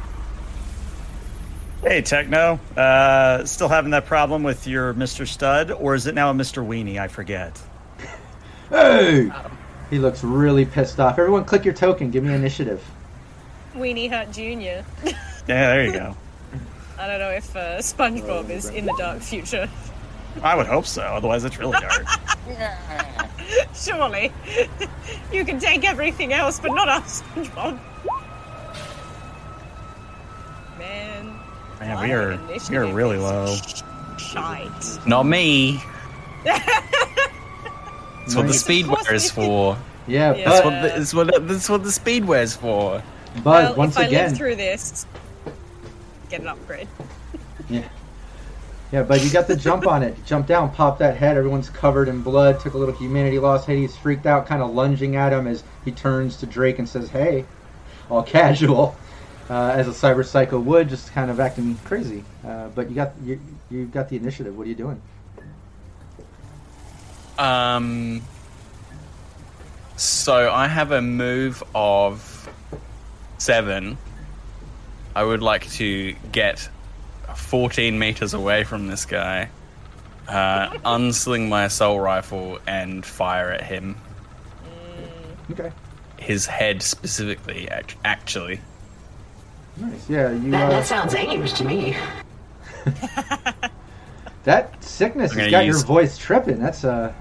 Hey, 1.85 2.01
Techno. 2.01 2.59
Uh, 2.74 3.44
still 3.44 3.69
having 3.69 3.90
that 3.90 4.06
problem 4.06 4.43
with 4.43 4.66
your 4.66 4.94
Mr. 4.94 5.28
Stud, 5.28 5.70
or 5.70 5.94
is 5.94 6.06
it 6.06 6.15
now 6.15 6.31
a 6.31 6.32
Mr. 6.32 6.66
Weenie? 6.66 6.98
I 6.98 7.09
forget. 7.09 7.61
Hey! 8.70 9.31
He 9.90 9.98
looks 9.98 10.24
really 10.24 10.65
pissed 10.65 10.98
off. 10.98 11.19
Everyone, 11.19 11.44
click 11.44 11.62
your 11.62 11.74
token. 11.74 12.11
Give 12.11 12.24
me 12.24 12.32
initiative. 12.32 12.82
Weenie 13.74 14.11
Hut 14.11 14.32
Jr. 14.32 15.11
Yeah, 15.47 15.74
there 15.74 15.85
you 15.85 15.93
go. 15.93 16.16
I 16.98 17.06
don't 17.06 17.19
know 17.19 17.28
if 17.28 17.55
uh, 17.55 17.77
SpongeBob 17.81 18.48
is 18.48 18.70
in 18.70 18.86
the 18.86 18.94
dark 18.97 19.20
future. 19.20 19.69
I 20.43 20.56
would 20.56 20.66
hope 20.66 20.86
so. 20.86 21.02
Otherwise, 21.02 21.44
it's 21.44 21.59
really 21.59 21.78
dark. 21.78 22.06
Surely. 23.74 24.32
you 25.31 25.44
can 25.44 25.61
take 25.61 25.85
everything 25.85 26.32
else, 26.32 26.59
but 26.61 26.73
not 26.73 26.89
us, 26.89 27.20
SpongeBob. 27.20 27.78
Man. 30.78 31.13
Man, 31.85 32.02
we 32.09 32.12
are 32.15 32.39
we 32.70 32.77
are 32.77 32.93
really 32.93 33.19
low. 33.19 33.55
Shite. 34.19 34.98
Not 35.06 35.24
me. 35.27 35.82
That's 36.44 38.35
what 38.36 38.43
the 38.43 38.48
Nice. 38.48 38.62
speedware 38.65 39.12
is 39.12 39.31
for. 39.31 39.77
Yeah, 40.06 40.35
Yeah. 40.35 40.48
That's 40.51 40.65
what 40.65 40.82
the, 40.82 40.89
that's 40.89 41.15
what 41.15 41.48
that's 41.48 41.69
what 41.69 41.82
the 41.82 41.90
speedware's 41.90 42.55
for. 42.56 43.02
but 43.43 43.44
well, 43.44 43.74
once 43.77 43.97
if 43.97 44.02
I 44.02 44.06
again, 44.06 44.28
live 44.31 44.36
through 44.39 44.56
this, 44.56 45.06
get 46.31 46.40
an 46.40 46.48
upgrade. 46.48 46.89
Yeah. 47.69 47.89
Yeah, 48.93 49.02
but 49.02 49.24
you 49.24 49.31
got 49.31 49.47
the 49.48 49.56
jump 49.56 49.86
on 49.89 50.02
it. 50.02 50.15
Jump 50.24 50.47
down, 50.47 50.70
pop 50.70 50.98
that 50.98 51.16
head. 51.16 51.36
Everyone's 51.36 51.69
covered 51.69 52.06
in 52.09 52.23
blood. 52.23 52.61
Took 52.61 52.74
a 52.74 52.78
little 52.78 52.94
humanity 52.94 53.39
loss. 53.40 53.66
Hades 53.66 53.97
freaked 53.97 54.24
out, 54.27 54.47
kind 54.47 54.62
of 54.62 54.73
lunging 54.73 55.16
at 55.16 55.32
him 55.32 55.47
as 55.47 55.65
he 55.85 55.90
turns 55.90 56.36
to 56.39 56.47
Drake 56.47 56.78
and 56.78 56.89
says, 56.89 57.09
"Hey," 57.11 57.44
all 58.09 58.23
casual, 58.39 58.94
uh, 59.50 59.72
as 59.74 59.88
a 59.88 59.90
cyber 59.90 60.24
psycho 60.24 60.58
would, 60.58 60.88
just 60.88 61.12
kind 61.12 61.30
of 61.30 61.40
acting 61.40 61.76
crazy. 61.84 62.24
Uh, 62.46 62.68
but 62.68 62.88
you 62.88 62.94
got 62.94 63.12
you 63.22 63.40
you 63.70 63.86
got 63.86 64.08
the 64.08 64.16
initiative. 64.16 64.56
What 64.56 64.66
are 64.66 64.70
you 64.70 64.74
doing? 64.74 65.00
Um. 67.38 68.22
So 69.96 70.50
I 70.50 70.66
have 70.66 70.90
a 70.90 71.02
move 71.02 71.62
of 71.74 72.48
seven. 73.38 73.96
I 75.14 75.22
would 75.22 75.42
like 75.42 75.70
to 75.72 76.12
get 76.32 76.68
14 77.36 77.96
meters 77.96 78.34
away 78.34 78.64
from 78.64 78.88
this 78.88 79.04
guy, 79.04 79.48
uh, 80.26 80.70
unsling 80.84 81.48
my 81.48 81.64
assault 81.64 82.00
rifle, 82.00 82.58
and 82.66 83.06
fire 83.06 83.50
at 83.50 83.62
him. 83.62 83.96
Okay, 85.52 85.70
His 86.18 86.46
head 86.46 86.82
specifically, 86.82 87.68
actually. 88.04 88.60
Nice. 89.76 90.09
Yeah, 90.10 90.30
you. 90.32 90.51
That, 90.51 90.66
Uh, 90.66 90.70
that 90.70 90.86
sounds 90.86 91.12
dangerous 91.14 91.52
to 91.55 91.64
me. 91.64 91.96
that 94.44 94.82
sickness 94.84 95.32
has 95.32 95.51
got 95.51 95.64
use- 95.64 95.76
your 95.78 95.86
voice 95.86 96.18
tripping. 96.18 96.59
That's 96.60 96.84
uh, 96.84 97.12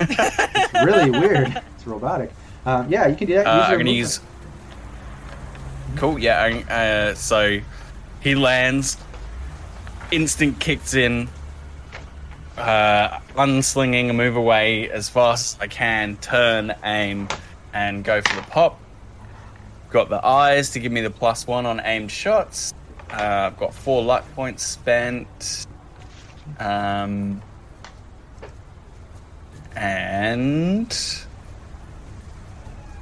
it's 0.00 0.72
really 0.84 1.10
weird. 1.10 1.60
It's 1.76 1.86
robotic. 1.86 2.32
Um, 2.64 2.90
yeah, 2.90 3.06
you 3.06 3.14
can 3.16 3.26
do 3.28 3.34
that. 3.34 3.46
Uh, 3.46 3.56
Use 3.56 3.64
I'm 3.64 3.70
gonna 3.72 3.84
movement. 3.84 3.96
use. 3.96 4.20
Cool. 5.96 6.18
Yeah. 6.18 6.42
I- 6.68 6.72
Uh, 6.72 7.14
so 7.14 7.60
he 8.20 8.34
lands. 8.34 8.96
Instant 10.10 10.58
kicks 10.60 10.94
in. 10.94 11.28
uh, 12.56 13.20
unslinging, 13.36 14.08
move 14.16 14.34
away 14.36 14.88
as 14.90 15.08
fast 15.10 15.56
as 15.56 15.62
I 15.62 15.66
can, 15.66 16.16
turn, 16.16 16.74
aim, 16.84 17.28
and 17.74 18.02
go 18.02 18.22
for 18.22 18.34
the 18.36 18.42
pop. 18.42 18.80
Got 19.96 20.10
the 20.10 20.26
eyes 20.26 20.68
to 20.72 20.78
give 20.78 20.92
me 20.92 21.00
the 21.00 21.08
plus 21.08 21.46
one 21.46 21.64
on 21.64 21.80
aimed 21.82 22.10
shots. 22.10 22.74
Uh, 23.10 23.48
I've 23.50 23.56
got 23.56 23.72
four 23.72 24.02
luck 24.04 24.30
points 24.34 24.62
spent. 24.62 25.66
Um, 26.60 27.40
and 29.74 30.94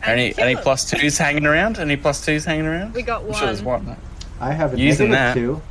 any 0.04 0.38
any 0.38 0.54
plus 0.54 0.88
twos 0.88 1.18
hanging 1.18 1.46
around? 1.46 1.80
Any 1.80 1.96
plus 1.96 2.24
twos 2.24 2.44
hanging 2.44 2.66
around? 2.66 2.94
We 2.94 3.02
got 3.02 3.24
I'm 3.24 3.32
sure 3.32 3.46
there's 3.46 3.60
one. 3.60 3.86
one. 3.86 3.96
I 4.40 4.52
have 4.52 4.74
a 4.74 4.78
Using 4.78 5.10
negative 5.10 5.56
that. 5.56 5.62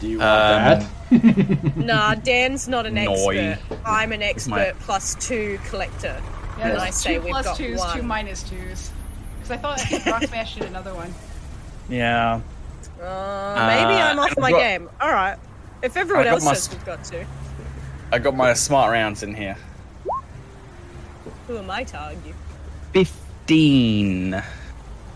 Do 0.00 0.08
you 0.08 0.22
Um, 0.22 0.64
want 0.64 0.86
that? 1.10 1.76
Nah, 1.76 2.14
Dan's 2.14 2.68
not 2.68 2.86
an 2.86 2.94
Noi. 2.94 3.36
expert. 3.36 3.78
I'm 3.84 4.12
an 4.12 4.22
expert 4.22 4.50
My- 4.50 4.72
plus 4.80 5.14
two 5.16 5.60
collector. 5.68 6.16
Yeah, 6.56 6.62
and 6.68 6.70
there's 6.72 6.82
I 6.84 6.88
say 6.90 7.14
two 7.16 7.20
we've 7.20 7.32
plus 7.32 7.44
got 7.44 7.56
twos, 7.58 7.78
one. 7.78 7.96
two 7.98 8.02
minus 8.02 8.42
twos. 8.44 8.90
Because 9.50 9.58
I 9.58 9.62
thought 9.62 9.80
I 9.80 9.84
think 9.84 10.06
Rock 10.06 10.22
Smash 10.24 10.54
did 10.54 10.64
another 10.64 10.94
one. 10.94 11.12
Yeah. 11.88 12.40
Uh, 13.02 13.66
maybe 13.66 14.00
Uh, 14.00 14.06
I'm 14.10 14.18
off 14.20 14.30
I've 14.30 14.38
my 14.38 14.50
got- 14.50 14.58
game. 14.60 14.88
All 15.00 15.10
right. 15.10 15.36
If 15.82 15.96
everyone 15.96 16.26
else 16.28 16.44
my 16.44 16.54
says 16.54 16.70
we've 16.70 16.84
got 16.84 17.02
to. 17.04 17.24
I 18.12 18.18
got 18.20 18.36
my 18.36 18.52
smart 18.54 18.92
rounds 18.92 19.22
in 19.24 19.34
here. 19.34 19.56
who 21.48 21.58
am 21.58 21.68
I 21.70 21.82
to 21.84 21.96
argue? 21.98 22.32
Fifteen. 22.92 24.40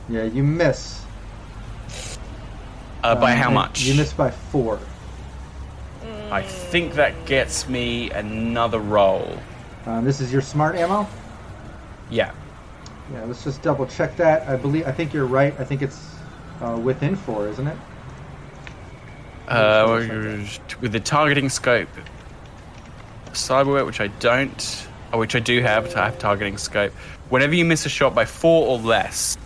yeah, 0.08 0.24
you 0.24 0.42
miss. 0.42 1.02
Uh, 3.04 3.14
by 3.14 3.32
Um, 3.34 3.38
how 3.38 3.50
much? 3.50 3.82
You 3.82 3.94
miss 3.94 4.12
by 4.12 4.30
four. 4.30 4.80
I 6.32 6.42
think 6.42 6.94
that 6.94 7.26
gets 7.26 7.68
me 7.68 8.10
another 8.10 8.80
roll. 8.80 9.38
Um, 9.86 10.04
this 10.04 10.20
is 10.20 10.32
your 10.32 10.42
smart 10.42 10.74
ammo. 10.74 11.06
Yeah. 12.10 12.32
Yeah, 13.12 13.24
let's 13.24 13.44
just 13.44 13.62
double 13.62 13.86
check 13.86 14.16
that. 14.16 14.48
I 14.48 14.56
believe. 14.56 14.86
I 14.86 14.92
think 14.92 15.12
you're 15.12 15.26
right. 15.26 15.54
I 15.58 15.64
think 15.64 15.82
it's 15.82 16.14
uh, 16.60 16.80
within 16.82 17.16
four, 17.16 17.48
isn't 17.48 17.66
it? 17.66 17.76
Uh, 19.48 20.06
with 20.80 20.92
the 20.92 21.00
targeting 21.00 21.50
scope, 21.50 21.88
cyberware, 23.32 23.84
which 23.84 24.00
I 24.00 24.06
don't, 24.06 24.86
which 25.12 25.36
I 25.36 25.40
do 25.40 25.60
have, 25.60 25.94
I 25.94 26.06
have 26.06 26.18
targeting 26.18 26.56
scope. 26.56 26.92
Whenever 27.28 27.54
you 27.54 27.64
miss 27.64 27.84
a 27.84 27.90
shot 27.90 28.14
by 28.14 28.24
four 28.24 28.66
or 28.66 28.78
less, 28.78 29.36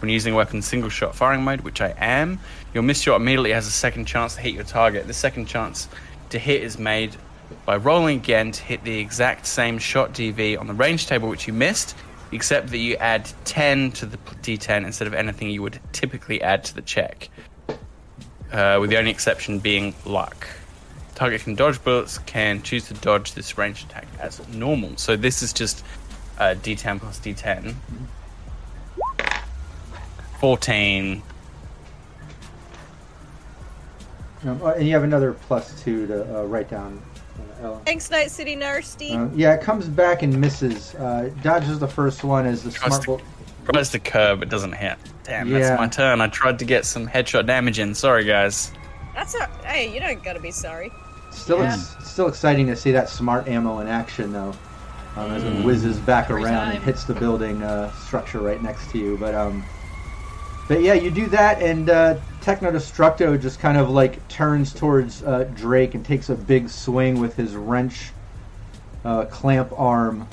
when 0.00 0.10
using 0.10 0.34
a 0.34 0.36
weapon 0.36 0.60
single 0.60 0.90
shot 0.90 1.14
firing 1.14 1.42
mode, 1.42 1.62
which 1.62 1.80
I 1.80 1.94
am, 1.96 2.38
your 2.74 2.82
miss 2.82 3.00
shot 3.00 3.16
immediately 3.16 3.52
has 3.52 3.66
a 3.66 3.70
second 3.70 4.04
chance 4.04 4.34
to 4.34 4.42
hit 4.42 4.52
your 4.52 4.64
target. 4.64 5.06
The 5.06 5.14
second 5.14 5.46
chance 5.46 5.88
to 6.30 6.38
hit 6.38 6.62
is 6.62 6.78
made 6.78 7.16
by 7.64 7.76
rolling 7.76 8.18
again 8.18 8.52
to 8.52 8.62
hit 8.62 8.84
the 8.84 8.98
exact 8.98 9.46
same 9.46 9.78
shot 9.78 10.12
DV 10.12 10.58
on 10.58 10.66
the 10.66 10.74
range 10.74 11.06
table 11.06 11.28
which 11.28 11.46
you 11.46 11.52
missed, 11.52 11.96
except 12.32 12.68
that 12.68 12.78
you 12.78 12.96
add 12.96 13.30
10 13.44 13.92
to 13.92 14.06
the 14.06 14.16
d10 14.16 14.84
instead 14.84 15.06
of 15.06 15.14
anything 15.14 15.50
you 15.50 15.62
would 15.62 15.78
typically 15.92 16.42
add 16.42 16.64
to 16.64 16.74
the 16.74 16.82
check 16.82 17.28
uh, 18.52 18.78
with 18.80 18.90
the 18.90 18.98
only 18.98 19.10
exception 19.10 19.58
being 19.58 19.94
luck. 20.04 20.46
Target 21.14 21.42
can 21.42 21.54
dodge 21.54 21.82
bullets, 21.82 22.18
can 22.18 22.62
choose 22.62 22.86
to 22.88 22.94
dodge 22.94 23.32
this 23.34 23.56
range 23.56 23.84
attack 23.84 24.06
as 24.20 24.46
normal. 24.48 24.96
So 24.96 25.16
this 25.16 25.42
is 25.42 25.52
just 25.52 25.84
uh, 26.38 26.54
d10 26.62 27.00
plus 27.00 27.18
d10. 27.20 27.74
14. 30.38 31.22
Um, 34.44 34.60
oh, 34.62 34.66
and 34.66 34.86
you 34.86 34.92
have 34.92 35.02
another 35.02 35.32
plus 35.32 35.82
two 35.82 36.06
to 36.06 36.40
uh, 36.40 36.44
write 36.44 36.68
down. 36.68 37.02
Thanks, 37.84 38.10
Night 38.10 38.30
City 38.30 38.54
Nasty. 38.56 39.12
Uh, 39.12 39.28
yeah, 39.34 39.54
it 39.54 39.60
comes 39.62 39.86
back 39.86 40.22
and 40.22 40.38
misses. 40.40 40.94
Uh, 40.94 41.30
dodges 41.42 41.78
the 41.78 41.88
first 41.88 42.22
one 42.24 42.46
as 42.46 42.62
the 42.62 42.70
Tries 42.70 42.88
smart 42.88 43.02
to- 43.02 43.06
bolt. 43.06 43.22
Tries 43.72 43.90
to 43.90 43.98
curve, 43.98 44.40
but 44.40 44.48
doesn't 44.48 44.72
hit. 44.72 44.96
Damn, 45.24 45.48
Yeah. 45.48 45.58
that's 45.58 45.80
my 45.80 45.88
turn. 45.88 46.20
I 46.20 46.28
tried 46.28 46.58
to 46.60 46.64
get 46.64 46.84
some 46.84 47.08
headshot 47.08 47.46
damage 47.46 47.78
in. 47.80 47.94
Sorry, 47.94 48.24
guys. 48.24 48.70
That's 49.14 49.34
a 49.34 49.48
hey. 49.64 49.92
You 49.92 49.98
don't 50.00 50.22
gotta 50.22 50.38
be 50.40 50.50
sorry. 50.52 50.92
Still, 51.32 51.58
Yeah. 51.58 51.72
ex- 51.74 51.96
still 52.08 52.28
exciting 52.28 52.66
to 52.68 52.76
see 52.76 52.92
that 52.92 53.08
smart 53.08 53.48
ammo 53.48 53.80
in 53.80 53.88
action, 53.88 54.32
though, 54.32 54.54
um, 55.16 55.32
as 55.32 55.42
it 55.42 55.64
whizzes 55.64 55.96
back 55.98 56.30
Every 56.30 56.44
around 56.44 56.70
and 56.72 56.82
hits 56.84 57.04
the 57.04 57.14
building 57.14 57.62
uh, 57.62 57.90
structure 57.92 58.38
right 58.40 58.62
next 58.62 58.90
to 58.92 58.98
you. 58.98 59.16
But 59.18 59.34
um, 59.34 59.64
but 60.68 60.80
yeah, 60.82 60.94
you 60.94 61.10
do 61.10 61.26
that, 61.28 61.60
and 61.60 61.90
uh, 61.90 62.14
Techno 62.46 62.70
Destructo 62.70 63.42
just 63.42 63.58
kind 63.58 63.76
of 63.76 63.90
like 63.90 64.28
turns 64.28 64.72
towards 64.72 65.20
uh, 65.24 65.50
Drake 65.56 65.96
and 65.96 66.06
takes 66.06 66.28
a 66.28 66.36
big 66.36 66.68
swing 66.68 67.18
with 67.18 67.34
his 67.34 67.56
wrench 67.56 68.12
uh, 69.04 69.24
clamp 69.24 69.72
arm. 69.76 70.28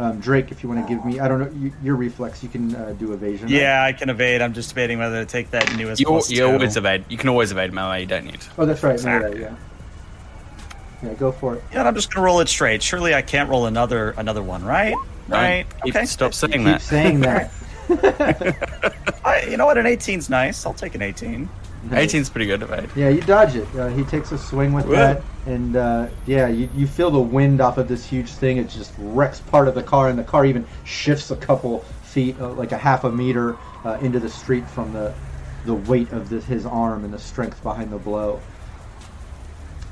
Um, 0.00 0.18
Drake, 0.18 0.50
if 0.50 0.64
you 0.64 0.68
want 0.68 0.84
to 0.84 0.92
give 0.92 1.04
me, 1.04 1.20
I 1.20 1.28
don't 1.28 1.38
know, 1.38 1.50
you, 1.64 1.72
your 1.80 1.94
reflex, 1.94 2.42
you 2.42 2.48
can 2.48 2.74
uh, 2.74 2.92
do 2.98 3.12
evasion. 3.12 3.46
right? 3.46 3.54
Yeah, 3.54 3.84
I 3.84 3.92
can 3.92 4.10
evade. 4.10 4.42
I'm 4.42 4.52
just 4.52 4.70
debating 4.70 4.98
whether 4.98 5.24
to 5.24 5.30
take 5.30 5.52
that 5.52 5.76
newest 5.76 6.00
You, 6.00 6.06
plus 6.06 6.28
you 6.28 6.38
two. 6.38 6.46
always 6.46 6.76
evade. 6.76 7.04
You 7.08 7.16
can 7.16 7.28
always 7.28 7.52
evade 7.52 7.72
melee. 7.72 8.00
You 8.00 8.06
don't 8.06 8.24
need. 8.24 8.38
Oh, 8.58 8.66
that's 8.66 8.82
right. 8.82 9.00
Melee, 9.04 9.40
yeah. 9.42 9.54
Yeah, 11.04 11.14
go 11.14 11.30
for 11.30 11.54
it. 11.54 11.62
Yeah, 11.72 11.84
I'm 11.86 11.94
just 11.94 12.12
gonna 12.12 12.26
roll 12.26 12.40
it 12.40 12.48
straight. 12.48 12.82
Surely 12.82 13.14
I 13.14 13.22
can't 13.22 13.48
roll 13.48 13.66
another 13.66 14.10
another 14.16 14.42
one, 14.42 14.64
right? 14.64 14.96
Right. 15.28 15.66
Keep- 15.84 15.94
Okay. 15.94 16.04
Stop 16.06 16.34
saying 16.34 16.50
Keep 16.52 16.64
that. 16.64 16.82
saying 16.82 17.20
that. 17.30 17.52
I, 19.24 19.46
you 19.50 19.56
know 19.56 19.66
what? 19.66 19.78
An 19.78 19.86
18's 19.86 20.30
nice. 20.30 20.64
I'll 20.64 20.74
take 20.74 20.94
an 20.94 21.02
18. 21.02 21.48
18's 21.88 22.28
pretty 22.28 22.46
good 22.46 22.62
evade. 22.62 22.90
Yeah, 22.94 23.08
you 23.08 23.20
dodge 23.22 23.56
it. 23.56 23.66
Uh, 23.74 23.88
he 23.88 24.04
takes 24.04 24.32
a 24.32 24.38
swing 24.38 24.72
with 24.72 24.84
Whoa. 24.84 24.92
that, 24.96 25.22
and 25.46 25.76
uh, 25.76 26.08
yeah, 26.26 26.48
you, 26.48 26.68
you 26.74 26.86
feel 26.86 27.10
the 27.10 27.20
wind 27.20 27.60
off 27.60 27.78
of 27.78 27.88
this 27.88 28.04
huge 28.04 28.30
thing. 28.30 28.58
It 28.58 28.68
just 28.68 28.92
wrecks 28.98 29.40
part 29.40 29.66
of 29.66 29.74
the 29.74 29.82
car, 29.82 30.08
and 30.08 30.18
the 30.18 30.24
car 30.24 30.44
even 30.44 30.66
shifts 30.84 31.30
a 31.30 31.36
couple 31.36 31.80
feet, 32.02 32.38
uh, 32.38 32.50
like 32.52 32.72
a 32.72 32.78
half 32.78 33.04
a 33.04 33.10
meter, 33.10 33.56
uh, 33.84 33.98
into 34.02 34.20
the 34.20 34.28
street 34.28 34.68
from 34.68 34.92
the 34.92 35.14
the 35.66 35.74
weight 35.74 36.10
of 36.12 36.28
this, 36.28 36.44
his 36.44 36.64
arm 36.64 37.04
and 37.04 37.12
the 37.12 37.18
strength 37.18 37.62
behind 37.62 37.90
the 37.90 37.98
blow. 37.98 38.40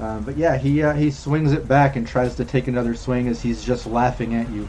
Um, 0.01 0.23
but 0.23 0.37
yeah, 0.37 0.57
he 0.57 0.83
uh, 0.83 0.95
he 0.95 1.11
swings 1.11 1.53
it 1.53 1.67
back 1.67 1.97
and 1.97 2.07
tries 2.07 2.35
to 2.37 2.45
take 2.45 2.69
another 2.69 2.95
swing 2.95 3.29
as 3.29 3.43
he's 3.43 3.65
just 3.65 3.87
laughing 3.87 4.35
at 4.35 4.49
you. 4.51 4.69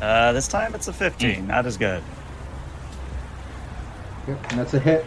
Uh, 0.00 0.32
this 0.32 0.46
time 0.48 0.74
it's 0.74 0.88
a 0.88 0.92
fifteen—not 0.92 1.66
as 1.66 1.76
good. 1.76 2.02
Yep, 4.28 4.50
and 4.50 4.60
that's 4.60 4.74
a 4.74 4.80
hit. 4.80 5.06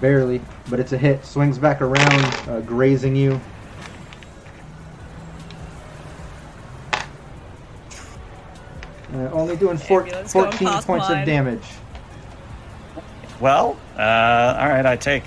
Barely, 0.00 0.40
but 0.70 0.80
it's 0.80 0.92
a 0.92 0.98
hit. 0.98 1.24
Swings 1.24 1.58
back 1.58 1.80
around, 1.80 2.48
uh, 2.48 2.60
grazing 2.60 3.16
you. 3.16 3.40
Uh, 9.14 9.30
only 9.32 9.56
doing 9.56 9.78
four, 9.78 10.06
14 10.06 10.68
points 10.82 11.08
mine. 11.08 11.20
of 11.20 11.26
damage. 11.26 11.64
Well, 13.40 13.78
uh, 13.96 14.56
all 14.58 14.68
right. 14.68 14.84
I 14.84 14.96
take 14.96 15.24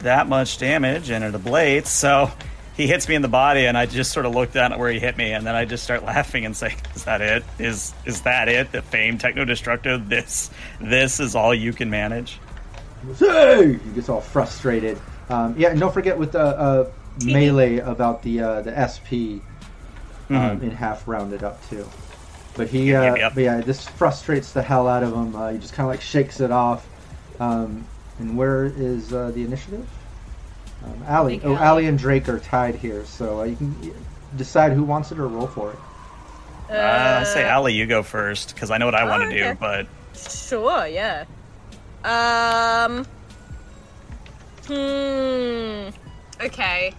that 0.00 0.28
much 0.28 0.58
damage 0.58 1.10
and 1.10 1.24
it 1.24 1.34
ablates. 1.34 1.86
So 1.86 2.30
he 2.78 2.86
hits 2.86 3.08
me 3.08 3.16
in 3.16 3.22
the 3.22 3.28
body, 3.28 3.66
and 3.66 3.76
I 3.76 3.86
just 3.86 4.12
sort 4.12 4.24
of 4.24 4.34
look 4.34 4.52
down 4.52 4.72
at 4.72 4.78
where 4.78 4.90
he 4.90 5.00
hit 5.00 5.16
me, 5.16 5.32
and 5.32 5.44
then 5.44 5.56
I 5.56 5.64
just 5.64 5.82
start 5.82 6.04
laughing 6.04 6.46
and 6.46 6.56
say, 6.56 6.76
"Is 6.94 7.04
that 7.04 7.20
it? 7.20 7.44
Is 7.58 7.92
is 8.06 8.22
that 8.22 8.48
it? 8.48 8.70
The 8.70 8.82
fame, 8.82 9.18
techno 9.18 9.44
destructive? 9.44 10.08
This 10.08 10.50
this 10.80 11.18
is 11.18 11.34
all 11.34 11.52
you 11.52 11.72
can 11.72 11.90
manage?" 11.90 12.38
Hey! 13.18 13.74
He 13.74 13.90
gets 13.90 14.08
all 14.08 14.20
frustrated. 14.20 14.98
Um, 15.28 15.56
yeah, 15.58 15.70
and 15.70 15.80
don't 15.80 15.92
forget 15.92 16.16
with 16.16 16.32
the 16.32 16.40
uh, 16.40 16.90
melee 17.24 17.78
about 17.78 18.22
the 18.22 18.40
uh, 18.40 18.62
the 18.62 18.70
SP 18.86 19.42
um, 20.30 20.62
in 20.62 20.70
half 20.70 21.06
rounded 21.08 21.42
up 21.42 21.60
too. 21.68 21.84
But 22.54 22.68
he, 22.68 22.94
uh, 22.94 23.16
yep. 23.16 23.34
but 23.34 23.42
yeah, 23.42 23.60
this 23.60 23.88
frustrates 23.88 24.52
the 24.52 24.62
hell 24.62 24.86
out 24.86 25.02
of 25.02 25.12
him. 25.12 25.34
Uh, 25.34 25.50
he 25.50 25.58
just 25.58 25.74
kind 25.74 25.88
of 25.88 25.92
like 25.92 26.00
shakes 26.00 26.40
it 26.40 26.52
off. 26.52 26.86
Um, 27.40 27.84
and 28.20 28.36
where 28.36 28.64
is 28.64 29.12
uh, 29.12 29.32
the 29.32 29.42
initiative? 29.44 29.86
Um, 30.84 31.02
Allie. 31.06 31.40
Oh, 31.44 31.54
Allie. 31.54 31.58
Allie 31.58 31.86
and 31.86 31.98
Drake 31.98 32.28
are 32.28 32.38
tied 32.38 32.74
here, 32.74 33.04
so 33.04 33.40
uh, 33.40 33.44
you 33.44 33.56
can 33.56 33.94
decide 34.36 34.72
who 34.72 34.84
wants 34.84 35.12
it 35.12 35.18
or 35.18 35.26
roll 35.26 35.46
for 35.46 35.72
it. 35.72 35.78
Uh, 36.70 37.20
I 37.20 37.24
say, 37.24 37.44
Allie, 37.44 37.72
you 37.72 37.86
go 37.86 38.02
first 38.02 38.54
because 38.54 38.70
I 38.70 38.78
know 38.78 38.84
what 38.84 38.94
I 38.94 39.04
want 39.04 39.22
to 39.22 39.28
okay. 39.28 39.52
do. 39.52 39.58
But 39.58 39.86
Sure, 40.14 40.86
yeah. 40.86 41.24
Um. 42.04 43.06
Hmm. 44.66 45.88
Okay. 46.44 46.94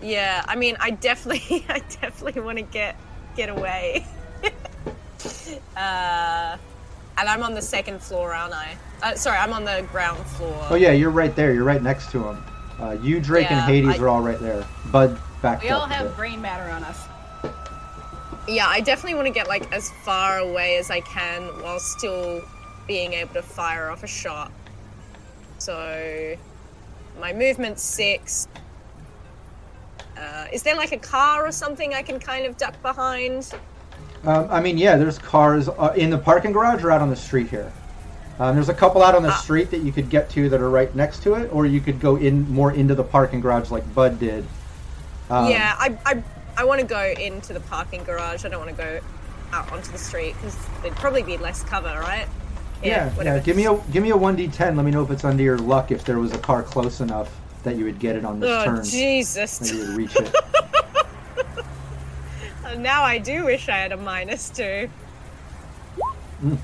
Yeah, 0.00 0.44
I 0.46 0.56
mean, 0.56 0.76
I 0.80 0.90
definitely, 0.90 1.66
I 1.68 1.80
definitely 1.80 2.40
want 2.40 2.58
to 2.58 2.62
get 2.62 2.96
get 3.36 3.48
away. 3.48 4.06
uh, 5.76 6.56
and 7.18 7.28
I'm 7.28 7.42
on 7.42 7.54
the 7.54 7.62
second 7.62 8.00
floor, 8.00 8.32
aren't 8.32 8.54
I? 8.54 8.76
Uh, 9.02 9.14
sorry, 9.14 9.38
I'm 9.38 9.52
on 9.52 9.64
the 9.64 9.86
ground 9.92 10.24
floor. 10.26 10.66
Oh 10.70 10.74
yeah, 10.74 10.92
you're 10.92 11.10
right 11.10 11.34
there. 11.36 11.52
You're 11.54 11.64
right 11.64 11.82
next 11.82 12.10
to 12.12 12.24
him. 12.28 12.44
Uh, 12.80 12.96
you, 13.02 13.20
Drake, 13.20 13.50
and 13.50 13.60
Hades 13.60 13.98
I- 13.98 14.02
are 14.02 14.08
all 14.08 14.20
right 14.20 14.38
there. 14.40 14.64
Bud 14.92 15.18
backed 15.42 15.62
We 15.62 15.70
up 15.70 15.82
all 15.82 15.86
a 15.86 15.94
have 15.94 16.16
brain 16.16 16.40
matter 16.40 16.70
on 16.72 16.82
us. 16.84 17.06
Yeah, 18.48 18.66
I 18.66 18.80
definitely 18.80 19.14
want 19.14 19.26
to 19.26 19.32
get 19.32 19.46
like 19.46 19.70
as 19.72 19.90
far 20.04 20.38
away 20.38 20.78
as 20.78 20.90
I 20.90 21.00
can 21.00 21.42
while 21.62 21.78
still 21.78 22.42
being 22.86 23.12
able 23.12 23.34
to 23.34 23.42
fire 23.42 23.90
off 23.90 24.02
a 24.02 24.06
shot. 24.06 24.50
So, 25.58 26.36
my 27.20 27.32
movement's 27.32 27.82
six. 27.82 28.48
Uh, 30.16 30.46
is 30.52 30.62
there 30.62 30.74
like 30.76 30.92
a 30.92 30.98
car 30.98 31.46
or 31.46 31.52
something 31.52 31.94
I 31.94 32.02
can 32.02 32.18
kind 32.18 32.46
of 32.46 32.56
duck 32.56 32.80
behind? 32.80 33.52
Um, 34.24 34.48
I 34.50 34.60
mean, 34.60 34.78
yeah, 34.78 34.96
there's 34.96 35.18
cars 35.18 35.68
uh, 35.68 35.92
in 35.96 36.10
the 36.10 36.18
parking 36.18 36.52
garage 36.52 36.82
or 36.82 36.90
out 36.90 37.02
on 37.02 37.10
the 37.10 37.16
street 37.16 37.48
here. 37.48 37.72
Um, 38.40 38.54
there's 38.54 38.68
a 38.68 38.74
couple 38.74 39.02
out 39.02 39.14
on 39.14 39.22
the 39.22 39.30
Ah. 39.30 39.36
street 39.36 39.70
that 39.72 39.78
you 39.80 39.90
could 39.92 40.08
get 40.10 40.30
to 40.30 40.48
that 40.48 40.60
are 40.60 40.70
right 40.70 40.94
next 40.94 41.22
to 41.24 41.34
it, 41.34 41.50
or 41.52 41.66
you 41.66 41.80
could 41.80 41.98
go 42.00 42.16
in 42.16 42.48
more 42.52 42.72
into 42.72 42.94
the 42.94 43.02
parking 43.02 43.40
garage 43.40 43.70
like 43.70 43.92
Bud 43.94 44.20
did. 44.20 44.46
Um, 45.28 45.50
yeah, 45.50 45.74
I, 45.78 45.98
I, 46.06 46.22
I 46.56 46.64
want 46.64 46.80
to 46.80 46.86
go 46.86 47.02
into 47.18 47.52
the 47.52 47.60
parking 47.60 48.04
garage. 48.04 48.44
I 48.44 48.48
don't 48.48 48.64
want 48.64 48.76
to 48.76 48.82
go 48.82 49.00
out 49.52 49.70
onto 49.72 49.90
the 49.90 49.98
street 49.98 50.34
because 50.34 50.56
there'd 50.82 50.94
probably 50.96 51.22
be 51.22 51.36
less 51.36 51.62
cover, 51.64 51.88
right? 52.00 52.26
Yeah, 52.82 52.88
yeah. 53.06 53.10
whatever. 53.10 53.40
Give 53.40 53.56
me 53.56 53.66
a 53.66 53.76
give 53.90 54.02
me 54.04 54.10
a 54.10 54.16
one 54.16 54.36
d10. 54.36 54.76
Let 54.76 54.84
me 54.84 54.92
know 54.92 55.02
if 55.02 55.10
it's 55.10 55.24
under 55.24 55.42
your 55.42 55.58
luck. 55.58 55.90
If 55.90 56.04
there 56.04 56.18
was 56.20 56.32
a 56.32 56.38
car 56.38 56.62
close 56.62 57.00
enough 57.00 57.28
that 57.64 57.74
you 57.76 57.84
would 57.86 57.98
get 57.98 58.14
it 58.14 58.24
on 58.24 58.38
this 58.38 58.50
Oh, 58.50 58.64
turn, 58.64 58.84
Jesus. 58.84 59.58
that 59.58 59.72
you 59.74 59.80
would 59.80 59.96
reach 59.96 60.14
it. 60.16 60.32
now 62.78 63.02
I 63.02 63.18
do 63.18 63.44
wish 63.46 63.68
I 63.68 63.76
had 63.78 63.90
a 63.92 63.96
minus 63.96 64.48
two. 64.50 64.88
Mm. 66.44 66.56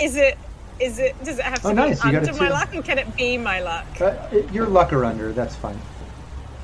Is 0.00 0.16
it? 0.16 0.38
Is 0.80 0.98
it? 0.98 1.22
Does 1.24 1.38
it 1.38 1.44
have 1.44 1.60
to 1.62 1.68
Oh, 1.68 1.70
be 1.70 1.76
nice, 1.76 2.04
under 2.04 2.32
my 2.34 2.48
luck, 2.48 2.74
or 2.74 2.82
can 2.82 2.98
it 2.98 3.14
be 3.16 3.36
my 3.36 3.60
luck? 3.60 3.86
Uh, 4.00 4.14
it- 4.32 4.50
your 4.52 4.66
luck 4.66 4.92
or 4.92 5.04
under, 5.04 5.32
that's 5.32 5.54
fine. 5.56 5.78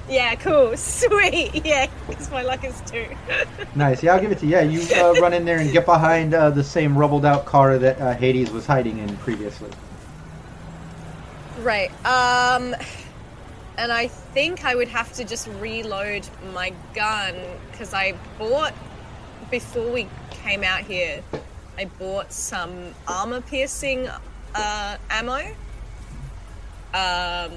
Yeah, 0.08 0.34
cool, 0.36 0.76
sweet. 0.76 1.64
Yeah, 1.66 1.88
because 2.08 2.30
my 2.30 2.42
luck 2.42 2.64
is 2.64 2.80
two. 2.86 3.06
Nice. 3.74 4.02
Yeah, 4.02 4.14
I'll 4.14 4.20
give 4.20 4.32
it 4.32 4.38
to 4.38 4.46
you. 4.46 4.52
Yeah, 4.52 4.62
you 4.62 4.80
uh, 4.96 5.12
run 5.20 5.34
in 5.34 5.44
there 5.44 5.58
and 5.58 5.70
get 5.70 5.84
behind 5.84 6.32
uh, 6.32 6.48
the 6.48 6.64
same 6.64 6.96
rubbled 6.96 7.26
out 7.26 7.44
car 7.44 7.76
that 7.78 8.00
uh, 8.00 8.14
Hades 8.14 8.50
was 8.50 8.64
hiding 8.66 8.98
in 8.98 9.14
previously. 9.18 9.68
Right. 11.60 11.90
Um 12.06 12.74
and 13.78 13.92
I 13.92 14.08
think 14.08 14.64
I 14.64 14.74
would 14.74 14.88
have 14.88 15.12
to 15.14 15.24
just 15.24 15.48
reload 15.60 16.26
my 16.54 16.72
gun 16.94 17.34
because 17.70 17.92
I 17.92 18.14
bought 18.38 18.72
before 19.50 19.90
we 19.90 20.08
came 20.30 20.64
out 20.64 20.80
here. 20.80 21.22
I 21.78 21.84
bought 21.98 22.32
some 22.32 22.94
armor 23.06 23.40
piercing 23.40 24.08
uh, 24.54 24.96
ammo. 25.10 25.40
Um, 26.94 27.52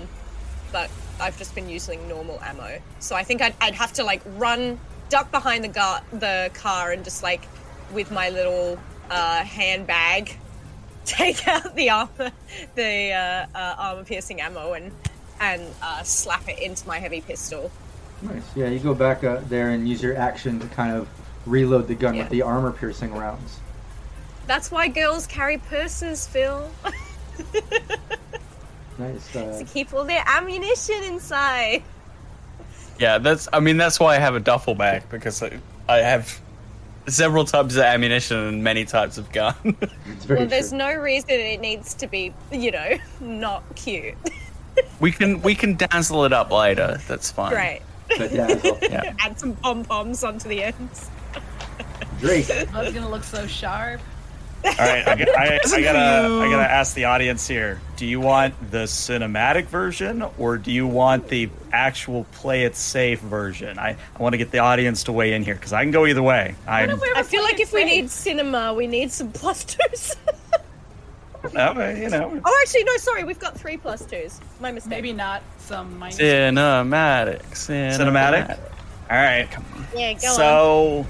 but 0.72 0.90
I've 1.20 1.38
just 1.38 1.56
been 1.56 1.70
using 1.70 2.08
normal 2.08 2.40
ammo. 2.42 2.80
So 3.00 3.16
I 3.16 3.24
think 3.24 3.42
I'd, 3.42 3.56
I'd 3.62 3.76
have 3.76 3.94
to 3.94 4.04
like 4.04 4.22
run, 4.38 4.80
duck 5.10 5.32
behind 5.32 5.64
the 5.64 5.68
gar- 5.70 6.04
the 6.12 6.52
car, 6.54 6.92
and 6.92 7.04
just 7.04 7.24
like 7.24 7.48
with 7.94 8.12
my 8.12 8.30
little 8.30 8.78
uh, 9.10 9.44
handbag, 9.44 10.38
take 11.06 11.48
out 11.48 11.76
the 11.76 11.90
armor, 11.90 12.32
the 12.76 13.12
uh, 13.14 13.58
uh, 13.58 13.76
armor 13.78 14.04
piercing 14.04 14.42
ammo, 14.42 14.74
and 14.74 14.92
and 15.40 15.64
uh, 15.82 16.04
slap 16.04 16.48
it 16.50 16.60
into 16.60 16.86
my 16.88 17.00
heavy 17.00 17.22
pistol. 17.22 17.72
Nice. 18.22 18.44
Yeah, 18.56 18.68
you 18.68 18.80
go 18.80 18.94
back 18.94 19.24
uh, 19.24 19.40
there 19.48 19.70
and 19.70 19.88
use 19.88 20.04
your 20.04 20.18
action 20.18 20.60
to 20.60 20.68
kind 20.68 20.94
of 20.94 21.08
reload 21.46 21.88
the 21.88 21.96
gun 21.96 22.16
Yeah. 22.16 22.24
with 22.24 22.30
the 22.32 22.42
armor 22.42 22.74
piercing 22.74 23.14
rounds. 23.16 23.62
That's 24.50 24.72
why 24.72 24.88
girls 24.88 25.28
carry 25.28 25.60
purses, 25.60 26.26
Phil, 26.26 26.72
Nice. 28.98 29.36
Uh, 29.36 29.60
to 29.60 29.64
keep 29.64 29.94
all 29.94 30.04
their 30.04 30.24
ammunition 30.26 31.04
inside. 31.04 31.84
Yeah, 32.98 33.20
that's. 33.20 33.48
I 33.54 33.60
mean, 33.60 33.78
that's 33.78 34.00
why 34.00 34.16
I 34.16 34.18
have 34.20 34.34
a 34.34 34.40
duffel 34.40 34.74
bag 34.74 35.04
because 35.12 35.44
I, 35.44 35.60
I 35.88 35.98
have 36.00 36.40
several 37.08 37.46
types 37.46 37.76
of 37.76 37.84
ammunition 37.84 38.38
and 38.40 38.64
many 38.64 38.86
types 38.86 39.20
of 39.20 39.32
gun. 39.32 39.54
it's 40.08 40.26
very 40.26 40.40
Well, 40.40 40.50
there's 40.50 40.70
true. 40.70 40.80
no 40.80 40.96
reason 40.96 41.30
it 41.30 41.62
needs 41.62 41.94
to 41.94 42.08
be, 42.08 42.34
you 42.52 42.72
know, 42.72 42.98
not 43.22 43.64
cute. 43.76 44.16
we 45.00 45.12
can 45.12 45.44
we 45.44 45.54
can 45.54 45.76
dazzle 45.76 46.26
it 46.26 46.34
up 46.34 46.50
later. 46.52 47.00
That's 47.08 47.32
fine. 47.32 47.52
Great. 47.52 47.82
Bedazzle. 48.10 48.82
Yeah. 48.90 49.14
Add 49.20 49.40
some 49.40 49.56
pom 49.58 49.86
poms 49.86 50.24
onto 50.24 50.50
the 50.50 50.64
ends. 50.64 51.12
Drake. 52.20 52.48
Bud's 52.74 52.94
gonna 52.96 53.10
look 53.10 53.24
so 53.24 53.46
sharp. 53.46 54.02
All 54.66 54.72
right, 54.78 55.08
I, 55.08 55.16
got- 55.16 55.30
I, 55.30 55.60
I 55.74 55.82
gotta, 55.82 56.00
I 56.44 56.50
gotta 56.50 56.70
ask 56.72 56.94
the 56.96 57.06
audience 57.06 57.48
here: 57.48 57.80
Do 57.96 58.06
you 58.06 58.20
want 58.20 58.72
the 58.72 58.80
cinematic 58.86 59.66
version, 59.66 60.24
or 60.38 60.58
do 60.58 60.72
you 60.72 60.86
want 60.88 61.28
the 61.30 61.50
actual 61.72 62.26
play 62.34 62.64
it 62.64 62.76
safe 62.76 63.20
version? 63.22 63.80
I, 63.80 63.92
I 64.16 64.22
want 64.22 64.34
to 64.34 64.38
get 64.38 64.52
the 64.52 64.60
audience 64.60 65.04
to 65.06 65.12
weigh 65.12 65.34
in 65.34 65.44
here 65.44 65.56
because 65.56 65.72
I 65.74 65.84
can 65.84 65.92
go 65.92 66.06
either 66.06 66.24
way. 66.24 66.56
I'm, 66.68 67.00
I 67.16 67.24
feel 67.24 67.44
like 67.44 67.60
if 67.60 67.72
we 67.74 67.86
need 67.86 68.10
cinema, 68.10 68.74
we 68.74 68.88
need 68.88 69.12
some 69.12 69.32
plus 69.32 69.64
twos. 69.64 70.16
no, 71.54 71.72
you 71.96 72.10
know, 72.10 72.42
oh, 72.44 72.60
actually, 72.62 72.84
no, 72.84 72.98
sorry, 72.98 73.24
we've 73.24 73.40
got 73.40 73.58
three 73.58 73.78
plus 73.78 74.06
twos. 74.06 74.40
My 74.60 74.72
mistake. 74.74 74.90
Maybe 74.92 75.14
not 75.14 75.42
some 75.60 75.98
minus. 75.98 76.18
Cinematic. 76.18 77.42
Cinematic. 77.52 77.98
cinematic. 77.98 78.60
All 79.10 79.18
right, 79.18 79.48
Yeah, 79.96 80.14
go 80.14 80.28
on. 80.28 80.36
so 80.36 81.08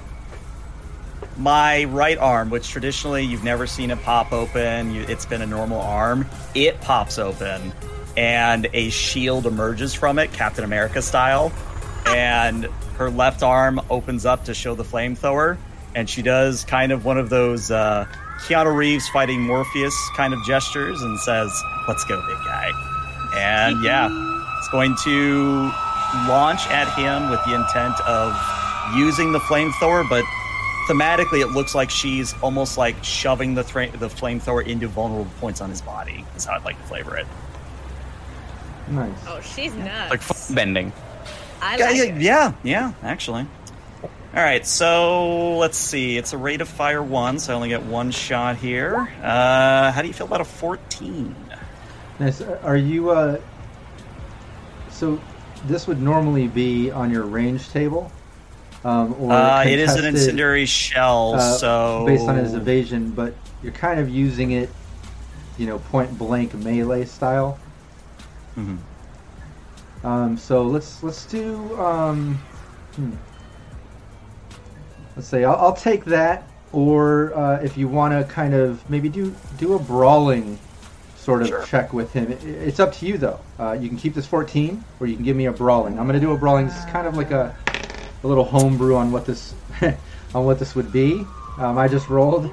my 1.36 1.84
right 1.84 2.18
arm, 2.18 2.50
which 2.50 2.68
traditionally 2.68 3.24
you've 3.24 3.44
never 3.44 3.66
seen 3.66 3.90
it 3.90 4.02
pop 4.02 4.32
open, 4.32 4.92
you, 4.92 5.02
it's 5.08 5.26
been 5.26 5.42
a 5.42 5.46
normal 5.46 5.80
arm, 5.80 6.26
it 6.54 6.80
pops 6.80 7.18
open, 7.18 7.72
and 8.16 8.68
a 8.72 8.90
shield 8.90 9.46
emerges 9.46 9.94
from 9.94 10.18
it, 10.18 10.32
Captain 10.32 10.64
America 10.64 11.00
style, 11.02 11.52
and 12.06 12.66
her 12.96 13.10
left 13.10 13.42
arm 13.42 13.80
opens 13.88 14.26
up 14.26 14.44
to 14.44 14.54
show 14.54 14.74
the 14.74 14.84
flamethrower, 14.84 15.56
and 15.94 16.08
she 16.08 16.22
does 16.22 16.64
kind 16.64 16.92
of 16.92 17.04
one 17.04 17.18
of 17.18 17.30
those 17.30 17.70
uh, 17.70 18.06
Keanu 18.40 18.74
Reeves 18.74 19.08
fighting 19.08 19.40
Morpheus 19.42 19.94
kind 20.16 20.34
of 20.34 20.44
gestures 20.44 21.02
and 21.02 21.18
says, 21.18 21.50
"Let's 21.88 22.04
go, 22.04 22.20
big 22.26 22.38
guy," 22.44 22.70
and 23.34 23.82
yeah, 23.84 24.08
it's 24.58 24.68
going 24.68 24.96
to 25.04 25.70
launch 26.28 26.66
at 26.68 26.92
him 26.94 27.30
with 27.30 27.40
the 27.46 27.54
intent 27.54 27.98
of 28.02 28.36
using 28.94 29.32
the 29.32 29.38
flamethrower, 29.40 30.08
but 30.08 30.24
thematically 30.90 31.40
it 31.40 31.48
looks 31.52 31.74
like 31.74 31.90
she's 31.90 32.34
almost 32.42 32.76
like 32.76 33.02
shoving 33.04 33.54
the 33.54 33.62
thra- 33.62 33.90
the 33.96 34.08
flamethrower 34.08 34.66
into 34.66 34.88
vulnerable 34.88 35.30
points 35.40 35.60
on 35.60 35.70
his 35.70 35.80
body. 35.80 36.24
Is 36.36 36.44
how 36.44 36.54
I'd 36.54 36.64
like 36.64 36.76
to 36.78 36.82
flavor 36.84 37.16
it. 37.16 37.26
Nice. 38.88 39.16
Oh, 39.28 39.40
she's 39.40 39.72
nuts. 39.74 40.10
Like 40.10 40.20
foot 40.22 40.54
bending. 40.54 40.92
I 41.62 41.76
Yeah, 41.76 41.84
like 41.86 41.96
yeah, 41.96 42.04
it. 42.04 42.20
yeah, 42.22 42.52
yeah, 42.64 42.92
actually. 43.02 43.46
All 44.02 44.42
right, 44.42 44.64
so 44.66 45.56
let's 45.58 45.76
see. 45.76 46.16
It's 46.16 46.32
a 46.32 46.38
rate 46.38 46.60
of 46.60 46.68
fire 46.68 47.02
one, 47.02 47.38
so 47.40 47.52
I 47.52 47.56
only 47.56 47.68
get 47.68 47.82
one 47.82 48.10
shot 48.12 48.56
here. 48.56 49.08
Uh, 49.22 49.90
how 49.92 50.02
do 50.02 50.08
you 50.08 50.14
feel 50.14 50.26
about 50.26 50.40
a 50.40 50.44
fourteen? 50.44 51.34
Nice. 52.18 52.40
Are 52.40 52.76
you? 52.76 53.10
Uh, 53.10 53.40
so 54.90 55.20
this 55.66 55.86
would 55.86 56.00
normally 56.00 56.48
be 56.48 56.90
on 56.90 57.10
your 57.10 57.24
range 57.24 57.68
table, 57.70 58.10
um, 58.84 59.14
or 59.20 59.32
Uh, 59.32 59.64
it 59.64 59.78
is 59.78 59.94
an 59.94 60.04
incendiary 60.04 60.66
shell, 60.66 61.34
uh, 61.34 61.40
so 61.58 62.04
based 62.06 62.28
on 62.28 62.36
his 62.36 62.54
evasion, 62.54 63.10
but 63.10 63.34
you're 63.62 63.72
kind 63.72 64.00
of 64.00 64.08
using 64.08 64.52
it, 64.52 64.70
you 65.58 65.66
know, 65.66 65.78
point 65.78 66.16
blank 66.18 66.54
melee 66.54 67.04
style. 67.04 67.58
Mhm. 68.58 68.78
Um, 70.02 70.36
so 70.38 70.62
let's 70.62 71.02
let's 71.02 71.26
do. 71.26 71.78
Um, 71.78 72.40
hmm. 72.96 73.10
Let's 75.16 75.28
say 75.28 75.44
I'll, 75.44 75.56
I'll 75.56 75.72
take 75.76 76.04
that, 76.06 76.48
or 76.72 77.34
uh, 77.36 77.60
if 77.62 77.76
you 77.76 77.86
want 77.88 78.12
to 78.14 78.32
kind 78.32 78.54
of 78.54 78.88
maybe 78.88 79.08
do 79.08 79.34
do 79.58 79.74
a 79.74 79.78
brawling 79.78 80.58
sort 81.16 81.42
of 81.42 81.48
Sure. 81.48 81.62
check 81.64 81.92
with 81.92 82.12
him. 82.14 82.32
It, 82.32 82.42
it's 82.44 82.80
up 82.80 82.94
to 82.94 83.06
you 83.06 83.18
though. 83.18 83.38
Uh, 83.58 83.72
you 83.72 83.88
can 83.88 83.98
keep 83.98 84.14
this 84.14 84.26
14, 84.26 84.82
or 85.00 85.06
you 85.06 85.16
can 85.16 85.24
give 85.24 85.36
me 85.36 85.46
a 85.46 85.52
brawling. 85.52 85.98
I'm 85.98 86.06
going 86.06 86.18
to 86.18 86.26
do 86.26 86.32
a 86.32 86.38
brawling. 86.38 86.66
This 86.66 86.78
is 86.78 86.84
kind 86.86 87.06
of 87.06 87.14
like 87.16 87.30
a 87.30 87.54
a 88.22 88.26
little 88.26 88.44
homebrew 88.44 88.96
on 88.96 89.12
what 89.12 89.26
this 89.26 89.54
on 90.34 90.44
what 90.44 90.58
this 90.58 90.74
would 90.74 90.92
be. 90.92 91.24
Um, 91.58 91.78
I 91.78 91.88
just 91.88 92.08
rolled. 92.08 92.52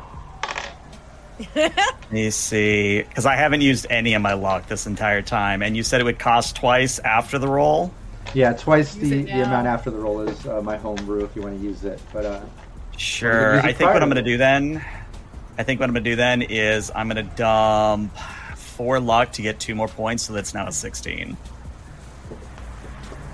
Let 1.55 2.11
me 2.11 2.31
see, 2.31 3.03
because 3.03 3.25
I 3.25 3.35
haven't 3.35 3.61
used 3.61 3.85
any 3.89 4.15
of 4.15 4.21
my 4.21 4.33
luck 4.33 4.67
this 4.67 4.87
entire 4.87 5.21
time, 5.21 5.61
and 5.61 5.77
you 5.77 5.83
said 5.83 6.01
it 6.01 6.03
would 6.03 6.17
cost 6.17 6.55
twice 6.55 6.99
after 6.99 7.37
the 7.37 7.47
roll. 7.47 7.91
Yeah, 8.33 8.53
twice 8.53 8.95
Use 8.95 9.09
the, 9.09 9.23
the 9.23 9.43
amount 9.43 9.67
after 9.67 9.91
the 9.91 9.97
roll 9.97 10.21
is 10.21 10.47
uh, 10.47 10.61
my 10.61 10.77
homebrew 10.77 11.23
if 11.23 11.35
you 11.35 11.43
want 11.43 11.59
to 11.59 11.63
use 11.63 11.83
it. 11.85 12.01
But 12.11 12.25
uh, 12.25 12.41
Sure. 12.97 13.59
I 13.61 13.73
think 13.73 13.93
what 13.93 14.01
I'm 14.01 14.09
going 14.09 14.23
to 14.23 14.29
do 14.29 14.37
then, 14.37 14.83
I 15.57 15.63
think 15.63 15.79
what 15.79 15.87
I'm 15.87 15.93
going 15.93 16.03
to 16.03 16.09
do 16.09 16.15
then 16.15 16.41
is 16.41 16.91
I'm 16.93 17.07
going 17.07 17.23
to 17.23 17.35
dump 17.35 18.17
four 18.55 18.99
luck 18.99 19.33
to 19.33 19.41
get 19.41 19.59
two 19.59 19.75
more 19.75 19.87
points, 19.87 20.23
so 20.23 20.33
that's 20.33 20.53
now 20.53 20.67
a 20.67 20.71
16. 20.71 21.37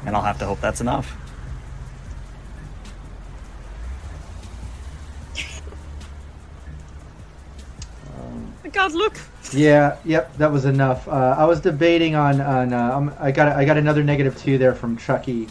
And 0.06 0.16
I'll 0.16 0.22
have 0.22 0.40
to 0.40 0.46
hope 0.46 0.60
that's 0.60 0.82
enough. 0.82 1.16
God, 8.74 8.92
look. 8.94 9.18
yeah, 9.54 9.98
yep, 10.04 10.36
that 10.38 10.52
was 10.52 10.66
enough. 10.66 11.08
Uh, 11.08 11.36
I 11.38 11.46
was 11.46 11.62
debating 11.62 12.16
on 12.16 12.42
on. 12.42 12.74
Uh, 12.74 12.92
um, 12.98 13.14
I 13.20 13.32
got 13.32 13.50
I 13.56 13.66
got 13.66 13.78
another 13.78 14.04
negative 14.04 14.38
two 14.38 14.58
there 14.58 14.74
from 14.74 14.98
Chucky, 14.98 15.48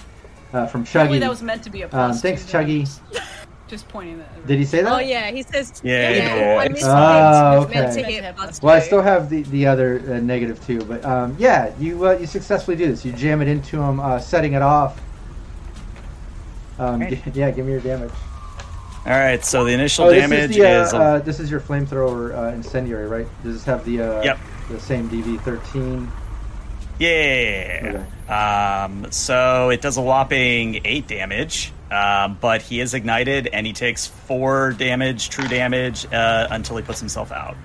uh, 0.52 0.66
from 0.66 0.82
Chuggy. 0.84 0.90
Apparently 0.90 1.18
that 1.20 1.30
was 1.30 1.42
meant 1.42 1.62
to 1.64 1.70
be 1.70 1.82
a 1.82 1.88
plus. 1.88 2.16
Um, 2.16 2.20
thanks, 2.20 2.44
two. 2.44 2.58
Chuggy. 2.58 3.00
Just 3.68 3.88
pointing 3.88 4.18
that. 4.18 4.46
Did 4.46 4.58
he 4.58 4.66
say 4.66 4.82
that? 4.82 4.92
Oh 4.92 4.98
yeah, 4.98 5.30
he 5.30 5.42
says. 5.42 5.80
Yeah, 5.82 6.10
yeah. 6.10 6.34
I 6.60 6.64
it's- 6.66 6.70
missed 6.72 6.84
Oh, 6.86 7.62
it. 7.62 7.62
It's 7.64 7.74
meant 7.74 7.92
okay. 7.92 8.02
to 8.02 8.22
hit 8.22 8.62
Well, 8.62 8.74
I 8.76 8.80
still 8.80 9.00
have 9.00 9.30
the, 9.30 9.44
the 9.44 9.66
other 9.66 10.00
uh, 10.00 10.18
negative 10.20 10.62
two, 10.66 10.80
but 10.84 11.02
um, 11.06 11.34
yeah, 11.38 11.72
you 11.78 12.06
uh, 12.06 12.12
you 12.18 12.26
successfully 12.26 12.76
do 12.76 12.86
this. 12.88 13.02
You 13.02 13.12
jam 13.12 13.40
it 13.40 13.48
into 13.48 13.80
him, 13.80 13.98
uh, 13.98 14.18
setting 14.18 14.52
it 14.52 14.60
off. 14.62 15.00
Um, 16.78 16.98
Great. 16.98 17.24
g- 17.24 17.30
yeah, 17.34 17.50
give 17.50 17.64
me 17.64 17.72
your 17.72 17.80
damage. 17.80 18.10
All 19.04 19.10
right, 19.12 19.44
so 19.44 19.64
the 19.64 19.72
initial 19.72 20.04
Oh, 20.06 20.12
damage 20.14 20.50
is, 20.50 20.56
the, 20.56 20.64
uh, 20.64 20.82
is. 20.82 20.92
a- 20.92 20.96
uh, 20.96 21.18
this 21.18 21.40
is 21.40 21.50
your 21.50 21.60
flamethrower 21.60 22.36
uh, 22.36 22.54
incendiary, 22.54 23.08
right? 23.08 23.26
Does 23.42 23.54
this 23.54 23.64
have 23.64 23.84
the 23.84 24.00
uh, 24.00 24.22
Yep. 24.22 24.38
the 24.70 24.80
same 24.80 25.08
DV 25.10 25.40
thirteen? 25.42 26.10
Yeah. 27.00 28.04
Um, 28.28 29.10
so 29.10 29.70
it 29.70 29.80
does 29.80 29.96
a 29.96 30.00
whopping 30.02 30.80
eight 30.84 31.08
damage, 31.08 31.72
um, 31.90 32.38
but 32.40 32.62
he 32.62 32.78
is 32.80 32.94
ignited 32.94 33.48
and 33.48 33.66
he 33.66 33.72
takes 33.72 34.06
four 34.06 34.72
damage, 34.72 35.30
true 35.30 35.48
damage, 35.48 36.06
uh, 36.12 36.46
until 36.50 36.76
he 36.76 36.82
puts 36.84 37.00
himself 37.00 37.32
out. 37.32 37.56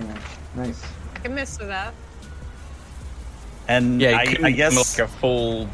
Yeah, 0.00 0.18
nice. 0.56 0.82
I 1.14 1.18
can 1.18 1.34
mess 1.34 1.58
with 1.58 1.68
that. 1.68 1.92
And 3.68 4.00
Yeah, 4.00 4.10
you 4.12 4.16
I, 4.16 4.26
couldn't 4.26 4.44
I 4.46 4.50
guess 4.52 4.98
like 4.98 5.06
a 5.06 5.10
full 5.12 5.68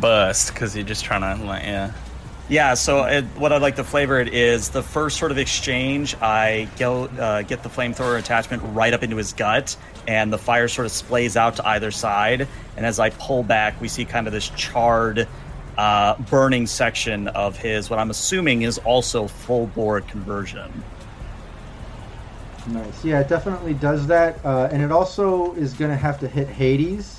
burst 0.00 0.52
because 0.54 0.74
you're 0.74 0.84
just 0.86 1.04
trying 1.04 1.20
to 1.38 1.44
like 1.44 1.62
yeah. 1.62 1.92
Yeah, 2.48 2.74
so 2.74 3.04
it, 3.04 3.24
what 3.36 3.52
I'd 3.52 3.60
like 3.60 3.74
to 3.76 3.84
flavor 3.84 4.20
it 4.20 4.32
is 4.32 4.68
the 4.68 4.82
first 4.82 5.18
sort 5.18 5.32
of 5.32 5.38
exchange. 5.38 6.14
I 6.22 6.68
go 6.78 7.06
uh, 7.06 7.42
get 7.42 7.64
the 7.64 7.68
flamethrower 7.68 8.18
attachment 8.20 8.62
right 8.66 8.94
up 8.94 9.02
into 9.02 9.16
his 9.16 9.32
gut, 9.32 9.76
and 10.06 10.32
the 10.32 10.38
fire 10.38 10.68
sort 10.68 10.86
of 10.86 10.92
splays 10.92 11.34
out 11.34 11.56
to 11.56 11.66
either 11.66 11.90
side. 11.90 12.46
And 12.76 12.86
as 12.86 13.00
I 13.00 13.10
pull 13.10 13.42
back, 13.42 13.80
we 13.80 13.88
see 13.88 14.04
kind 14.04 14.28
of 14.28 14.32
this 14.32 14.48
charred, 14.50 15.26
uh, 15.76 16.14
burning 16.30 16.68
section 16.68 17.26
of 17.28 17.58
his. 17.58 17.90
What 17.90 17.98
I'm 17.98 18.10
assuming 18.10 18.62
is 18.62 18.78
also 18.78 19.26
full 19.26 19.66
borg 19.66 20.06
conversion. 20.06 20.70
Nice. 22.68 23.04
Yeah, 23.04 23.20
it 23.20 23.28
definitely 23.28 23.74
does 23.74 24.06
that, 24.06 24.44
uh, 24.44 24.68
and 24.70 24.82
it 24.82 24.92
also 24.92 25.52
is 25.54 25.72
going 25.72 25.90
to 25.90 25.96
have 25.96 26.20
to 26.20 26.28
hit 26.28 26.48
Hades, 26.48 27.15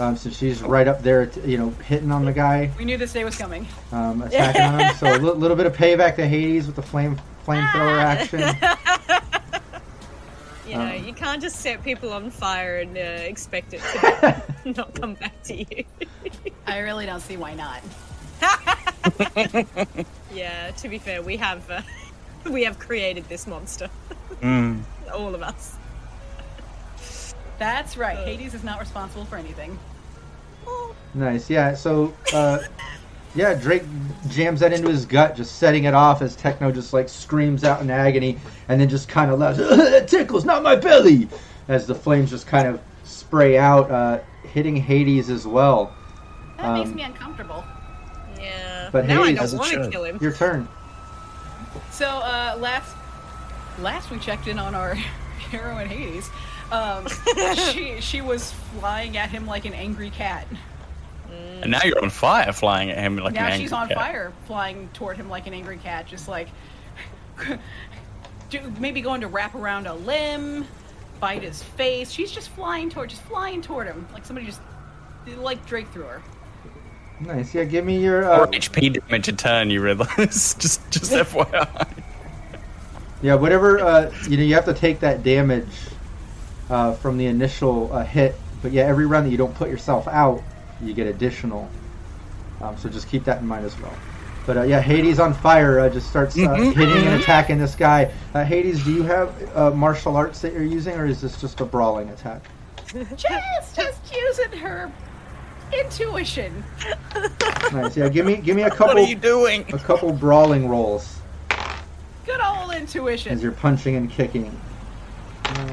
um, 0.00 0.16
since 0.16 0.36
she's 0.36 0.62
right 0.62 0.88
up 0.88 1.02
there, 1.02 1.30
you 1.44 1.58
know, 1.58 1.70
hitting 1.84 2.10
on 2.10 2.24
the 2.24 2.32
guy, 2.32 2.70
We 2.78 2.84
knew 2.84 2.96
this 2.96 3.12
day 3.12 3.22
was 3.24 3.36
coming. 3.36 3.66
um, 3.92 4.22
attacking 4.22 4.62
on 4.62 4.80
him. 4.80 4.94
So 4.96 5.06
a 5.14 5.18
li- 5.18 5.32
little 5.32 5.56
bit 5.56 5.66
of 5.66 5.76
payback 5.76 6.16
to 6.16 6.26
Hades 6.26 6.66
with 6.66 6.76
the 6.76 6.82
flame 6.82 7.20
flamethrower 7.46 8.02
action. 8.02 8.40
You 10.68 10.76
know, 10.78 10.94
Um. 10.96 11.04
you 11.04 11.12
can't 11.12 11.42
just 11.42 11.56
set 11.56 11.82
people 11.82 12.12
on 12.12 12.30
fire 12.30 12.78
and 12.78 12.96
uh, 12.96 13.00
expect 13.00 13.74
it 13.74 13.80
to 13.80 14.42
not 14.76 14.94
come 14.94 15.14
back 15.14 15.42
to 15.44 15.56
you. 15.56 15.84
I 16.64 16.78
really 16.78 17.06
don't 17.06 17.18
see 17.20 17.36
why 17.36 17.54
not. 17.54 17.82
yeah, 20.32 20.70
to 20.70 20.88
be 20.88 20.98
fair, 20.98 21.22
we 21.22 21.36
have 21.38 21.68
uh, 21.68 21.82
we 22.48 22.62
have 22.62 22.78
created 22.78 23.28
this 23.28 23.48
monster, 23.48 23.90
Mm. 24.42 24.82
all 25.12 25.34
of 25.34 25.42
us. 25.42 25.74
That's 27.60 27.96
right. 27.98 28.16
Hades 28.16 28.54
is 28.54 28.64
not 28.64 28.80
responsible 28.80 29.26
for 29.26 29.36
anything. 29.36 29.78
Nice. 31.12 31.50
Yeah. 31.50 31.74
So, 31.74 32.14
uh, 32.32 32.60
yeah, 33.34 33.52
Drake 33.54 33.82
jams 34.28 34.60
that 34.60 34.72
into 34.72 34.88
his 34.88 35.04
gut, 35.04 35.36
just 35.36 35.56
setting 35.56 35.84
it 35.84 35.92
off 35.92 36.22
as 36.22 36.34
Techno 36.34 36.72
just 36.72 36.94
like 36.94 37.06
screams 37.08 37.62
out 37.62 37.82
in 37.82 37.90
agony, 37.90 38.38
and 38.68 38.80
then 38.80 38.88
just 38.88 39.08
kind 39.10 39.30
of 39.30 39.38
laughs. 39.38 39.58
it 39.60 40.08
tickles, 40.08 40.46
not 40.46 40.62
my 40.62 40.74
belly, 40.74 41.28
as 41.68 41.86
the 41.86 41.94
flames 41.94 42.30
just 42.30 42.46
kind 42.46 42.66
of 42.66 42.80
spray 43.04 43.58
out, 43.58 43.90
uh, 43.90 44.20
hitting 44.42 44.74
Hades 44.74 45.28
as 45.28 45.46
well. 45.46 45.92
That 46.56 46.72
makes 46.72 46.88
Um, 46.90 46.96
me 46.96 47.02
uncomfortable. 47.02 47.62
Yeah. 48.38 48.88
But 48.90 49.06
now 49.06 49.24
Hades- 49.24 49.38
I 49.38 49.46
don't 49.46 49.58
want 49.58 49.84
to 49.84 49.90
kill 49.90 50.04
him. 50.04 50.18
Your 50.22 50.32
turn. 50.32 50.66
So 51.90 52.06
uh, 52.06 52.56
last 52.58 52.96
last 53.82 54.10
we 54.10 54.18
checked 54.18 54.46
in 54.48 54.58
on 54.58 54.74
our 54.74 54.94
hero 55.50 55.76
in 55.78 55.88
Hades. 55.88 56.30
Um, 56.72 57.06
she 57.72 58.00
she 58.00 58.20
was 58.20 58.52
flying 58.78 59.16
at 59.16 59.30
him 59.30 59.46
like 59.46 59.64
an 59.64 59.74
angry 59.74 60.10
cat. 60.10 60.46
And 61.62 61.70
now 61.70 61.82
you're 61.84 62.02
on 62.02 62.10
fire, 62.10 62.52
flying 62.52 62.90
at 62.90 62.98
him 62.98 63.16
like 63.16 63.34
now 63.34 63.46
an 63.46 63.52
angry 63.52 63.52
cat. 63.52 63.58
Now 63.58 63.62
she's 63.62 63.72
on 63.72 63.88
cat. 63.88 63.96
fire, 63.96 64.32
flying 64.46 64.88
toward 64.92 65.16
him 65.16 65.28
like 65.28 65.46
an 65.46 65.54
angry 65.54 65.78
cat, 65.78 66.06
just 66.06 66.28
like 66.28 66.48
do, 68.50 68.60
maybe 68.78 69.00
going 69.00 69.20
to 69.20 69.28
wrap 69.28 69.54
around 69.54 69.86
a 69.86 69.94
limb, 69.94 70.66
bite 71.20 71.42
his 71.42 71.62
face. 71.62 72.10
She's 72.10 72.30
just 72.30 72.50
flying 72.50 72.90
toward, 72.90 73.10
just 73.10 73.22
flying 73.22 73.62
toward 73.62 73.86
him, 73.86 74.06
like 74.12 74.24
somebody 74.24 74.46
just 74.46 74.60
like 75.38 75.64
Drake 75.66 75.88
through 75.88 76.04
her. 76.04 76.22
Nice. 77.20 77.54
Yeah. 77.54 77.64
Give 77.64 77.84
me 77.84 78.02
your. 78.02 78.24
Or 78.24 78.44
Uh, 78.44 78.46
HP 78.46 78.94
damage 78.94 79.28
a 79.28 79.32
turn, 79.32 79.70
you 79.70 79.82
realize. 79.82 80.54
just 80.58 80.90
just 80.90 81.12
FYI. 81.12 81.88
yeah. 83.22 83.34
Whatever. 83.34 83.80
Uh, 83.80 84.12
you 84.28 84.36
know, 84.36 84.42
you 84.42 84.54
have 84.54 84.64
to 84.64 84.74
take 84.74 85.00
that 85.00 85.22
damage 85.22 85.66
uh, 86.70 86.94
from 86.94 87.18
the 87.18 87.26
initial 87.26 87.92
uh, 87.92 88.04
hit, 88.04 88.34
but 88.62 88.72
yeah, 88.72 88.84
every 88.84 89.06
run 89.06 89.24
that 89.24 89.30
you 89.30 89.36
don't 89.36 89.54
put 89.54 89.68
yourself 89.68 90.08
out, 90.08 90.42
you 90.80 90.94
get 90.94 91.06
additional. 91.06 91.68
Um, 92.62 92.76
so 92.78 92.88
just 92.88 93.08
keep 93.08 93.24
that 93.24 93.40
in 93.40 93.46
mind 93.46 93.64
as 93.66 93.78
well. 93.80 93.92
But 94.46 94.56
uh, 94.56 94.62
yeah, 94.62 94.80
Hades 94.80 95.18
on 95.20 95.34
fire 95.34 95.80
uh, 95.80 95.88
just 95.90 96.08
starts 96.08 96.36
uh, 96.38 96.54
hitting 96.54 97.06
and 97.06 97.20
attacking 97.20 97.58
this 97.58 97.74
guy. 97.74 98.10
Uh, 98.34 98.42
Hades, 98.44 98.82
do 98.84 98.92
you 98.92 99.02
have 99.02 99.56
uh, 99.56 99.70
martial 99.70 100.16
arts 100.16 100.40
that 100.40 100.52
you're 100.52 100.64
using, 100.64 100.94
or 100.96 101.06
is 101.06 101.20
this 101.20 101.40
just 101.40 101.60
a 101.60 101.64
brawling 101.64 102.08
attack? 102.10 102.42
Just 103.16 103.76
just 103.76 104.00
using 104.12 104.58
her 104.58 104.90
intuition. 105.72 106.64
Nice. 107.72 107.96
Yeah, 107.96 108.08
give 108.08 108.26
me 108.26 108.36
give 108.38 108.56
me 108.56 108.62
a 108.62 108.70
couple 108.70 108.86
What 108.94 108.96
are 108.96 109.08
you 109.08 109.14
doing? 109.14 109.64
a 109.72 109.78
couple 109.78 110.12
brawling 110.12 110.68
rolls 110.68 111.18
Good 112.26 112.40
old 112.40 112.72
intuition. 112.74 113.32
as 113.32 113.40
you're 113.44 113.52
punching 113.52 113.94
and 113.94 114.10
kicking. 114.10 114.60
Uh, 115.44 115.68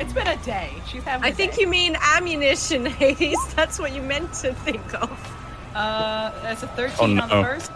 It's 0.00 0.12
been 0.12 0.26
a 0.26 0.36
day. 0.38 0.72
She's 0.88 1.02
having. 1.02 1.24
I 1.24 1.28
a 1.28 1.34
think 1.34 1.54
day. 1.54 1.62
you 1.62 1.68
mean 1.68 1.96
ammunition, 2.00 2.86
Hades. 3.00 3.38
That's 3.54 3.78
what 3.78 3.92
you 3.92 4.02
meant 4.02 4.32
to 4.34 4.54
think 4.54 4.94
of. 4.94 5.10
Uh, 5.74 6.30
that's 6.42 6.62
a 6.62 6.68
13 6.68 6.96
Oh, 7.18 7.22
on 7.22 7.28
the 7.28 7.42
first. 7.42 7.70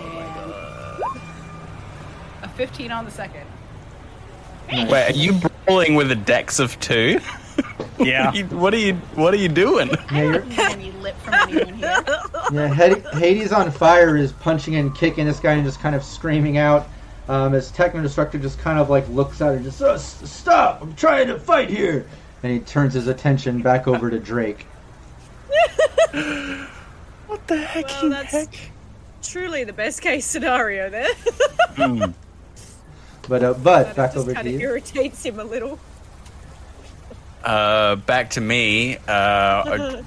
And 0.00 0.52
a 2.42 2.48
15 2.48 2.90
on 2.92 3.04
the 3.04 3.10
second. 3.10 3.46
Wait, 4.72 4.92
are 4.92 5.10
you 5.12 5.38
brawling 5.66 5.94
with 5.94 6.10
a 6.10 6.16
dex 6.16 6.58
of 6.58 6.78
two? 6.80 7.20
Yeah. 7.98 8.32
You- 8.32 8.46
what 8.46 8.74
are 8.74 8.78
you 8.78 8.94
What 9.14 9.32
are 9.32 9.36
you 9.36 9.48
doing? 9.48 9.88
Yeah, 10.12 10.22
you're, 10.22 10.44
Any 10.58 10.90
lip 10.92 11.14
from 11.18 11.34
anyone 11.34 11.74
here? 11.74 12.02
Yeah, 12.50 12.74
Hades 12.74 13.52
on 13.52 13.70
fire 13.70 14.16
is 14.16 14.32
punching 14.32 14.74
and 14.74 14.92
kicking 14.96 15.24
this 15.26 15.38
guy 15.38 15.52
and 15.52 15.64
just 15.64 15.78
kind 15.78 15.94
of 15.94 16.02
screaming 16.02 16.56
out. 16.58 16.88
Um, 17.28 17.54
as 17.54 17.70
Techno 17.70 18.02
Destructor 18.02 18.40
just 18.42 18.58
kind 18.58 18.78
of 18.78 18.90
like 18.90 19.08
looks 19.08 19.40
at 19.40 19.52
it 19.52 19.56
and 19.56 19.64
just 19.64 19.80
"Oh, 19.80 19.94
s- 19.94 20.20
stop! 20.28 20.82
I'm 20.82 20.94
trying 20.96 21.28
to 21.28 21.38
fight 21.38 21.70
here. 21.70 22.04
And 22.42 22.52
he 22.52 22.58
turns 22.58 22.94
his 22.94 23.06
attention 23.06 23.62
back 23.62 23.86
over 23.86 24.10
to 24.10 24.18
Drake. 24.18 24.66
What 27.26 27.46
the 27.48 27.56
heck? 27.56 27.86
Well, 28.02 28.10
that's 28.10 28.46
truly 29.22 29.64
the 29.64 29.72
best 29.72 30.02
case 30.02 30.26
scenario 30.26 30.90
there. 30.90 31.08
But 33.28 33.44
uh, 33.44 33.54
but 33.54 33.62
That 33.86 33.96
back 33.96 34.12
just 34.14 34.16
over 34.18 34.34
kind 34.34 34.48
to 34.48 34.54
of 34.54 34.60
you. 34.60 34.66
irritates 34.68 35.24
him 35.24 35.38
a 35.38 35.44
little. 35.44 35.78
Uh, 37.44 37.94
back 37.96 38.30
to 38.30 38.40
me. 38.40 38.96
Uh, 39.06 40.02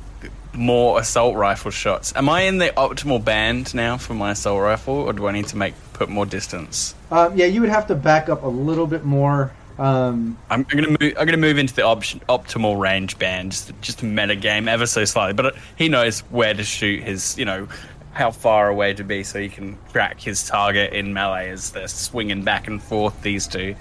more 0.52 0.98
assault 0.98 1.36
rifle 1.36 1.70
shots. 1.70 2.12
Am 2.16 2.28
I 2.28 2.42
in 2.42 2.58
the 2.58 2.70
optimal 2.76 3.24
band 3.24 3.72
now 3.72 3.96
for 3.98 4.14
my 4.14 4.32
assault 4.32 4.60
rifle, 4.60 4.94
or 4.94 5.12
do 5.12 5.28
I 5.28 5.32
need 5.32 5.46
to 5.48 5.56
make 5.56 5.74
put 5.96 6.08
more 6.08 6.26
distance? 6.26 6.94
Um, 7.10 7.36
yeah, 7.36 7.46
you 7.46 7.60
would 7.60 7.70
have 7.70 7.86
to 7.88 7.94
back 7.94 8.28
up 8.28 8.42
a 8.42 8.48
little 8.48 8.86
bit 8.86 9.04
more. 9.04 9.52
Um, 9.78 10.38
I'm, 10.48 10.66
I'm 10.70 10.76
gonna 10.78 10.96
move. 11.00 11.14
I'm 11.18 11.26
gonna 11.26 11.36
move 11.36 11.58
into 11.58 11.74
the 11.74 11.82
option, 11.82 12.20
optimal 12.28 12.78
range 12.78 13.18
band, 13.18 13.52
just, 13.52 13.72
just 13.80 14.02
meta 14.02 14.36
game 14.36 14.68
ever 14.68 14.86
so 14.86 15.04
slightly. 15.04 15.34
But 15.34 15.46
uh, 15.46 15.58
he 15.76 15.88
knows 15.88 16.20
where 16.20 16.54
to 16.54 16.64
shoot 16.64 17.02
his, 17.02 17.36
you 17.36 17.44
know, 17.44 17.68
how 18.12 18.30
far 18.30 18.68
away 18.68 18.94
to 18.94 19.04
be, 19.04 19.22
so 19.22 19.40
he 19.40 19.48
can 19.48 19.76
track 19.92 20.20
his 20.20 20.46
target 20.46 20.92
in 20.92 21.12
melee 21.12 21.50
as 21.50 21.70
they're 21.70 21.88
swinging 21.88 22.42
back 22.42 22.68
and 22.68 22.82
forth. 22.82 23.20
These 23.22 23.46
two. 23.48 23.74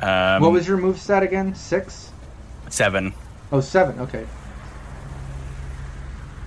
Um, 0.00 0.42
what 0.42 0.52
was 0.52 0.66
your 0.68 0.76
move 0.76 0.98
stat 0.98 1.22
again? 1.22 1.54
Six? 1.54 2.12
seven? 2.70 3.12
Oh, 3.50 3.60
seven. 3.60 3.98
Okay. 4.00 4.26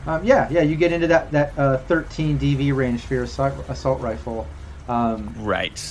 Um, 0.05 0.23
yeah, 0.23 0.47
yeah. 0.49 0.61
You 0.61 0.75
get 0.75 0.91
into 0.91 1.07
that 1.07 1.31
that 1.31 1.57
uh, 1.57 1.77
13 1.77 2.39
DV 2.39 2.75
range 2.75 3.01
for 3.01 3.13
your 3.13 3.23
assault, 3.23 3.53
assault 3.69 4.01
rifle. 4.01 4.47
Um, 4.87 5.33
Right. 5.37 5.81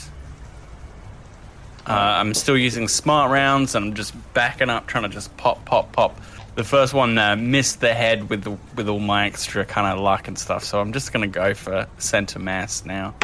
Uh, 1.86 1.92
I'm 1.92 2.34
still 2.34 2.56
using 2.58 2.86
smart 2.88 3.30
rounds, 3.30 3.74
and 3.74 3.86
I'm 3.86 3.94
just 3.94 4.14
backing 4.34 4.68
up, 4.70 4.86
trying 4.86 5.04
to 5.04 5.08
just 5.08 5.34
pop, 5.36 5.64
pop, 5.64 5.90
pop. 5.92 6.20
The 6.54 6.62
first 6.64 6.92
one 6.94 7.16
uh, 7.16 7.36
missed 7.36 7.80
the 7.80 7.94
head 7.94 8.28
with 8.28 8.44
the, 8.44 8.56
with 8.76 8.88
all 8.88 9.00
my 9.00 9.26
extra 9.26 9.64
kind 9.64 9.86
of 9.86 9.98
luck 9.98 10.28
and 10.28 10.38
stuff, 10.38 10.62
so 10.62 10.80
I'm 10.80 10.92
just 10.92 11.12
gonna 11.12 11.26
go 11.26 11.54
for 11.54 11.86
center 11.98 12.38
mass 12.38 12.84
now. 12.84 13.14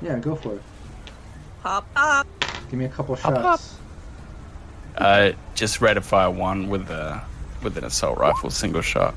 yeah, 0.00 0.18
go 0.18 0.36
for 0.36 0.54
it. 0.54 0.62
Pop 1.62 1.86
up. 1.96 2.26
Give 2.70 2.78
me 2.78 2.84
a 2.84 2.88
couple 2.88 3.16
Hop, 3.16 3.34
shots. 3.34 3.76
Uh, 4.96 5.32
just 5.54 5.80
red 5.80 6.02
fire 6.04 6.30
one 6.30 6.68
with 6.68 6.86
the 6.86 7.20
with 7.62 7.76
an 7.76 7.84
assault 7.84 8.16
rifle, 8.18 8.48
single 8.50 8.80
shot. 8.82 9.14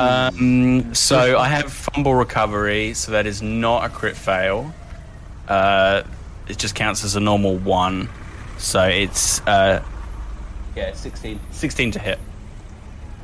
Um, 0.00 0.94
so 0.94 1.38
I 1.38 1.48
have 1.48 1.72
fumble 1.72 2.14
recovery, 2.14 2.94
so 2.94 3.12
that 3.12 3.26
is 3.26 3.42
not 3.42 3.84
a 3.84 3.88
crit 3.88 4.16
fail. 4.16 4.72
Uh, 5.48 6.02
it 6.48 6.58
just 6.58 6.74
counts 6.74 7.04
as 7.04 7.16
a 7.16 7.20
normal 7.20 7.56
one. 7.56 8.08
So 8.58 8.84
it's 8.84 9.40
uh, 9.46 9.82
yeah, 10.76 10.92
16, 10.92 11.40
16 11.50 11.90
to 11.92 11.98
hit. 11.98 12.18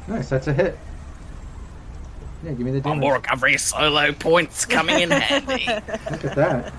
Nice, 0.08 0.28
that's 0.28 0.46
a 0.46 0.52
hit. 0.52 0.78
Yeah, 2.42 2.52
give 2.52 2.60
me 2.60 2.70
the 2.72 2.80
damage. 2.80 2.84
Fumble 2.84 3.10
recovery 3.12 3.58
solo 3.58 4.12
points 4.12 4.64
coming 4.64 5.00
in 5.00 5.10
handy. 5.10 5.66
Look 6.10 6.24
at 6.24 6.36
that. 6.36 6.72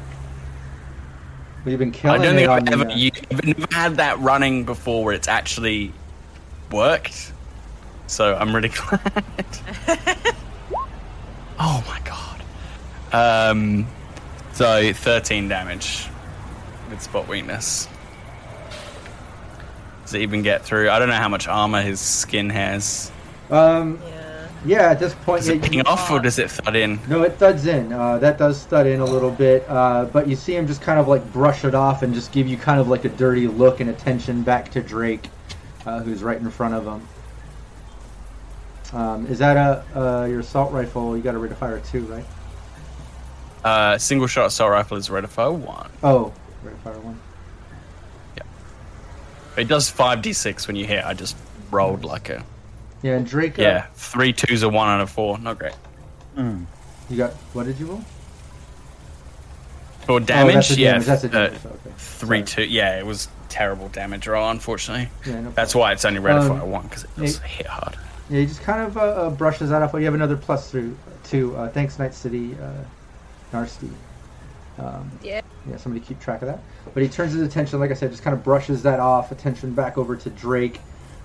We've 1.65 1.77
been 1.77 1.89
I 1.89 1.91
killing 1.91 2.21
don't 2.21 2.35
it 2.35 2.37
think 2.39 2.49
on 2.49 2.57
I've 2.57 2.65
the, 2.65 2.71
ever, 2.71 2.89
uh, 2.89 3.35
I've 3.37 3.45
never 3.45 3.67
had 3.73 3.97
that 3.97 4.19
running 4.19 4.65
before 4.65 5.03
where 5.03 5.13
it's 5.13 5.27
actually 5.27 5.93
worked. 6.71 7.30
So 8.11 8.35
I'm 8.35 8.53
really 8.53 8.67
glad. 8.75 9.01
oh 11.57 11.81
my 11.87 11.99
god. 12.03 13.51
Um, 13.51 13.87
so 14.51 14.91
13 14.91 15.47
damage 15.47 16.07
with 16.89 17.01
spot 17.01 17.29
weakness. 17.29 17.87
Does 20.03 20.13
it 20.15 20.21
even 20.23 20.41
get 20.41 20.65
through? 20.65 20.89
I 20.89 20.99
don't 20.99 21.07
know 21.07 21.15
how 21.15 21.29
much 21.29 21.47
armor 21.47 21.81
his 21.81 22.01
skin 22.01 22.49
has. 22.49 23.09
Um, 23.49 23.97
Yeah. 24.05 24.47
yeah, 24.65 24.91
at 24.91 24.99
this 24.99 25.13
point, 25.13 25.39
Does 25.43 25.47
it 25.49 25.61
yeah, 25.63 25.69
ping 25.69 25.81
off 25.87 26.11
or 26.11 26.19
does 26.19 26.37
it 26.37 26.51
thud 26.51 26.75
in? 26.75 26.99
No, 27.07 27.23
it 27.23 27.35
thuds 27.35 27.65
in. 27.65 27.93
Uh, 27.93 28.17
that 28.17 28.37
does 28.37 28.65
thud 28.65 28.87
in 28.87 28.99
a 28.99 29.05
little 29.05 29.31
bit, 29.31 29.63
uh, 29.69 30.03
but 30.11 30.27
you 30.27 30.35
see 30.35 30.53
him 30.53 30.67
just 30.67 30.81
kind 30.81 30.99
of 30.99 31.07
like 31.07 31.31
brush 31.31 31.63
it 31.63 31.73
off 31.75 32.03
and 32.03 32.13
just 32.13 32.33
give 32.33 32.45
you 32.45 32.57
kind 32.57 32.81
of 32.81 32.89
like 32.89 33.05
a 33.05 33.09
dirty 33.09 33.47
look 33.47 33.79
and 33.79 33.89
attention 33.89 34.41
back 34.43 34.69
to 34.71 34.81
Drake, 34.81 35.29
uh, 35.85 36.01
who's 36.01 36.23
right 36.23 36.37
in 36.41 36.49
front 36.51 36.73
of 36.73 36.83
him. 36.83 37.07
Um, 38.93 39.25
is 39.27 39.39
that 39.39 39.55
a 39.57 39.85
uh, 39.99 40.25
your 40.25 40.41
assault 40.41 40.71
rifle? 40.71 41.15
You 41.15 41.23
got 41.23 41.35
a 41.35 41.37
rate 41.37 41.51
of 41.51 41.57
fire 41.57 41.79
two, 41.79 42.01
right? 42.05 42.25
Uh, 43.63 43.97
single 43.97 44.27
shot 44.27 44.47
assault 44.47 44.71
rifle 44.71 44.97
is 44.97 45.09
rate 45.09 45.23
of 45.23 45.31
fire 45.31 45.51
one. 45.51 45.89
Oh, 46.03 46.33
rate 46.63 46.73
of 46.73 46.79
fire 46.79 46.99
one. 46.99 47.19
Yeah. 48.35 48.43
It 49.57 49.67
does 49.67 49.91
5d6 49.91 50.67
when 50.67 50.75
you 50.75 50.85
hit. 50.85 51.05
I 51.05 51.13
just 51.13 51.37
rolled 51.69 52.03
like 52.03 52.29
a. 52.29 52.43
Yeah, 53.03 53.17
and 53.17 53.25
Drake. 53.25 53.57
Uh, 53.57 53.61
Yeah, 53.61 53.85
three 53.93 54.33
twos, 54.33 54.63
a 54.63 54.69
one, 54.69 54.89
and 54.89 55.01
a 55.03 55.07
four. 55.07 55.37
Not 55.37 55.57
great. 55.59 55.73
You 56.37 57.17
got 57.17 57.31
what 57.53 57.65
did 57.65 57.79
you 57.79 57.87
roll? 57.87 58.01
For 60.05 60.13
oh, 60.13 60.19
damage, 60.19 60.55
that's 60.55 60.71
a 60.71 60.79
yeah, 60.79 60.91
damage. 60.93 61.05
That's 61.07 61.23
a 61.25 61.37
uh, 61.39 61.43
okay. 61.47 61.59
three 61.97 62.45
Sorry. 62.45 62.67
two. 62.67 62.73
Yeah, 62.73 62.97
it 62.99 63.05
was 63.05 63.27
terrible 63.49 63.89
damage 63.89 64.27
roll. 64.27 64.49
Unfortunately, 64.49 65.09
Yeah, 65.25 65.41
no 65.41 65.51
that's 65.51 65.75
why 65.75 65.91
it's 65.91 66.03
only 66.05 66.19
rate 66.19 66.35
of 66.37 66.49
Um, 66.49 66.59
fire 66.59 66.67
one 66.67 66.83
because 66.87 67.03
it 67.03 67.09
does 67.17 67.37
hey- 67.39 67.57
hit 67.57 67.67
hard. 67.67 67.97
Yeah, 68.31 68.39
he 68.39 68.45
just 68.45 68.61
kind 68.61 68.81
of 68.81 68.97
uh, 68.97 69.01
uh, 69.01 69.29
brushes 69.29 69.69
that 69.71 69.81
off. 69.81 69.93
You 69.93 70.05
have 70.05 70.13
another 70.13 70.37
plus 70.37 70.71
through 70.71 70.97
two. 71.25 71.55
Uh, 71.55 71.67
thanks, 71.69 71.99
Night 71.99 72.13
City, 72.13 72.55
uh, 72.61 72.83
Narsty. 73.55 73.89
Um, 74.79 75.11
Yeah. 75.21 75.41
yeah, 75.69 75.75
somebody 75.77 76.03
keep 76.03 76.19
track 76.21 76.41
of 76.41 76.47
that. 76.47 76.59
But 76.93 77.03
he 77.03 77.09
turns 77.09 77.33
his 77.33 77.41
attention, 77.41 77.79
like 77.81 77.91
I 77.91 77.93
said, 77.93 78.09
just 78.09 78.23
kind 78.23 78.33
of 78.33 78.41
brushes 78.43 78.83
that 78.83 79.01
off. 79.01 79.31
Attention 79.33 79.73
back 79.73 79.97
over 79.97 80.15
to 80.15 80.29
Drake, 80.29 80.79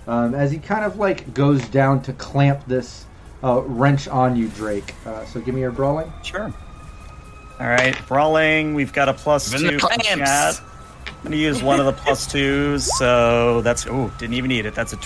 um, 0.09 0.35
as 0.35 0.51
he 0.51 0.59
kind 0.59 0.85
of 0.85 0.99
like 0.99 1.33
goes 1.33 1.67
down 1.69 2.03
to 2.03 2.13
clamp 2.15 2.67
this 2.67 3.07
uh, 3.45 3.61
wrench 3.63 4.09
on 4.09 4.35
you, 4.37 4.49
Drake. 4.49 4.93
Uh, 5.07 5.25
so 5.27 5.41
give 5.41 5.55
me 5.55 5.61
your 5.61 5.71
brawling. 5.71 6.13
Sure. 6.25 6.53
All 7.61 7.67
right, 7.69 7.97
brawling. 8.09 8.75
We've 8.75 8.93
got 8.93 9.09
a 9.09 9.15
plus 9.15 9.55
Even 9.55 9.65
the 9.65 9.71
two. 9.75 9.79
for 9.79 9.87
clamps. 9.87 10.07
chat. 10.07 10.61
I'm 11.07 11.23
gonna 11.23 11.37
use 11.37 11.63
one 11.63 11.79
of 11.81 11.87
the 11.87 11.93
plus 11.93 12.27
twos, 12.27 12.85
so 12.99 13.61
that's 13.63 13.87
oh, 13.87 14.13
didn't 14.19 14.35
even 14.35 14.49
need 14.49 14.67
it. 14.67 14.75
That's 14.75 14.93
a 14.93 14.97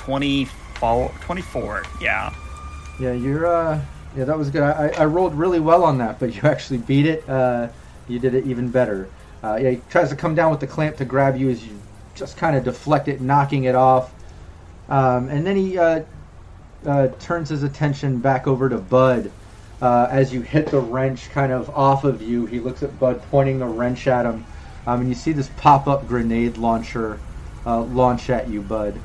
24. 0.81 1.12
24. 1.20 1.85
Yeah. 2.01 2.35
Yeah, 2.98 3.12
you're. 3.12 3.47
Uh, 3.47 3.81
yeah, 4.16 4.24
that 4.24 4.36
was 4.36 4.51
good. 4.51 4.62
I, 4.62 4.89
I 4.98 5.05
rolled 5.05 5.35
really 5.35 5.61
well 5.61 5.85
on 5.85 5.98
that, 5.98 6.19
but 6.19 6.35
you 6.35 6.40
actually 6.48 6.78
beat 6.78 7.07
it. 7.07 7.28
Uh, 7.28 7.69
you 8.09 8.19
did 8.19 8.35
it 8.35 8.47
even 8.47 8.70
better. 8.70 9.09
Uh, 9.44 9.59
yeah, 9.61 9.70
he 9.70 9.82
tries 9.90 10.09
to 10.09 10.16
come 10.16 10.35
down 10.35 10.51
with 10.51 10.61
the 10.61 10.66
clamp 10.66 10.97
to 10.97 11.05
grab 11.05 11.36
you 11.36 11.51
as 11.51 11.65
you 11.65 11.78
just 12.15 12.36
kind 12.36 12.57
of 12.57 12.65
deflect 12.65 13.09
it, 13.09 13.20
knocking 13.20 13.65
it 13.65 13.74
off. 13.74 14.12
Um, 14.89 15.28
and 15.28 15.47
then 15.47 15.57
he 15.57 15.78
uh, 15.78 16.02
uh, 16.86 17.09
turns 17.20 17.51
his 17.51 17.62
attention 17.62 18.19
back 18.19 18.47
over 18.47 18.69
to 18.69 18.78
Bud. 18.78 19.31
Uh, 19.81 20.09
as 20.11 20.32
you 20.32 20.40
hit 20.43 20.66
the 20.66 20.81
wrench 20.81 21.31
kind 21.31 21.52
of 21.52 21.70
off 21.70 22.05
of 22.05 22.20
you, 22.20 22.47
he 22.47 22.59
looks 22.59 22.82
at 22.82 22.98
Bud, 22.98 23.23
pointing 23.31 23.59
the 23.59 23.66
wrench 23.66 24.07
at 24.07 24.27
him. 24.27 24.44
Um, 24.86 25.01
and 25.01 25.09
you 25.09 25.15
see 25.15 25.32
this 25.32 25.51
pop 25.57 25.86
up 25.86 26.09
grenade 26.09 26.57
launcher 26.57 27.20
uh, 27.65 27.82
launch 27.82 28.28
at 28.31 28.48
you, 28.48 28.61
Bud. 28.62 28.98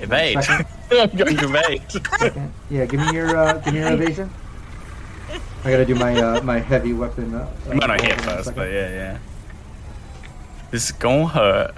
Evade. 0.00 0.36
I'm 0.90 1.16
going 1.16 1.36
to 1.36 1.44
evade. 1.44 1.82
Second. 1.90 2.52
Yeah, 2.70 2.86
give 2.86 3.00
me 3.00 3.12
your 3.12 3.36
uh, 3.36 3.58
give 3.58 3.74
me 3.74 3.80
your 3.80 3.92
evasion. 3.92 4.30
I 5.64 5.70
gotta 5.70 5.84
do 5.84 5.94
my 5.96 6.16
uh, 6.16 6.40
my 6.42 6.60
heavy 6.60 6.92
weapon. 6.92 7.34
Uh, 7.34 7.38
uh, 7.66 7.70
I'm 7.70 7.78
gonna 7.78 8.00
hit 8.00 8.02
roll 8.02 8.12
in 8.12 8.18
a 8.18 8.22
first, 8.22 8.54
but 8.54 8.70
yeah, 8.70 8.88
yeah. 8.88 9.18
This 10.70 10.86
is 10.86 10.92
gonna 10.92 11.26
hurt. 11.26 11.74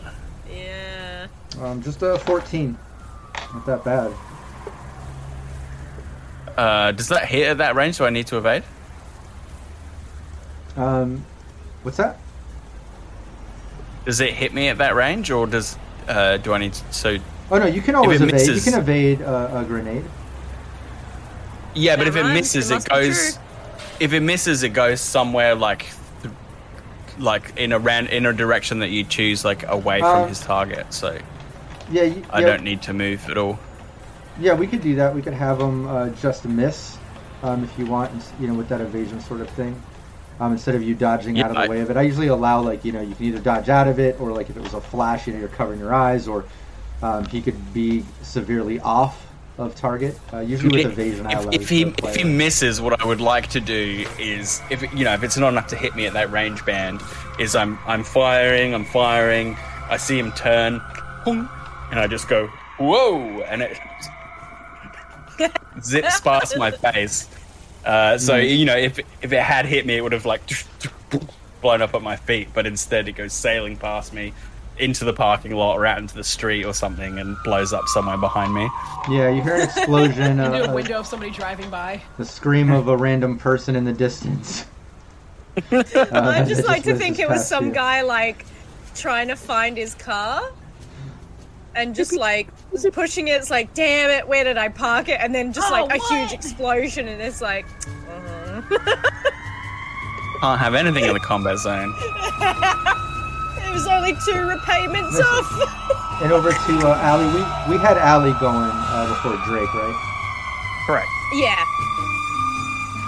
Yeah. 0.53 1.27
Um, 1.61 1.83
just 1.83 2.03
a 2.03 2.19
14. 2.19 2.77
Not 3.55 3.67
that 3.67 3.85
bad. 3.85 4.13
Uh, 6.57 6.93
does 6.93 7.09
that 7.09 7.27
hit 7.27 7.49
at 7.49 7.59
that 7.59 7.75
range? 7.75 7.99
Do 7.99 8.05
I 8.05 8.11
need 8.11 8.27
to 8.29 8.37
evade? 8.37 8.65
Um, 10.77 11.25
what's 11.83 11.97
that? 11.97 12.19
Does 14.05 14.21
it 14.21 14.35
hit 14.35 14.53
me 14.53 14.69
at 14.69 14.79
that 14.79 14.95
range, 14.95 15.31
or 15.31 15.47
does 15.47 15.79
uh, 16.07 16.37
do 16.37 16.53
I 16.53 16.59
need 16.59 16.75
to, 16.75 16.93
so? 16.93 17.19
Oh 17.51 17.59
no, 17.59 17.67
you 17.67 17.83
can 17.83 17.95
always 17.95 18.21
evade. 18.21 18.33
misses- 18.35 18.65
You 18.67 18.73
can 18.73 18.81
evade 18.81 19.23
uh, 19.23 19.49
a 19.53 19.65
grenade. 19.65 20.05
Yeah, 21.75 21.97
but 21.97 22.05
That 22.05 22.09
if 22.09 22.17
it 22.17 22.23
rhymes. 22.23 22.35
misses, 22.35 22.71
It 22.71 22.77
it, 22.85 22.89
goes. 22.89 23.39
If 24.01 24.13
it 24.13 24.21
misses, 24.21 24.63
it 24.63 24.71
goes 24.71 25.01
somewhere 25.01 25.55
like, 25.55 25.87
th- 26.23 26.35
like 27.19 27.53
in 27.57 27.73
a 27.73 27.79
ran 27.79 28.07
in 28.07 28.27
a 28.27 28.33
direction 28.33 28.79
that 28.81 28.89
you 28.89 29.05
choose, 29.05 29.45
like 29.45 29.65
away 29.69 30.01
from 30.01 30.23
Um, 30.25 30.29
his 30.29 30.41
target. 30.41 30.93
So 30.93 31.19
Yeah, 31.91 32.05
you, 32.05 32.23
I 32.31 32.41
yeah, 32.41 32.47
don't 32.47 32.63
need 32.63 32.83
to 32.83 32.93
move 32.93 33.29
at 33.29 33.37
all. 33.37 33.59
Yeah, 34.41 34.55
we 34.55 34.67
could 34.67 34.81
do 34.83 34.95
that. 34.97 35.15
We 35.15 35.23
could 35.23 35.35
have 35.35 35.59
them 35.59 35.87
uh, 35.87 36.09
just 36.11 36.45
miss, 36.47 36.97
um, 37.43 37.63
if 37.63 37.79
you 37.79 37.85
want. 37.87 38.11
and 38.13 38.23
You 38.41 38.49
know, 38.49 38.55
with 38.55 38.69
that 38.69 38.81
evasion 38.81 39.21
sort 39.21 39.41
of 39.41 39.51
thing. 39.51 39.81
Um, 40.41 40.53
instead 40.53 40.75
of 40.75 40.83
you 40.83 40.95
dodging 40.95 41.37
Yeah, 41.37 41.45
out 41.45 41.51
of 41.51 41.57
the 41.57 41.63
I- 41.65 41.69
way 41.69 41.81
of 41.81 41.91
it, 41.91 41.97
I 41.99 42.03
usually 42.03 42.29
allow 42.29 42.63
like 42.63 42.85
you 42.85 42.93
know 42.93 43.01
you 43.03 43.15
can 43.15 43.27
either 43.27 43.39
dodge 43.41 43.69
out 43.69 43.87
of 43.89 43.99
it 44.01 44.19
or 44.21 44.33
like 44.33 44.49
if 44.51 44.57
it 44.57 44.63
was 44.63 44.73
a 44.75 44.81
flash, 44.81 45.27
you 45.27 45.35
know 45.35 45.39
you're 45.41 45.49
covering 45.49 45.79
your 45.79 45.93
eyes, 45.95 46.27
or 46.27 46.45
um, 47.03 47.25
he 47.27 47.41
could 47.41 47.73
be 47.73 48.05
severely 48.23 48.81
off 48.81 49.27
of 49.59 49.75
target. 49.75 50.19
Uh, 50.33 50.41
usually 50.41 50.85
with 50.85 50.93
If- 50.93 50.99
evasion, 50.99 51.27
I 51.27 51.41
if, 51.43 51.63
if 51.63 51.69
he 51.69 51.83
if 51.83 52.17
he 52.17 52.25
misses, 52.25 52.81
what 52.81 53.01
I 53.01 53.07
would 53.07 53.21
like 53.21 53.49
to 53.49 53.61
do 53.61 54.07
is, 54.19 54.61
if 54.71 54.83
you 54.95 55.05
know, 55.05 55.13
if 55.13 55.23
it's 55.23 55.37
not 55.37 55.49
enough 55.49 55.69
to 55.69 55.77
hit 55.77 55.95
me 55.95 56.07
at 56.07 56.15
that 56.15 56.31
range 56.31 56.65
band, 56.65 57.03
is 57.39 57.55
I'm 57.55 57.79
I'm 57.87 58.05
firing, 58.05 58.75
I'm 58.75 58.85
firing. 58.85 59.57
I 59.89 59.97
see 59.97 60.19
him 60.19 60.33
turn, 60.33 60.81
and 61.27 61.99
I 61.99 62.07
just 62.07 62.29
go 62.29 62.47
whoa, 62.79 63.43
and 63.43 63.63
it 63.63 63.79
zips 65.83 66.21
past 66.21 66.57
my 66.57 66.71
face. 66.71 67.29
Uh, 67.85 68.19
so 68.19 68.37
you 68.37 68.65
know, 68.65 68.77
if 68.77 68.99
if 69.23 69.33
it 69.33 69.43
had 69.43 69.67
hit 69.67 69.87
me, 69.87 69.97
it 69.97 70.03
would 70.03 70.13
have 70.13 70.27
like 70.27 70.43
blown 71.61 71.83
up 71.83 71.95
at 71.95 72.03
my 72.03 72.17
feet. 72.17 72.49
But 72.55 72.67
instead, 72.67 73.09
it 73.09 73.13
goes 73.13 73.33
sailing 73.33 73.77
past 73.77 74.13
me 74.13 74.33
into 74.81 75.05
the 75.05 75.13
parking 75.13 75.53
lot 75.55 75.75
or 75.75 75.87
out 75.87 75.99
into 75.99 76.15
the 76.15 76.25
street 76.25 76.65
or 76.65 76.73
something, 76.75 77.19
and 77.19 77.37
blows 77.45 77.73
up 77.73 77.87
somewhere 77.89 78.17
behind 78.19 78.53
me. 78.55 78.69
yeah, 79.09 79.29
you 79.29 79.43
hear 79.43 79.55
an 79.57 79.63
explosion, 79.63 80.41
uh, 80.41 80.47
Into 80.53 80.65
a 80.65 80.71
uh, 80.71 80.75
window 80.75 81.01
of 81.01 81.07
somebody 81.07 81.31
driving 81.31 81.71
by. 81.71 82.01
the 82.19 82.25
scream 82.25 82.71
of 82.71 82.89
a 82.89 82.97
random 82.97 83.39
person 83.39 83.77
in 83.77 83.85
the 83.85 83.93
distance. 83.93 84.65
Uh, 85.73 85.83
I 86.13 86.45
just 86.45 86.61
it 86.61 86.67
like 86.67 86.85
to 86.85 86.95
think 86.95 87.19
it 87.19 87.29
was 87.29 87.47
some 87.47 87.67
you. 87.67 87.73
guy 87.73 88.03
like 88.03 88.47
trying 88.95 89.29
to 89.29 89.37
find 89.37 89.77
his 89.77 89.95
car 89.95 90.41
and 91.75 91.95
just 91.95 92.17
like 92.17 92.49
was 92.71 92.87
pushing 92.93 93.29
it. 93.29 93.33
It's 93.33 93.51
like, 93.51 93.75
damn 93.75 94.11
it, 94.11 94.27
where 94.29 94.45
did 94.45 94.57
I 94.57 94.69
park 94.69 95.09
it? 95.09 95.19
And 95.21 95.35
then 95.35 95.53
just 95.53 95.69
Oh, 95.71 95.73
like 95.75 95.93
a 95.93 95.99
what? 95.99 96.13
huge 96.13 96.33
explosion, 96.33 97.09
and 97.09 97.21
it's 97.21 97.43
like, 97.43 97.67
Can't 100.41 100.59
have 100.61 100.75
anything 100.75 101.05
in 101.05 101.13
the 101.13 101.21
combat 101.21 101.59
zone. 101.59 101.93
It 103.67 103.73
was 103.73 103.87
only 103.87 104.15
two 104.25 104.47
repayments 104.47 105.13
Listen. 105.17 105.27
off. 105.27 105.97
And 106.21 106.33
over 106.33 106.51
to 106.51 106.57
uh, 106.87 106.99
Allie. 107.01 107.25
We 107.33 107.77
we 107.77 107.83
had 107.83 107.97
Allie 107.97 108.35
going 108.41 108.71
uh, 108.75 109.09
before 109.09 109.39
Drake, 109.47 109.73
right? 109.73 110.83
Correct. 110.87 111.09
yeah. 111.33 111.65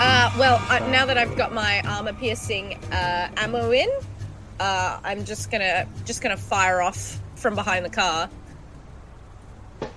Uh, 0.01 0.33
well, 0.39 0.63
uh, 0.71 0.79
now 0.89 1.05
that 1.05 1.19
I've 1.19 1.37
got 1.37 1.53
my 1.53 1.83
armor 1.87 2.15
piercing 2.15 2.79
uh, 2.91 3.29
ammo 3.37 3.71
in, 3.71 3.91
uh, 4.61 4.99
I'm 5.05 5.27
just 5.27 5.51
gonna 5.51 5.87
just 6.07 6.23
gonna 6.23 6.39
fire 6.39 6.81
off 6.81 7.21
from 7.35 7.55
behind 7.55 7.85
the 7.85 7.91
car. 7.91 8.31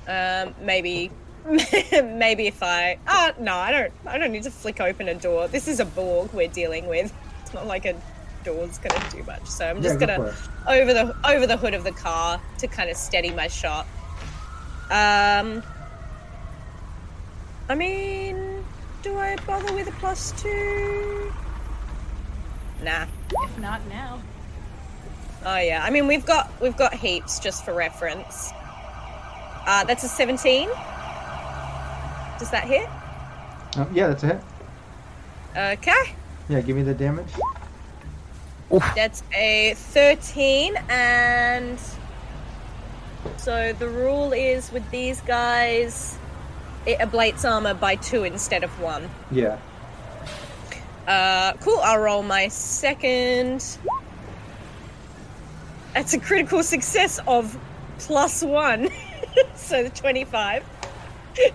Um, 0.10 0.54
maybe, 0.62 1.10
maybe 1.48 2.48
if 2.48 2.62
I, 2.62 2.98
uh, 3.08 3.32
no, 3.40 3.56
I 3.56 3.72
don't, 3.72 3.94
I 4.06 4.18
don't 4.18 4.32
need 4.34 4.44
to 4.44 4.52
flick 4.52 4.82
open 4.82 5.08
a 5.08 5.16
door. 5.16 5.48
This 5.48 5.68
is 5.70 5.80
a 5.80 5.86
Borg 5.86 6.34
we're 6.34 6.48
dealing 6.50 6.88
with. 6.88 7.14
It's 7.44 7.54
not 7.54 7.66
like 7.66 7.86
a 7.86 7.96
door's 8.46 8.78
gonna 8.78 9.10
do 9.10 9.24
much. 9.24 9.46
So 9.48 9.66
I'm 9.66 9.82
just 9.82 10.00
go 10.00 10.06
gonna 10.06 10.32
for 10.32 10.72
over 10.72 10.94
the 10.94 11.16
over 11.28 11.46
the 11.46 11.58
hood 11.58 11.74
of 11.74 11.84
the 11.84 11.92
car 11.92 12.40
to 12.60 12.68
kind 12.68 12.90
of 12.90 12.96
steady 12.96 13.32
my 13.32 13.48
shot. 13.48 13.86
Um, 14.90 15.64
I 17.68 17.76
mean, 17.76 18.64
do 19.02 19.18
I 19.18 19.36
bother 19.48 19.74
with 19.74 19.88
a 19.88 19.92
plus 19.94 20.32
two? 20.42 21.34
Nah. 22.84 23.08
If 23.44 23.60
not 23.60 23.82
now. 23.88 24.22
Oh 25.46 25.58
yeah. 25.58 25.84
I 25.84 25.90
mean, 25.90 26.08
we've 26.08 26.26
got 26.26 26.50
we've 26.62 26.78
got 26.78 26.94
heaps 26.94 27.40
just 27.40 27.66
for 27.66 27.74
reference. 27.74 28.52
Uh, 29.68 29.84
that's 29.84 30.04
a 30.04 30.08
seventeen. 30.08 30.70
Does 32.38 32.52
that 32.52 32.66
hit? 32.66 32.88
Um, 33.78 33.90
yeah, 33.94 34.08
that's 34.08 34.24
a 34.24 34.28
hit. 34.28 34.42
Okay. 35.58 36.14
Yeah, 36.50 36.62
give 36.62 36.76
me 36.76 36.84
the 36.84 36.94
damage. 36.94 37.32
That's 38.70 39.24
a 39.34 39.74
13, 39.76 40.76
and 40.90 41.80
so 43.38 43.74
the 43.74 43.88
rule 43.88 44.34
is 44.34 44.72
with 44.72 44.90
these 44.92 45.22
guys, 45.22 46.18
it 46.86 47.00
ablates 47.00 47.50
armor 47.50 47.74
by 47.74 47.96
two 47.96 48.24
instead 48.24 48.64
of 48.64 48.80
one. 48.80 49.10
Yeah. 49.32 49.58
Uh, 51.08 51.54
cool. 51.62 51.80
I'll 51.84 52.00
roll 52.00 52.24
my 52.24 52.48
second. 52.48 53.78
That's 55.94 56.14
a 56.14 56.20
critical 56.20 56.64
success 56.64 57.20
of 57.28 57.58
plus 58.00 58.44
one, 58.44 58.90
so 59.56 59.84
the 59.84 59.90
25. 59.90 60.64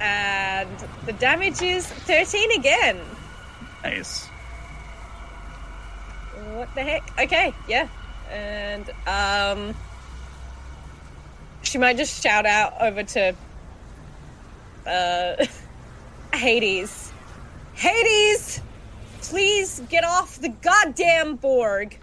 and 0.00 0.68
the 1.06 1.12
damage 1.14 1.62
is 1.62 1.86
13 1.86 2.52
again. 2.52 3.00
Nice. 3.82 4.26
What 6.54 6.74
the 6.74 6.82
heck? 6.82 7.18
Okay, 7.18 7.54
yeah. 7.68 7.88
And 8.30 8.90
um 9.06 9.74
she 11.62 11.78
might 11.78 11.96
just 11.96 12.22
shout 12.22 12.46
out 12.46 12.74
over 12.80 13.02
to 13.02 13.34
uh 14.86 15.46
Hades. 16.36 17.12
Hades! 17.74 18.60
Please 19.22 19.82
get 19.88 20.04
off 20.04 20.38
the 20.40 20.48
goddamn 20.48 21.36
Borg. 21.36 21.98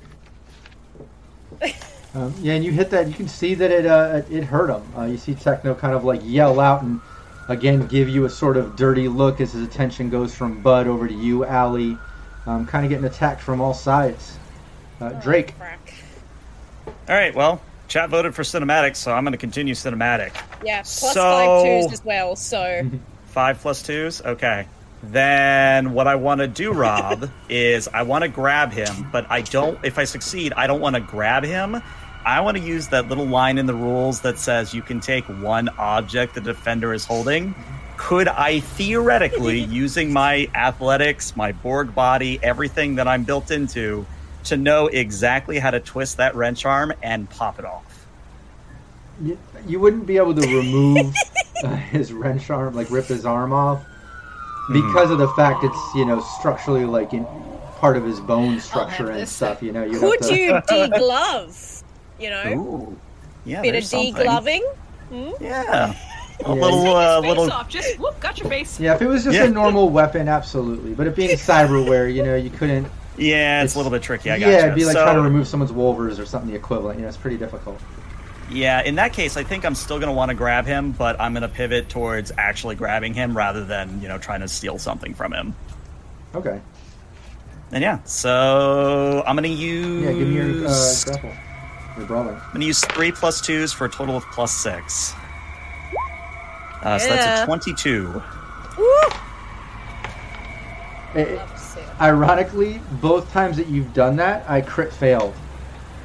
Um, 2.15 2.33
yeah, 2.41 2.53
and 2.53 2.63
you 2.63 2.71
hit 2.71 2.91
that. 2.91 3.07
You 3.07 3.13
can 3.13 3.27
see 3.27 3.55
that 3.55 3.71
it 3.71 3.85
uh, 3.85 4.21
it 4.29 4.43
hurt 4.43 4.69
him. 4.69 4.83
Uh, 4.95 5.05
you 5.05 5.17
see 5.17 5.33
Techno 5.33 5.73
kind 5.73 5.95
of 5.95 6.03
like 6.03 6.21
yell 6.23 6.59
out 6.59 6.83
and 6.83 7.01
again 7.47 7.87
give 7.87 8.09
you 8.09 8.25
a 8.25 8.29
sort 8.29 8.57
of 8.57 8.75
dirty 8.75 9.07
look 9.07 9.41
as 9.41 9.53
his 9.53 9.63
attention 9.63 10.09
goes 10.09 10.33
from 10.35 10.61
Bud 10.61 10.87
over 10.87 11.07
to 11.07 11.13
you, 11.13 11.45
Allie. 11.45 11.97
Um, 12.45 12.65
kind 12.65 12.85
of 12.85 12.89
getting 12.89 13.05
attacked 13.05 13.41
from 13.41 13.61
all 13.61 13.73
sides. 13.73 14.37
Uh, 14.99 15.09
Drake. 15.13 15.53
All 15.59 16.93
right, 17.15 17.33
well, 17.33 17.61
chat 17.87 18.09
voted 18.09 18.35
for 18.35 18.43
cinematic, 18.43 18.95
so 18.95 19.11
I'm 19.13 19.23
going 19.23 19.31
to 19.33 19.37
continue 19.37 19.73
cinematic. 19.73 20.33
Yeah, 20.63 20.81
plus 20.81 21.13
So- 21.13 21.21
five 21.21 21.63
twos 21.63 21.93
as 21.93 22.05
well, 22.05 22.35
so 22.35 22.89
Five 23.27 23.59
plus 23.59 23.81
twos? 23.81 24.21
Okay. 24.21 24.67
Then 25.01 25.93
what 25.93 26.07
I 26.07 26.15
want 26.15 26.39
to 26.41 26.47
do, 26.47 26.71
Rob, 26.71 27.29
is 27.49 27.87
I 27.87 28.03
want 28.03 28.21
to 28.23 28.27
grab 28.27 28.71
him, 28.71 29.09
but 29.11 29.25
I 29.29 29.41
don't, 29.41 29.77
if 29.83 29.97
I 29.97 30.03
succeed, 30.03 30.53
I 30.53 30.67
don't 30.67 30.79
want 30.81 30.95
to 30.95 31.01
grab 31.01 31.43
him. 31.43 31.81
I 32.25 32.39
want 32.39 32.57
to 32.57 32.63
use 32.63 32.87
that 32.87 33.09
little 33.09 33.25
line 33.25 33.57
in 33.57 33.65
the 33.65 33.73
rules 33.73 34.21
that 34.21 34.39
says 34.39 34.73
you 34.73 34.81
can 34.81 34.99
take 34.99 35.25
one 35.25 35.69
object 35.77 36.35
the 36.35 36.41
defender 36.41 36.93
is 36.93 37.05
holding. 37.05 37.53
Could 37.97 38.27
I 38.27 38.61
theoretically, 38.61 39.59
using 39.69 40.13
my 40.13 40.49
athletics, 40.55 41.35
my 41.35 41.51
Borg 41.51 41.93
body, 41.93 42.39
everything 42.41 42.95
that 42.95 43.07
I'm 43.07 43.23
built 43.23 43.51
into, 43.51 44.05
to 44.45 44.57
know 44.57 44.87
exactly 44.87 45.59
how 45.59 45.71
to 45.71 45.79
twist 45.79 46.17
that 46.17 46.35
wrench 46.35 46.65
arm 46.65 46.93
and 47.01 47.29
pop 47.29 47.59
it 47.59 47.65
off? 47.65 48.05
You, 49.21 49.37
you 49.67 49.79
wouldn't 49.79 50.05
be 50.05 50.17
able 50.17 50.33
to 50.33 50.41
remove 50.41 51.13
uh, 51.63 51.75
his 51.75 52.13
wrench 52.13 52.49
arm, 52.49 52.73
like 52.73 52.89
rip 52.89 53.05
his 53.05 53.25
arm 53.25 53.53
off, 53.53 53.85
because 54.71 55.11
of 55.11 55.17
the 55.17 55.27
fact 55.29 55.63
it's 55.63 55.95
you 55.95 56.05
know 56.05 56.19
structurally 56.39 56.85
like 56.85 57.13
in 57.13 57.25
part 57.77 57.97
of 57.97 58.05
his 58.05 58.19
bone 58.21 58.59
structure 58.59 59.11
and 59.11 59.27
stuff. 59.27 59.61
You 59.61 59.73
know, 59.73 59.83
you 59.83 59.99
could 59.99 60.19
have 60.21 60.29
to, 60.29 60.35
you 60.35 60.53
deglove? 60.87 61.82
You 62.19 62.29
know? 62.29 62.53
Ooh. 62.53 62.97
Yeah, 63.45 63.61
Bit 63.61 63.75
of 63.75 63.83
degloving? 63.83 64.61
Hmm? 65.09 65.31
Yeah. 65.41 65.93
A 66.45 66.47
Yeah. 66.47 66.53
little, 66.53 66.95
uh, 66.95 67.21
Face 67.21 67.29
little. 67.29 67.51
off. 67.51 67.69
Just 67.69 67.99
whoop, 67.99 68.19
got 68.19 68.39
your 68.39 68.49
face. 68.49 68.79
Yeah, 68.79 68.95
if 68.95 69.01
it 69.01 69.07
was 69.07 69.23
just 69.23 69.37
Yeah. 69.37 69.45
a 69.45 69.49
normal 69.49 69.89
weapon, 69.89 70.27
absolutely. 70.27 70.93
But 70.93 71.07
it 71.07 71.15
being 71.15 71.37
cyberware, 71.37 72.13
you 72.13 72.23
know, 72.23 72.35
you 72.35 72.49
couldn't. 72.49 72.87
Yeah, 73.17 73.63
it's, 73.63 73.75
a 73.75 73.77
little 73.77 73.91
bit 73.91 74.01
tricky. 74.01 74.31
I 74.31 74.37
yeah, 74.37 74.51
got 74.51 74.59
it'd 74.59 74.75
be 74.75 74.85
like 74.85 74.93
so, 74.93 75.03
trying 75.03 75.15
to 75.17 75.21
remove 75.21 75.47
someone's 75.47 75.71
wolvers 75.71 76.19
or 76.19 76.25
something 76.25 76.49
the 76.49 76.55
equivalent. 76.55 76.97
You 76.97 77.03
know, 77.03 77.09
it's 77.09 77.17
pretty 77.17 77.37
difficult. 77.37 77.79
Yeah, 78.49 78.81
in 78.81 78.95
that 78.95 79.13
case, 79.13 79.37
I 79.37 79.43
think 79.43 79.65
I'm 79.65 79.75
still 79.75 79.99
going 79.99 80.09
to 80.09 80.13
want 80.13 80.29
to 80.29 80.35
grab 80.35 80.65
him, 80.65 80.91
but 80.91 81.19
I'm 81.19 81.33
going 81.33 81.43
to 81.43 81.47
pivot 81.47 81.89
towards 81.89 82.31
actually 82.37 82.75
grabbing 82.75 83.13
him 83.13 83.37
rather 83.37 83.63
than 83.63 84.01
you 84.01 84.07
know 84.07 84.17
trying 84.17 84.41
to 84.41 84.47
steal 84.47 84.79
something 84.79 85.13
from 85.13 85.33
him. 85.33 85.55
Okay. 86.35 86.59
And 87.71 87.81
yeah, 87.83 87.99
so 88.03 89.23
I'm 89.25 89.35
going 89.35 89.43
to 89.43 89.49
use. 89.49 90.03
Yeah, 90.03 90.11
give 90.13 90.27
me 90.27 90.35
your 90.35 90.67
uh, 90.67 90.93
grapple. 91.05 91.31
Your 91.97 92.05
brawling. 92.07 92.35
I'm 92.35 92.41
going 92.51 92.61
to 92.61 92.67
use 92.67 92.81
three 92.81 93.11
plus 93.11 93.39
twos 93.41 93.71
for 93.71 93.85
a 93.85 93.89
total 93.89 94.17
of 94.17 94.23
plus 94.31 94.51
six. 94.51 95.13
Uh, 96.81 96.97
So 96.99 97.09
that's 97.09 97.41
a 97.41 97.45
22. 97.45 98.21
Eh, 101.15 101.39
ironically, 102.01 102.81
both 103.01 103.31
times 103.31 103.55
that 103.57 103.67
you've 103.67 103.93
done 103.93 104.15
that, 104.17 104.49
I 104.49 104.61
crit 104.61 104.91
failed. 104.91 105.33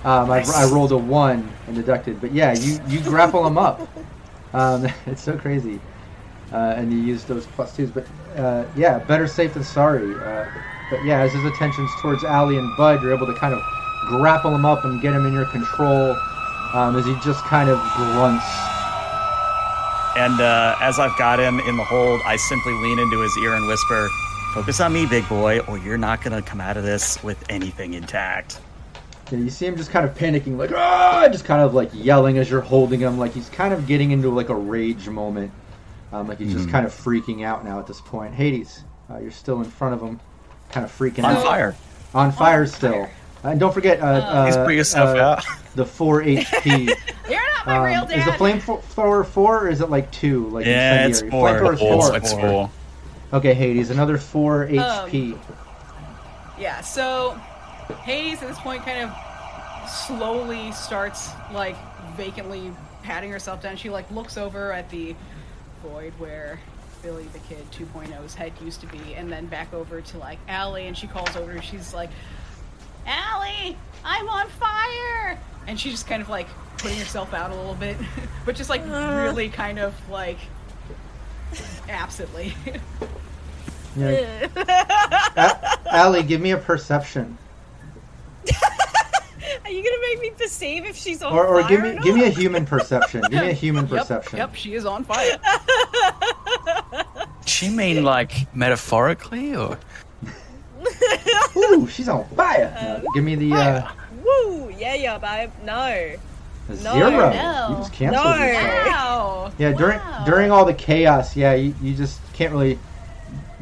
Um, 0.04 0.30
I, 0.30 0.38
Nice. 0.38 0.54
I 0.54 0.70
rolled 0.70 0.92
a 0.92 0.96
one 0.96 1.50
and 1.66 1.74
deducted, 1.74 2.20
but 2.20 2.30
yeah, 2.32 2.52
you, 2.52 2.78
you 2.86 3.00
grapple 3.00 3.46
him 3.46 3.58
up. 3.58 3.88
Um, 4.52 4.86
it's 5.06 5.22
so 5.22 5.36
crazy, 5.36 5.80
uh, 6.52 6.74
and 6.76 6.92
you 6.92 6.98
use 6.98 7.24
those 7.24 7.46
plus 7.46 7.74
twos. 7.74 7.90
But 7.90 8.06
uh, 8.36 8.64
yeah, 8.76 8.98
better 9.00 9.26
safe 9.26 9.54
than 9.54 9.64
sorry. 9.64 10.14
Uh, 10.14 10.46
but 10.90 11.04
yeah, 11.04 11.20
as 11.20 11.32
his 11.32 11.44
attention's 11.44 11.90
towards 12.00 12.22
Allie 12.24 12.58
and 12.58 12.76
Bud, 12.76 13.02
you're 13.02 13.12
able 13.14 13.26
to 13.26 13.34
kind 13.34 13.54
of 13.54 13.60
grapple 14.08 14.54
him 14.54 14.64
up 14.64 14.84
and 14.84 15.00
get 15.00 15.12
him 15.14 15.26
in 15.26 15.32
your 15.32 15.44
control 15.46 16.16
um, 16.74 16.96
as 16.96 17.04
he 17.06 17.14
just 17.22 17.44
kind 17.44 17.68
of 17.70 17.78
grunts. 17.94 18.44
And 20.16 20.40
uh, 20.40 20.76
as 20.80 20.98
I've 20.98 21.16
got 21.16 21.38
him 21.38 21.60
in 21.60 21.76
the 21.76 21.84
hold, 21.84 22.20
I 22.24 22.36
simply 22.36 22.72
lean 22.74 22.98
into 22.98 23.20
his 23.20 23.36
ear 23.38 23.54
and 23.54 23.66
whisper, 23.68 24.08
"Focus 24.52 24.80
on 24.80 24.92
me, 24.92 25.06
big 25.06 25.28
boy, 25.28 25.60
or 25.60 25.78
you're 25.78 25.98
not 25.98 26.22
going 26.24 26.34
to 26.34 26.42
come 26.48 26.60
out 26.60 26.76
of 26.76 26.82
this 26.82 27.22
with 27.22 27.42
anything 27.48 27.94
intact." 27.94 28.58
Yeah, 29.30 29.38
you 29.38 29.50
see 29.50 29.66
him 29.66 29.76
just 29.76 29.90
kind 29.90 30.08
of 30.08 30.16
panicking, 30.16 30.56
like 30.56 30.72
ah, 30.72 31.28
just 31.30 31.44
kind 31.44 31.60
of 31.62 31.74
like 31.74 31.90
yelling 31.92 32.38
as 32.38 32.50
you're 32.50 32.62
holding 32.62 32.98
him, 32.98 33.18
like 33.18 33.32
he's 33.32 33.48
kind 33.50 33.72
of 33.74 33.86
getting 33.86 34.10
into 34.10 34.30
like 34.30 34.48
a 34.48 34.54
rage 34.54 35.06
moment, 35.08 35.52
um, 36.12 36.26
like 36.26 36.38
he's 36.38 36.52
just 36.52 36.66
Mhm. 36.66 36.72
kind 36.72 36.86
of 36.86 36.92
freaking 36.92 37.44
out 37.44 37.64
now 37.64 37.78
at 37.78 37.86
this 37.86 38.00
point. 38.00 38.34
Hades, 38.34 38.82
uh, 39.10 39.18
you're 39.18 39.30
still 39.30 39.58
in 39.58 39.64
front 39.70 39.94
of 39.94 40.00
him, 40.00 40.18
kind 40.72 40.84
of 40.84 40.90
freaking 40.90 41.24
On 41.24 41.36
out. 41.36 41.42
fire. 41.44 41.76
On 42.14 42.32
fire 42.32 42.66
still. 42.66 43.06
And 43.44 43.60
don't 43.60 43.72
forget, 43.72 44.00
uh, 44.00 44.04
uh, 44.06 44.44
Please 44.46 44.56
put 44.56 44.74
yourself 44.74 45.16
uh, 45.16 45.20
out. 45.20 45.44
the 45.74 45.84
four 45.86 46.22
HP. 46.24 46.88
You're 47.28 47.40
not 47.54 47.66
my 47.66 47.76
Um, 47.76 47.84
real 47.84 48.02
is 48.04 48.24
the 48.24 48.30
dad. 48.32 48.38
flamethrower 48.38 49.24
four 49.26 49.64
or 49.64 49.68
is 49.68 49.80
it 49.80 49.90
like 49.90 50.10
two? 50.10 50.48
Like 50.48 50.66
Yeah, 50.66 51.06
it's 51.06 51.20
incendiary? 51.20 51.30
four. 51.30 51.48
Flamethrower's 51.72 51.80
Four, 51.80 52.02
four. 52.08 52.16
it's 52.16 52.32
four. 52.32 52.70
Okay, 53.32 53.54
Hades, 53.54 53.90
another 53.90 54.18
four 54.18 54.66
HP. 54.66 55.38
Yeah, 56.58 56.80
so 56.80 57.32
Hades 58.02 58.42
at 58.42 58.48
this 58.48 58.58
point 58.58 58.82
kind 58.84 59.08
of 59.08 59.88
slowly 59.88 60.72
starts 60.72 61.30
like 61.52 61.76
vacantly 62.16 62.74
patting 63.02 63.30
herself 63.30 63.62
down. 63.62 63.76
She 63.76 63.90
like 63.90 64.10
looks 64.10 64.36
over 64.36 64.72
at 64.72 64.90
the 64.90 65.14
void 65.82 66.12
where 66.18 66.58
Billy 67.02 67.24
the 67.32 67.38
Kid 67.40 67.64
2.0's 67.70 68.34
head 68.34 68.52
used 68.64 68.80
to 68.80 68.86
be, 68.88 69.14
and 69.14 69.30
then 69.30 69.46
back 69.46 69.72
over 69.72 70.00
to 70.00 70.18
like 70.18 70.38
Allie, 70.48 70.86
and 70.88 70.96
she 70.98 71.06
calls 71.06 71.36
over. 71.36 71.52
and 71.52 71.62
She's 71.62 71.94
like, 71.94 72.10
"Allie, 73.08 73.76
I'm 74.04 74.28
on 74.28 74.48
fire!" 74.48 75.38
And 75.66 75.78
she's 75.80 75.92
just 75.92 76.06
kind 76.06 76.22
of 76.22 76.28
like 76.28 76.46
putting 76.78 76.98
herself 76.98 77.34
out 77.34 77.50
a 77.50 77.54
little 77.56 77.74
bit, 77.74 77.96
but 78.46 78.54
just 78.54 78.70
like 78.70 78.82
uh-huh. 78.82 79.22
really 79.24 79.48
kind 79.48 79.78
of 79.78 79.94
like 80.10 80.38
absently. 81.88 82.54
Yeah. 83.96 84.46
A- 85.36 85.78
Allie, 85.94 86.22
give 86.22 86.40
me 86.40 86.52
a 86.52 86.56
perception. 86.58 87.36
Are 89.64 89.70
you 89.70 89.82
gonna 89.82 90.00
make 90.02 90.20
me 90.20 90.30
perceive 90.30 90.84
if 90.84 90.96
she's 90.96 91.22
on 91.22 91.32
Or, 91.32 91.46
or 91.46 91.62
fire 91.62 91.68
give 91.68 91.82
me 91.82 91.90
or 91.90 92.00
give 92.00 92.14
me 92.14 92.24
a 92.24 92.30
human 92.42 92.64
perception. 92.64 93.22
Give 93.22 93.42
me 93.42 93.50
a 93.50 93.52
human 93.52 93.88
Yep, 93.88 93.98
perception. 93.98 94.38
Yep, 94.38 94.54
she 94.54 94.74
is 94.74 94.84
on 94.86 95.04
fire. 95.04 95.38
she 97.46 97.68
mean 97.70 98.04
like 98.04 98.54
metaphorically 98.54 99.56
or? 99.56 99.78
Ooh, 101.56 101.86
she's 101.88 102.08
on 102.08 102.24
fire. 102.36 102.72
No, 103.02 103.10
give 103.14 103.24
me 103.24 103.34
the 103.34 103.52
uh, 103.54 103.88
Woo! 104.24 104.68
Yeah, 104.76 104.94
yeah, 104.94 105.18
babe. 105.18 105.50
No. 105.64 105.74
a 105.84 106.18
No, 106.82 106.94
zero. 106.94 107.10
no. 107.32 107.66
You 107.70 107.76
just 107.76 107.92
canceled 107.92 108.24
No. 108.24 108.36
yourself. 108.36 108.86
Wow. 108.86 109.52
Yeah, 109.58 109.72
during 109.72 109.98
Wow. 109.98 110.22
during 110.26 110.50
all 110.50 110.64
the 110.64 110.74
chaos, 110.74 111.34
yeah, 111.36 111.54
you, 111.54 111.74
you 111.82 111.94
just 111.94 112.20
can't 112.32 112.52
really 112.52 112.78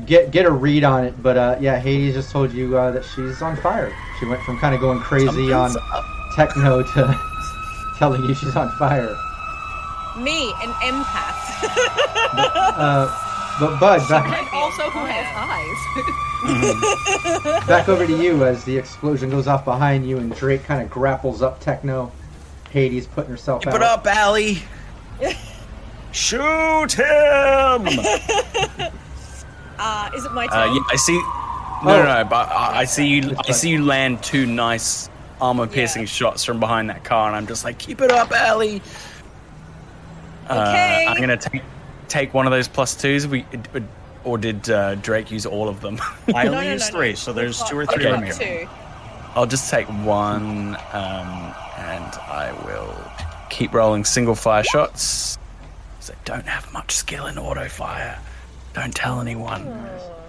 get 0.06 0.30
get 0.30 0.44
a 0.46 0.50
read 0.50 0.84
on 0.84 1.04
it. 1.04 1.22
But 1.22 1.36
uh, 1.36 1.56
yeah, 1.60 1.78
Hades 1.78 2.14
just 2.14 2.30
told 2.30 2.52
you 2.52 2.76
uh, 2.76 2.90
that 2.92 3.04
she's 3.04 3.40
on 3.42 3.56
fire. 3.56 3.92
She 4.18 4.26
went 4.26 4.42
from 4.42 4.58
kind 4.58 4.74
of 4.74 4.80
going 4.80 4.98
crazy 5.00 5.52
on 5.52 5.74
up. 5.92 6.04
techno 6.34 6.82
to 6.82 7.20
telling 7.98 8.22
you 8.24 8.34
she's 8.34 8.56
on 8.56 8.70
fire. 8.78 9.14
Me, 10.18 10.50
an 10.62 10.72
empath. 10.80 11.64
Uh, 12.32 13.22
but 13.60 13.78
Bud, 13.80 14.06
back, 14.08 14.38
And 14.38 14.48
also 14.52 14.82
who 14.90 15.04
has 15.06 15.26
eyes. 15.34 15.76
back 17.66 17.88
over 17.88 18.06
to 18.06 18.22
you 18.22 18.44
as 18.44 18.64
the 18.64 18.76
explosion 18.76 19.30
goes 19.30 19.46
off 19.46 19.64
behind 19.64 20.08
you 20.08 20.18
and 20.18 20.34
Drake 20.34 20.64
kind 20.64 20.82
of 20.82 20.90
grapples 20.90 21.42
up 21.42 21.60
Techno. 21.60 22.12
Hades 22.70 23.06
putting 23.06 23.30
herself 23.30 23.62
Keep 23.62 23.72
out. 23.72 23.76
it 23.76 23.82
up, 23.82 24.06
Allie. 24.06 24.58
Shoot 26.12 26.92
him! 26.92 27.06
uh, 29.78 30.10
is 30.16 30.24
it 30.24 30.32
my 30.32 30.46
Uh, 30.46 30.66
turn? 30.66 30.74
yeah, 30.76 30.80
I 30.90 30.96
see. 30.96 31.14
No, 31.14 31.22
Oh. 31.82 32.02
no, 32.02 32.04
no. 32.04 32.24
But 32.24 32.50
I, 32.50 32.80
I 32.80 32.84
see 32.84 33.06
you. 33.06 33.36
I 33.46 33.52
see 33.52 33.70
you 33.70 33.84
land 33.84 34.22
two 34.22 34.46
nice 34.46 35.08
armor-piercing 35.40 36.02
Yeah. 36.02 36.06
shots 36.08 36.44
from 36.44 36.58
behind 36.60 36.88
that 36.90 37.04
car, 37.04 37.28
and 37.28 37.36
I'm 37.36 37.46
just 37.46 37.64
like, 37.64 37.78
keep 37.78 38.00
it 38.00 38.10
up, 38.10 38.32
Allie. 38.32 38.82
Okay. 40.50 41.04
Uh, 41.06 41.10
I'm 41.10 41.20
gonna 41.20 41.36
take 41.36 41.62
take 42.08 42.34
one 42.34 42.46
of 42.46 42.52
those 42.52 42.68
plus 42.68 42.94
twos. 42.94 43.26
We 43.26 43.44
or 44.24 44.38
did 44.38 44.68
uh, 44.70 44.96
Drake 44.96 45.30
use 45.30 45.46
all 45.46 45.68
of 45.68 45.80
them? 45.80 46.00
I 46.34 46.46
only 46.46 46.66
no, 46.66 46.72
used 46.72 46.92
no, 46.92 46.98
three, 46.98 47.08
no. 47.10 47.14
so 47.14 47.32
there's 47.32 47.60
We've 47.60 47.68
two 47.70 47.78
or 47.78 47.84
got- 47.86 47.94
three 47.94 48.04
we've 48.04 48.12
got 48.12 48.20
remaining. 48.40 48.66
two. 48.66 48.72
I'll 49.34 49.46
just 49.46 49.70
take 49.70 49.86
one, 50.04 50.76
um, 50.92 51.54
and 51.78 52.14
I 52.14 52.52
will 52.64 52.94
keep 53.50 53.74
rolling 53.74 54.04
single 54.04 54.34
fire 54.34 54.64
shots. 54.64 55.38
So 56.00 56.14
I 56.14 56.16
don't 56.24 56.46
have 56.46 56.72
much 56.72 56.92
skill 56.92 57.26
in 57.26 57.36
auto 57.38 57.68
fire. 57.68 58.18
Don't 58.72 58.94
tell 58.94 59.20
anyone. 59.20 59.62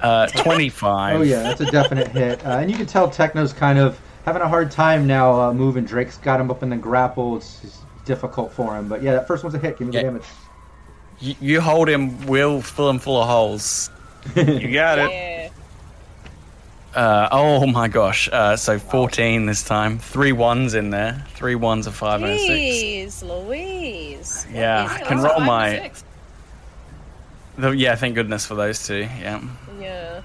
Uh, 0.02 0.28
Twenty-five. 0.36 1.20
Oh 1.20 1.24
yeah, 1.24 1.44
that's 1.44 1.62
a 1.62 1.72
definite 1.72 2.10
hit. 2.10 2.46
Uh, 2.46 2.58
and 2.60 2.70
you 2.70 2.76
can 2.76 2.86
tell 2.86 3.10
Techno's 3.10 3.54
kind 3.54 3.80
of 3.80 4.00
having 4.26 4.42
a 4.42 4.48
hard 4.48 4.72
time 4.72 5.08
now 5.08 5.40
uh, 5.40 5.54
moving. 5.54 5.86
Drake's 5.86 6.18
got 6.18 6.40
him 6.42 6.52
up 6.52 6.62
in 6.62 6.70
the 6.70 6.76
grapple. 6.76 7.38
It's, 7.38 7.64
it's 7.64 7.80
difficult 8.06 8.52
for 8.52 8.76
him. 8.76 8.90
But 8.90 9.02
yeah, 9.02 9.14
that 9.14 9.28
first 9.28 9.44
one's 9.44 9.56
a 9.56 9.60
hit. 9.60 9.78
Give 9.80 9.88
me 9.88 9.94
the 9.94 10.02
damage. 10.04 10.24
You, 11.20 11.36
you 11.40 11.62
hold 11.62 11.90
him. 11.90 12.26
We'll 12.28 12.62
fill 12.62 12.90
him 12.90 13.00
full 13.00 13.22
of 13.22 13.28
holes. 13.28 13.90
You 14.36 14.74
got 14.74 15.00
it. 15.00 15.12
Yeah. 15.12 15.50
Uh, 16.94 17.30
oh 17.32 17.68
my 17.68 17.88
gosh. 17.88 18.28
Uh, 18.32 18.56
so 18.56 18.80
14 18.80 19.46
this 19.46 19.64
time. 19.64 20.00
Three 20.00 20.32
ones 20.32 20.74
in 20.74 20.90
there. 20.90 21.26
Three 21.36 21.56
ones, 21.56 21.86
a 21.88 21.92
five, 21.92 22.22
and 22.24 22.32
a 22.32 22.38
six. 22.38 23.22
Jeez, 23.22 23.28
Louise. 23.28 24.48
Yeah, 24.52 24.88
I 24.90 25.04
can 25.04 25.20
roll 25.20 25.40
my. 25.40 25.92
The, 27.58 27.70
yeah, 27.72 27.96
thank 27.96 28.16
goodness 28.16 28.46
for 28.46 28.56
those 28.56 28.86
two. 28.86 29.08
Yeah. 29.20 29.42
Yeah. 29.80 30.22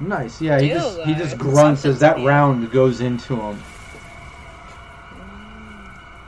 Nice. 0.00 0.40
Yeah, 0.40 0.60
he 0.60 0.68
Deal, 0.68 0.78
just 0.78 1.00
he 1.00 1.12
though. 1.12 1.18
just 1.18 1.38
grunts 1.38 1.84
as 1.84 2.00
that 2.00 2.24
round 2.24 2.70
goes 2.70 3.00
into 3.00 3.36
him. 3.36 3.62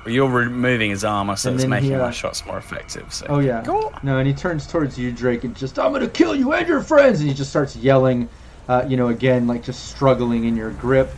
Well, 0.09 0.15
you're 0.15 0.31
removing 0.31 0.89
his 0.89 1.05
armor, 1.05 1.37
so 1.37 1.51
And 1.51 1.61
it's 1.61 1.69
making 1.69 1.91
he, 1.91 1.97
my 1.97 2.11
shots 2.11 2.47
more 2.47 2.57
effective. 2.57 3.13
So. 3.13 3.27
Oh 3.29 3.41
yeah. 3.41 3.63
No, 4.03 4.17
and 4.17 4.27
he 4.27 4.33
turns 4.33 4.67
towards 4.67 4.99
you, 4.99 5.13
Drake, 5.13 5.45
and 5.45 5.55
just 5.55 5.79
I'm 5.79 5.93
gonna 5.93 6.09
kill 6.09 6.35
you 6.35 6.55
and 6.55 6.67
your 6.67 6.81
friends, 6.81 7.21
and 7.21 7.29
he 7.29 7.35
just 7.35 7.51
starts 7.51 7.77
yelling. 7.77 8.27
Uh, 8.71 8.87
you 8.89 8.97
know, 8.97 9.09
again, 9.09 9.47
like 9.47 9.63
just 9.63 9.91
struggling 9.91 10.45
in 10.45 10.57
your 10.57 10.71
grip. 10.71 11.11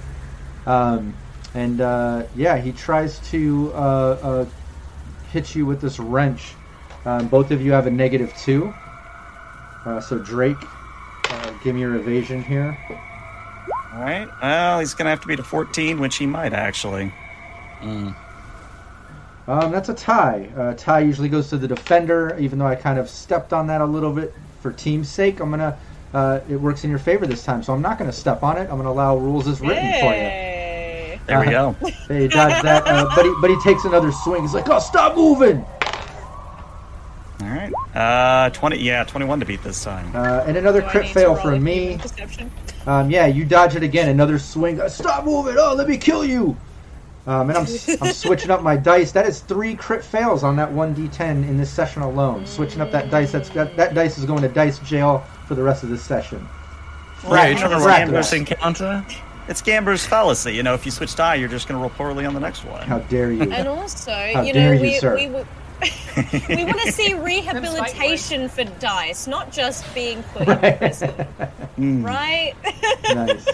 Um, 0.67 1.15
and 1.55 1.81
uh, 1.81 2.25
yeah, 2.35 2.57
he 2.57 2.73
tries 2.73 3.21
to 3.31 3.71
uh, 3.75 3.77
uh, 3.77 4.47
hit 5.31 5.55
you 5.55 5.67
with 5.67 5.81
this 5.81 6.01
wrench. 6.01 6.55
Um, 7.05 7.29
both 7.29 7.53
of 7.53 7.63
you 7.63 7.71
have 7.71 7.87
a 7.87 7.93
negative 7.93 8.35
two. 8.39 8.75
Uh, 9.85 10.01
so 10.01 10.19
Drake, 10.19 10.57
uh, 11.29 11.53
give 11.63 11.77
me 11.77 11.83
your 11.83 11.95
evasion 11.95 12.43
here. 12.43 12.77
All 13.95 14.01
right. 14.01 14.29
Well, 14.43 14.81
he's 14.81 14.95
gonna 14.95 15.11
have 15.11 15.21
to 15.21 15.29
beat 15.29 15.39
a 15.39 15.45
14, 15.45 16.01
which 16.01 16.17
he 16.17 16.27
might 16.27 16.53
actually. 16.53 17.13
Mm. 17.83 18.17
Um, 19.51 19.73
that's 19.73 19.89
a 19.89 19.95
tie. 19.95 20.49
Uh, 20.57 20.75
tie 20.75 21.01
usually 21.01 21.29
goes 21.29 21.49
to 21.49 21.59
the 21.59 21.67
defender, 21.67 22.37
even 22.39 22.57
though 22.59 22.67
I 22.69 22.77
kind 22.77 23.01
of 23.01 23.09
stepped 23.11 23.53
on 23.53 23.67
that 23.67 23.81
a 23.81 23.85
little 23.85 24.13
bit 24.13 24.33
for 24.61 24.73
team's 24.73 25.09
sake. 25.09 25.41
I'm 25.41 25.51
gonna. 25.51 25.77
Uh, 26.15 26.39
it 26.49 26.55
works 26.57 26.85
in 26.85 26.91
your 26.91 27.01
favor 27.01 27.27
this 27.27 27.45
time, 27.45 27.61
so 27.63 27.73
I'm 27.73 27.83
not 27.83 27.99
gonna 27.99 28.13
step 28.13 28.45
on 28.45 28.57
it. 28.59 28.71
I'm 28.71 28.77
gonna 28.77 28.91
allow 28.91 29.17
rules 29.17 29.49
as 29.49 29.61
written 29.61 29.93
for 30.01 30.15
you. 30.15 30.21
Yay. 30.23 31.21
There 31.27 31.41
we 31.41 31.49
Uh, 31.49 31.73
go. 31.73 31.89
Hey, 32.09 32.29
dodge 32.29 32.63
that. 32.63 32.87
Uh, 32.87 33.11
but 33.17 33.25
he 33.25 33.35
but 33.41 33.51
he 33.51 33.61
takes 33.61 33.85
another 33.85 34.13
swing. 34.13 34.43
He's 34.43 34.55
like, 34.55 34.69
"Oh, 34.69 34.79
stop 34.79 35.17
moving!" 35.17 35.65
All 37.43 37.49
right. 37.49 37.73
Uh, 37.95 38.51
20. 38.51 38.77
Yeah, 38.79 39.03
21 39.03 39.41
to 39.41 39.47
beat 39.47 39.65
this 39.65 39.83
time. 39.83 40.15
Uh, 40.15 40.45
and 40.47 40.57
another 40.57 40.81
Do 40.83 40.89
crit 40.89 41.09
fail 41.09 41.35
roll 41.35 41.43
for 41.43 41.59
me. 41.59 41.99
Um, 42.87 43.11
yeah, 43.11 43.27
you 43.27 43.45
dodge 43.45 43.75
it 43.75 43.83
again. 43.83 44.11
Another 44.11 44.39
swing. 44.39 44.81
Uh, 44.81 44.89
stop 44.89 45.25
moving! 45.25 45.57
Oh, 45.59 45.75
let 45.75 45.89
me 45.89 45.97
kill 45.97 46.25
you! 46.25 46.57
Um, 47.27 47.51
and 47.51 47.59
I'm 47.59 47.67
I'm 48.01 48.13
switching 48.13 48.51
up 48.51 48.63
my 48.63 48.77
dice. 48.77 49.13
That 49.13 49.27
is 49.27 49.41
three 49.41 49.75
crit 49.75 50.03
fails 50.03 50.43
on 50.43 50.57
that 50.57 50.73
one 50.73 50.95
d10 50.95 51.47
in 51.47 51.57
this 51.59 51.71
session 51.71 52.03
alone. 52.03 52.47
Switching 52.47 52.81
up 52.81 52.91
that 52.93 53.11
dice. 53.11 53.33
That's 53.33 53.51
that, 53.51 53.77
that 53.77 53.95
dice 53.95 54.17
is 54.19 54.25
going 54.25 54.43
to 54.43 54.49
dice 54.49 54.79
jail 54.81 55.25
for 55.47 55.55
the 55.55 55.63
rest 55.63 55.83
of 55.83 55.91
this 55.91 56.03
session. 56.03 56.47
Yeah, 57.29 57.49
you're 57.49 57.59
trying 57.59 57.71
to 57.71 57.77
Frack 57.77 58.31
run 58.33 58.41
encounter? 58.41 59.05
It's 59.49 59.61
Gambler's 59.61 60.07
fallacy. 60.07 60.55
You 60.55 60.63
know, 60.63 60.75
if 60.75 60.87
you 60.87 60.93
switch 60.93 61.15
die, 61.17 61.35
you're 61.35 61.49
just 61.49 61.67
gonna 61.69 61.81
roll 61.81 61.91
poorly 61.91 62.25
on 62.25 62.35
the 62.35 62.41
next 62.41 62.65
one. 62.65 62.87
How 62.87 63.01
dare 63.01 63.33
you? 63.33 63.43
And 63.43 63.69
also, 63.69 64.13
How 64.13 64.43
you 64.43 64.53
dare 64.53 64.75
know, 64.75 64.81
you, 64.81 64.91
we, 64.93 64.99
sir. 64.99 65.17
we, 65.17 65.27
we 66.57 66.65
want 66.65 66.81
to 66.83 66.93
see 66.93 67.15
rehabilitation 67.19 68.49
for 68.49 68.65
dice, 68.79 69.27
not 69.27 69.51
just 69.51 69.93
being 69.95 70.23
put 70.23 70.49
in 70.49 70.79
prison, 70.79 71.11
Mm, 71.79 72.05
right? 72.05 72.55
nice. 73.15 73.49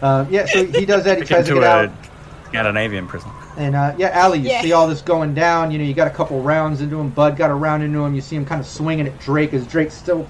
Um, 0.00 0.26
yeah, 0.30 0.46
so 0.46 0.64
he 0.66 0.86
does 0.86 1.04
that. 1.04 1.18
He 1.18 1.24
tries 1.24 1.46
to 1.46 1.52
Into 1.52 1.60
get 1.60 1.64
a 1.64 1.90
out. 1.90 2.07
Scandinavian 2.48 3.06
prison. 3.06 3.30
And 3.56 3.74
uh, 3.76 3.94
yeah, 3.98 4.08
Allie, 4.08 4.38
you 4.38 4.48
Yeah. 4.48 4.62
see 4.62 4.72
all 4.72 4.88
this 4.88 5.02
going 5.02 5.34
down. 5.34 5.70
You 5.70 5.78
know, 5.78 5.84
you 5.84 5.94
got 5.94 6.06
a 6.06 6.10
couple 6.10 6.40
rounds 6.42 6.80
into 6.80 6.98
him. 6.98 7.10
Bud 7.10 7.36
got 7.36 7.50
a 7.50 7.54
round 7.54 7.82
into 7.82 8.04
him. 8.04 8.14
You 8.14 8.20
see 8.20 8.36
him 8.36 8.44
kind 8.44 8.60
of 8.60 8.66
swinging 8.66 9.06
at 9.06 9.18
Drake 9.20 9.52
as 9.54 9.66
Drake's 9.66 9.94
still 9.94 10.28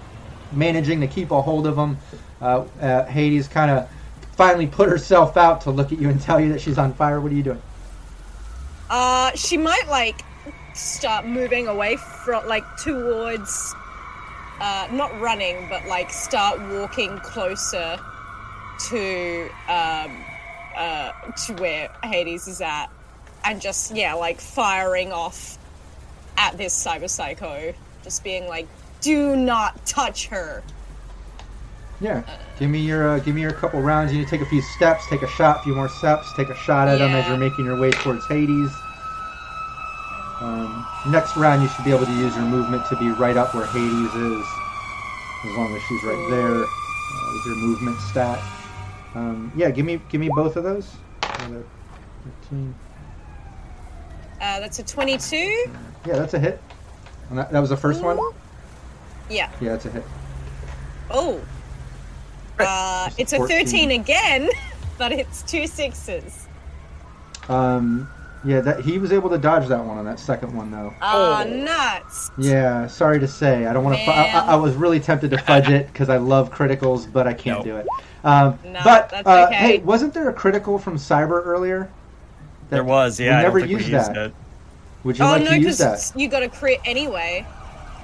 managing 0.52 1.00
to 1.00 1.06
keep 1.06 1.30
a 1.30 1.40
hold 1.42 1.66
of 1.66 1.76
him. 1.76 1.96
Uh, 2.40 2.64
uh, 2.80 3.04
Hades 3.06 3.48
kind 3.48 3.70
of 3.70 3.88
finally 4.36 4.66
put 4.66 4.88
herself 4.88 5.36
out 5.36 5.60
to 5.62 5.70
look 5.70 5.92
at 5.92 5.98
you 6.00 6.08
and 6.08 6.20
tell 6.20 6.40
you 6.40 6.52
that 6.52 6.60
she's 6.60 6.78
on 6.78 6.92
fire. 6.94 7.20
What 7.20 7.32
are 7.32 7.34
you 7.34 7.42
doing? 7.42 7.62
Uh, 8.90 9.30
she 9.34 9.56
might 9.56 9.86
like 9.88 10.22
start 10.74 11.26
moving 11.26 11.66
away 11.68 11.96
from 11.96 12.46
like 12.46 12.64
towards, 12.82 13.74
uh, 14.60 14.88
not 14.92 15.18
running, 15.20 15.66
but 15.68 15.84
like 15.86 16.10
start 16.10 16.60
walking 16.70 17.18
closer 17.18 17.98
to 18.88 19.50
um, 19.68 20.24
uh, 20.78 21.12
to 21.32 21.54
where 21.54 21.90
Hades 22.04 22.46
is 22.46 22.60
at, 22.60 22.86
and 23.44 23.60
just 23.60 23.94
yeah, 23.94 24.14
like 24.14 24.40
firing 24.40 25.12
off 25.12 25.58
at 26.36 26.56
this 26.56 26.72
cyber 26.72 27.10
psycho, 27.10 27.74
just 28.04 28.22
being 28.22 28.46
like, 28.46 28.68
"Do 29.00 29.36
not 29.36 29.84
touch 29.84 30.28
her." 30.28 30.62
Yeah, 32.00 32.22
give 32.60 32.70
me 32.70 32.78
your 32.78 33.08
uh, 33.08 33.18
give 33.18 33.34
me 33.34 33.40
your 33.40 33.52
couple 33.52 33.82
rounds. 33.82 34.12
You 34.12 34.18
need 34.18 34.26
to 34.26 34.30
take 34.30 34.40
a 34.40 34.48
few 34.48 34.62
steps, 34.62 35.04
take 35.10 35.22
a 35.22 35.28
shot, 35.28 35.60
a 35.60 35.62
few 35.64 35.74
more 35.74 35.88
steps, 35.88 36.32
take 36.34 36.48
a 36.48 36.54
shot 36.54 36.86
at 36.86 37.00
him 37.00 37.10
as 37.10 37.26
you're 37.26 37.36
making 37.36 37.64
your 37.64 37.78
way 37.78 37.90
towards 37.90 38.24
Hades. 38.28 38.70
Um, 40.40 40.86
next 41.08 41.36
round, 41.36 41.62
you 41.62 41.68
should 41.68 41.84
be 41.84 41.90
able 41.90 42.06
to 42.06 42.12
use 42.12 42.36
your 42.36 42.44
movement 42.44 42.86
to 42.90 42.96
be 42.96 43.10
right 43.10 43.36
up 43.36 43.52
where 43.52 43.66
Hades 43.66 44.14
is, 44.14 44.46
as 45.44 45.56
long 45.56 45.74
as 45.74 45.82
she's 45.82 46.04
right 46.04 46.26
there 46.30 46.62
uh, 46.62 47.32
with 47.34 47.46
your 47.46 47.56
movement 47.56 47.98
stat. 47.98 48.40
Um, 49.14 49.52
yeah, 49.56 49.70
give 49.70 49.86
me 49.86 50.00
give 50.08 50.20
me 50.20 50.28
both 50.34 50.56
of 50.56 50.64
those. 50.64 50.94
Uh, 51.22 51.62
15. 52.42 52.74
Uh, 54.40 54.60
that's 54.60 54.78
a 54.78 54.84
twenty-two. 54.84 55.36
Yeah, 56.06 56.18
that's 56.18 56.34
a 56.34 56.38
hit. 56.38 56.60
And 57.30 57.38
that, 57.38 57.50
that 57.52 57.60
was 57.60 57.70
the 57.70 57.76
first 57.76 58.02
one. 58.02 58.18
Yeah. 59.28 59.50
Yeah, 59.60 59.70
that's 59.70 59.86
a 59.86 59.90
hit. 59.90 60.04
Oh. 61.10 61.40
Uh, 62.58 63.08
it's 63.18 63.32
a 63.32 63.46
13 63.46 63.92
again, 63.92 64.48
but 64.98 65.12
it's 65.12 65.42
two 65.42 65.66
sixes. 65.66 66.48
Um, 67.48 68.10
yeah, 68.44 68.60
that 68.60 68.80
he 68.80 68.98
was 68.98 69.12
able 69.12 69.30
to 69.30 69.38
dodge 69.38 69.66
that 69.68 69.84
one 69.84 69.98
on 69.98 70.04
that 70.04 70.20
second 70.20 70.54
one 70.54 70.70
though. 70.70 70.94
Oh, 71.02 71.44
nuts. 71.48 72.30
Yeah, 72.38 72.86
sorry 72.86 73.18
to 73.20 73.28
say. 73.28 73.66
I 73.66 73.72
don't 73.72 73.84
want 73.84 73.98
to. 73.98 74.04
Fu- 74.04 74.10
I, 74.10 74.24
I, 74.24 74.38
I 74.52 74.54
was 74.56 74.74
really 74.74 75.00
tempted 75.00 75.30
to 75.30 75.38
fudge 75.38 75.68
it 75.68 75.86
because 75.88 76.08
I 76.08 76.18
love 76.18 76.50
criticals, 76.50 77.10
but 77.12 77.26
I 77.26 77.34
can't 77.34 77.58
Nope. 77.58 77.64
do 77.64 77.76
it. 77.76 77.86
Um, 78.24 78.58
No, 78.64 78.80
but 78.84 79.10
that's 79.10 79.26
uh, 79.26 79.46
okay. 79.46 79.54
hey, 79.54 79.78
wasn't 79.78 80.14
there 80.14 80.28
a 80.28 80.32
critical 80.32 80.78
from 80.78 80.96
Cyber 80.96 81.44
earlier? 81.44 81.90
There 82.70 82.84
was, 82.84 83.18
yeah. 83.18 83.30
We 83.30 83.34
I 83.34 83.42
never 83.42 83.58
don't 83.60 83.68
think 83.68 83.78
used 83.78 83.88
we 83.88 83.92
used 83.96 84.14
that. 84.14 84.26
it. 84.26 84.34
Would 85.04 85.18
you 85.18 85.24
Oh, 85.24 85.28
like 85.32 85.44
no, 85.44 85.50
to 85.50 85.58
use 85.58 85.78
because 85.78 86.12
that? 86.12 86.20
you 86.20 86.28
got 86.28 86.40
to 86.40 86.48
crit 86.48 86.80
anyway. 86.84 87.46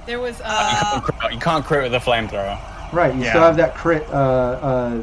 There 0.05 0.19
was 0.19 0.39
uh, 0.41 1.01
Uh, 1.23 1.29
You 1.31 1.39
can't 1.39 1.63
crit 1.65 1.83
with 1.83 1.93
a 1.93 1.99
flamethrower. 2.05 2.59
Right, 2.93 3.13
you 3.15 3.23
Yeah. 3.23 3.29
still 3.31 3.41
have 3.41 3.57
that 3.57 3.75
crit 3.75 4.03
uh, 4.09 4.13
uh, 4.13 5.01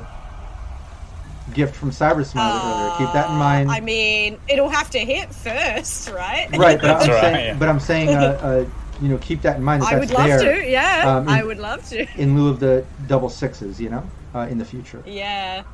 gift 1.54 1.74
from 1.74 1.90
Cyber 1.90 2.24
Smite 2.24 2.62
earlier. 2.64 2.98
Keep 2.98 3.12
that 3.14 3.30
in 3.30 3.36
mind. 3.36 3.70
I 3.70 3.80
mean, 3.80 4.38
it'll 4.48 4.68
have 4.68 4.90
to 4.90 4.98
hit 4.98 5.34
first, 5.34 6.10
right? 6.10 6.48
right, 6.56 6.80
but 6.80 6.90
I'm 6.90 7.08
right, 7.08 7.20
saying, 7.20 7.46
yeah. 7.46 7.58
but 7.58 7.68
I'm 7.68 7.80
saying, 7.80 8.08
uh, 8.10 8.12
uh, 8.42 8.64
you 9.00 9.08
know, 9.08 9.18
keep 9.18 9.42
that 9.42 9.56
in 9.56 9.62
mind. 9.62 9.82
That 9.82 9.92
I 9.92 9.98
that's 9.98 10.10
would 10.10 10.18
love 10.18 10.40
there 10.40 10.62
to, 10.62 10.70
yeah. 10.70 11.16
um, 11.16 11.28
I 11.28 11.42
would 11.44 11.58
love 11.58 11.86
to. 11.90 12.06
in 12.16 12.36
lieu 12.36 12.48
of 12.48 12.60
the 12.60 12.84
double 13.06 13.28
sixes. 13.28 13.80
You 13.80 13.90
know, 13.90 14.10
uh, 14.34 14.46
in 14.50 14.58
the 14.58 14.64
future. 14.64 15.02
Yeah. 15.06 15.64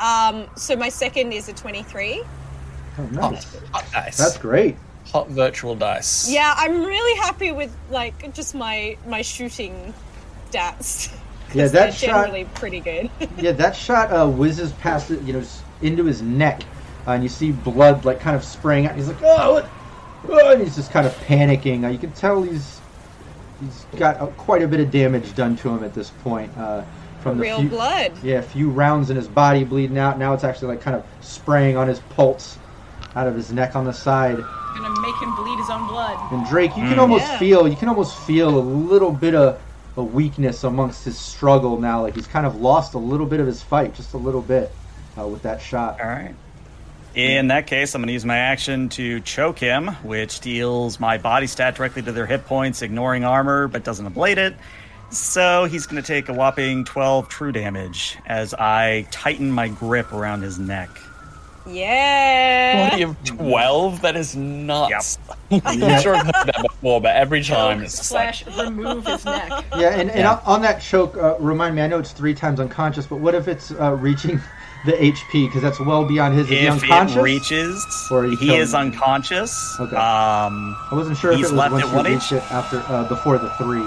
Um, 0.00 0.48
so 0.56 0.74
my 0.74 0.88
second 0.88 1.32
is 1.32 1.48
a 1.48 1.52
23. 1.52 2.24
Oh, 2.98 3.02
nice. 3.12 3.56
Hot 3.70 3.84
dice. 3.92 4.16
That's 4.16 4.36
great. 4.36 4.76
Hot 5.12 5.28
virtual 5.28 5.74
dice. 5.74 6.30
Yeah, 6.30 6.54
I'm 6.56 6.82
really 6.82 7.20
happy 7.20 7.52
with 7.52 7.74
like 7.90 8.34
just 8.34 8.54
my 8.54 8.96
my 9.06 9.22
shooting 9.22 9.94
stats. 10.50 11.14
'Cause 11.52 11.72
Yeah, 11.74 11.80
that 11.80 11.94
shot- 11.94 12.06
generally 12.24 12.44
pretty 12.54 12.80
good. 12.80 13.10
Yeah, 13.38 13.52
that 13.52 13.76
shot 13.76 14.12
uh, 14.12 14.26
whizzes 14.26 14.72
past 14.72 15.10
it, 15.10 15.20
you 15.22 15.32
know, 15.34 15.42
into 15.82 16.04
his 16.04 16.22
neck, 16.22 16.62
uh, 17.06 17.12
and 17.12 17.22
you 17.22 17.28
see 17.28 17.52
blood 17.52 18.04
like 18.04 18.20
kind 18.20 18.36
of 18.36 18.44
spraying 18.44 18.86
out. 18.86 18.94
He's 18.96 19.08
like, 19.08 19.22
oh, 19.22 19.54
what? 19.54 19.68
Oh, 20.28 20.52
and 20.52 20.62
he's 20.62 20.76
just 20.76 20.90
kind 20.92 21.06
of 21.06 21.12
panicking. 21.26 21.84
Uh, 21.84 21.88
you 21.88 21.98
can 21.98 22.12
tell 22.12 22.42
he's 22.42 22.80
he's 23.60 23.84
got 23.98 24.20
uh, 24.20 24.26
quite 24.38 24.62
a 24.62 24.68
bit 24.68 24.80
of 24.80 24.90
damage 24.90 25.34
done 25.34 25.56
to 25.56 25.68
him 25.68 25.82
at 25.84 25.94
this 25.94 26.10
point. 26.22 26.50
Uh, 26.56 26.82
from 27.20 27.36
the 27.38 27.42
Real 27.42 27.60
few, 27.60 27.68
blood. 27.68 28.12
Yeah, 28.22 28.38
a 28.38 28.42
few 28.42 28.68
rounds 28.70 29.08
in 29.10 29.16
his 29.16 29.28
body 29.28 29.62
bleeding 29.64 29.98
out. 29.98 30.18
Now 30.18 30.32
it's 30.34 30.42
actually 30.44 30.68
like 30.74 30.80
kind 30.80 30.96
of 30.96 31.04
spraying 31.20 31.76
on 31.76 31.86
his 31.86 32.00
pulse 32.00 32.58
out 33.14 33.26
of 33.28 33.34
his 33.36 33.52
neck 33.52 33.76
on 33.76 33.84
the 33.84 33.92
side. 33.92 34.36
Gonna 34.38 35.00
make 35.00 35.14
him 35.16 35.34
bleed 35.36 35.56
his 35.58 35.70
own 35.70 35.86
blood. 35.86 36.18
And 36.32 36.44
Drake, 36.46 36.70
you 36.76 36.82
can 36.84 36.94
Mm. 36.96 37.02
almost 37.02 37.24
Yeah. 37.28 37.38
feel 37.38 37.68
you 37.68 37.76
can 37.76 37.88
almost 37.88 38.16
feel 38.20 38.48
a 38.48 38.58
little 38.58 39.12
bit 39.12 39.34
of 39.36 39.60
a 39.96 40.02
weakness 40.02 40.64
amongst 40.64 41.04
his 41.04 41.18
struggle 41.18 41.78
now. 41.78 42.02
Like 42.02 42.14
he's 42.14 42.26
kind 42.26 42.46
of 42.46 42.56
lost 42.56 42.94
a 42.94 42.98
little 42.98 43.26
bit 43.26 43.40
of 43.40 43.46
his 43.46 43.62
fight, 43.62 43.94
just 43.94 44.14
a 44.14 44.18
little 44.18 44.42
bit, 44.42 44.72
uh, 45.18 45.26
with 45.26 45.42
that 45.42 45.60
shot. 45.60 46.00
All 46.00 46.06
right. 46.06 46.34
In 47.14 47.48
that 47.48 47.66
case, 47.66 47.94
I'm 47.94 48.00
going 48.00 48.06
to 48.06 48.14
use 48.14 48.24
my 48.24 48.38
action 48.38 48.88
to 48.90 49.20
choke 49.20 49.58
him, 49.58 49.88
which 50.02 50.40
deals 50.40 50.98
my 50.98 51.18
body 51.18 51.46
stat 51.46 51.74
directly 51.74 52.00
to 52.02 52.12
their 52.12 52.24
hit 52.24 52.46
points, 52.46 52.80
ignoring 52.80 53.22
armor, 53.22 53.68
but 53.68 53.84
doesn't 53.84 54.14
ablate 54.14 54.38
it. 54.38 54.56
So 55.10 55.66
he's 55.66 55.84
going 55.84 56.02
to 56.02 56.06
take 56.06 56.30
a 56.30 56.32
whopping 56.32 56.84
12 56.84 57.28
true 57.28 57.52
damage 57.52 58.16
as 58.24 58.54
I 58.54 59.06
tighten 59.10 59.52
my 59.52 59.68
grip 59.68 60.10
around 60.10 60.40
his 60.40 60.58
neck. 60.58 60.88
Yeah. 61.66 62.90
Body 62.90 63.02
of 63.02 63.24
12? 63.24 64.02
That 64.02 64.16
is 64.16 64.34
nuts. 64.36 65.18
I'm 65.64 66.00
sure 66.02 66.14
I've 66.16 66.26
heard 66.26 66.46
that 66.46 66.62
before, 66.62 67.00
but 67.00 67.14
every 67.14 67.42
time 67.42 67.82
it's 67.82 67.96
just 67.98 68.12
like, 68.12 68.34
Slash 68.34 68.56
remove 68.58 69.06
his 69.06 69.24
neck. 69.24 69.64
Yeah, 69.76 69.90
and, 69.90 70.10
and 70.10 70.18
Yeah. 70.20 70.40
on 70.44 70.62
that 70.62 70.80
choke, 70.80 71.16
uh, 71.16 71.36
remind 71.38 71.74
me. 71.76 71.82
I 71.82 71.86
know 71.86 71.98
it's 71.98 72.12
three 72.12 72.34
times 72.34 72.58
unconscious, 72.60 73.06
but 73.06 73.16
what 73.20 73.34
if 73.34 73.48
it's 73.48 73.70
uh, 73.72 73.92
reaching 73.92 74.40
the 74.86 74.92
HP? 74.92 75.46
Because 75.48 75.62
that's 75.62 75.78
well 75.78 76.04
beyond 76.04 76.34
his. 76.34 76.46
Is 76.46 76.50
he 76.58 76.66
If 76.66 76.82
unconscious? 76.82 77.16
it 77.16 77.22
reaches, 77.22 78.08
Or 78.10 78.26
you 78.26 78.36
he 78.36 78.54
is 78.56 78.72
him? 78.74 78.80
unconscious. 78.80 79.76
Okay. 79.78 79.94
Um, 79.96 80.76
I 80.90 80.94
wasn't 80.94 81.16
sure 81.18 81.32
if 81.32 81.38
it 81.38 81.42
was 81.42 81.52
left 81.52 81.72
once 81.72 81.84
at 81.84 81.90
you 81.90 81.96
one 81.96 82.04
reached 82.06 82.32
it 82.32 82.42
after 82.50 82.78
uh, 82.88 83.06
before 83.08 83.38
the 83.38 83.50
three. 83.50 83.82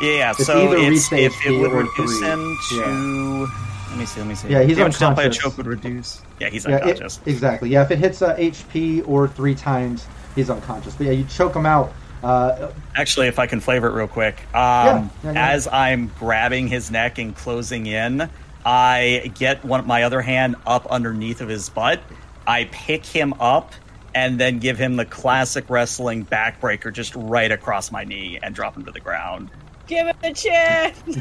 yeah, 0.00 0.30
It's 0.30 0.46
so 0.46 0.72
it's, 0.72 1.12
reach 1.12 1.20
if 1.22 1.32
it 1.46 1.50
HP 1.50 1.60
would 1.60 1.70
or 1.72 1.82
reduce 1.84 2.18
three. 2.18 2.26
him 2.28 2.58
to. 2.70 3.48
Let 3.96 4.00
me 4.00 4.06
see, 4.06 4.20
let 4.20 4.28
me 4.28 4.34
see. 4.34 4.48
Yeah, 4.48 4.62
he's 4.62 4.76
Damage 4.76 4.98
dealt 4.98 5.16
by 5.16 5.22
a 5.22 5.24
unconscious. 5.24 5.42
choke 5.42 5.56
would 5.56 5.66
reduce. 5.66 6.20
Yeah, 6.38 6.50
he's 6.50 6.66
Yeah, 6.66 6.86
it- 6.86 7.18
exactly. 7.24 7.70
Yeah, 7.70 7.82
if 7.82 7.90
it 7.90 7.98
hits 7.98 8.20
uh, 8.20 8.36
HP 8.36 9.02
or 9.08 9.26
three 9.26 9.54
times, 9.54 10.06
he's 10.34 10.50
unconscious. 10.50 10.94
But 10.94 11.06
yeah, 11.06 11.12
you 11.14 11.24
choke 11.24 11.56
him 11.56 11.64
out. 11.64 11.94
Uh, 12.22 12.72
Actually, 12.94 13.28
if 13.28 13.38
I 13.38 13.46
can 13.46 13.58
flavor 13.58 13.88
it 13.88 13.92
real 13.92 14.06
quick, 14.06 14.36
um, 14.54 14.54
Yeah, 14.54 15.08
yeah, 15.24 15.32
yeah. 15.32 15.50
as 15.50 15.66
I'm 15.68 16.12
grabbing 16.18 16.68
his 16.68 16.90
neck 16.90 17.16
and 17.16 17.34
closing 17.34 17.86
in, 17.86 18.28
I 18.66 19.32
get 19.34 19.64
one 19.64 19.86
my 19.86 20.02
other 20.02 20.20
hand 20.20 20.56
up 20.66 20.84
underneath 20.88 21.40
of 21.40 21.48
his 21.48 21.70
butt. 21.70 22.00
I 22.46 22.64
pick 22.64 23.06
him 23.06 23.32
up 23.40 23.72
and 24.14 24.38
then 24.38 24.58
give 24.58 24.76
him 24.76 24.96
the 24.96 25.06
classic 25.06 25.70
wrestling 25.70 26.26
backbreaker 26.26 26.92
just 26.92 27.14
right 27.16 27.50
across 27.50 27.90
my 27.90 28.04
knee 28.04 28.38
and 28.42 28.54
drop 28.54 28.76
him 28.76 28.84
to 28.84 28.90
the 28.90 29.00
ground. 29.00 29.48
Give 29.86 30.08
it 30.08 30.16
a 30.22 30.32
chance. 30.32 31.00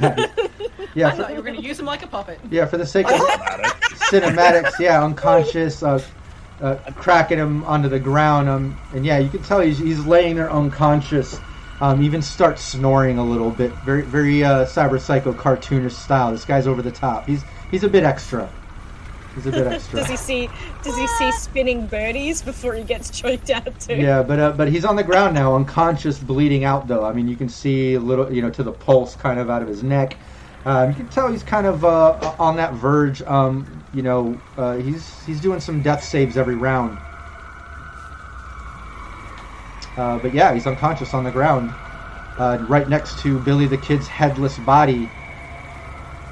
yeah, 0.96 1.08
I 1.08 1.12
for, 1.12 1.18
thought 1.18 1.30
you 1.32 1.38
were 1.38 1.44
gonna 1.44 1.62
use 1.62 1.80
him 1.80 1.86
like 1.86 2.04
a 2.04 2.08
puppet. 2.08 2.40
yeah, 2.50 2.66
for 2.66 2.78
the 2.78 2.86
sake 2.86 3.06
of 3.08 3.20
cinematics, 4.10 4.80
yeah, 4.80 5.04
unconscious, 5.04 5.84
uh, 5.84 6.02
uh, 6.62 6.76
cracking 6.96 7.38
him 7.38 7.64
onto 7.66 7.90
the 7.90 8.00
ground, 8.00 8.50
um, 8.50 8.78
and 8.94 9.06
yeah, 9.06 9.20
you 9.20 9.30
can 9.30 9.44
tell 9.44 9.60
he's, 9.60 9.78
he's 9.78 10.06
laying 10.06 10.36
there 10.36 10.52
unconscious. 10.52 11.40
Um, 11.82 12.02
even 12.02 12.22
starts 12.22 12.64
snoring 12.64 13.18
a 13.18 13.24
little 13.24 13.52
bit, 13.52 13.74
very 13.84 14.04
very 14.04 14.46
uh, 14.46 14.66
cyber 14.66 15.00
psycho 15.00 15.34
cartoonish 15.34 15.92
style. 15.92 16.32
This 16.32 16.46
guy's 16.46 16.68
over 16.68 16.82
the 16.82 16.92
top. 16.92 17.28
He's 17.28 17.44
he's 17.70 17.84
a 17.84 17.90
bit 17.90 18.04
extra. 18.06 18.50
He's 19.36 19.46
a 19.46 19.52
bit 19.52 19.68
extra. 19.72 20.00
does 20.00 20.10
he 20.10 20.18
see? 20.18 20.50
Does 20.82 20.98
he 20.98 21.08
see 21.08 21.32
spinning 21.34 21.88
birdies 21.88 22.42
before 22.42 22.74
he 22.74 22.84
gets 22.84 23.10
choked 23.10 23.50
out 23.50 23.80
too? 23.80 23.96
Yeah, 23.96 24.24
but 24.24 24.40
uh, 24.40 24.52
but 24.54 24.70
he's 24.70 24.86
on 24.86 24.96
the 24.96 25.04
ground 25.04 25.36
now, 25.36 25.56
unconscious, 25.56 26.18
bleeding 26.18 26.64
out. 26.64 26.88
Though 26.88 27.06
I 27.06 27.14
mean, 27.14 27.28
you 27.28 27.36
can 27.36 27.50
see 27.50 27.96
a 27.96 28.00
little, 28.00 28.32
you 28.32 28.42
know, 28.42 28.50
to 28.52 28.64
the 28.64 28.72
pulse 28.72 29.16
kind 29.16 29.40
of 29.40 29.50
out 29.50 29.62
of 29.62 29.68
his 29.68 29.84
neck. 29.84 30.18
Um, 30.66 30.90
you 30.90 30.96
can 30.96 31.08
tell 31.10 31.32
he's 31.32 31.44
kind 31.44 31.68
of 31.68 31.86
uh, 31.86 32.36
on 32.40 32.56
that 32.56 32.74
verge. 32.74 33.22
Um, 33.24 33.84
you 33.94 34.02
know, 34.02 34.40
uh, 34.58 34.78
he's 34.78 35.24
he's 35.26 35.40
doing 35.40 35.60
some 35.60 35.82
death 35.82 36.04
saves 36.04 36.38
every 36.38 36.56
round. 36.56 36.98
Uh, 39.98 40.18
but 40.20 40.34
yeah, 40.34 40.54
he's 40.54 40.68
unconscious 40.68 41.14
on 41.14 41.24
the 41.24 41.32
ground, 41.32 41.74
uh, 42.38 42.66
right 42.68 42.90
next 42.90 43.20
to 43.20 43.40
Billy 43.40 43.66
the 43.68 43.78
Kid's 43.78 44.08
headless 44.08 44.58
body. 44.60 45.10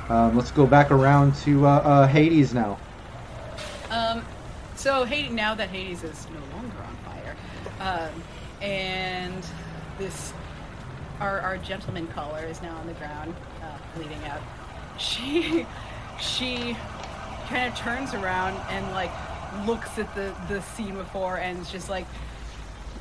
Um, 0.09 0.35
let's 0.35 0.51
go 0.51 0.67
back 0.67 0.91
around 0.91 1.35
to 1.37 1.65
uh, 1.65 1.69
uh, 1.69 2.07
Hades 2.07 2.53
now. 2.53 2.77
Um, 3.93 4.25
so 4.75 5.05
Hades, 5.05 5.31
now 5.31 5.53
that 5.53 5.69
Hades 5.69 6.03
is 6.03 6.27
no 6.31 6.57
longer 6.57 6.77
on 6.79 6.95
fire, 7.05 7.35
um, 7.79 8.23
and 8.61 9.45
this 9.99 10.33
our 11.19 11.39
our 11.41 11.57
gentleman 11.57 12.07
caller 12.07 12.43
is 12.43 12.59
now 12.61 12.75
on 12.77 12.87
the 12.87 12.93
ground, 12.93 13.35
uh, 13.61 13.77
bleeding 13.95 14.23
out. 14.25 14.41
She 14.97 15.65
she 16.19 16.75
kind 17.47 17.71
of 17.71 17.77
turns 17.77 18.13
around 18.15 18.57
and 18.69 18.89
like 18.93 19.11
looks 19.67 19.99
at 19.99 20.13
the 20.15 20.33
the 20.47 20.61
scene 20.61 20.95
before 20.95 21.37
and 21.37 21.59
is 21.59 21.71
just 21.71 21.87
like, 21.87 22.07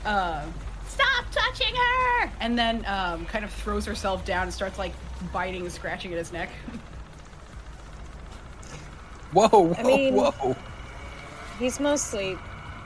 uh, 0.05 0.45
"Stop 0.87 1.25
touching 1.31 1.75
her!" 1.75 2.31
And 2.41 2.59
then 2.59 2.85
um, 2.87 3.25
kind 3.27 3.47
of 3.47 3.51
throws 3.51 3.87
herself 3.87 4.27
down 4.27 4.43
and 4.43 4.53
starts 4.53 4.79
like 4.79 4.93
biting 5.33 5.63
and 5.63 5.73
scratching 5.73 6.13
at 6.13 6.19
his 6.19 6.33
neck. 6.33 6.51
Whoa, 9.33 9.49
whoa, 9.49 9.75
I 9.79 9.83
mean- 9.83 10.15
whoa. 10.15 10.55
He's 11.63 11.79
mostly. 11.79 12.37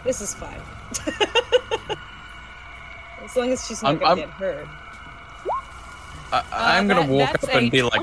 This 0.05 0.21
is 0.21 0.35
fine. 0.35 0.61
as 3.25 3.35
long 3.35 3.51
as 3.51 3.67
she's 3.67 3.83
not 3.83 3.89
I'm- 3.89 3.99
gonna 3.99 4.11
I'm- 4.11 4.19
get 4.19 4.29
hurt. 4.31 4.69
I, 6.33 6.39
Uh, 6.39 6.43
I'm 6.53 6.87
gonna 6.89 7.01
that- 7.01 7.09
walk 7.09 7.35
up 7.43 7.55
and 7.55 7.67
a 7.69 7.71
be 7.71 7.83
like, 7.83 8.03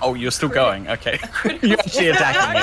"Oh, 0.00 0.14
you're 0.14 0.30
still 0.30 0.48
going? 0.50 0.88
Okay, 0.88 1.18
you're 1.62 1.78
actually 1.80 2.08
attacking 2.10 2.54
me." 2.54 2.62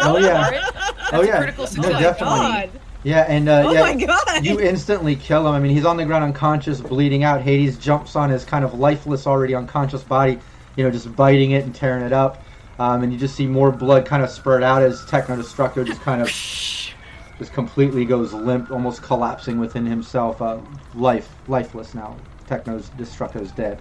Oh, 0.00 0.12
rolled 0.12 0.22
yeah. 0.24 0.48
for 0.48 0.54
it. 0.54 0.60
That's 0.72 1.12
Oh, 1.12 1.22
yeah. 1.22 1.36
critical 1.38 1.64
No, 1.82 1.88
definitely. 2.00 2.38
God. 2.38 2.70
Yeah, 3.04 3.26
and 3.28 3.48
uh, 3.48 3.64
Oh 3.66 3.72
yeah, 3.72 3.80
my 3.82 3.94
God. 3.94 4.44
you 4.46 4.58
instantly 4.60 5.16
kill 5.16 5.46
him. 5.46 5.52
I 5.54 5.58
mean, 5.60 5.72
he's 5.74 5.84
on 5.84 5.96
the 5.98 6.04
ground 6.06 6.24
unconscious, 6.24 6.80
bleeding 6.80 7.24
out. 7.24 7.42
Hades 7.42 7.76
jumps 7.76 8.16
on 8.16 8.30
his 8.30 8.44
kind 8.44 8.64
of 8.64 8.74
lifeless, 8.74 9.26
already 9.26 9.54
unconscious 9.54 10.02
body, 10.02 10.38
you 10.76 10.84
know, 10.84 10.90
just 10.90 11.14
biting 11.14 11.50
it 11.52 11.64
and 11.64 11.74
tearing 11.74 12.02
it 12.04 12.12
up. 12.12 12.42
Um, 12.78 13.02
and 13.02 13.12
you 13.12 13.18
just 13.18 13.34
see 13.34 13.46
more 13.46 13.72
blood 13.72 14.06
kind 14.06 14.22
of 14.22 14.30
spurt 14.30 14.62
out 14.62 14.82
as 14.82 15.04
Techno 15.06 15.36
Destructo 15.36 15.84
just 15.84 16.00
kind 16.02 16.22
of 16.22 16.28
just 16.28 17.52
completely 17.52 18.04
goes 18.04 18.32
limp, 18.32 18.70
almost 18.70 19.02
collapsing 19.02 19.58
within 19.58 19.84
himself. 19.86 20.40
Uh, 20.40 20.58
life, 20.94 21.28
lifeless 21.48 21.94
now. 21.94 22.16
Techno's 22.46 22.90
Destructo's 22.90 23.52
dead. 23.52 23.80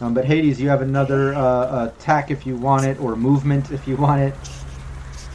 Um, 0.00 0.14
but 0.14 0.24
Hades, 0.24 0.60
you 0.60 0.68
have 0.68 0.82
another 0.82 1.34
uh, 1.34 1.86
attack 1.86 2.30
if 2.30 2.46
you 2.46 2.56
want 2.56 2.84
it, 2.86 2.98
or 3.00 3.14
movement 3.14 3.70
if 3.70 3.86
you 3.86 3.96
want 3.96 4.20
it, 4.22 4.34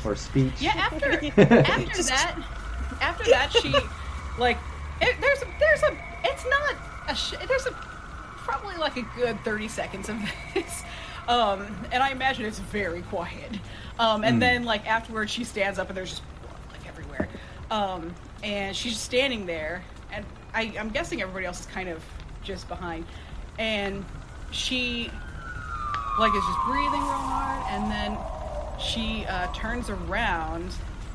or 0.04 0.16
speech. 0.16 0.54
Yeah, 0.60 0.72
after 0.76 1.12
after 1.14 2.04
that, 2.04 2.36
after 3.00 3.24
that, 3.30 3.52
she 3.54 3.74
like 4.38 4.58
it, 5.02 5.16
there's 5.22 5.42
a, 5.42 5.48
there's 5.60 5.84
a 5.84 5.98
it's 6.26 6.46
not 6.50 6.76
a 7.08 7.16
sh- 7.16 7.36
there's 7.48 7.66
a 7.66 7.72
probably 7.72 8.76
like 8.76 8.98
a 8.98 9.04
good 9.16 9.40
thirty 9.46 9.70
seconds 9.70 10.10
of 10.10 10.18
this, 10.54 10.84
um, 11.28 11.68
and 11.92 12.02
I 12.02 12.12
imagine 12.12 12.46
it's 12.46 12.60
very 12.60 13.02
quiet. 13.04 13.60
Um, 14.00 14.24
and 14.24 14.42
then 14.42 14.64
like 14.64 14.88
afterwards, 14.88 15.32
she 15.32 15.44
stands 15.44 15.80
up 15.80 15.90
and 15.90 15.98
there's 15.98 16.10
just 16.12 16.24
blood 16.42 16.60
like 16.72 16.88
everywhere, 16.88 17.28
um, 17.72 18.14
and 18.44 18.76
she's 18.76 18.94
just 18.94 19.06
standing 19.06 19.46
there, 19.46 19.84
and 20.12 20.26
I, 20.54 20.74
I'm 20.80 20.90
guessing 20.90 21.22
everybody 21.22 21.46
else 21.46 21.62
is 21.62 21.66
kind 21.66 21.90
of 21.90 22.04
just 22.44 22.68
behind, 22.68 23.06
and 23.58 24.06
she 24.52 25.10
like 26.20 26.34
is 26.34 26.44
just 26.44 26.60
breathing 26.68 27.02
real 27.02 27.02
hard, 27.02 27.66
and 27.72 27.92
then 27.92 28.18
she 28.80 29.26
uh, 29.26 29.52
turns 29.54 29.90
around, 29.90 30.72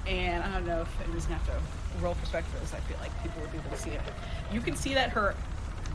and 0.06 0.42
I 0.42 0.52
don't 0.52 0.66
know 0.66 0.82
if 0.82 1.12
just 1.14 1.28
gonna 1.28 1.40
have 1.40 1.46
to 1.46 2.02
roll 2.02 2.14
perspective 2.16 2.52
for 2.54 2.60
this. 2.60 2.74
I 2.74 2.80
feel 2.80 2.96
like 3.00 3.22
people 3.22 3.40
would 3.42 3.52
be 3.52 3.58
able 3.58 3.70
to 3.70 3.76
see 3.76 3.90
it. 3.90 4.00
You 4.52 4.60
can 4.60 4.74
see 4.76 4.94
that 4.94 5.10
her 5.10 5.34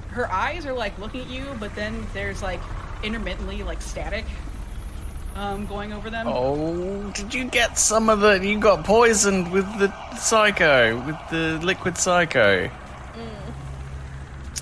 her 0.10 0.32
eyes 0.32 0.66
are 0.66 0.74
like 0.74 0.98
looking 1.00 1.22
at 1.22 1.30
you, 1.30 1.46
but 1.60 1.76
then 1.76 2.06
there's 2.14 2.42
like 2.42 2.62
intermittently 3.04 3.64
like 3.64 3.82
static 3.82 4.26
um, 5.36 5.66
going 5.68 5.94
over 5.94 6.10
them. 6.10 6.28
Oh, 6.28 7.10
did 7.12 7.34
you 7.34 7.46
get 7.46 7.78
some 7.78 8.10
of 8.10 8.22
the? 8.22 8.46
You 8.46 8.60
got 8.60 8.84
poisoned 8.84 9.52
with 9.52 9.66
the 9.80 9.94
psycho, 10.16 10.98
with 11.06 11.18
the 11.30 11.60
liquid 11.64 11.98
psycho. 11.98 12.70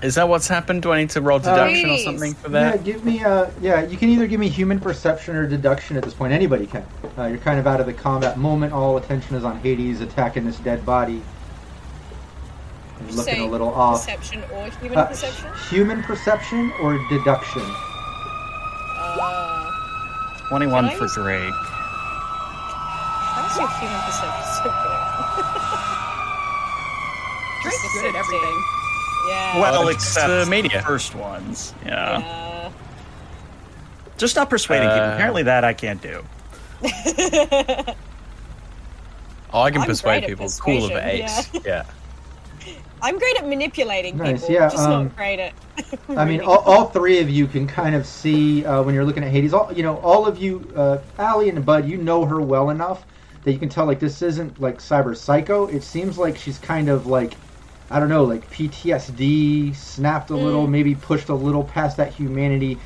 Is 0.04 0.16
that 0.16 0.28
what's 0.28 0.48
happened? 0.48 0.82
Do 0.82 0.92
I 0.92 1.00
need 1.00 1.10
to 1.12 1.22
roll 1.22 1.40
deduction 1.40 1.90
or 1.90 1.98
something 1.98 2.34
for 2.34 2.50
that? 2.50 2.76
Yeah, 2.76 2.82
give 2.84 3.06
me. 3.06 3.24
Uh, 3.24 3.50
yeah, 3.62 3.86
you 3.86 3.98
can 3.98 4.10
either 4.10 4.28
give 4.28 4.40
me 4.40 4.50
human 4.50 4.80
perception 4.80 5.36
or 5.36 5.48
deduction 5.48 5.96
at 5.96 6.04
this 6.04 6.14
point. 6.14 6.34
Anybody 6.34 6.68
can. 6.68 6.86
Uh, 7.18 7.26
you're 7.26 7.38
kind 7.38 7.60
of 7.60 7.66
out 7.66 7.80
of 7.80 7.86
the 7.86 7.94
combat 7.94 8.38
moment. 8.38 8.74
All 8.74 8.98
attention 8.98 9.36
is 9.38 9.46
on 9.46 9.58
Hades 9.62 10.02
attacking 10.02 10.46
this 10.46 10.60
dead 10.60 10.86
body. 10.86 11.22
And 13.00 13.08
Did 13.08 13.16
looking 13.16 13.36
say 13.36 13.40
a 13.42 13.46
little 13.46 13.70
off. 13.74 14.06
Perception 14.06 14.44
or 14.54 14.70
human 14.70 14.98
Uh, 14.98 15.06
perception? 15.06 15.52
Human 15.70 16.04
perception 16.04 16.74
or 16.82 17.00
deduction? 17.10 17.64
Uh, 19.20 19.72
21 20.48 20.84
Can 20.86 20.94
I 20.94 20.96
for 20.98 21.04
use- 21.06 21.14
Drake. 21.16 21.54
how's 23.36 23.58
your 23.58 23.68
human 23.80 24.02
perception 24.02 24.46
so 24.56 24.64
good? 24.64 25.02
Drake's 27.64 27.82
Just 27.82 27.94
good 27.96 28.06
at 28.06 28.16
everything. 28.16 28.64
Yeah. 29.28 29.60
Well, 29.60 29.88
it's, 29.88 30.04
except 30.04 30.28
the 30.28 30.46
media. 30.50 30.82
first 30.84 31.16
ones. 31.16 31.74
Yeah. 31.86 32.20
Yeah. 32.20 32.72
Just 34.18 34.36
not 34.36 34.50
persuading 34.50 34.88
people. 34.88 35.02
Uh, 35.04 35.14
Apparently, 35.16 35.44
that 35.44 35.64
I 35.64 35.74
can't 35.74 36.02
do. 36.02 36.24
Oh, 39.54 39.62
I 39.62 39.72
can 39.72 39.82
I'm 39.82 39.88
persuade 39.88 40.26
people. 40.26 40.50
Cool 40.60 40.86
of 40.86 40.92
persuasion, 40.92 41.46
eight. 41.54 41.66
Yeah. 41.66 41.84
I'm 43.06 43.20
great 43.20 43.38
at 43.38 43.48
manipulating 43.48 44.18
Nice, 44.18 44.42
people. 44.42 44.56
yeah, 44.56 44.68
just 44.68 44.82
um, 44.82 45.04
not 45.04 45.16
great 45.16 45.40
at. 45.40 45.54
I 46.10 46.26
mean, 46.26 46.42
all, 46.42 46.58
all 46.60 46.86
three 46.86 47.20
of 47.20 47.30
you 47.30 47.46
can 47.46 47.68
kind 47.68 47.94
of 47.94 48.04
see 48.08 48.66
uh, 48.66 48.82
when 48.82 48.96
you're 48.96 49.06
looking 49.06 49.24
at 49.24 49.30
Hades. 49.30 49.54
All 49.54 49.72
you 49.72 49.84
know, 49.84 49.98
all 49.98 50.26
of 50.26 50.40
you, 50.40 50.68
uh, 50.76 50.98
Allie 51.20 51.50
and 51.50 51.64
Bud, 51.64 51.88
you 51.88 51.98
know 51.98 52.26
her 52.26 52.42
well 52.42 52.72
enough 52.72 53.06
that 53.44 53.52
you 53.52 53.60
can 53.60 53.70
tell 53.70 53.86
like 53.86 54.00
this 54.00 54.24
isn't 54.24 54.60
like 54.60 54.80
cyber 54.80 55.16
psycho. 55.16 55.68
It 55.68 55.84
seems 55.84 56.18
like 56.18 56.36
she's 56.36 56.58
kind 56.58 56.90
of 56.90 57.06
like, 57.06 57.36
I 57.92 58.00
don't 58.00 58.10
know, 58.10 58.24
like 58.24 58.50
PTSD, 58.50 59.76
snapped 59.76 60.32
a 60.32 60.36
little, 60.36 60.66
maybe 60.66 60.96
pushed 60.96 61.30
a 61.30 61.36
little 61.36 61.64
past 61.64 61.98
that 61.98 62.12
humanity. 62.12 62.80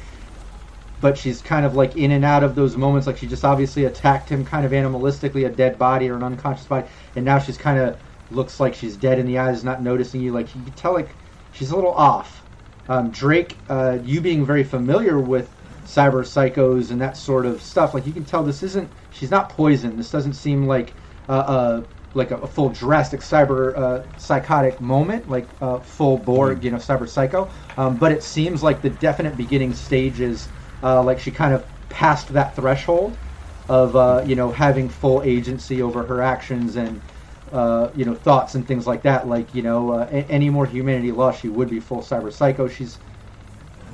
But 1.00 1.18
she's 1.18 1.42
kind 1.42 1.66
of 1.66 1.76
like 1.76 1.96
in 1.96 2.12
and 2.12 2.26
out 2.26 2.44
of 2.44 2.56
those 2.56 2.76
moments. 2.76 3.08
Like 3.08 3.16
she 3.16 3.26
just 3.26 3.46
obviously 3.46 3.86
attacked 3.86 4.28
him 4.28 4.44
kind 4.44 4.66
of 4.66 4.74
animalistically, 4.74 5.46
a 5.46 5.50
dead 5.50 5.80
body 5.80 6.10
or 6.10 6.18
an 6.18 6.24
unconscious 6.24 6.66
body, 6.66 6.88
and 7.16 7.24
now 7.24 7.40
she's 7.40 7.58
kind 7.58 7.80
of 7.80 7.98
looks 8.30 8.60
like 8.60 8.74
she's 8.76 8.98
dead 8.98 9.20
in 9.20 9.26
the 9.26 9.38
eyes, 9.38 9.64
not 9.64 9.82
noticing 9.82 10.22
you. 10.22 10.32
Like 10.32 10.56
you 10.56 10.64
can 10.64 10.74
tell, 10.74 10.94
like 10.94 11.18
she's 11.52 11.72
a 11.72 11.76
little 11.76 11.94
off. 11.94 12.46
Um, 12.88 13.12
Drake, 13.12 13.64
uh, 13.70 14.00
you 14.02 14.22
being 14.22 14.46
very 14.46 14.64
familiar 14.64 15.20
with 15.20 15.56
cyber 15.86 16.24
psychos 16.24 16.92
and 16.92 17.02
that 17.02 17.18
sort 17.18 17.46
of 17.46 17.62
stuff, 17.62 17.94
like 17.94 18.06
you 18.06 18.14
can 18.14 18.26
tell 18.26 18.44
this 18.44 18.64
isn't. 18.64 18.92
She's 19.10 19.32
not 19.32 19.50
poison. 19.50 19.96
This 19.98 20.12
doesn't 20.12 20.34
seem 20.34 20.66
like 20.68 20.96
uh, 21.28 21.32
uh, 21.32 21.82
like 22.14 22.32
a, 22.32 22.38
a 22.38 22.48
full 22.48 22.70
drastic 22.70 23.22
cyber 23.22 23.78
uh, 23.78 24.04
psychotic 24.16 24.82
moment, 24.82 25.28
like 25.28 25.52
uh, 25.62 25.80
full 25.80 26.18
Borg, 26.18 26.64
you 26.64 26.72
know, 26.72 26.78
cyber 26.78 27.08
psycho. 27.08 27.52
Um, 27.78 27.98
but 27.98 28.12
it 28.12 28.24
seems 28.24 28.64
like 28.64 28.82
the 28.82 28.90
definite 28.90 29.38
beginning 29.38 29.74
stages, 29.74 30.50
uh, 30.82 31.04
like 31.04 31.20
she 31.20 31.32
kind 31.32 31.54
of 31.54 31.66
passed 31.90 32.30
that 32.30 32.56
threshold 32.56 33.20
of 33.68 33.96
uh, 33.96 34.24
you 34.26 34.36
know 34.36 34.52
having 34.52 34.90
full 34.90 35.22
agency 35.24 35.82
over 35.82 36.06
her 36.06 36.22
actions 36.22 36.76
and 36.76 37.04
uh, 37.52 37.90
you 37.96 38.06
know 38.06 38.14
thoughts 38.16 38.56
and 38.56 38.68
things 38.68 38.86
like 38.88 39.02
that. 39.04 39.28
Like 39.28 39.54
you 39.56 39.62
know 39.62 39.92
uh, 39.92 40.08
a- 40.12 40.26
any 40.32 40.50
more 40.50 40.66
humanity 40.66 41.12
lost, 41.12 41.42
she 41.42 41.50
would 41.50 41.70
be 41.70 41.80
full 41.80 42.02
cyber 42.02 42.32
psycho. 42.32 42.68
She's 42.68 42.98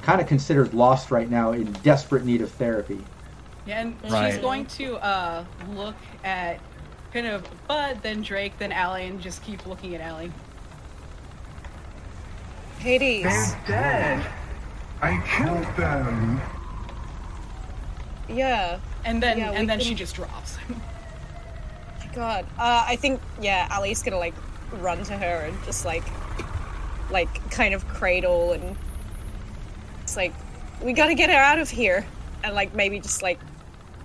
kind 0.02 0.22
of 0.22 0.28
considered 0.28 0.74
lost 0.74 1.12
right 1.12 1.30
now, 1.30 1.52
in 1.52 1.72
desperate 1.84 2.26
need 2.26 2.42
of 2.42 2.52
therapy. 2.52 3.04
Yeah, 3.66 3.82
and 3.82 3.96
she's 4.04 4.38
going 4.40 4.66
to 4.68 4.98
uh, 4.98 5.44
look 5.74 5.96
at 6.24 6.60
kind 7.12 7.26
of 7.26 7.44
Bud, 7.68 8.00
then 8.04 8.22
Drake, 8.22 8.58
then 8.60 8.72
Allie, 8.72 9.06
and 9.08 9.20
just 9.20 9.44
keep 9.44 9.66
looking 9.66 9.96
at 9.96 10.02
Allie. 10.02 10.32
Hades. 12.80 13.24
They're 13.24 13.62
dead. 13.68 14.26
I 15.02 15.22
killed 15.26 15.66
them. 15.78 16.40
Yeah. 18.30 18.80
And 19.04 19.22
then 19.22 19.38
Yeah, 19.38 19.52
and 19.52 19.68
then 19.70 19.80
she 19.80 19.96
just 19.96 20.16
drops. 20.16 20.58
My 22.16 22.22
God. 22.22 22.46
Uh, 22.58 22.86
I 22.88 22.96
think 22.96 23.22
yeah, 23.42 23.68
Allie's 23.70 24.02
gonna 24.04 24.18
like 24.18 24.36
run 24.72 25.04
to 25.04 25.18
her 25.18 25.46
and 25.46 25.64
just 25.66 25.86
like, 25.86 26.04
like 27.12 27.52
kind 27.52 27.74
of 27.74 27.88
cradle 27.88 28.54
and 28.54 28.76
it's 30.02 30.16
like 30.16 30.34
we 30.82 30.94
gotta 30.94 31.16
get 31.16 31.30
her 31.30 31.36
out 31.36 31.60
of 31.60 31.70
here 31.70 32.06
and 32.44 32.56
like 32.56 32.74
maybe 32.74 33.00
just 33.00 33.22
like 33.22 33.40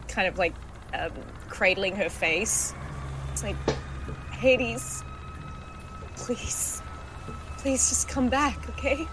kind 0.08 0.26
of 0.28 0.38
like 0.38 0.54
um, 0.94 1.10
cradling 1.48 1.96
her 1.96 2.08
face. 2.08 2.74
It's 3.32 3.42
like 3.42 3.56
Hades, 4.32 5.04
please, 6.16 6.82
please 7.58 7.88
just 7.88 8.08
come 8.08 8.28
back, 8.28 8.68
okay? 8.70 9.06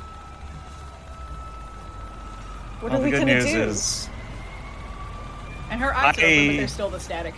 What 2.79 2.91
Well, 2.91 3.01
are 3.01 3.03
we 3.03 3.11
gonna 3.11 3.41
do? 3.41 3.47
is 3.47 4.09
And 5.69 5.81
her 5.81 5.93
eyes 5.95 6.17
are 6.17 6.21
open, 6.21 6.47
but 6.47 6.57
they're 6.57 6.67
still 6.67 6.89
the 6.89 6.99
static. 6.99 7.35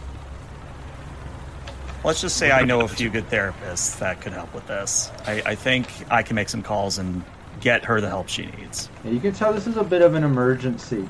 Let's 2.03 2.21
just 2.21 2.37
say 2.37 2.51
I 2.51 2.63
know 2.63 2.81
a 2.81 2.87
few 2.87 3.09
good 3.09 3.29
therapists 3.29 3.99
that 3.99 4.21
could 4.21 4.31
help 4.31 4.53
with 4.53 4.65
this. 4.67 5.11
I, 5.27 5.41
I 5.45 5.55
think 5.55 5.87
I 6.09 6.23
can 6.23 6.35
make 6.35 6.47
some 6.47 6.63
calls 6.63 6.97
and 6.97 7.23
get 7.59 7.83
her 7.85 7.99
the 7.99 8.07
help 8.07 8.29
she 8.29 8.45
needs. 8.45 8.89
Yeah, 9.03 9.11
you 9.11 9.19
can 9.19 9.33
tell 9.33 9.51
this 9.51 9.67
is 9.67 9.75
a 9.75 9.83
bit 9.83 10.01
of 10.01 10.15
an 10.15 10.23
emergency. 10.23 11.07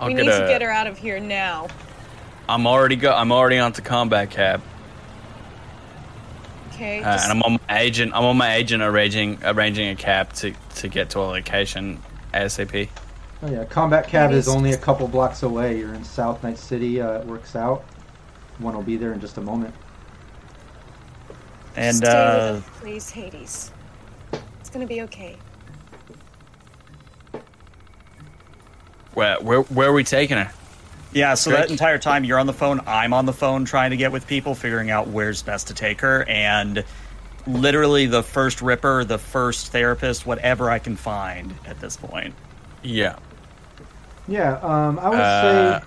I'll 0.00 0.08
we 0.08 0.14
get 0.14 0.24
need 0.24 0.32
a, 0.32 0.40
to 0.40 0.46
get 0.46 0.62
her 0.62 0.70
out 0.70 0.86
of 0.88 0.98
here 0.98 1.20
now. 1.20 1.68
I'm 2.48 2.66
already 2.66 2.96
go. 2.96 3.12
I'm 3.12 3.30
already 3.30 3.58
onto 3.58 3.82
combat 3.82 4.30
cab, 4.30 4.62
Okay. 6.72 7.02
uh, 7.02 7.18
and 7.22 7.32
I'm 7.32 7.42
on 7.42 7.52
my 7.68 7.78
agent. 7.80 8.12
I'm 8.14 8.24
on 8.24 8.36
my 8.36 8.54
agent 8.54 8.82
arranging 8.82 9.38
arranging 9.44 9.90
a 9.90 9.96
cab 9.96 10.32
to 10.34 10.54
to 10.76 10.88
get 10.88 11.10
to 11.10 11.20
a 11.20 11.22
location 11.22 12.00
asap. 12.32 12.88
Oh 13.42 13.50
yeah, 13.50 13.64
combat 13.64 14.08
cab 14.08 14.32
is 14.32 14.48
only 14.48 14.72
a 14.72 14.78
couple 14.78 15.06
blocks 15.08 15.42
away. 15.44 15.78
You're 15.78 15.94
in 15.94 16.04
South 16.04 16.42
Night 16.42 16.58
City. 16.58 17.00
Uh, 17.00 17.20
it 17.20 17.26
works 17.26 17.54
out. 17.54 17.84
One 18.58 18.74
will 18.74 18.82
be 18.82 18.96
there 18.96 19.12
in 19.12 19.20
just 19.20 19.36
a 19.38 19.40
moment. 19.40 19.74
And 21.76 21.96
Stay 21.96 22.08
uh, 22.08 22.54
with 22.54 22.64
us, 22.68 22.80
please, 22.80 23.10
Hades. 23.10 23.70
It's 24.60 24.70
gonna 24.70 24.86
be 24.86 25.02
okay. 25.02 25.36
Where 29.14 29.36
where 29.40 29.60
where 29.62 29.88
are 29.88 29.92
we 29.92 30.04
taking 30.04 30.36
her? 30.36 30.50
yeah, 31.12 31.34
so 31.34 31.50
Drake? 31.50 31.62
that 31.64 31.70
entire 31.70 31.98
time 31.98 32.24
you're 32.24 32.38
on 32.38 32.46
the 32.46 32.52
phone, 32.52 32.80
I'm 32.86 33.12
on 33.14 33.26
the 33.26 33.32
phone 33.32 33.64
trying 33.64 33.90
to 33.90 33.96
get 33.96 34.12
with 34.12 34.26
people, 34.26 34.54
figuring 34.54 34.90
out 34.90 35.08
where's 35.08 35.42
best 35.42 35.68
to 35.68 35.74
take 35.74 36.00
her, 36.02 36.24
and 36.28 36.84
literally 37.46 38.06
the 38.06 38.22
first 38.22 38.60
ripper, 38.60 39.04
the 39.04 39.18
first 39.18 39.72
therapist, 39.72 40.26
whatever 40.26 40.70
I 40.70 40.78
can 40.78 40.96
find 40.96 41.54
at 41.66 41.80
this 41.80 41.96
point. 41.96 42.34
Yeah. 42.82 43.16
Yeah, 44.28 44.58
um, 44.58 44.98
I 44.98 45.08
would 45.08 45.18
Uh, 45.18 45.80
say. 45.80 45.86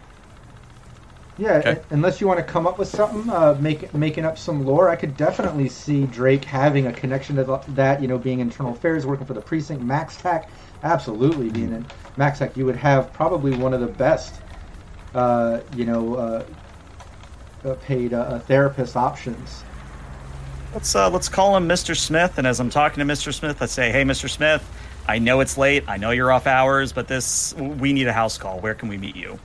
Yeah, 1.37 1.57
okay. 1.57 1.81
unless 1.89 2.19
you 2.19 2.27
want 2.27 2.39
to 2.39 2.43
come 2.43 2.67
up 2.67 2.77
with 2.77 2.89
something, 2.89 3.29
uh, 3.29 3.57
make, 3.59 3.93
making 3.93 4.25
up 4.25 4.37
some 4.37 4.65
lore, 4.65 4.89
I 4.89 4.95
could 4.95 5.15
definitely 5.15 5.69
see 5.69 6.05
Drake 6.05 6.43
having 6.43 6.87
a 6.87 6.93
connection 6.93 7.37
to 7.37 7.45
th- 7.45 7.61
that. 7.69 8.01
You 8.01 8.07
know, 8.07 8.17
being 8.17 8.39
internal 8.39 8.73
affairs, 8.73 9.05
working 9.05 9.25
for 9.25 9.33
the 9.33 9.41
precinct, 9.41 9.83
MaxTac, 9.83 10.47
absolutely 10.83 11.49
being 11.49 11.71
in 11.71 11.85
MaxTac, 12.17 12.57
you 12.57 12.65
would 12.65 12.75
have 12.75 13.13
probably 13.13 13.55
one 13.55 13.73
of 13.73 13.79
the 13.79 13.87
best, 13.87 14.41
uh, 15.15 15.61
you 15.75 15.85
know, 15.85 16.15
uh, 16.15 16.45
uh, 17.63 17.75
paid 17.75 18.13
uh, 18.13 18.39
therapist 18.39 18.97
options. 18.97 19.63
Let's 20.73 20.95
uh, 20.95 21.09
let's 21.09 21.29
call 21.29 21.55
him 21.55 21.67
Mr. 21.67 21.95
Smith. 21.97 22.37
And 22.37 22.47
as 22.47 22.59
I'm 22.59 22.69
talking 22.69 23.05
to 23.05 23.13
Mr. 23.13 23.33
Smith, 23.33 23.61
I 23.61 23.65
say, 23.65 23.91
"Hey, 23.91 24.03
Mr. 24.03 24.29
Smith, 24.29 24.63
I 25.07 25.19
know 25.19 25.39
it's 25.39 25.57
late. 25.57 25.83
I 25.87 25.97
know 25.97 26.11
you're 26.11 26.31
off 26.31 26.47
hours, 26.47 26.91
but 26.91 27.07
this 27.07 27.53
we 27.55 27.93
need 27.93 28.07
a 28.07 28.13
house 28.13 28.37
call. 28.37 28.59
Where 28.59 28.73
can 28.73 28.89
we 28.89 28.97
meet 28.97 29.15
you?" 29.15 29.39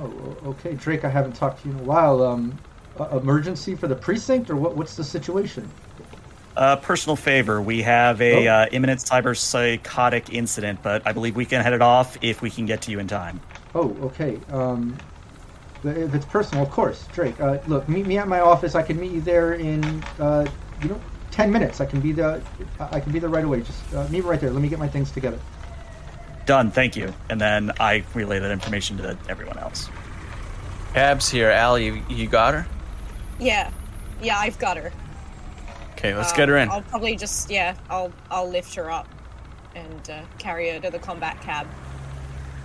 Oh, 0.00 0.36
okay, 0.46 0.74
Drake. 0.74 1.04
I 1.04 1.08
haven't 1.08 1.32
talked 1.34 1.62
to 1.62 1.68
you 1.68 1.74
in 1.74 1.80
a 1.80 1.84
while. 1.84 2.22
Um, 2.22 2.56
uh, 2.98 3.18
emergency 3.18 3.74
for 3.74 3.88
the 3.88 3.94
precinct, 3.94 4.50
or 4.50 4.56
what? 4.56 4.76
What's 4.76 4.96
the 4.96 5.04
situation? 5.04 5.68
Uh, 6.56 6.76
personal 6.76 7.14
favor. 7.16 7.60
We 7.60 7.82
have 7.82 8.20
a 8.20 8.48
Oh. 8.48 8.52
uh, 8.52 8.66
imminent 8.72 9.00
cyber 9.00 9.36
psychotic 9.36 10.32
incident, 10.32 10.80
but 10.82 11.02
I 11.06 11.12
believe 11.12 11.36
we 11.36 11.44
can 11.44 11.62
head 11.62 11.72
it 11.72 11.82
off 11.82 12.18
if 12.20 12.42
we 12.42 12.50
can 12.50 12.66
get 12.66 12.82
to 12.82 12.90
you 12.90 12.98
in 12.98 13.06
time. 13.06 13.40
Oh, 13.74 13.94
okay. 14.02 14.38
Um, 14.50 14.96
if 15.84 16.12
it's 16.14 16.26
personal, 16.26 16.64
of 16.64 16.70
course, 16.70 17.06
Drake. 17.12 17.40
Uh, 17.40 17.58
look, 17.68 17.88
meet 17.88 18.06
me 18.06 18.18
at 18.18 18.26
my 18.26 18.40
office. 18.40 18.74
I 18.74 18.82
can 18.82 18.98
meet 18.98 19.12
you 19.12 19.20
there 19.20 19.52
in, 19.54 20.02
uh, 20.18 20.46
you 20.82 20.88
know, 20.88 21.00
ten 21.30 21.52
minutes. 21.52 21.80
I 21.80 21.86
can 21.86 22.00
be 22.00 22.10
there. 22.10 22.40
I 22.80 22.98
can 22.98 23.12
be 23.12 23.20
there 23.20 23.30
right 23.30 23.44
away. 23.44 23.60
Just 23.60 23.94
uh, 23.94 24.02
meet 24.04 24.24
me 24.24 24.30
right 24.30 24.40
there. 24.40 24.50
Let 24.50 24.62
me 24.62 24.68
get 24.68 24.80
my 24.80 24.88
things 24.88 25.12
together. 25.12 25.38
Done. 26.48 26.70
Thank 26.70 26.96
you. 26.96 27.12
And 27.28 27.38
then 27.38 27.72
I 27.78 28.02
relay 28.14 28.38
that 28.38 28.50
information 28.50 28.96
to 28.96 29.18
everyone 29.28 29.58
else. 29.58 29.90
Ab's 30.94 31.28
here. 31.28 31.50
Allie, 31.50 31.84
you, 31.84 32.02
you 32.08 32.26
got 32.26 32.54
her? 32.54 32.66
Yeah, 33.38 33.70
yeah, 34.22 34.38
I've 34.38 34.58
got 34.58 34.78
her. 34.78 34.90
Okay, 35.92 36.14
let's 36.14 36.30
Um, 36.32 36.36
get 36.38 36.48
her 36.48 36.56
in. 36.56 36.70
I'll 36.70 36.80
probably 36.80 37.16
just 37.16 37.50
yeah, 37.50 37.74
I'll 37.90 38.10
I'll 38.30 38.48
lift 38.48 38.74
her 38.76 38.90
up 38.90 39.06
and 39.74 40.08
uh, 40.08 40.22
carry 40.38 40.70
her 40.70 40.80
to 40.80 40.90
the 40.90 40.98
combat 40.98 41.38
cab. 41.42 41.66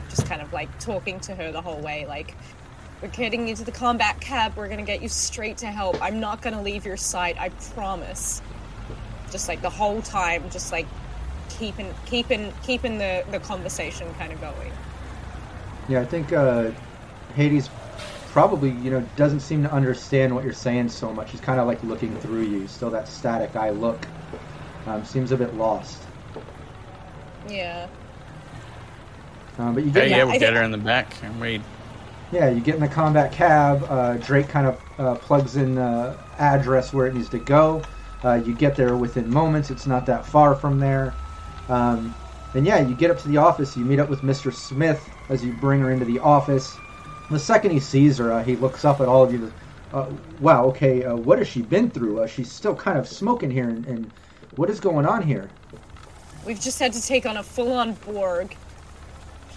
Just 0.09 0.25
kind 0.27 0.41
of 0.41 0.53
like 0.53 0.69
talking 0.79 1.19
to 1.19 1.35
her 1.35 1.51
the 1.51 1.61
whole 1.61 1.81
way, 1.81 2.05
like 2.07 2.35
we're 3.01 3.09
getting 3.09 3.49
into 3.49 3.65
the 3.65 3.71
combat 3.73 4.17
cab. 4.21 4.53
We're 4.55 4.69
gonna 4.69 4.83
get 4.83 5.01
you 5.01 5.09
straight 5.09 5.57
to 5.57 5.67
help. 5.67 6.01
I'm 6.01 6.21
not 6.21 6.41
gonna 6.41 6.61
leave 6.61 6.85
your 6.85 6.95
side. 6.95 7.35
I 7.37 7.49
promise. 7.49 8.41
just 9.29 9.49
like 9.49 9.61
the 9.61 9.69
whole 9.69 10.01
time, 10.03 10.49
just 10.51 10.71
like 10.71 10.87
keeping 11.63 11.93
keeping 12.05 12.53
keeping 12.61 12.97
the 12.97 13.23
the 13.31 13.39
conversation 13.39 14.13
kind 14.15 14.33
of 14.33 14.41
going. 14.41 14.73
Yeah, 15.87 16.01
I 16.01 16.05
think 16.05 16.31
uh, 16.33 16.71
Hades 17.35 17.69
probably, 18.31 18.71
you 18.71 18.89
know, 18.91 19.01
doesn't 19.15 19.41
seem 19.41 19.63
to 19.63 19.71
understand 19.71 20.33
what 20.33 20.43
you're 20.43 20.53
saying 20.53 20.89
so 20.89 21.13
much. 21.13 21.31
He's 21.31 21.41
kind 21.41 21.59
of 21.59 21.67
like 21.67 21.83
looking 21.83 22.17
through 22.17 22.43
you, 22.43 22.67
still 22.67 22.89
that 22.91 23.07
static 23.07 23.55
eye 23.55 23.69
look. 23.69 24.07
Um, 24.85 25.05
seems 25.05 25.31
a 25.31 25.37
bit 25.37 25.53
lost. 25.55 26.09
Yeah. 27.47 27.87
Um, 29.57 29.75
but 29.75 29.83
you 29.85 29.91
get 29.91 30.07
Hey, 30.07 30.11
in 30.11 30.17
yeah, 30.17 30.23
we'll 30.23 30.35
get 30.35 30.53
her 30.53 30.63
in 30.63 30.71
the 30.71 30.77
back 30.77 31.15
and 31.23 31.39
wait. 31.39 31.61
yeah, 32.31 32.49
you 32.49 32.61
get 32.61 32.75
in 32.75 32.81
the 32.81 32.87
combat 32.87 33.31
cab. 33.31 33.83
Uh, 33.89 34.17
Drake 34.17 34.47
kind 34.49 34.67
of 34.67 34.81
uh, 34.99 35.15
plugs 35.15 35.55
in 35.55 35.75
the 35.75 36.17
address 36.39 36.91
where 36.93 37.07
it 37.07 37.13
needs 37.13 37.29
to 37.29 37.39
go. 37.39 37.83
Uh, 38.23 38.35
you 38.35 38.55
get 38.55 38.75
there 38.75 38.95
within 38.97 39.29
moments. 39.29 39.69
It's 39.69 39.85
not 39.85 40.05
that 40.07 40.25
far 40.25 40.55
from 40.55 40.79
there. 40.79 41.13
Um, 41.69 42.13
and 42.53 42.65
yeah, 42.65 42.79
you 42.79 42.95
get 42.95 43.09
up 43.09 43.19
to 43.19 43.27
the 43.27 43.37
office. 43.37 43.75
You 43.75 43.83
meet 43.83 43.99
up 43.99 44.09
with 44.09 44.21
Mr. 44.21 44.53
Smith 44.53 45.09
as 45.29 45.43
you 45.43 45.53
bring 45.53 45.81
her 45.81 45.91
into 45.91 46.05
the 46.05 46.19
office. 46.19 46.75
The 47.31 47.39
second 47.39 47.71
he 47.71 47.79
sees 47.79 48.17
her, 48.17 48.31
uh, 48.31 48.43
he 48.43 48.55
looks 48.55 48.85
up 48.85 49.01
at 49.01 49.07
all 49.07 49.23
of 49.23 49.33
you. 49.33 49.51
Uh, 49.93 50.09
wow, 50.39 50.65
okay, 50.65 51.03
uh, 51.03 51.15
what 51.15 51.37
has 51.37 51.47
she 51.47 51.61
been 51.61 51.89
through? 51.89 52.21
Uh, 52.21 52.27
she's 52.27 52.51
still 52.51 52.75
kind 52.75 52.97
of 52.97 53.07
smoking 53.07 53.49
here, 53.49 53.69
and, 53.69 53.85
and 53.85 54.11
what 54.55 54.69
is 54.69 54.79
going 54.79 55.05
on 55.05 55.21
here? 55.21 55.49
We've 56.45 56.59
just 56.59 56.79
had 56.79 56.93
to 56.93 57.01
take 57.01 57.25
on 57.25 57.37
a 57.37 57.43
full-on 57.43 57.93
Borg, 57.93 58.55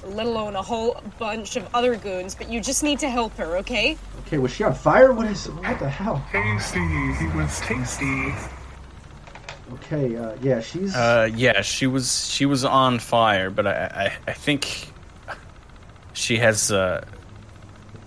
let 0.04 0.26
alone 0.26 0.54
a 0.54 0.62
whole 0.62 1.00
bunch 1.18 1.56
of 1.56 1.68
other 1.74 1.96
goons. 1.96 2.34
But 2.34 2.48
you 2.48 2.60
just 2.60 2.82
need 2.82 2.98
to 3.00 3.10
help 3.10 3.36
her, 3.36 3.56
okay? 3.58 3.98
Okay, 4.26 4.38
was 4.38 4.52
she 4.52 4.62
on 4.64 4.74
fire? 4.74 5.12
What 5.12 5.26
is? 5.26 5.46
What 5.46 5.78
the 5.78 5.88
hell? 5.88 6.24
Tasty. 6.30 6.78
he 6.80 7.26
was 7.36 7.60
tasty. 7.60 8.32
Okay, 9.74 10.16
uh, 10.16 10.36
yeah, 10.42 10.60
she's. 10.60 10.94
Uh, 10.94 11.28
yeah, 11.34 11.60
she 11.62 11.86
was 11.86 12.28
she 12.28 12.46
was 12.46 12.64
on 12.64 12.98
fire, 12.98 13.50
but 13.50 13.66
I 13.66 13.72
I, 14.26 14.30
I 14.30 14.32
think 14.32 14.92
she 16.12 16.36
has 16.38 16.70
uh, 16.70 17.04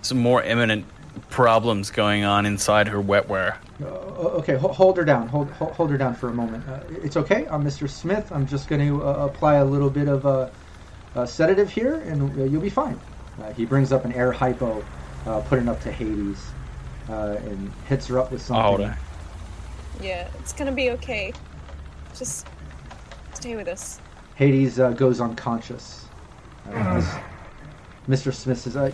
some 0.02 0.18
more 0.18 0.42
imminent 0.42 0.86
problems 1.28 1.90
going 1.90 2.24
on 2.24 2.46
inside 2.46 2.88
her 2.88 2.98
wetware. 3.02 3.56
Uh, 3.82 3.86
okay, 3.86 4.56
ho- 4.56 4.68
hold 4.72 4.96
her 4.96 5.04
down. 5.04 5.28
Hold, 5.28 5.50
hold 5.50 5.72
hold 5.72 5.90
her 5.90 5.98
down 5.98 6.14
for 6.14 6.28
a 6.28 6.34
moment. 6.34 6.66
Uh, 6.68 6.80
it's 7.02 7.16
okay. 7.16 7.46
I'm 7.48 7.64
Mr. 7.64 7.88
Smith. 7.88 8.30
I'm 8.32 8.46
just 8.46 8.68
going 8.68 8.86
to 8.86 9.02
uh, 9.04 9.26
apply 9.26 9.56
a 9.56 9.64
little 9.64 9.90
bit 9.90 10.08
of 10.08 10.24
uh, 10.26 10.48
uh, 11.14 11.26
sedative 11.26 11.70
here, 11.70 11.94
and 11.94 12.38
uh, 12.40 12.44
you'll 12.44 12.60
be 12.62 12.70
fine. 12.70 12.98
Uh, 13.40 13.52
he 13.52 13.64
brings 13.64 13.92
up 13.92 14.04
an 14.04 14.12
air 14.12 14.32
hypo, 14.32 14.84
uh, 15.26 15.40
putting 15.42 15.68
up 15.68 15.80
to 15.82 15.92
Hades, 15.92 16.42
uh, 17.08 17.36
and 17.44 17.70
hits 17.86 18.06
her 18.06 18.18
up 18.18 18.32
with 18.32 18.42
something. 18.42 18.86
I'll. 18.86 18.96
Yeah, 20.02 20.28
it's 20.38 20.52
gonna 20.52 20.72
be 20.72 20.90
okay. 20.92 21.32
Just 22.16 22.46
stay 23.34 23.56
with 23.56 23.68
us. 23.68 24.00
Hades 24.34 24.78
uh, 24.78 24.90
goes 24.92 25.20
unconscious. 25.20 26.04
Uh, 26.68 26.72
as 26.72 27.18
Mr. 28.08 28.32
Smith 28.32 28.58
says, 28.58 28.76
uh, 28.76 28.90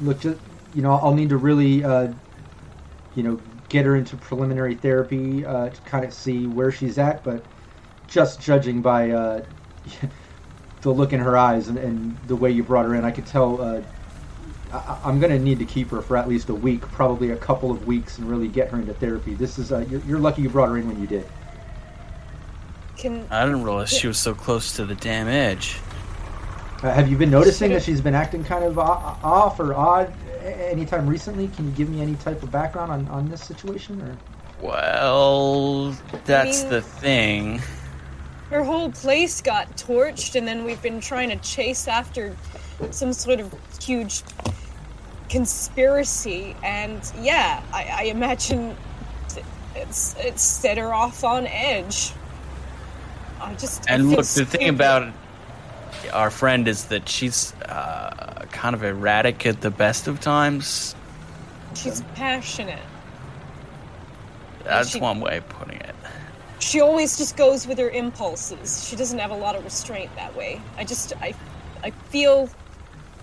"Look, 0.00 0.20
just, 0.20 0.40
you 0.74 0.82
know, 0.82 0.92
I'll 0.92 1.14
need 1.14 1.28
to 1.30 1.36
really, 1.36 1.84
uh, 1.84 2.12
you 3.14 3.22
know, 3.22 3.40
get 3.68 3.84
her 3.84 3.96
into 3.96 4.16
preliminary 4.16 4.74
therapy 4.74 5.44
uh, 5.44 5.68
to 5.68 5.80
kind 5.82 6.04
of 6.04 6.12
see 6.12 6.46
where 6.46 6.72
she's 6.72 6.98
at. 6.98 7.22
But 7.24 7.44
just 8.06 8.40
judging 8.40 8.80
by 8.82 9.10
uh, 9.10 9.44
the 10.80 10.90
look 10.90 11.12
in 11.12 11.20
her 11.20 11.36
eyes 11.36 11.68
and, 11.68 11.78
and 11.78 12.16
the 12.26 12.36
way 12.36 12.50
you 12.50 12.62
brought 12.62 12.86
her 12.86 12.94
in, 12.94 13.04
I 13.04 13.10
could 13.10 13.26
tell 13.26 13.60
uh, 13.60 13.82
I, 14.72 14.98
I'm 15.04 15.20
going 15.20 15.32
to 15.32 15.38
need 15.38 15.58
to 15.58 15.64
keep 15.64 15.90
her 15.90 16.00
for 16.00 16.16
at 16.16 16.28
least 16.28 16.48
a 16.48 16.54
week, 16.54 16.82
probably 16.82 17.30
a 17.30 17.36
couple 17.36 17.70
of 17.70 17.86
weeks, 17.86 18.18
and 18.18 18.28
really 18.28 18.48
get 18.48 18.70
her 18.70 18.78
into 18.78 18.94
therapy. 18.94 19.34
This 19.34 19.58
is 19.58 19.72
uh, 19.72 19.84
you're, 19.90 20.00
you're 20.02 20.18
lucky 20.18 20.42
you 20.42 20.50
brought 20.50 20.68
her 20.70 20.78
in 20.78 20.86
when 20.86 21.00
you 21.00 21.06
did." 21.06 21.26
Can 22.98 23.26
I 23.30 23.44
didn't 23.46 23.62
realize 23.62 23.90
she 23.90 24.08
was 24.08 24.18
so 24.18 24.34
close 24.34 24.74
to 24.76 24.84
the 24.84 24.96
damn 24.96 25.28
edge. 25.28 25.78
Uh, 26.82 26.92
have 26.92 27.08
you 27.08 27.16
been 27.16 27.30
noticing 27.30 27.72
that 27.72 27.82
she's 27.82 28.00
been 28.00 28.14
acting 28.14 28.44
kind 28.44 28.64
of 28.64 28.78
off 28.78 29.58
or 29.58 29.74
odd 29.74 30.12
a- 30.42 30.70
anytime 30.70 31.06
recently? 31.06 31.48
Can 31.48 31.66
you 31.66 31.70
give 31.72 31.88
me 31.88 32.00
any 32.02 32.14
type 32.16 32.42
of 32.42 32.50
background 32.50 32.90
on, 32.92 33.08
on 33.08 33.28
this 33.30 33.42
situation? 33.42 34.00
Or 34.02 34.16
Well, 34.60 35.96
that's 36.24 36.62
mean- 36.62 36.70
the 36.70 36.82
thing. 36.82 37.62
her 38.50 38.62
whole 38.64 38.90
place 38.90 39.40
got 39.42 39.76
torched, 39.76 40.34
and 40.34 40.46
then 40.46 40.64
we've 40.64 40.82
been 40.82 41.00
trying 41.00 41.30
to 41.30 41.36
chase 41.36 41.86
after 41.88 42.36
some 42.90 43.12
sort 43.12 43.40
of 43.40 43.52
huge 43.82 44.22
conspiracy. 45.28 46.56
And 46.64 47.00
yeah, 47.20 47.62
I, 47.72 47.88
I 47.92 48.02
imagine 48.04 48.76
it's 49.74 50.14
it's 50.18 50.42
set 50.42 50.78
her 50.78 50.92
off 50.94 51.22
on 51.24 51.46
edge. 51.46 52.12
I 53.40 53.54
just 53.54 53.88
And 53.88 54.02
feel 54.08 54.16
look, 54.18 54.26
the 54.26 54.44
thing 54.44 54.68
about 54.68 55.12
our 56.12 56.30
friend 56.30 56.68
is 56.68 56.86
that 56.86 57.08
she's 57.08 57.52
uh, 57.62 58.44
kind 58.50 58.74
of 58.74 58.82
erratic 58.84 59.46
at 59.46 59.60
the 59.60 59.70
best 59.70 60.06
of 60.08 60.20
times. 60.20 60.94
she's 61.74 62.02
passionate. 62.14 62.78
That's 64.64 64.90
she- 64.90 65.00
one 65.00 65.20
way 65.20 65.38
of 65.38 65.48
putting 65.48 65.80
it. 65.80 65.94
She 66.60 66.80
always 66.80 67.16
just 67.16 67.36
goes 67.36 67.66
with 67.68 67.78
her 67.78 67.88
impulses. 67.90 68.86
She 68.88 68.96
doesn't 68.96 69.18
have 69.20 69.30
a 69.30 69.36
lot 69.36 69.54
of 69.54 69.62
restraint 69.64 70.10
that 70.16 70.34
way. 70.34 70.60
I 70.76 70.84
just 70.84 71.12
I 71.22 71.32
I 71.84 71.90
feel 72.10 72.50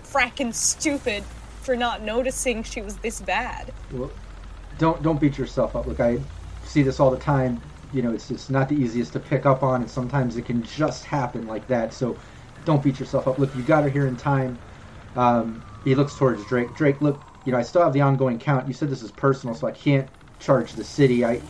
fracking 0.02 0.54
stupid 0.54 1.22
for 1.60 1.76
not 1.76 2.00
noticing 2.00 2.62
she 2.62 2.80
was 2.80 2.96
this 2.96 3.20
bad. 3.20 3.72
well, 3.92 4.10
don't 4.78 5.02
don't 5.02 5.20
beat 5.20 5.36
yourself 5.36 5.76
up. 5.76 5.86
Look, 5.86 6.00
I 6.00 6.18
see 6.64 6.82
this 6.82 6.98
all 6.98 7.10
the 7.10 7.18
time. 7.18 7.60
You 7.96 8.02
know, 8.02 8.12
it's 8.12 8.30
it's 8.30 8.50
not 8.50 8.68
the 8.68 8.74
easiest 8.74 9.14
to 9.14 9.20
pick 9.20 9.46
up 9.46 9.62
on, 9.62 9.80
and 9.80 9.90
sometimes 9.90 10.36
it 10.36 10.44
can 10.44 10.62
just 10.62 11.06
happen 11.06 11.46
like 11.46 11.66
that. 11.68 11.94
So, 11.94 12.14
don't 12.66 12.82
beat 12.82 13.00
yourself 13.00 13.26
up. 13.26 13.38
Look, 13.38 13.56
you 13.56 13.62
got 13.62 13.84
her 13.84 13.88
here 13.88 14.06
in 14.06 14.16
time. 14.16 14.58
Um, 15.16 15.62
he 15.82 15.94
looks 15.94 16.14
towards 16.14 16.44
Drake. 16.44 16.74
Drake, 16.76 17.00
look, 17.00 17.18
you 17.46 17.52
know, 17.52 17.58
I 17.58 17.62
still 17.62 17.82
have 17.82 17.94
the 17.94 18.02
ongoing 18.02 18.38
count. 18.38 18.68
You 18.68 18.74
said 18.74 18.90
this 18.90 19.02
is 19.02 19.10
personal, 19.12 19.54
so 19.54 19.66
I 19.66 19.70
can't 19.70 20.06
charge 20.40 20.72
the 20.74 20.84
city. 20.84 21.24
I 21.24 21.40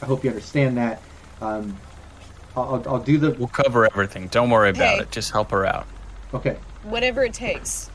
I 0.00 0.06
hope 0.06 0.22
you 0.22 0.30
understand 0.30 0.76
that. 0.76 1.02
Um, 1.40 1.76
I'll, 2.54 2.76
I'll, 2.76 2.88
I'll 2.94 3.00
do 3.02 3.18
the 3.18 3.32
We'll 3.32 3.48
cover 3.48 3.84
everything. 3.86 4.28
Don't 4.28 4.50
worry 4.50 4.70
about 4.70 4.98
Hey. 4.98 5.02
it. 5.02 5.10
Just 5.10 5.32
help 5.32 5.50
her 5.50 5.66
out. 5.66 5.88
okay. 6.34 6.56
Whatever 6.84 7.24
it 7.24 7.34
takes. 7.34 7.90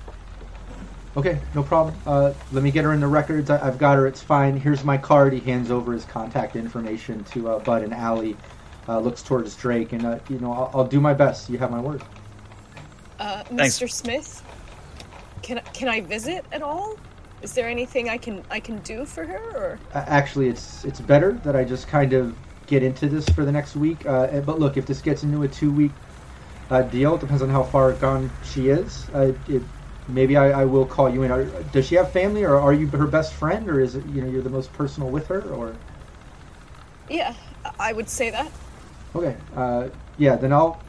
Okay, 1.18 1.40
no 1.54 1.62
problem. 1.64 1.96
Uh, 2.06 2.34
let 2.54 2.64
me 2.64 2.72
get 2.72 2.86
her 2.86 2.94
in 2.94 3.02
the 3.02 3.08
records. 3.08 3.50
I, 3.50 3.66
I've 3.68 3.78
got 3.78 3.98
her. 3.98 4.08
It's 4.08 4.22
fine. 4.22 4.56
Here's 4.58 4.84
my 4.86 4.98
card. 4.98 5.34
He 5.34 5.40
hands 5.42 5.70
over 5.70 5.92
his 5.92 6.06
contact 6.06 6.56
information 6.56 7.24
to 7.26 7.50
uh, 7.50 7.60
Bud 7.60 7.84
and 7.84 7.94
Allie. 7.94 8.38
Uh, 8.88 9.00
looks 9.00 9.22
towards 9.22 9.56
Drake, 9.56 9.92
and 9.94 10.06
uh, 10.06 10.20
you 10.30 10.40
know, 10.40 10.54
I'll, 10.54 10.72
I'll 10.74 10.88
do 10.88 11.00
my 11.02 11.14
best. 11.14 11.50
You 11.50 11.58
have 11.60 11.70
my 11.70 11.80
word. 11.80 12.02
Uh, 13.20 13.44
Thanks. 13.44 13.78
Mr. 13.78 13.92
Smith, 13.92 14.44
can 15.44 15.60
I- 15.60 15.62
can 15.74 15.88
I 15.88 16.02
visit 16.02 16.46
at 16.52 16.62
all? 16.62 16.98
Is 17.42 17.54
there 17.54 17.68
anything 17.68 18.10
I 18.10 18.18
can 18.18 18.44
I 18.50 18.60
can 18.60 18.80
do 18.80 19.06
for 19.06 19.26
her 19.26 19.40
or 19.56 19.80
Uh, 19.94 20.04
actually, 20.08 20.48
it's 20.48 20.86
it's 20.86 21.00
better 21.02 21.34
that 21.44 21.56
I 21.56 21.64
just 21.64 21.88
kind 21.88 22.14
of 22.14 22.36
get 22.68 22.84
into 22.84 23.10
this 23.10 23.28
for 23.30 23.44
the 23.46 23.52
next 23.52 23.76
week. 23.76 24.06
Uh, 24.06 24.40
but 24.42 24.60
look, 24.60 24.78
if 24.78 24.86
this 24.86 25.02
gets 25.02 25.24
into 25.24 25.44
a 25.44 25.48
two 25.48 25.72
week 25.72 25.92
uh, 26.70 26.84
deal, 26.84 27.16
it 27.16 27.20
depends 27.20 27.42
on 27.44 27.50
how 27.50 27.64
far 27.64 27.92
gone 27.94 28.32
she 28.46 28.70
is. 28.70 29.08
Uh, 29.14 29.34
it, 29.50 29.62
maybe 30.14 30.38
I, 30.38 30.62
I 30.62 30.66
will 30.66 30.86
call 30.86 31.10
you 31.10 31.24
in. 31.24 31.32
Are, 31.32 31.46
does 31.72 31.88
she 31.88 31.96
have 31.96 32.12
family, 32.12 32.44
or 32.44 32.60
are 32.60 32.74
you 32.74 32.88
her 32.88 33.08
best 33.08 33.34
friend, 33.34 33.70
or 33.70 33.80
is 33.80 33.96
it 33.96 34.06
you 34.08 34.22
know 34.22 34.30
you're 34.30 34.42
the 34.42 34.50
most 34.50 34.72
personal 34.74 35.10
with 35.10 35.28
her, 35.28 35.42
or? 35.42 35.76
Yeah, 37.10 37.34
I- 37.66 37.90
I 37.90 37.94
would 37.94 38.10
say 38.10 38.30
that. 38.30 38.52
Okay. 39.16 39.36
Uh, 39.56 39.90
yeah, 40.18 40.36
then 40.36 40.54
I'll 40.54 40.82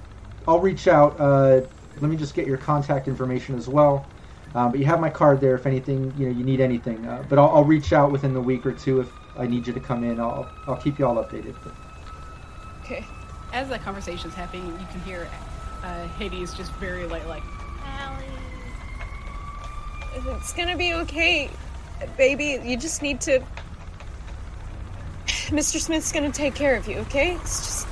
I'll 0.47 0.61
reach 0.61 0.89
out. 0.89 1.19
Uh, 1.19 1.63
let 2.01 2.11
me 2.11 2.17
just 2.17 2.35
get 2.35 2.47
your 2.47 2.59
contact 2.59 3.09
information 3.09 3.57
as 3.57 3.69
well. 3.69 4.07
Um, 4.55 4.71
but 4.71 4.79
you 4.81 4.87
have 4.87 5.01
my 5.01 5.09
card 5.11 5.41
there 5.41 5.55
if 5.55 5.67
anything 5.67 6.13
you 6.19 6.27
know 6.29 6.37
you 6.37 6.45
need 6.45 6.61
anything. 6.61 7.05
Uh, 7.07 7.25
but 7.29 7.39
I'll, 7.39 7.49
I'll 7.51 7.65
reach 7.65 7.93
out 7.93 8.13
within 8.13 8.35
the 8.35 8.41
week 8.41 8.67
or 8.67 8.73
two 8.73 9.01
if 9.01 9.09
I 9.39 9.47
need 9.47 9.67
you 9.67 9.73
to 9.73 9.81
come 9.81 10.05
in. 10.05 10.21
I'll 10.21 10.49
I'll 10.67 10.77
keep 10.77 10.99
you 10.99 11.07
all 11.07 11.17
updated. 11.17 11.55
Okay. 12.85 13.05
As 13.53 13.69
that 13.69 13.83
conversation's 13.83 14.35
happening, 14.35 14.67
you 14.67 14.87
can 14.91 15.01
hear 15.01 15.29
uh, 15.85 16.07
Hades 16.19 16.55
just 16.55 16.73
very 16.73 17.07
light, 17.07 17.27
like, 17.29 17.43
It's 20.15 20.53
gonna 20.53 20.77
be 20.77 20.95
okay, 20.95 21.51
baby. 22.17 22.61
You 22.63 22.77
just 22.77 23.03
need 23.03 23.21
to. 23.23 23.43
Mr. 25.27 25.81
Smith's 25.81 26.13
gonna 26.13 26.31
take 26.31 26.55
care 26.55 26.77
of 26.77 26.87
you, 26.87 26.99
okay? 26.99 27.35
It's 27.37 27.65
just. 27.65 27.89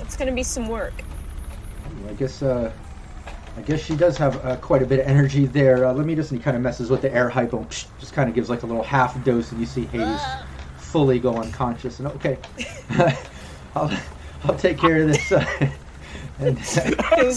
It's 0.00 0.16
gonna 0.16 0.32
be 0.32 0.42
some 0.42 0.68
work. 0.68 0.94
I 2.08 2.12
guess 2.14 2.42
uh, 2.42 2.72
I 3.56 3.62
guess 3.62 3.80
she 3.80 3.96
does 3.96 4.16
have 4.16 4.44
uh, 4.44 4.56
quite 4.56 4.82
a 4.82 4.86
bit 4.86 5.00
of 5.00 5.06
energy 5.06 5.46
there. 5.46 5.86
Uh, 5.86 5.92
let 5.92 6.06
me 6.06 6.14
just. 6.14 6.30
And 6.30 6.40
he 6.40 6.44
kind 6.44 6.56
of 6.56 6.62
messes 6.62 6.90
with 6.90 7.02
the 7.02 7.12
air 7.12 7.28
hypo. 7.28 7.64
Just 7.98 8.12
kind 8.12 8.28
of 8.28 8.34
gives 8.34 8.48
like 8.48 8.62
a 8.62 8.66
little 8.66 8.82
half 8.82 9.22
dose, 9.24 9.50
and 9.50 9.60
you 9.60 9.66
see 9.66 9.86
Hades 9.86 10.20
fully 10.76 11.18
go 11.18 11.36
unconscious. 11.36 11.98
And 11.98 12.08
okay, 12.08 12.38
I'll 13.74 13.90
I'll 14.44 14.56
take 14.56 14.78
care 14.78 15.02
of 15.02 15.08
this. 15.08 15.32
Uh, 15.32 15.44
and 16.38 16.58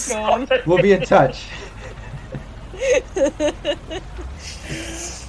gone. 0.10 0.48
we'll 0.66 0.82
be 0.82 0.94
in 0.94 1.02
touch. 1.02 1.48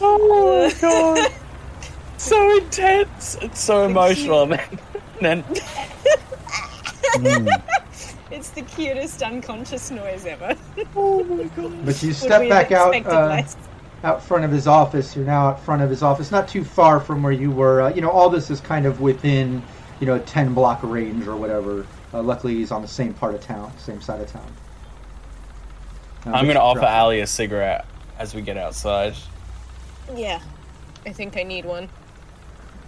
Oh 0.01 0.69
my 0.69 0.81
god. 0.81 1.33
so 2.19 2.57
intense. 2.59 3.37
It's 3.41 3.61
so 3.61 3.85
emotional. 3.85 4.53
And 4.53 4.61
then, 5.21 5.45
and 7.25 7.49
It's 8.31 8.51
the 8.51 8.63
cutest 8.63 9.23
unconscious 9.23 9.91
noise 9.91 10.27
ever. 10.27 10.57
But 11.85 12.03
you 12.03 12.13
step 12.13 12.49
back 12.49 12.73
out 12.73 12.95
uh, 13.07 13.43
out 14.03 14.23
front 14.23 14.45
of 14.45 14.51
his 14.51 14.67
office. 14.67 15.15
You're 15.15 15.25
now 15.25 15.49
out 15.49 15.61
front 15.61 15.83
of 15.83 15.91
his 15.91 16.03
office, 16.03 16.33
not 16.33 16.49
too 16.49 16.65
far 16.65 16.99
from 16.99 17.23
where 17.23 17.33
you 17.33 17.51
were. 17.51 17.83
Uh, 17.83 17.95
you 17.95 18.01
know, 18.01 18.11
all 18.11 18.29
this 18.29 18.51
is 18.51 18.61
kind 18.61 18.87
of 18.87 19.01
within 19.01 19.63
you 20.01 20.07
know 20.07 20.17
a 20.17 20.21
ten 20.21 20.53
block 20.53 20.81
range 20.83 21.29
or 21.29 21.37
whatever. 21.37 21.87
Uh, 22.13 22.23
luckily, 22.23 22.55
he's 22.57 22.73
on 22.73 22.83
the 22.83 22.89
same 22.89 23.15
part 23.15 23.35
of 23.35 23.41
town, 23.41 23.73
same 23.79 24.01
side 24.01 24.21
of 24.21 24.31
town. 24.31 24.53
I'm 26.27 26.47
gonna 26.47 26.61
offer 26.61 26.85
Allie 26.85 27.21
a 27.21 27.27
cigarette 27.27 27.87
as 28.19 28.35
we 28.35 28.43
get 28.43 28.57
outside. 28.57 29.15
Yeah, 30.15 30.41
I 31.07 31.13
think 31.13 31.37
I 31.37 31.43
need 31.43 31.65
one. 31.65 31.89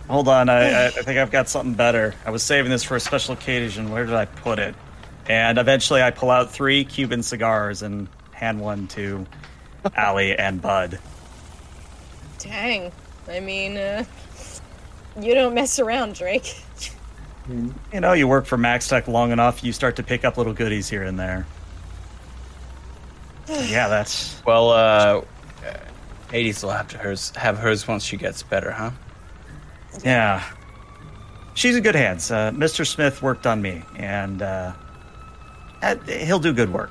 Hold 0.09 0.29
on, 0.29 0.49
I, 0.49 0.71
I 0.71 0.87
I 0.87 0.91
think 0.91 1.19
I've 1.19 1.31
got 1.31 1.49
something 1.49 1.75
better. 1.75 2.15
I 2.25 2.31
was 2.31 2.43
saving 2.43 2.71
this 2.71 2.83
for 2.85 2.97
a 2.97 3.01
special 3.01 3.35
occasion. 3.35 3.91
Where 3.91 4.07
did 4.07 4.15
I 4.15 4.25
put 4.25 4.59
it? 4.59 4.75
And 5.29 5.59
eventually, 5.59 6.03
I 6.03 6.11
pull 6.13 6.31
out 6.31 6.51
three 6.51 6.85
Cuban 6.85 7.23
cigars 7.23 7.83
and 7.83 8.09
hand 8.33 8.61
one 8.61 8.87
to 8.89 9.27
Allie 9.97 10.37
and 10.37 10.63
Bud. 10.63 10.99
Dang. 12.39 12.93
I 13.29 13.41
mean, 13.41 13.77
uh, 13.77 14.05
you 15.21 15.35
don't 15.35 15.55
mess 15.55 15.79
around, 15.79 16.15
Drake. 16.15 16.55
You 17.93 18.01
know, 18.01 18.13
you 18.13 18.29
work 18.29 18.45
for 18.47 18.59
MaxTac 18.59 19.09
long 19.09 19.33
enough, 19.33 19.63
you 19.65 19.73
start 19.73 19.97
to 19.97 20.03
pick 20.03 20.25
up 20.25 20.37
little 20.37 20.53
goodies 20.53 20.89
here 20.89 21.03
and 21.03 21.19
there. 21.19 21.47
Yeah, 23.49 23.89
that's 23.89 24.43
Well, 24.47 24.71
uh, 24.71 25.23
Hades 26.31 26.63
will 26.63 26.71
have 26.71 26.89
to 26.89 26.99
hers 26.99 27.31
have 27.37 27.59
hers 27.59 27.87
once 27.87 28.05
she 28.05 28.17
gets 28.17 28.43
better, 28.43 28.71
huh? 28.73 28.91
yeah. 30.05 30.43
She's 31.55 31.75
in 31.77 31.83
good 31.83 31.95
hands. 31.95 32.31
Uh, 32.31 32.51
Mr. 32.51 32.87
Smith 32.87 33.23
worked 33.23 33.47
on 33.47 33.63
me, 33.63 33.83
and 33.97 34.43
uh, 34.43 34.73
uh, 35.83 35.97
he'll 36.07 36.39
do 36.39 36.53
good 36.53 36.71
work. 36.71 36.91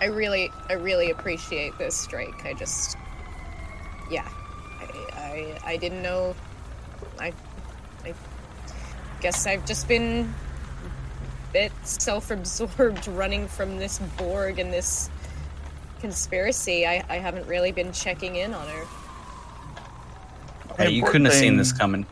I 0.00 0.06
really, 0.06 0.50
I 0.70 0.74
really 0.74 1.10
appreciate 1.10 1.76
this, 1.76 2.06
Drake. 2.06 2.44
I 2.44 2.54
just, 2.54 2.96
yeah, 4.10 4.26
I, 4.80 5.58
I, 5.64 5.72
I 5.72 5.76
didn't 5.76 6.02
know. 6.02 6.34
I, 7.18 7.32
I 8.04 8.14
guess 9.20 9.46
I've 9.46 9.66
just 9.66 9.88
been 9.88 10.32
a 11.50 11.52
bit 11.52 11.72
self-absorbed, 11.82 13.06
running 13.08 13.48
from 13.48 13.76
this 13.76 13.98
Borg 14.16 14.60
and 14.60 14.72
this 14.72 15.10
conspiracy. 16.00 16.86
I, 16.86 17.04
I 17.08 17.16
haven't 17.16 17.46
really 17.46 17.72
been 17.72 17.92
checking 17.92 18.36
in 18.36 18.54
on 18.54 18.66
her. 18.68 18.84
Hey, 20.76 20.90
you 20.90 21.02
couldn't 21.04 21.24
have 21.26 21.34
seen 21.34 21.56
this 21.56 21.72
coming. 21.72 22.06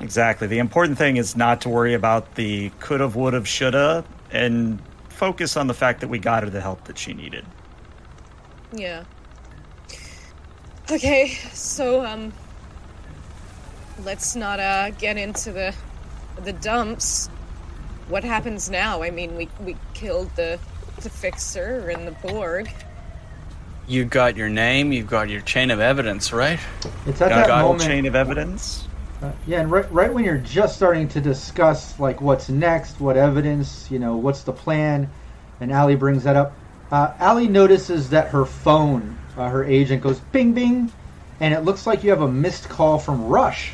Exactly. 0.00 0.46
The 0.46 0.58
important 0.58 0.98
thing 0.98 1.16
is 1.16 1.36
not 1.36 1.60
to 1.62 1.68
worry 1.68 1.94
about 1.94 2.34
the 2.34 2.70
coulda, 2.80 3.08
woulda, 3.08 3.44
shoulda, 3.44 4.04
and 4.30 4.80
focus 5.08 5.56
on 5.56 5.68
the 5.68 5.74
fact 5.74 6.00
that 6.00 6.08
we 6.08 6.18
got 6.18 6.42
her 6.42 6.50
the 6.50 6.60
help 6.60 6.84
that 6.84 6.98
she 6.98 7.14
needed. 7.14 7.44
Yeah. 8.72 9.04
Okay, 10.90 11.28
so 11.52 12.04
um 12.04 12.32
let's 14.04 14.34
not 14.34 14.58
uh 14.58 14.90
get 14.90 15.16
into 15.16 15.52
the 15.52 15.74
the 16.42 16.52
dumps. 16.52 17.28
What 18.08 18.24
happens 18.24 18.68
now? 18.68 19.02
I 19.02 19.10
mean, 19.10 19.36
we 19.36 19.48
we 19.60 19.76
killed 19.94 20.34
the 20.34 20.58
the 21.00 21.10
fixer 21.10 21.90
and 21.90 22.06
the 22.06 22.12
Borg. 22.12 22.68
You 23.88 24.04
got 24.04 24.36
your 24.36 24.48
name, 24.48 24.92
you've 24.92 25.08
got 25.08 25.28
your 25.28 25.40
chain 25.40 25.70
of 25.70 25.80
evidence, 25.80 26.32
right? 26.32 26.60
It's 27.06 27.20
at 27.20 27.30
that 27.30 27.50
a 27.50 27.56
whole 27.56 27.72
moment. 27.72 27.82
chain 27.82 28.06
of 28.06 28.14
evidence. 28.14 28.86
Uh, 29.20 29.32
yeah, 29.46 29.60
and 29.60 29.70
right, 29.70 29.90
right 29.92 30.12
when 30.12 30.24
you're 30.24 30.38
just 30.38 30.76
starting 30.76 31.08
to 31.08 31.20
discuss 31.20 31.98
like 31.98 32.20
what's 32.20 32.48
next, 32.48 33.00
what 33.00 33.16
evidence, 33.16 33.90
you 33.90 33.98
know, 33.98 34.16
what's 34.16 34.42
the 34.42 34.52
plan, 34.52 35.08
and 35.60 35.72
Allie 35.72 35.96
brings 35.96 36.24
that 36.24 36.36
up. 36.36 36.52
Uh, 36.90 37.12
Allie 37.18 37.48
notices 37.48 38.10
that 38.10 38.28
her 38.28 38.44
phone, 38.44 39.16
uh, 39.36 39.48
her 39.48 39.64
agent 39.64 40.02
goes 40.02 40.20
bing 40.32 40.52
bing, 40.52 40.92
and 41.40 41.52
it 41.52 41.60
looks 41.60 41.86
like 41.86 42.04
you 42.04 42.10
have 42.10 42.22
a 42.22 42.30
missed 42.30 42.68
call 42.68 42.98
from 42.98 43.26
Rush. 43.26 43.72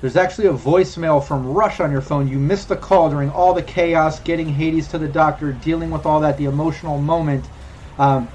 There's 0.00 0.16
actually 0.16 0.46
a 0.48 0.52
voicemail 0.52 1.22
from 1.22 1.46
Rush 1.46 1.80
on 1.80 1.92
your 1.92 2.00
phone. 2.00 2.26
You 2.28 2.38
missed 2.38 2.68
the 2.68 2.76
call 2.76 3.10
during 3.10 3.30
all 3.30 3.52
the 3.52 3.62
chaos, 3.62 4.18
getting 4.20 4.48
Hades 4.48 4.88
to 4.88 4.98
the 4.98 5.08
doctor, 5.08 5.52
dealing 5.52 5.90
with 5.90 6.06
all 6.06 6.20
that, 6.20 6.38
the 6.38 6.46
emotional 6.46 6.98
moment. 6.98 7.44
Um, 7.98 8.28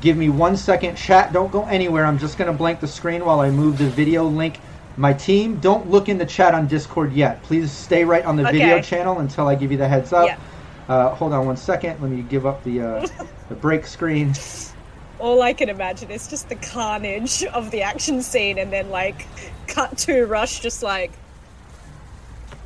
give 0.00 0.16
me 0.16 0.28
one 0.28 0.56
second. 0.56 0.96
Chat, 0.96 1.32
don't 1.32 1.50
go 1.50 1.64
anywhere. 1.64 2.04
I'm 2.04 2.18
just 2.18 2.38
going 2.38 2.50
to 2.50 2.56
blank 2.56 2.80
the 2.80 2.88
screen 2.88 3.24
while 3.24 3.40
I 3.40 3.50
move 3.50 3.78
the 3.78 3.88
video 3.88 4.24
link. 4.24 4.60
My 4.96 5.12
team, 5.12 5.60
don't 5.60 5.88
look 5.88 6.08
in 6.08 6.18
the 6.18 6.26
chat 6.26 6.54
on 6.54 6.66
Discord 6.66 7.12
yet. 7.12 7.42
Please 7.44 7.70
stay 7.70 8.04
right 8.04 8.24
on 8.24 8.36
the 8.36 8.44
video 8.44 8.80
channel 8.82 9.20
until 9.20 9.46
I 9.46 9.54
give 9.54 9.70
you 9.70 9.78
the 9.78 9.86
heads 9.86 10.12
up. 10.12 10.26
Yeah. 10.26 10.38
Uh, 10.88 11.14
hold 11.14 11.32
on 11.32 11.46
one 11.46 11.56
second. 11.56 12.00
Let 12.00 12.10
me 12.10 12.22
give 12.22 12.46
up 12.46 12.64
the 12.64 12.80
uh, 12.80 13.06
the 13.48 13.54
break 13.54 13.86
screen. 13.86 14.34
All 15.20 15.42
I 15.42 15.52
can 15.52 15.68
imagine 15.68 16.10
is 16.10 16.28
just 16.28 16.48
the 16.48 16.56
carnage 16.56 17.44
of 17.44 17.70
the 17.70 17.82
action 17.82 18.22
scene 18.22 18.58
and 18.58 18.72
then 18.72 18.88
like 18.90 19.26
cut 19.66 19.98
to 19.98 20.24
Rush 20.26 20.60
just 20.60 20.82
like 20.82 21.12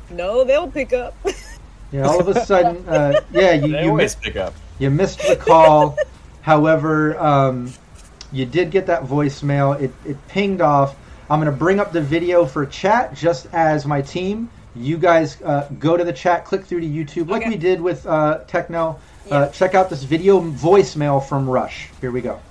No, 0.09 0.43
they'll 0.43 0.71
pick 0.71 0.93
up. 0.93 1.15
Yeah, 1.91 2.07
all 2.07 2.19
of 2.19 2.27
a 2.27 2.45
sudden, 2.45 2.83
uh, 2.89 3.21
yeah, 3.31 3.53
you, 3.53 3.77
you 3.77 3.93
missed 3.93 4.21
pick 4.21 4.35
up. 4.35 4.55
you 4.79 4.89
missed 4.89 5.19
the 5.19 5.35
call. 5.35 5.97
However, 6.43 7.17
um, 7.19 7.73
you 8.31 8.45
did 8.45 8.69
get 8.69 8.85
that 8.87 9.03
voicemail. 9.03 9.79
It, 9.81 9.91
it 10.05 10.27
pinged 10.27 10.59
off. 10.61 10.95
I'm 11.29 11.39
going 11.39 11.51
to 11.51 11.57
bring 11.57 11.79
up 11.79 11.93
the 11.93 12.01
video 12.01 12.45
for 12.45 12.65
chat 12.65 13.15
just 13.15 13.47
as 13.53 13.85
my 13.85 14.01
team. 14.01 14.49
You 14.75 14.97
guys 14.97 15.41
uh, 15.41 15.69
go 15.79 15.95
to 15.95 16.03
the 16.03 16.11
chat, 16.11 16.45
click 16.45 16.65
through 16.65 16.81
to 16.81 16.87
YouTube 16.87 17.29
like 17.29 17.43
Okay. 17.43 17.51
we 17.51 17.57
did 17.57 17.79
with 17.79 18.05
uh, 18.05 18.39
Techno. 18.47 18.99
Yeah. 19.27 19.35
Uh, 19.35 19.49
check 19.51 19.73
out 19.73 19.89
this 19.89 20.03
video 20.03 20.41
voicemail 20.41 21.25
from 21.25 21.49
Rush. 21.49 21.87
Here 22.01 22.11
we 22.11 22.19
go. 22.21 22.41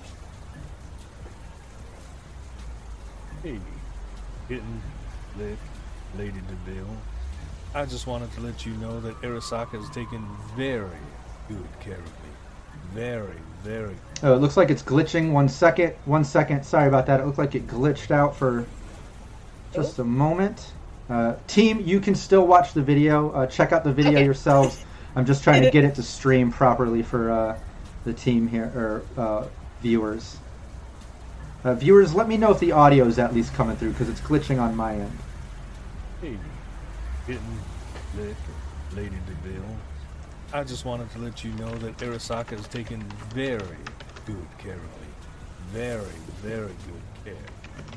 Hey, 3.43 3.59
getting 4.49 4.81
lit, 5.37 5.57
Lady 6.17 6.39
DeVille. 6.65 6.97
I 7.75 7.85
just 7.85 8.07
wanted 8.07 8.31
to 8.33 8.41
let 8.41 8.65
you 8.65 8.73
know 8.75 8.99
that 9.01 9.21
Arasaka 9.21 9.79
has 9.79 9.89
taken 9.89 10.25
very 10.55 10.87
good 11.47 11.67
care 11.79 11.99
of 11.99 12.05
me. 12.05 12.29
Very, 12.93 13.35
very. 13.63 13.95
Oh, 14.21 14.35
it 14.35 14.39
looks 14.39 14.57
like 14.57 14.69
it's 14.69 14.83
glitching. 14.83 15.31
One 15.31 15.49
second. 15.49 15.93
One 16.05 16.23
second. 16.23 16.63
Sorry 16.65 16.87
about 16.87 17.05
that. 17.07 17.19
It 17.19 17.25
looked 17.25 17.37
like 17.37 17.55
it 17.55 17.67
glitched 17.67 18.11
out 18.11 18.35
for 18.35 18.65
just 19.73 19.99
a 19.99 20.03
moment. 20.03 20.71
Uh, 21.09 21.35
team, 21.47 21.81
you 21.81 21.99
can 21.99 22.15
still 22.15 22.47
watch 22.47 22.73
the 22.73 22.81
video. 22.81 23.31
Uh, 23.31 23.45
check 23.47 23.71
out 23.71 23.83
the 23.83 23.91
video 23.91 24.13
Okay. 24.13 24.25
yourselves. 24.25 24.83
I'm 25.15 25.25
just 25.25 25.43
trying 25.43 25.61
to 25.63 25.71
get 25.77 25.83
it 25.83 25.95
to 25.95 26.03
stream 26.03 26.51
properly 26.51 27.03
for 27.03 27.31
uh, 27.31 27.59
the 28.05 28.13
team 28.13 28.47
here, 28.47 28.71
or 28.75 29.03
uh, 29.17 29.45
viewers. 29.81 30.37
Uh, 31.63 31.73
viewers, 31.75 32.13
let 32.13 32.27
me 32.27 32.35
know 32.37 32.51
if 32.51 32.59
the 32.59 32.71
audio 32.73 33.05
is 33.05 33.19
at 33.19 33.33
least 33.33 33.53
coming 33.53 33.75
through 33.77 33.91
because 33.91 34.09
it's 34.09 34.19
glitching 34.21 34.61
on 34.61 34.75
my 34.75 34.95
end. 34.95 35.17
Hey, 36.21 36.37
getting 37.25 37.59
lit, 38.17 38.35
Lady 38.95 39.17
DeVille. 39.27 39.63
I 40.55 40.63
just 40.63 40.85
wanted 40.85 41.11
to 41.13 41.17
let 41.17 41.43
you 41.43 41.51
know 41.53 41.73
that 41.79 41.97
Arasaka 41.97 42.51
has 42.51 42.67
taken 42.67 43.01
very 43.33 43.57
good 44.27 44.47
care 44.59 44.75
of 44.75 44.83
me. 44.83 45.07
Very, 45.71 46.03
very 46.43 46.67
good 46.67 47.25
care. 47.25 47.33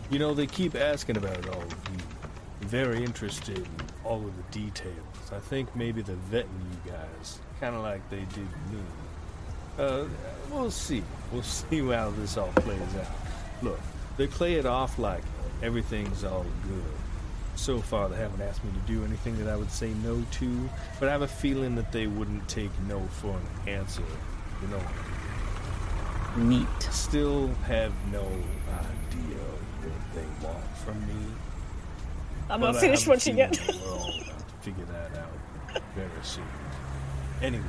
You 0.08 0.18
know, 0.18 0.32
they 0.32 0.46
keep 0.46 0.74
asking 0.74 1.18
about 1.18 1.46
all 1.50 1.60
of 1.60 1.70
you. 1.70 1.98
Very 2.62 3.04
interested 3.04 3.58
in 3.58 3.68
all 4.06 4.24
of 4.24 4.34
the 4.34 4.58
details. 4.58 4.96
I 5.30 5.38
think 5.38 5.76
maybe 5.76 6.00
they're 6.00 6.16
vetting 6.32 6.48
you 6.70 6.90
guys, 6.90 7.40
kind 7.60 7.76
of 7.76 7.82
like 7.82 8.08
they 8.08 8.20
did 8.20 8.48
me. 8.72 8.80
Uh, 9.78 10.04
we'll 10.50 10.70
see. 10.70 11.02
We'll 11.32 11.42
see 11.42 11.86
how 11.86 12.08
this 12.12 12.38
all 12.38 12.52
plays 12.56 12.80
out. 12.98 13.06
Look, 13.60 13.80
they 14.16 14.26
play 14.26 14.54
it 14.54 14.64
off 14.64 14.98
like 14.98 15.22
everything's 15.62 16.24
all 16.24 16.46
good. 16.66 17.05
So 17.56 17.80
far, 17.80 18.08
they 18.08 18.16
haven't 18.16 18.42
asked 18.42 18.62
me 18.64 18.70
to 18.72 18.92
do 18.92 19.04
anything 19.04 19.36
that 19.42 19.48
I 19.48 19.56
would 19.56 19.70
say 19.72 19.90
no 20.04 20.22
to, 20.32 20.70
but 21.00 21.08
I 21.08 21.12
have 21.12 21.22
a 21.22 21.28
feeling 21.28 21.74
that 21.76 21.90
they 21.90 22.06
wouldn't 22.06 22.46
take 22.48 22.70
no 22.86 23.00
for 23.20 23.30
an 23.36 23.68
answer. 23.68 24.02
You 24.62 24.68
know, 24.68 24.82
Neat. 26.36 26.68
still 26.92 27.48
have 27.66 27.92
no 28.12 28.20
idea 28.20 29.38
what 29.82 30.14
they 30.14 30.46
want 30.46 30.64
from 30.84 31.00
me. 31.08 31.14
I'm 32.50 32.60
but 32.60 32.66
not 32.72 32.76
I 32.76 32.80
finished 32.80 33.02
have 33.04 33.08
a 33.08 33.10
watching 33.12 33.36
feeling 33.36 33.52
it. 33.52 33.58
that 33.66 33.76
We're 33.82 33.90
all 33.90 34.08
about 34.20 34.48
to 34.48 34.54
figure 34.60 34.84
that 34.84 35.18
out 35.18 35.82
very 35.94 36.08
soon. 36.22 36.44
Anyway, 37.42 37.64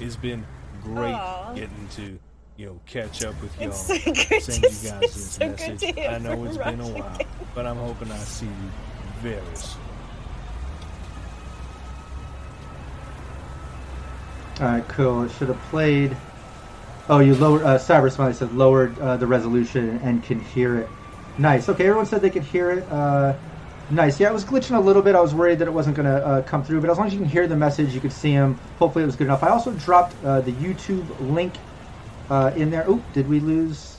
it's 0.00 0.16
been 0.16 0.44
great 0.82 1.14
Aw. 1.14 1.54
getting 1.54 1.88
to, 1.96 2.18
you 2.56 2.66
know, 2.66 2.78
catch 2.86 3.24
up 3.24 3.34
with 3.42 3.58
y'all. 3.58 3.70
It's 3.70 3.80
so 3.80 3.94
good 4.12 4.42
Send 4.42 4.62
to 4.62 4.68
you 4.68 4.74
see- 4.74 4.88
guys 4.88 5.00
this 5.00 5.30
so 5.32 5.48
good 5.48 5.58
message. 5.82 5.98
I 5.98 6.18
know 6.18 6.44
it's 6.44 6.58
been 6.58 6.80
a 6.80 6.88
while, 6.88 7.18
but 7.54 7.66
I'm 7.66 7.76
hoping 7.78 8.12
I 8.12 8.18
see 8.18 8.46
you 8.46 8.52
very 9.30 9.56
soon. 9.56 9.80
All 14.60 14.66
right, 14.66 14.88
cool. 14.88 15.24
It 15.24 15.32
should 15.32 15.48
have 15.48 15.60
played. 15.70 16.16
Oh, 17.08 17.18
you 17.18 17.34
lowered. 17.34 17.62
Uh, 17.62 17.78
Cyber 17.78 18.10
Smiley 18.10 18.34
said 18.34 18.52
lowered 18.52 18.98
uh, 18.98 19.16
the 19.16 19.26
resolution 19.26 19.98
and 20.02 20.22
can 20.22 20.40
hear 20.40 20.78
it. 20.78 20.88
Nice. 21.38 21.68
Okay, 21.68 21.86
everyone 21.86 22.06
said 22.06 22.22
they 22.22 22.30
could 22.30 22.44
hear 22.44 22.70
it. 22.70 22.84
Uh, 22.90 23.34
Nice. 23.90 24.18
Yeah, 24.18 24.30
it 24.30 24.32
was 24.32 24.44
glitching 24.44 24.76
a 24.76 24.80
little 24.80 25.02
bit. 25.02 25.14
I 25.14 25.20
was 25.20 25.34
worried 25.34 25.58
that 25.58 25.68
it 25.68 25.70
wasn't 25.70 25.96
going 25.96 26.06
to 26.06 26.26
uh, 26.26 26.42
come 26.42 26.64
through, 26.64 26.80
but 26.80 26.88
as 26.88 26.96
long 26.96 27.06
as 27.06 27.12
you 27.12 27.18
can 27.18 27.28
hear 27.28 27.46
the 27.46 27.56
message, 27.56 27.92
you 27.92 28.00
could 28.00 28.12
see 28.12 28.30
him. 28.30 28.58
Hopefully, 28.78 29.02
it 29.02 29.06
was 29.06 29.16
good 29.16 29.26
enough. 29.26 29.42
I 29.42 29.48
also 29.48 29.72
dropped 29.72 30.14
uh, 30.24 30.40
the 30.40 30.52
YouTube 30.52 31.04
link 31.20 31.52
uh, 32.30 32.52
in 32.56 32.70
there. 32.70 32.88
Oop, 32.88 33.02
did 33.12 33.28
we 33.28 33.40
lose? 33.40 33.98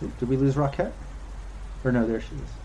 Did 0.00 0.28
we 0.28 0.36
lose 0.36 0.56
Rockette? 0.56 0.90
Or 1.84 1.92
no, 1.92 2.04
there 2.04 2.20
she 2.20 2.34
is. 2.34 2.61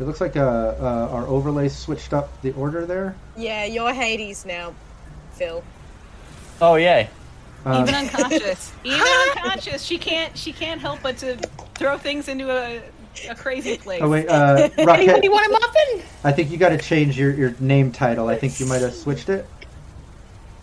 It 0.00 0.06
looks 0.06 0.20
like 0.20 0.34
uh, 0.34 0.40
uh, 0.40 1.08
our 1.12 1.26
overlay 1.26 1.68
switched 1.68 2.14
up 2.14 2.40
the 2.40 2.52
order 2.52 2.86
there. 2.86 3.14
Yeah, 3.36 3.66
you're 3.66 3.92
Hades 3.92 4.46
now, 4.46 4.72
Phil. 5.32 5.62
Oh 6.62 6.76
yay! 6.76 7.10
Um, 7.66 7.82
Even 7.82 7.94
unconscious. 7.94 8.72
Even 8.84 9.02
unconscious. 9.28 9.82
She 9.82 9.98
can't. 9.98 10.36
She 10.36 10.52
can't 10.52 10.80
help 10.80 11.00
but 11.02 11.18
to 11.18 11.36
throw 11.74 11.98
things 11.98 12.28
into 12.28 12.50
a, 12.50 12.80
a 13.28 13.34
crazy 13.34 13.76
place. 13.76 14.00
Oh 14.02 14.08
wait, 14.08 14.26
uh, 14.28 14.68
Rockette. 14.78 15.08
Anybody 15.08 15.28
want 15.28 15.46
a 15.46 15.50
muffin? 15.50 16.08
I 16.24 16.32
think 16.32 16.50
you 16.50 16.56
got 16.56 16.70
to 16.70 16.78
change 16.78 17.18
your, 17.18 17.34
your 17.34 17.54
name 17.60 17.92
title. 17.92 18.28
I 18.28 18.36
think 18.36 18.58
you 18.58 18.64
might 18.64 18.80
have 18.80 18.94
switched 18.94 19.28
it, 19.28 19.46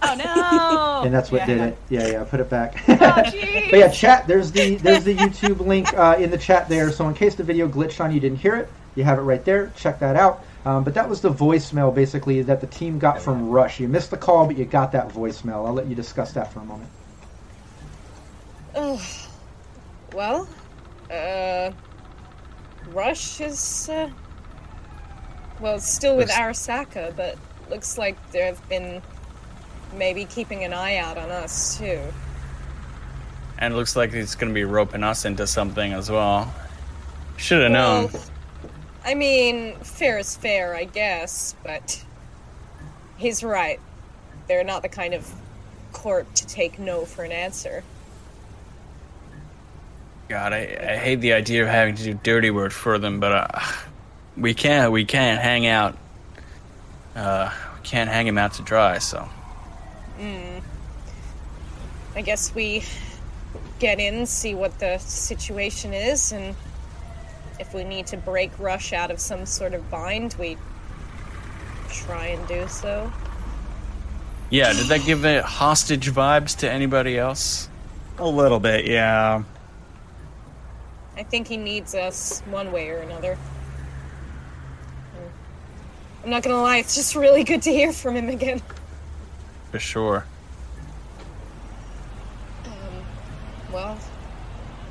Oh 0.01 0.15
no! 0.15 1.01
and 1.05 1.13
that's 1.13 1.31
what 1.31 1.41
Yeah. 1.41 1.45
did 1.45 1.59
it. 1.59 1.77
Yeah, 1.89 2.07
yeah. 2.07 2.23
Put 2.23 2.39
it 2.39 2.49
back. 2.49 2.75
Oh. 2.87 2.95
But 2.95 3.79
yeah, 3.79 3.89
chat. 3.89 4.27
There's 4.27 4.51
the 4.51 4.77
there's 4.77 5.03
the 5.03 5.15
YouTube 5.15 5.59
link 5.59 5.93
uh, 5.93 6.15
in 6.19 6.31
the 6.31 6.37
chat 6.39 6.69
there. 6.69 6.91
So 6.91 7.07
in 7.07 7.13
case 7.13 7.35
the 7.35 7.43
video 7.43 7.67
glitched 7.67 8.03
on 8.03 8.11
you, 8.11 8.19
didn't 8.19 8.39
hear 8.39 8.55
it, 8.55 8.69
you 8.97 9.03
have 9.03 9.19
it 9.19 9.21
right 9.21 9.43
there. 9.45 9.71
Check 9.75 9.99
that 9.99 10.15
out. 10.15 10.43
Um, 10.65 10.83
but 10.83 10.93
that 10.95 11.07
was 11.07 11.21
the 11.21 11.31
voicemail 11.31 11.93
basically 11.93 12.41
that 12.41 12.59
the 12.59 12.67
team 12.67 12.99
got 12.99 13.21
from 13.21 13.49
Rush. 13.49 13.79
You 13.79 13.87
missed 13.87 14.11
the 14.11 14.17
call, 14.17 14.45
but 14.47 14.57
you 14.57 14.65
got 14.65 14.91
that 14.91 15.09
voicemail. 15.09 15.65
I'll 15.65 15.73
let 15.73 15.87
you 15.87 15.95
discuss 15.95 16.33
that 16.33 16.51
for 16.51 16.59
a 16.59 16.65
moment. 16.65 16.89
Ugh. 18.75 18.99
Well, 20.13 20.47
uh, 21.11 21.71
Rush 22.91 23.39
is, 23.39 23.89
uh, 23.89 24.09
well, 25.59 25.79
still 25.79 26.17
with 26.17 26.29
Arasaka, 26.29 27.15
but 27.15 27.37
looks 27.69 27.97
like 27.97 28.15
they've 28.31 28.59
been 28.69 29.01
maybe 29.95 30.25
keeping 30.25 30.63
an 30.63 30.73
eye 30.73 30.97
out 30.97 31.17
on 31.17 31.29
us 31.29 31.77
too. 31.77 32.01
And 33.59 33.73
it 33.73 33.77
looks 33.77 33.95
like 33.95 34.13
he's 34.13 34.35
going 34.35 34.49
to 34.49 34.53
be 34.53 34.65
roping 34.65 35.03
us 35.03 35.25
into 35.25 35.47
something 35.47 35.93
as 35.93 36.11
well. 36.11 36.53
Should 37.37 37.63
have 37.63 37.71
known. 37.71 38.09
I 39.07 39.13
mean, 39.15 39.73
fair 39.77 40.17
is 40.19 40.35
fair, 40.35 40.75
I 40.75 40.83
guess, 40.83 41.55
but 41.63 42.03
he's 43.15 43.41
right. 43.41 43.79
They're 44.49 44.65
not 44.65 44.81
the 44.81 44.89
kind 44.89 45.13
of 45.13 45.33
court 45.93 46.35
to 46.35 46.45
take 46.45 46.77
no 46.77 47.05
for 47.05 47.23
an 47.23 47.31
answer. 47.31 47.85
God, 50.27 50.51
I, 50.51 50.77
I 50.81 50.97
hate 50.97 51.21
the 51.21 51.31
idea 51.31 51.63
of 51.63 51.69
having 51.69 51.95
to 51.95 52.03
do 52.03 52.19
dirty 52.21 52.51
work 52.51 52.73
for 52.73 52.99
them, 52.99 53.21
but 53.21 53.31
uh, 53.31 53.61
we 54.35 54.53
can't. 54.53 54.91
We 54.91 55.05
can't 55.05 55.39
hang 55.41 55.65
out. 55.67 55.97
Uh, 57.15 57.49
we 57.77 57.87
can't 57.87 58.09
hang 58.09 58.27
him 58.27 58.37
out 58.37 58.55
to 58.55 58.61
dry. 58.61 58.97
So 58.97 59.27
Mm. 60.19 60.61
I 62.15 62.21
guess 62.21 62.53
we 62.55 62.83
get 63.79 63.99
in, 63.99 64.25
see 64.25 64.55
what 64.55 64.79
the 64.79 64.97
situation 64.97 65.93
is, 65.93 66.31
and 66.31 66.55
if 67.59 67.73
we 67.73 67.83
need 67.83 68.07
to 68.07 68.17
break 68.17 68.57
Rush 68.59 68.93
out 68.93 69.11
of 69.11 69.19
some 69.19 69.45
sort 69.45 69.73
of 69.73 69.89
bind, 69.89 70.35
we 70.39 70.57
try 71.89 72.27
and 72.27 72.47
do 72.47 72.67
so. 72.67 73.11
yeah, 74.49 74.73
did 74.73 74.87
that 74.87 75.05
give 75.05 75.25
it 75.25 75.43
hostage 75.43 76.11
vibes 76.11 76.55
to 76.57 76.71
anybody 76.71 77.17
else? 77.17 77.69
A 78.19 78.27
little 78.27 78.59
bit, 78.59 78.85
yeah. 78.85 79.43
I 81.15 81.23
think 81.23 81.47
he 81.47 81.57
needs 81.57 81.95
us 81.95 82.41
one 82.41 82.71
way 82.71 82.89
or 82.89 82.99
another. 82.99 83.37
I'm 86.23 86.29
not 86.29 86.43
gonna 86.43 86.61
lie, 86.61 86.77
it's 86.77 86.95
just 86.95 87.15
really 87.15 87.43
good 87.43 87.61
to 87.63 87.71
hear 87.71 87.93
from 87.93 88.15
him 88.15 88.29
again. 88.29 88.61
For 89.71 89.79
sure. 89.79 90.25
Um, 92.65 92.71
well, 93.71 93.97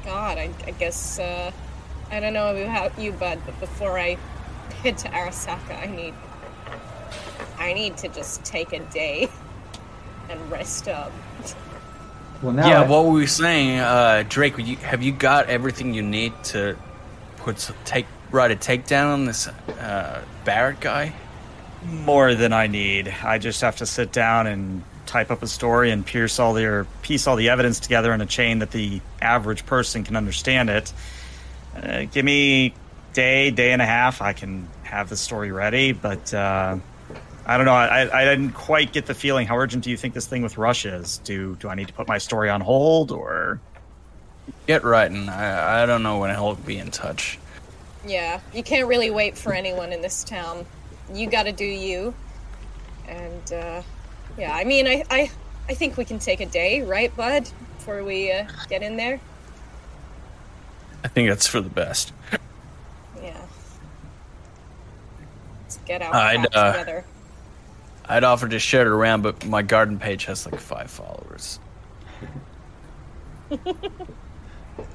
God, 0.04 0.38
I, 0.38 0.50
I 0.66 0.70
guess, 0.72 1.18
uh, 1.18 1.52
I 2.10 2.20
don't 2.20 2.32
know 2.32 2.54
about 2.54 2.98
you, 2.98 3.12
bud, 3.12 3.40
but 3.44 3.58
before 3.60 3.98
I 3.98 4.16
head 4.82 4.98
to 4.98 5.08
Arasaka, 5.08 5.82
I 5.82 5.86
need, 5.86 6.14
I 7.58 7.72
need 7.72 7.96
to 7.98 8.08
just 8.08 8.44
take 8.44 8.72
a 8.72 8.80
day 8.80 9.28
and 10.28 10.50
rest 10.50 10.88
up. 10.88 11.12
Well, 12.42 12.52
now 12.52 12.68
yeah, 12.68 12.82
I- 12.82 12.86
what 12.86 13.04
were 13.06 13.12
we 13.12 13.26
saying, 13.26 13.80
uh, 13.80 14.24
Drake? 14.28 14.56
you, 14.58 14.76
have 14.76 15.02
you 15.02 15.12
got 15.12 15.48
everything 15.48 15.94
you 15.94 16.02
need 16.02 16.32
to 16.44 16.76
put 17.38 17.56
s- 17.56 17.72
take 17.84 18.06
write 18.30 18.50
a 18.50 18.56
takedown 18.56 19.12
on 19.12 19.24
this 19.24 19.46
uh, 19.48 20.22
Barrett 20.44 20.80
guy? 20.80 21.12
More 21.84 22.34
than 22.34 22.52
I 22.52 22.66
need. 22.66 23.08
I 23.22 23.38
just 23.38 23.60
have 23.62 23.76
to 23.76 23.86
sit 23.86 24.12
down 24.12 24.46
and 24.46 24.82
type 25.06 25.30
up 25.30 25.42
a 25.42 25.46
story 25.46 25.90
and 25.92 26.04
pierce 26.04 26.38
all 26.40 26.52
the 26.52 26.64
or 26.66 26.86
piece 27.02 27.26
all 27.28 27.36
the 27.36 27.48
evidence 27.48 27.78
together 27.80 28.12
in 28.12 28.20
a 28.20 28.26
chain 28.26 28.58
that 28.58 28.72
the 28.72 29.00
average 29.22 29.64
person 29.66 30.02
can 30.04 30.16
understand 30.16 30.68
it. 30.68 30.92
Uh, 31.82 32.04
give 32.04 32.24
me 32.24 32.72
day, 33.12 33.50
day 33.50 33.72
and 33.72 33.82
a 33.82 33.86
half. 33.86 34.22
I 34.22 34.32
can 34.32 34.68
have 34.82 35.08
the 35.08 35.16
story 35.16 35.52
ready, 35.52 35.92
but 35.92 36.32
uh, 36.32 36.76
I 37.44 37.56
don't 37.56 37.66
know. 37.66 37.74
I, 37.74 38.22
I 38.22 38.24
didn't 38.24 38.52
quite 38.52 38.92
get 38.92 39.06
the 39.06 39.14
feeling. 39.14 39.46
How 39.46 39.56
urgent 39.56 39.84
do 39.84 39.90
you 39.90 39.96
think 39.96 40.14
this 40.14 40.26
thing 40.26 40.42
with 40.42 40.58
Rush 40.58 40.86
is? 40.86 41.18
Do 41.18 41.56
do 41.56 41.68
I 41.68 41.74
need 41.74 41.88
to 41.88 41.94
put 41.94 42.08
my 42.08 42.18
story 42.18 42.50
on 42.50 42.60
hold 42.60 43.12
or? 43.12 43.60
Get 44.66 44.84
writing. 44.84 45.28
I, 45.28 45.82
I 45.82 45.86
don't 45.86 46.02
know 46.02 46.18
when 46.18 46.30
he'll 46.30 46.54
be 46.54 46.78
in 46.78 46.90
touch. 46.90 47.38
Yeah, 48.06 48.40
you 48.54 48.62
can't 48.62 48.86
really 48.86 49.10
wait 49.10 49.36
for 49.36 49.52
anyone 49.52 49.92
in 49.92 50.00
this 50.00 50.22
town. 50.22 50.64
You 51.12 51.28
gotta 51.28 51.52
do 51.52 51.64
you. 51.64 52.14
And, 53.08 53.52
uh, 53.52 53.82
yeah, 54.38 54.54
I 54.54 54.64
mean, 54.64 54.86
I, 54.86 55.02
I, 55.10 55.30
I 55.68 55.74
think 55.74 55.96
we 55.96 56.04
can 56.04 56.20
take 56.20 56.40
a 56.40 56.46
day, 56.46 56.82
right, 56.82 57.14
bud? 57.16 57.48
Before 57.78 58.04
we, 58.04 58.30
uh, 58.30 58.46
get 58.68 58.82
in 58.82 58.96
there? 58.96 59.20
I 61.06 61.08
think 61.08 61.28
that's 61.28 61.46
for 61.46 61.60
the 61.60 61.70
best. 61.70 62.12
Yeah. 63.22 63.40
Let's 65.62 65.76
get 65.86 66.02
our 66.02 66.12
I'd, 66.12 66.52
uh, 66.52 66.72
together. 66.72 67.04
I'd 68.08 68.24
offer 68.24 68.48
to 68.48 68.58
share 68.58 68.80
it 68.82 68.88
around, 68.88 69.22
but 69.22 69.46
my 69.46 69.62
garden 69.62 70.00
page 70.00 70.24
has 70.24 70.44
like 70.50 70.58
five 70.60 70.90
followers. 70.90 71.60
I 73.52 73.56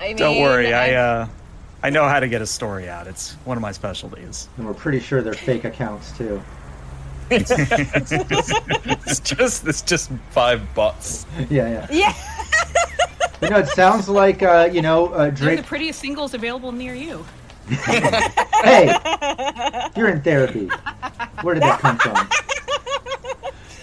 mean, 0.02 0.18
Don't 0.18 0.42
worry, 0.42 0.74
I 0.74 0.92
I- 0.92 0.96
uh, 0.96 1.28
I 1.82 1.90
know 1.92 2.06
how 2.10 2.20
to 2.20 2.28
get 2.28 2.42
a 2.42 2.46
story 2.46 2.90
out. 2.90 3.08
It's 3.08 3.32
one 3.46 3.56
of 3.58 3.62
my 3.62 3.72
specialties. 3.72 4.50
and 4.58 4.68
we're 4.68 4.74
pretty 4.74 5.00
sure 5.00 5.22
they're 5.22 5.34
fake 5.34 5.64
accounts 5.64 6.16
too. 6.18 6.42
it's 7.32 7.50
just 9.22 9.66
it's 9.66 9.82
just 9.82 10.12
five 10.32 10.62
bots. 10.76 11.26
Yeah, 11.50 11.70
yeah. 11.70 11.88
Yeah. 11.90 12.14
You 13.42 13.50
know, 13.50 13.58
it 13.60 13.68
sounds 13.70 14.08
like 14.08 14.44
uh, 14.44 14.70
you 14.72 14.82
know 14.82 15.08
uh, 15.08 15.30
Those 15.30 15.42
are 15.42 15.46
the 15.50 15.56
Drake. 15.56 15.66
prettiest 15.66 16.00
singles 16.00 16.34
available 16.34 16.72
near 16.72 16.94
you. 16.96 17.26
Hey, 18.62 18.96
you're 19.96 20.10
in 20.10 20.22
therapy. 20.22 20.70
Where 21.42 21.56
did 21.56 21.64
that 21.64 21.80
come 21.80 21.98
from? 21.98 22.14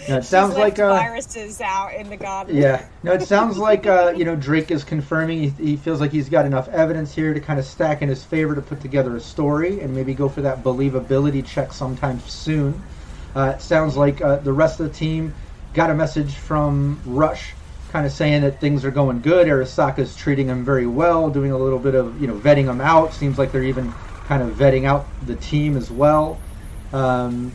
No, 0.08 0.18
it 0.18 0.24
sounds 0.24 0.52
She's 0.52 0.58
like 0.58 0.78
uh, 0.78 0.94
viruses 0.94 1.60
out 1.60 1.92
in 1.94 2.08
the 2.08 2.16
garden. 2.16 2.56
Yeah. 2.56 2.86
No, 3.02 3.12
it 3.12 3.22
sounds 3.22 3.58
like 3.58 3.86
uh, 3.86 4.14
you 4.16 4.24
know 4.24 4.36
Drake 4.36 4.70
is 4.70 4.84
confirming 4.84 5.38
he, 5.42 5.48
he 5.50 5.76
feels 5.76 6.00
like 6.00 6.12
he's 6.12 6.28
got 6.28 6.46
enough 6.46 6.68
evidence 6.68 7.12
here 7.12 7.34
to 7.34 7.40
kind 7.40 7.58
of 7.58 7.64
stack 7.64 8.00
in 8.00 8.08
his 8.08 8.24
favor 8.24 8.54
to 8.54 8.62
put 8.62 8.80
together 8.80 9.16
a 9.16 9.20
story 9.20 9.80
and 9.80 9.92
maybe 9.94 10.14
go 10.14 10.28
for 10.28 10.40
that 10.42 10.62
believability 10.62 11.44
check 11.44 11.72
sometime 11.72 12.20
soon. 12.20 12.80
Uh, 13.34 13.52
it 13.56 13.60
sounds 13.60 13.96
like 13.96 14.22
uh, 14.22 14.36
the 14.36 14.52
rest 14.52 14.78
of 14.80 14.86
the 14.86 14.94
team 14.94 15.34
got 15.74 15.90
a 15.90 15.94
message 15.94 16.34
from 16.36 16.98
Rush, 17.04 17.52
kind 17.88 18.06
of 18.06 18.12
saying 18.12 18.42
that 18.42 18.60
things 18.60 18.84
are 18.84 18.90
going 18.90 19.20
good. 19.20 19.46
Arasaka's 19.46 20.14
treating 20.14 20.48
him 20.48 20.64
very 20.64 20.86
well, 20.86 21.30
doing 21.30 21.52
a 21.52 21.58
little 21.58 21.78
bit 21.78 21.94
of 21.94 22.20
you 22.20 22.26
know 22.26 22.34
vetting 22.34 22.66
him 22.66 22.80
out. 22.80 23.14
Seems 23.14 23.38
like 23.38 23.52
they're 23.52 23.62
even 23.64 23.92
kind 24.24 24.42
of 24.42 24.56
vetting 24.56 24.84
out 24.84 25.08
the 25.26 25.36
team 25.36 25.76
as 25.76 25.90
well. 25.90 26.40
Um, 26.92 27.52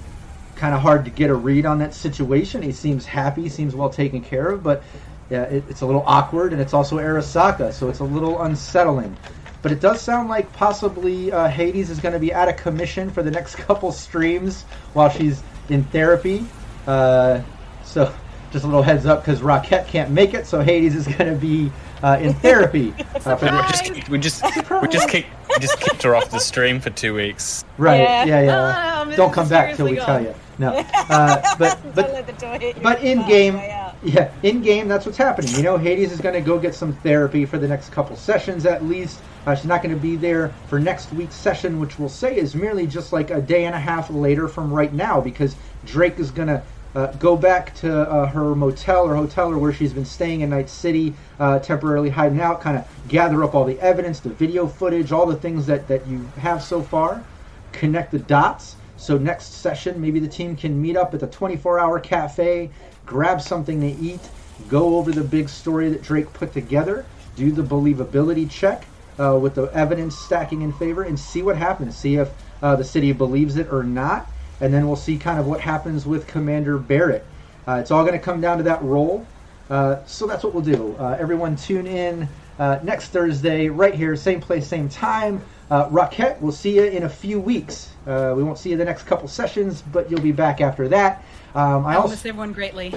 kind 0.55 0.73
of 0.75 0.81
hard 0.81 1.05
to 1.05 1.11
get 1.11 1.29
a 1.29 1.35
read 1.35 1.65
on 1.65 1.79
that 1.79 1.93
situation. 1.93 2.61
He 2.61 2.71
seems 2.71 3.05
happy, 3.05 3.49
seems 3.49 3.75
well 3.75 3.89
taken 3.89 4.21
care 4.21 4.51
of, 4.51 4.63
but 4.63 4.83
yeah, 5.29 5.43
it, 5.43 5.63
it's 5.69 5.81
a 5.81 5.85
little 5.85 6.03
awkward, 6.05 6.53
and 6.53 6.61
it's 6.61 6.73
also 6.73 6.97
Arasaka, 6.97 7.73
so 7.73 7.89
it's 7.89 7.99
a 7.99 8.03
little 8.03 8.41
unsettling. 8.41 9.17
But 9.61 9.71
it 9.71 9.79
does 9.79 10.01
sound 10.01 10.29
like 10.29 10.51
possibly 10.51 11.31
uh, 11.31 11.47
Hades 11.47 11.89
is 11.89 11.99
going 11.99 12.13
to 12.13 12.19
be 12.19 12.33
out 12.33 12.49
of 12.49 12.57
commission 12.57 13.09
for 13.09 13.23
the 13.23 13.31
next 13.31 13.55
couple 13.67 13.91
streams 13.91 14.63
while 14.93 15.09
she's 15.09 15.41
in 15.69 15.83
therapy. 15.85 16.45
Uh, 16.85 17.41
so 17.81 18.13
just 18.53 18.63
a 18.63 18.67
little 18.67 18.83
heads 18.83 19.05
up 19.05 19.25
because 19.25 19.41
Rockette 19.41 19.87
can't 19.87 20.11
make 20.11 20.33
it, 20.33 20.45
so 20.45 20.61
Hades 20.61 20.95
is 20.95 21.07
going 21.07 21.33
to 21.33 21.35
be 21.35 21.71
uh, 22.01 22.19
in 22.21 22.33
therapy. 22.35 22.93
Uh, 23.25 23.37
for 23.37 23.45
the, 23.45 24.03
We 24.09 24.17
just 24.17 24.43
we 24.81 24.87
just 24.89 25.07
kicked 25.07 25.29
we 25.49 25.59
just 25.59 25.79
kicked 25.79 26.03
her 26.03 26.13
off 26.13 26.29
the 26.29 26.39
stream 26.39 26.81
for 26.81 26.89
two 26.89 27.13
weeks. 27.13 27.63
right? 27.77 28.01
Yeah. 28.01 28.25
Yeah, 28.25 28.41
yeah. 28.41 28.99
Um, 29.01 29.11
Don't 29.11 29.31
come 29.31 29.47
back 29.47 29.77
till 29.77 29.85
we 29.85 29.93
mysteriously 29.93 30.25
tell 30.25 30.33
you. 30.35 30.39
No, 30.59 30.85
uh, 31.09 31.55
but 31.57 31.79
but 31.95 32.11
let 32.11 32.27
the 32.27 32.33
door 32.33 32.59
hit 32.59 32.75
you. 32.75 32.81
But 32.83 33.01
in 33.01 33.19
Oh, 33.19 33.27
game, 33.29 33.55
yeah, 34.03 34.29
in 34.43 34.61
game, 34.61 34.89
that's 34.89 35.05
what's 35.05 35.17
happening. 35.17 35.55
You 35.55 35.61
know, 35.63 35.77
Hades 35.77 36.11
is 36.11 36.19
going 36.19 36.35
to 36.35 36.41
go 36.41 36.59
get 36.59 36.75
some 36.75 36.91
therapy 36.97 37.45
for 37.45 37.57
the 37.57 37.67
next 37.67 37.93
couple 37.93 38.17
sessions 38.17 38.65
at 38.65 38.83
least. 38.83 39.21
Uh, 39.45 39.55
she's 39.55 39.65
not 39.65 39.81
going 39.81 39.95
to 39.95 40.01
be 40.01 40.17
there 40.17 40.53
for 40.67 40.79
next 40.81 41.13
week's 41.13 41.35
session, 41.35 41.79
which 41.79 41.97
we'll 41.97 42.09
say 42.09 42.35
is 42.35 42.55
merely 42.55 42.85
just 42.85 43.13
like 43.13 43.29
a 43.31 43.39
day 43.39 43.63
and 43.65 43.75
a 43.75 43.79
half 43.79 44.09
later 44.09 44.49
from 44.49 44.73
right 44.73 44.91
now, 44.91 45.21
because 45.21 45.55
Drake 45.85 46.19
is 46.19 46.29
going 46.29 46.49
to 46.49 46.61
uh, 46.95 47.07
go 47.13 47.35
back 47.35 47.73
to 47.75 47.91
uh, 48.09 48.27
her 48.27 48.55
motel 48.55 49.05
or 49.05 49.15
hotel 49.15 49.51
or 49.51 49.57
where 49.57 49.73
she's 49.73 49.93
been 49.93 50.05
staying 50.05 50.41
in 50.41 50.49
Night 50.49 50.69
City, 50.69 51.13
uh, 51.39 51.59
temporarily 51.59 52.09
hiding 52.09 52.39
out, 52.39 52.61
kind 52.61 52.77
of 52.77 52.87
gather 53.07 53.43
up 53.43 53.55
all 53.55 53.65
the 53.65 53.79
evidence, 53.79 54.19
the 54.19 54.29
video 54.29 54.67
footage, 54.67 55.11
all 55.11 55.25
the 55.25 55.35
things 55.35 55.65
that, 55.65 55.87
that 55.87 56.05
you 56.07 56.19
have 56.37 56.61
so 56.61 56.81
far, 56.81 57.23
connect 57.71 58.11
the 58.11 58.19
dots. 58.19 58.75
So 58.97 59.17
next 59.17 59.53
session, 59.53 59.99
maybe 59.99 60.19
the 60.19 60.27
team 60.27 60.55
can 60.55 60.79
meet 60.81 60.95
up 60.95 61.13
at 61.13 61.19
the 61.19 61.27
24-hour 61.27 61.99
cafe, 61.99 62.69
grab 63.05 63.41
something 63.41 63.81
to 63.81 63.87
eat, 63.87 64.21
go 64.69 64.95
over 64.97 65.11
the 65.11 65.23
big 65.23 65.49
story 65.49 65.89
that 65.89 66.03
Drake 66.03 66.31
put 66.33 66.53
together, 66.53 67.05
do 67.35 67.51
the 67.51 67.63
believability 67.63 68.49
check 68.49 68.85
uh, 69.19 69.37
with 69.41 69.55
the 69.55 69.63
evidence 69.73 70.17
stacking 70.17 70.61
in 70.61 70.71
favor, 70.71 71.03
and 71.03 71.19
see 71.19 71.41
what 71.41 71.57
happens. 71.57 71.97
See 71.97 72.15
if 72.15 72.29
uh, 72.61 72.75
the 72.75 72.83
city 72.83 73.11
believes 73.11 73.57
it 73.57 73.71
or 73.71 73.83
not, 73.83 74.29
and 74.61 74.73
then 74.73 74.87
we'll 74.87 74.95
see 74.95 75.17
kind 75.17 75.39
of 75.39 75.47
what 75.47 75.59
happens 75.59 76.05
with 76.05 76.27
Commander 76.27 76.77
Barrett. 76.77 77.25
Uh, 77.67 77.73
it's 77.73 77.91
all 77.91 78.03
going 78.03 78.17
to 78.17 78.23
come 78.23 78.41
down 78.41 78.57
to 78.57 78.63
that 78.63 78.81
roll. 78.83 79.25
Uh, 79.69 80.03
so 80.05 80.27
that's 80.27 80.43
what 80.43 80.53
we'll 80.53 80.63
do. 80.63 80.95
Uh, 80.99 81.17
everyone 81.19 81.55
tune 81.55 81.87
in 81.87 82.27
uh, 82.59 82.79
next 82.83 83.09
Thursday, 83.09 83.69
right 83.69 83.95
here, 83.95 84.15
same 84.15 84.39
place, 84.39 84.67
same 84.67 84.89
time. 84.89 85.41
Uh, 85.71 85.89
Rockette, 85.89 86.39
we'll 86.41 86.51
see 86.51 86.75
you 86.75 86.83
in 86.83 87.03
a 87.03 87.09
few 87.09 87.39
weeks. 87.39 87.93
Uh, 88.05 88.33
we 88.35 88.43
won't 88.43 88.57
see 88.57 88.69
you 88.69 88.77
the 88.77 88.85
next 88.85 89.03
couple 89.03 89.27
sessions, 89.27 89.81
but 89.81 90.11
you'll 90.11 90.21
be 90.21 90.31
back 90.31 90.61
after 90.61 90.87
that. 90.89 91.23
Um, 91.55 91.85
I 91.85 91.93
I 91.93 91.95
also, 91.95 92.09
miss 92.09 92.25
everyone 92.25 92.51
greatly. 92.51 92.93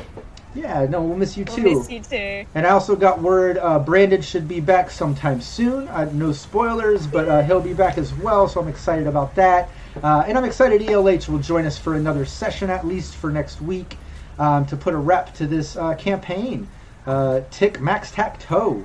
Yeah, 0.57 0.87
no, 0.87 1.03
we'll 1.03 1.19
miss 1.19 1.37
you 1.37 1.45
too. 1.45 1.62
We'll 1.62 1.78
miss 1.81 1.91
you 1.91 2.01
too. 2.01 2.47
And 2.55 2.66
I 2.66 2.70
also 2.70 2.97
got 2.97 3.20
word 3.20 3.59
uh, 3.59 3.78
Brandon 3.78 4.23
should 4.23 4.49
be 4.49 4.59
back 4.59 4.91
sometime 4.91 5.43
soon. 5.43 5.87
Uh, 5.89 6.11
no 6.15 6.33
spoilers, 6.33 7.07
but 7.07 7.28
uh, 7.28 7.43
he'll 7.43 7.61
be 7.61 7.74
back 7.74 7.99
as 7.99 8.15
well, 8.15 8.49
so 8.49 8.62
I'm 8.62 8.69
excited 8.69 9.07
about 9.07 9.35
that. 9.35 9.69
Uh, 10.03 10.24
and 10.27 10.39
I'm 10.39 10.45
excited 10.45 10.81
ELH 10.81 11.28
will 11.28 11.41
join 11.41 11.66
us 11.66 11.77
for 11.77 11.95
another 11.95 12.24
session, 12.24 12.70
at 12.70 12.87
least 12.87 13.16
for 13.16 13.31
next 13.31 13.61
week, 13.61 13.99
um, 14.39 14.65
to 14.66 14.77
put 14.77 14.95
a 14.95 14.97
wrap 14.97 15.35
to 15.35 15.47
this 15.47 15.77
uh, 15.77 15.95
campaign. 15.95 16.66
Uh, 17.07 17.43
Tick 17.51 17.74
MaxTac 17.74 18.39
Toe. 18.41 18.83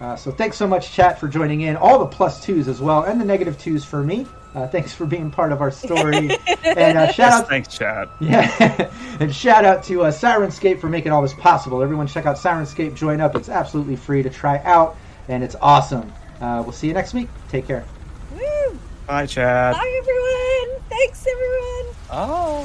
Uh, 0.00 0.14
so 0.14 0.30
thanks 0.30 0.56
so 0.56 0.68
much, 0.68 0.92
chat, 0.92 1.18
for 1.18 1.26
joining 1.26 1.62
in. 1.62 1.76
All 1.76 1.98
the 1.98 2.06
plus 2.06 2.44
twos 2.44 2.68
as 2.68 2.80
well, 2.80 3.02
and 3.02 3.20
the 3.20 3.24
negative 3.24 3.58
twos 3.58 3.84
for 3.84 4.04
me. 4.04 4.24
Uh, 4.54 4.66
thanks 4.66 4.94
for 4.94 5.04
being 5.06 5.30
part 5.30 5.52
of 5.52 5.60
our 5.60 5.70
story. 5.84 6.30
and 6.64 6.98
uh, 6.98 7.06
shout 7.12 7.18
Yes, 7.18 7.32
out 7.34 7.48
thanks, 7.48 7.68
Chad. 7.76 8.08
yeah, 8.20 8.90
and 9.20 9.34
shout 9.34 9.64
out 9.64 9.82
to 9.84 10.02
uh, 10.04 10.10
Syrinscape 10.10 10.80
for 10.80 10.88
making 10.88 11.12
all 11.12 11.22
this 11.22 11.34
possible. 11.34 11.82
Everyone, 11.82 12.06
check 12.06 12.26
out 12.26 12.36
Syrinscape. 12.36 12.94
Join 12.94 13.20
up; 13.20 13.34
it's 13.36 13.48
absolutely 13.48 13.96
free 13.96 14.22
to 14.22 14.30
try 14.30 14.58
out, 14.64 14.96
and 15.28 15.44
it's 15.44 15.56
awesome. 15.60 16.12
Uh, 16.40 16.62
we'll 16.64 16.72
see 16.72 16.86
you 16.88 16.94
next 16.94 17.14
week. 17.14 17.28
Take 17.50 17.66
care. 17.66 17.84
Woo! 18.32 18.78
Bye, 19.06 19.26
Chad. 19.26 19.74
Bye, 19.74 20.00
everyone. 20.00 20.80
Thanks, 20.88 21.26
everyone. 21.26 21.94
Oh. 22.10 22.64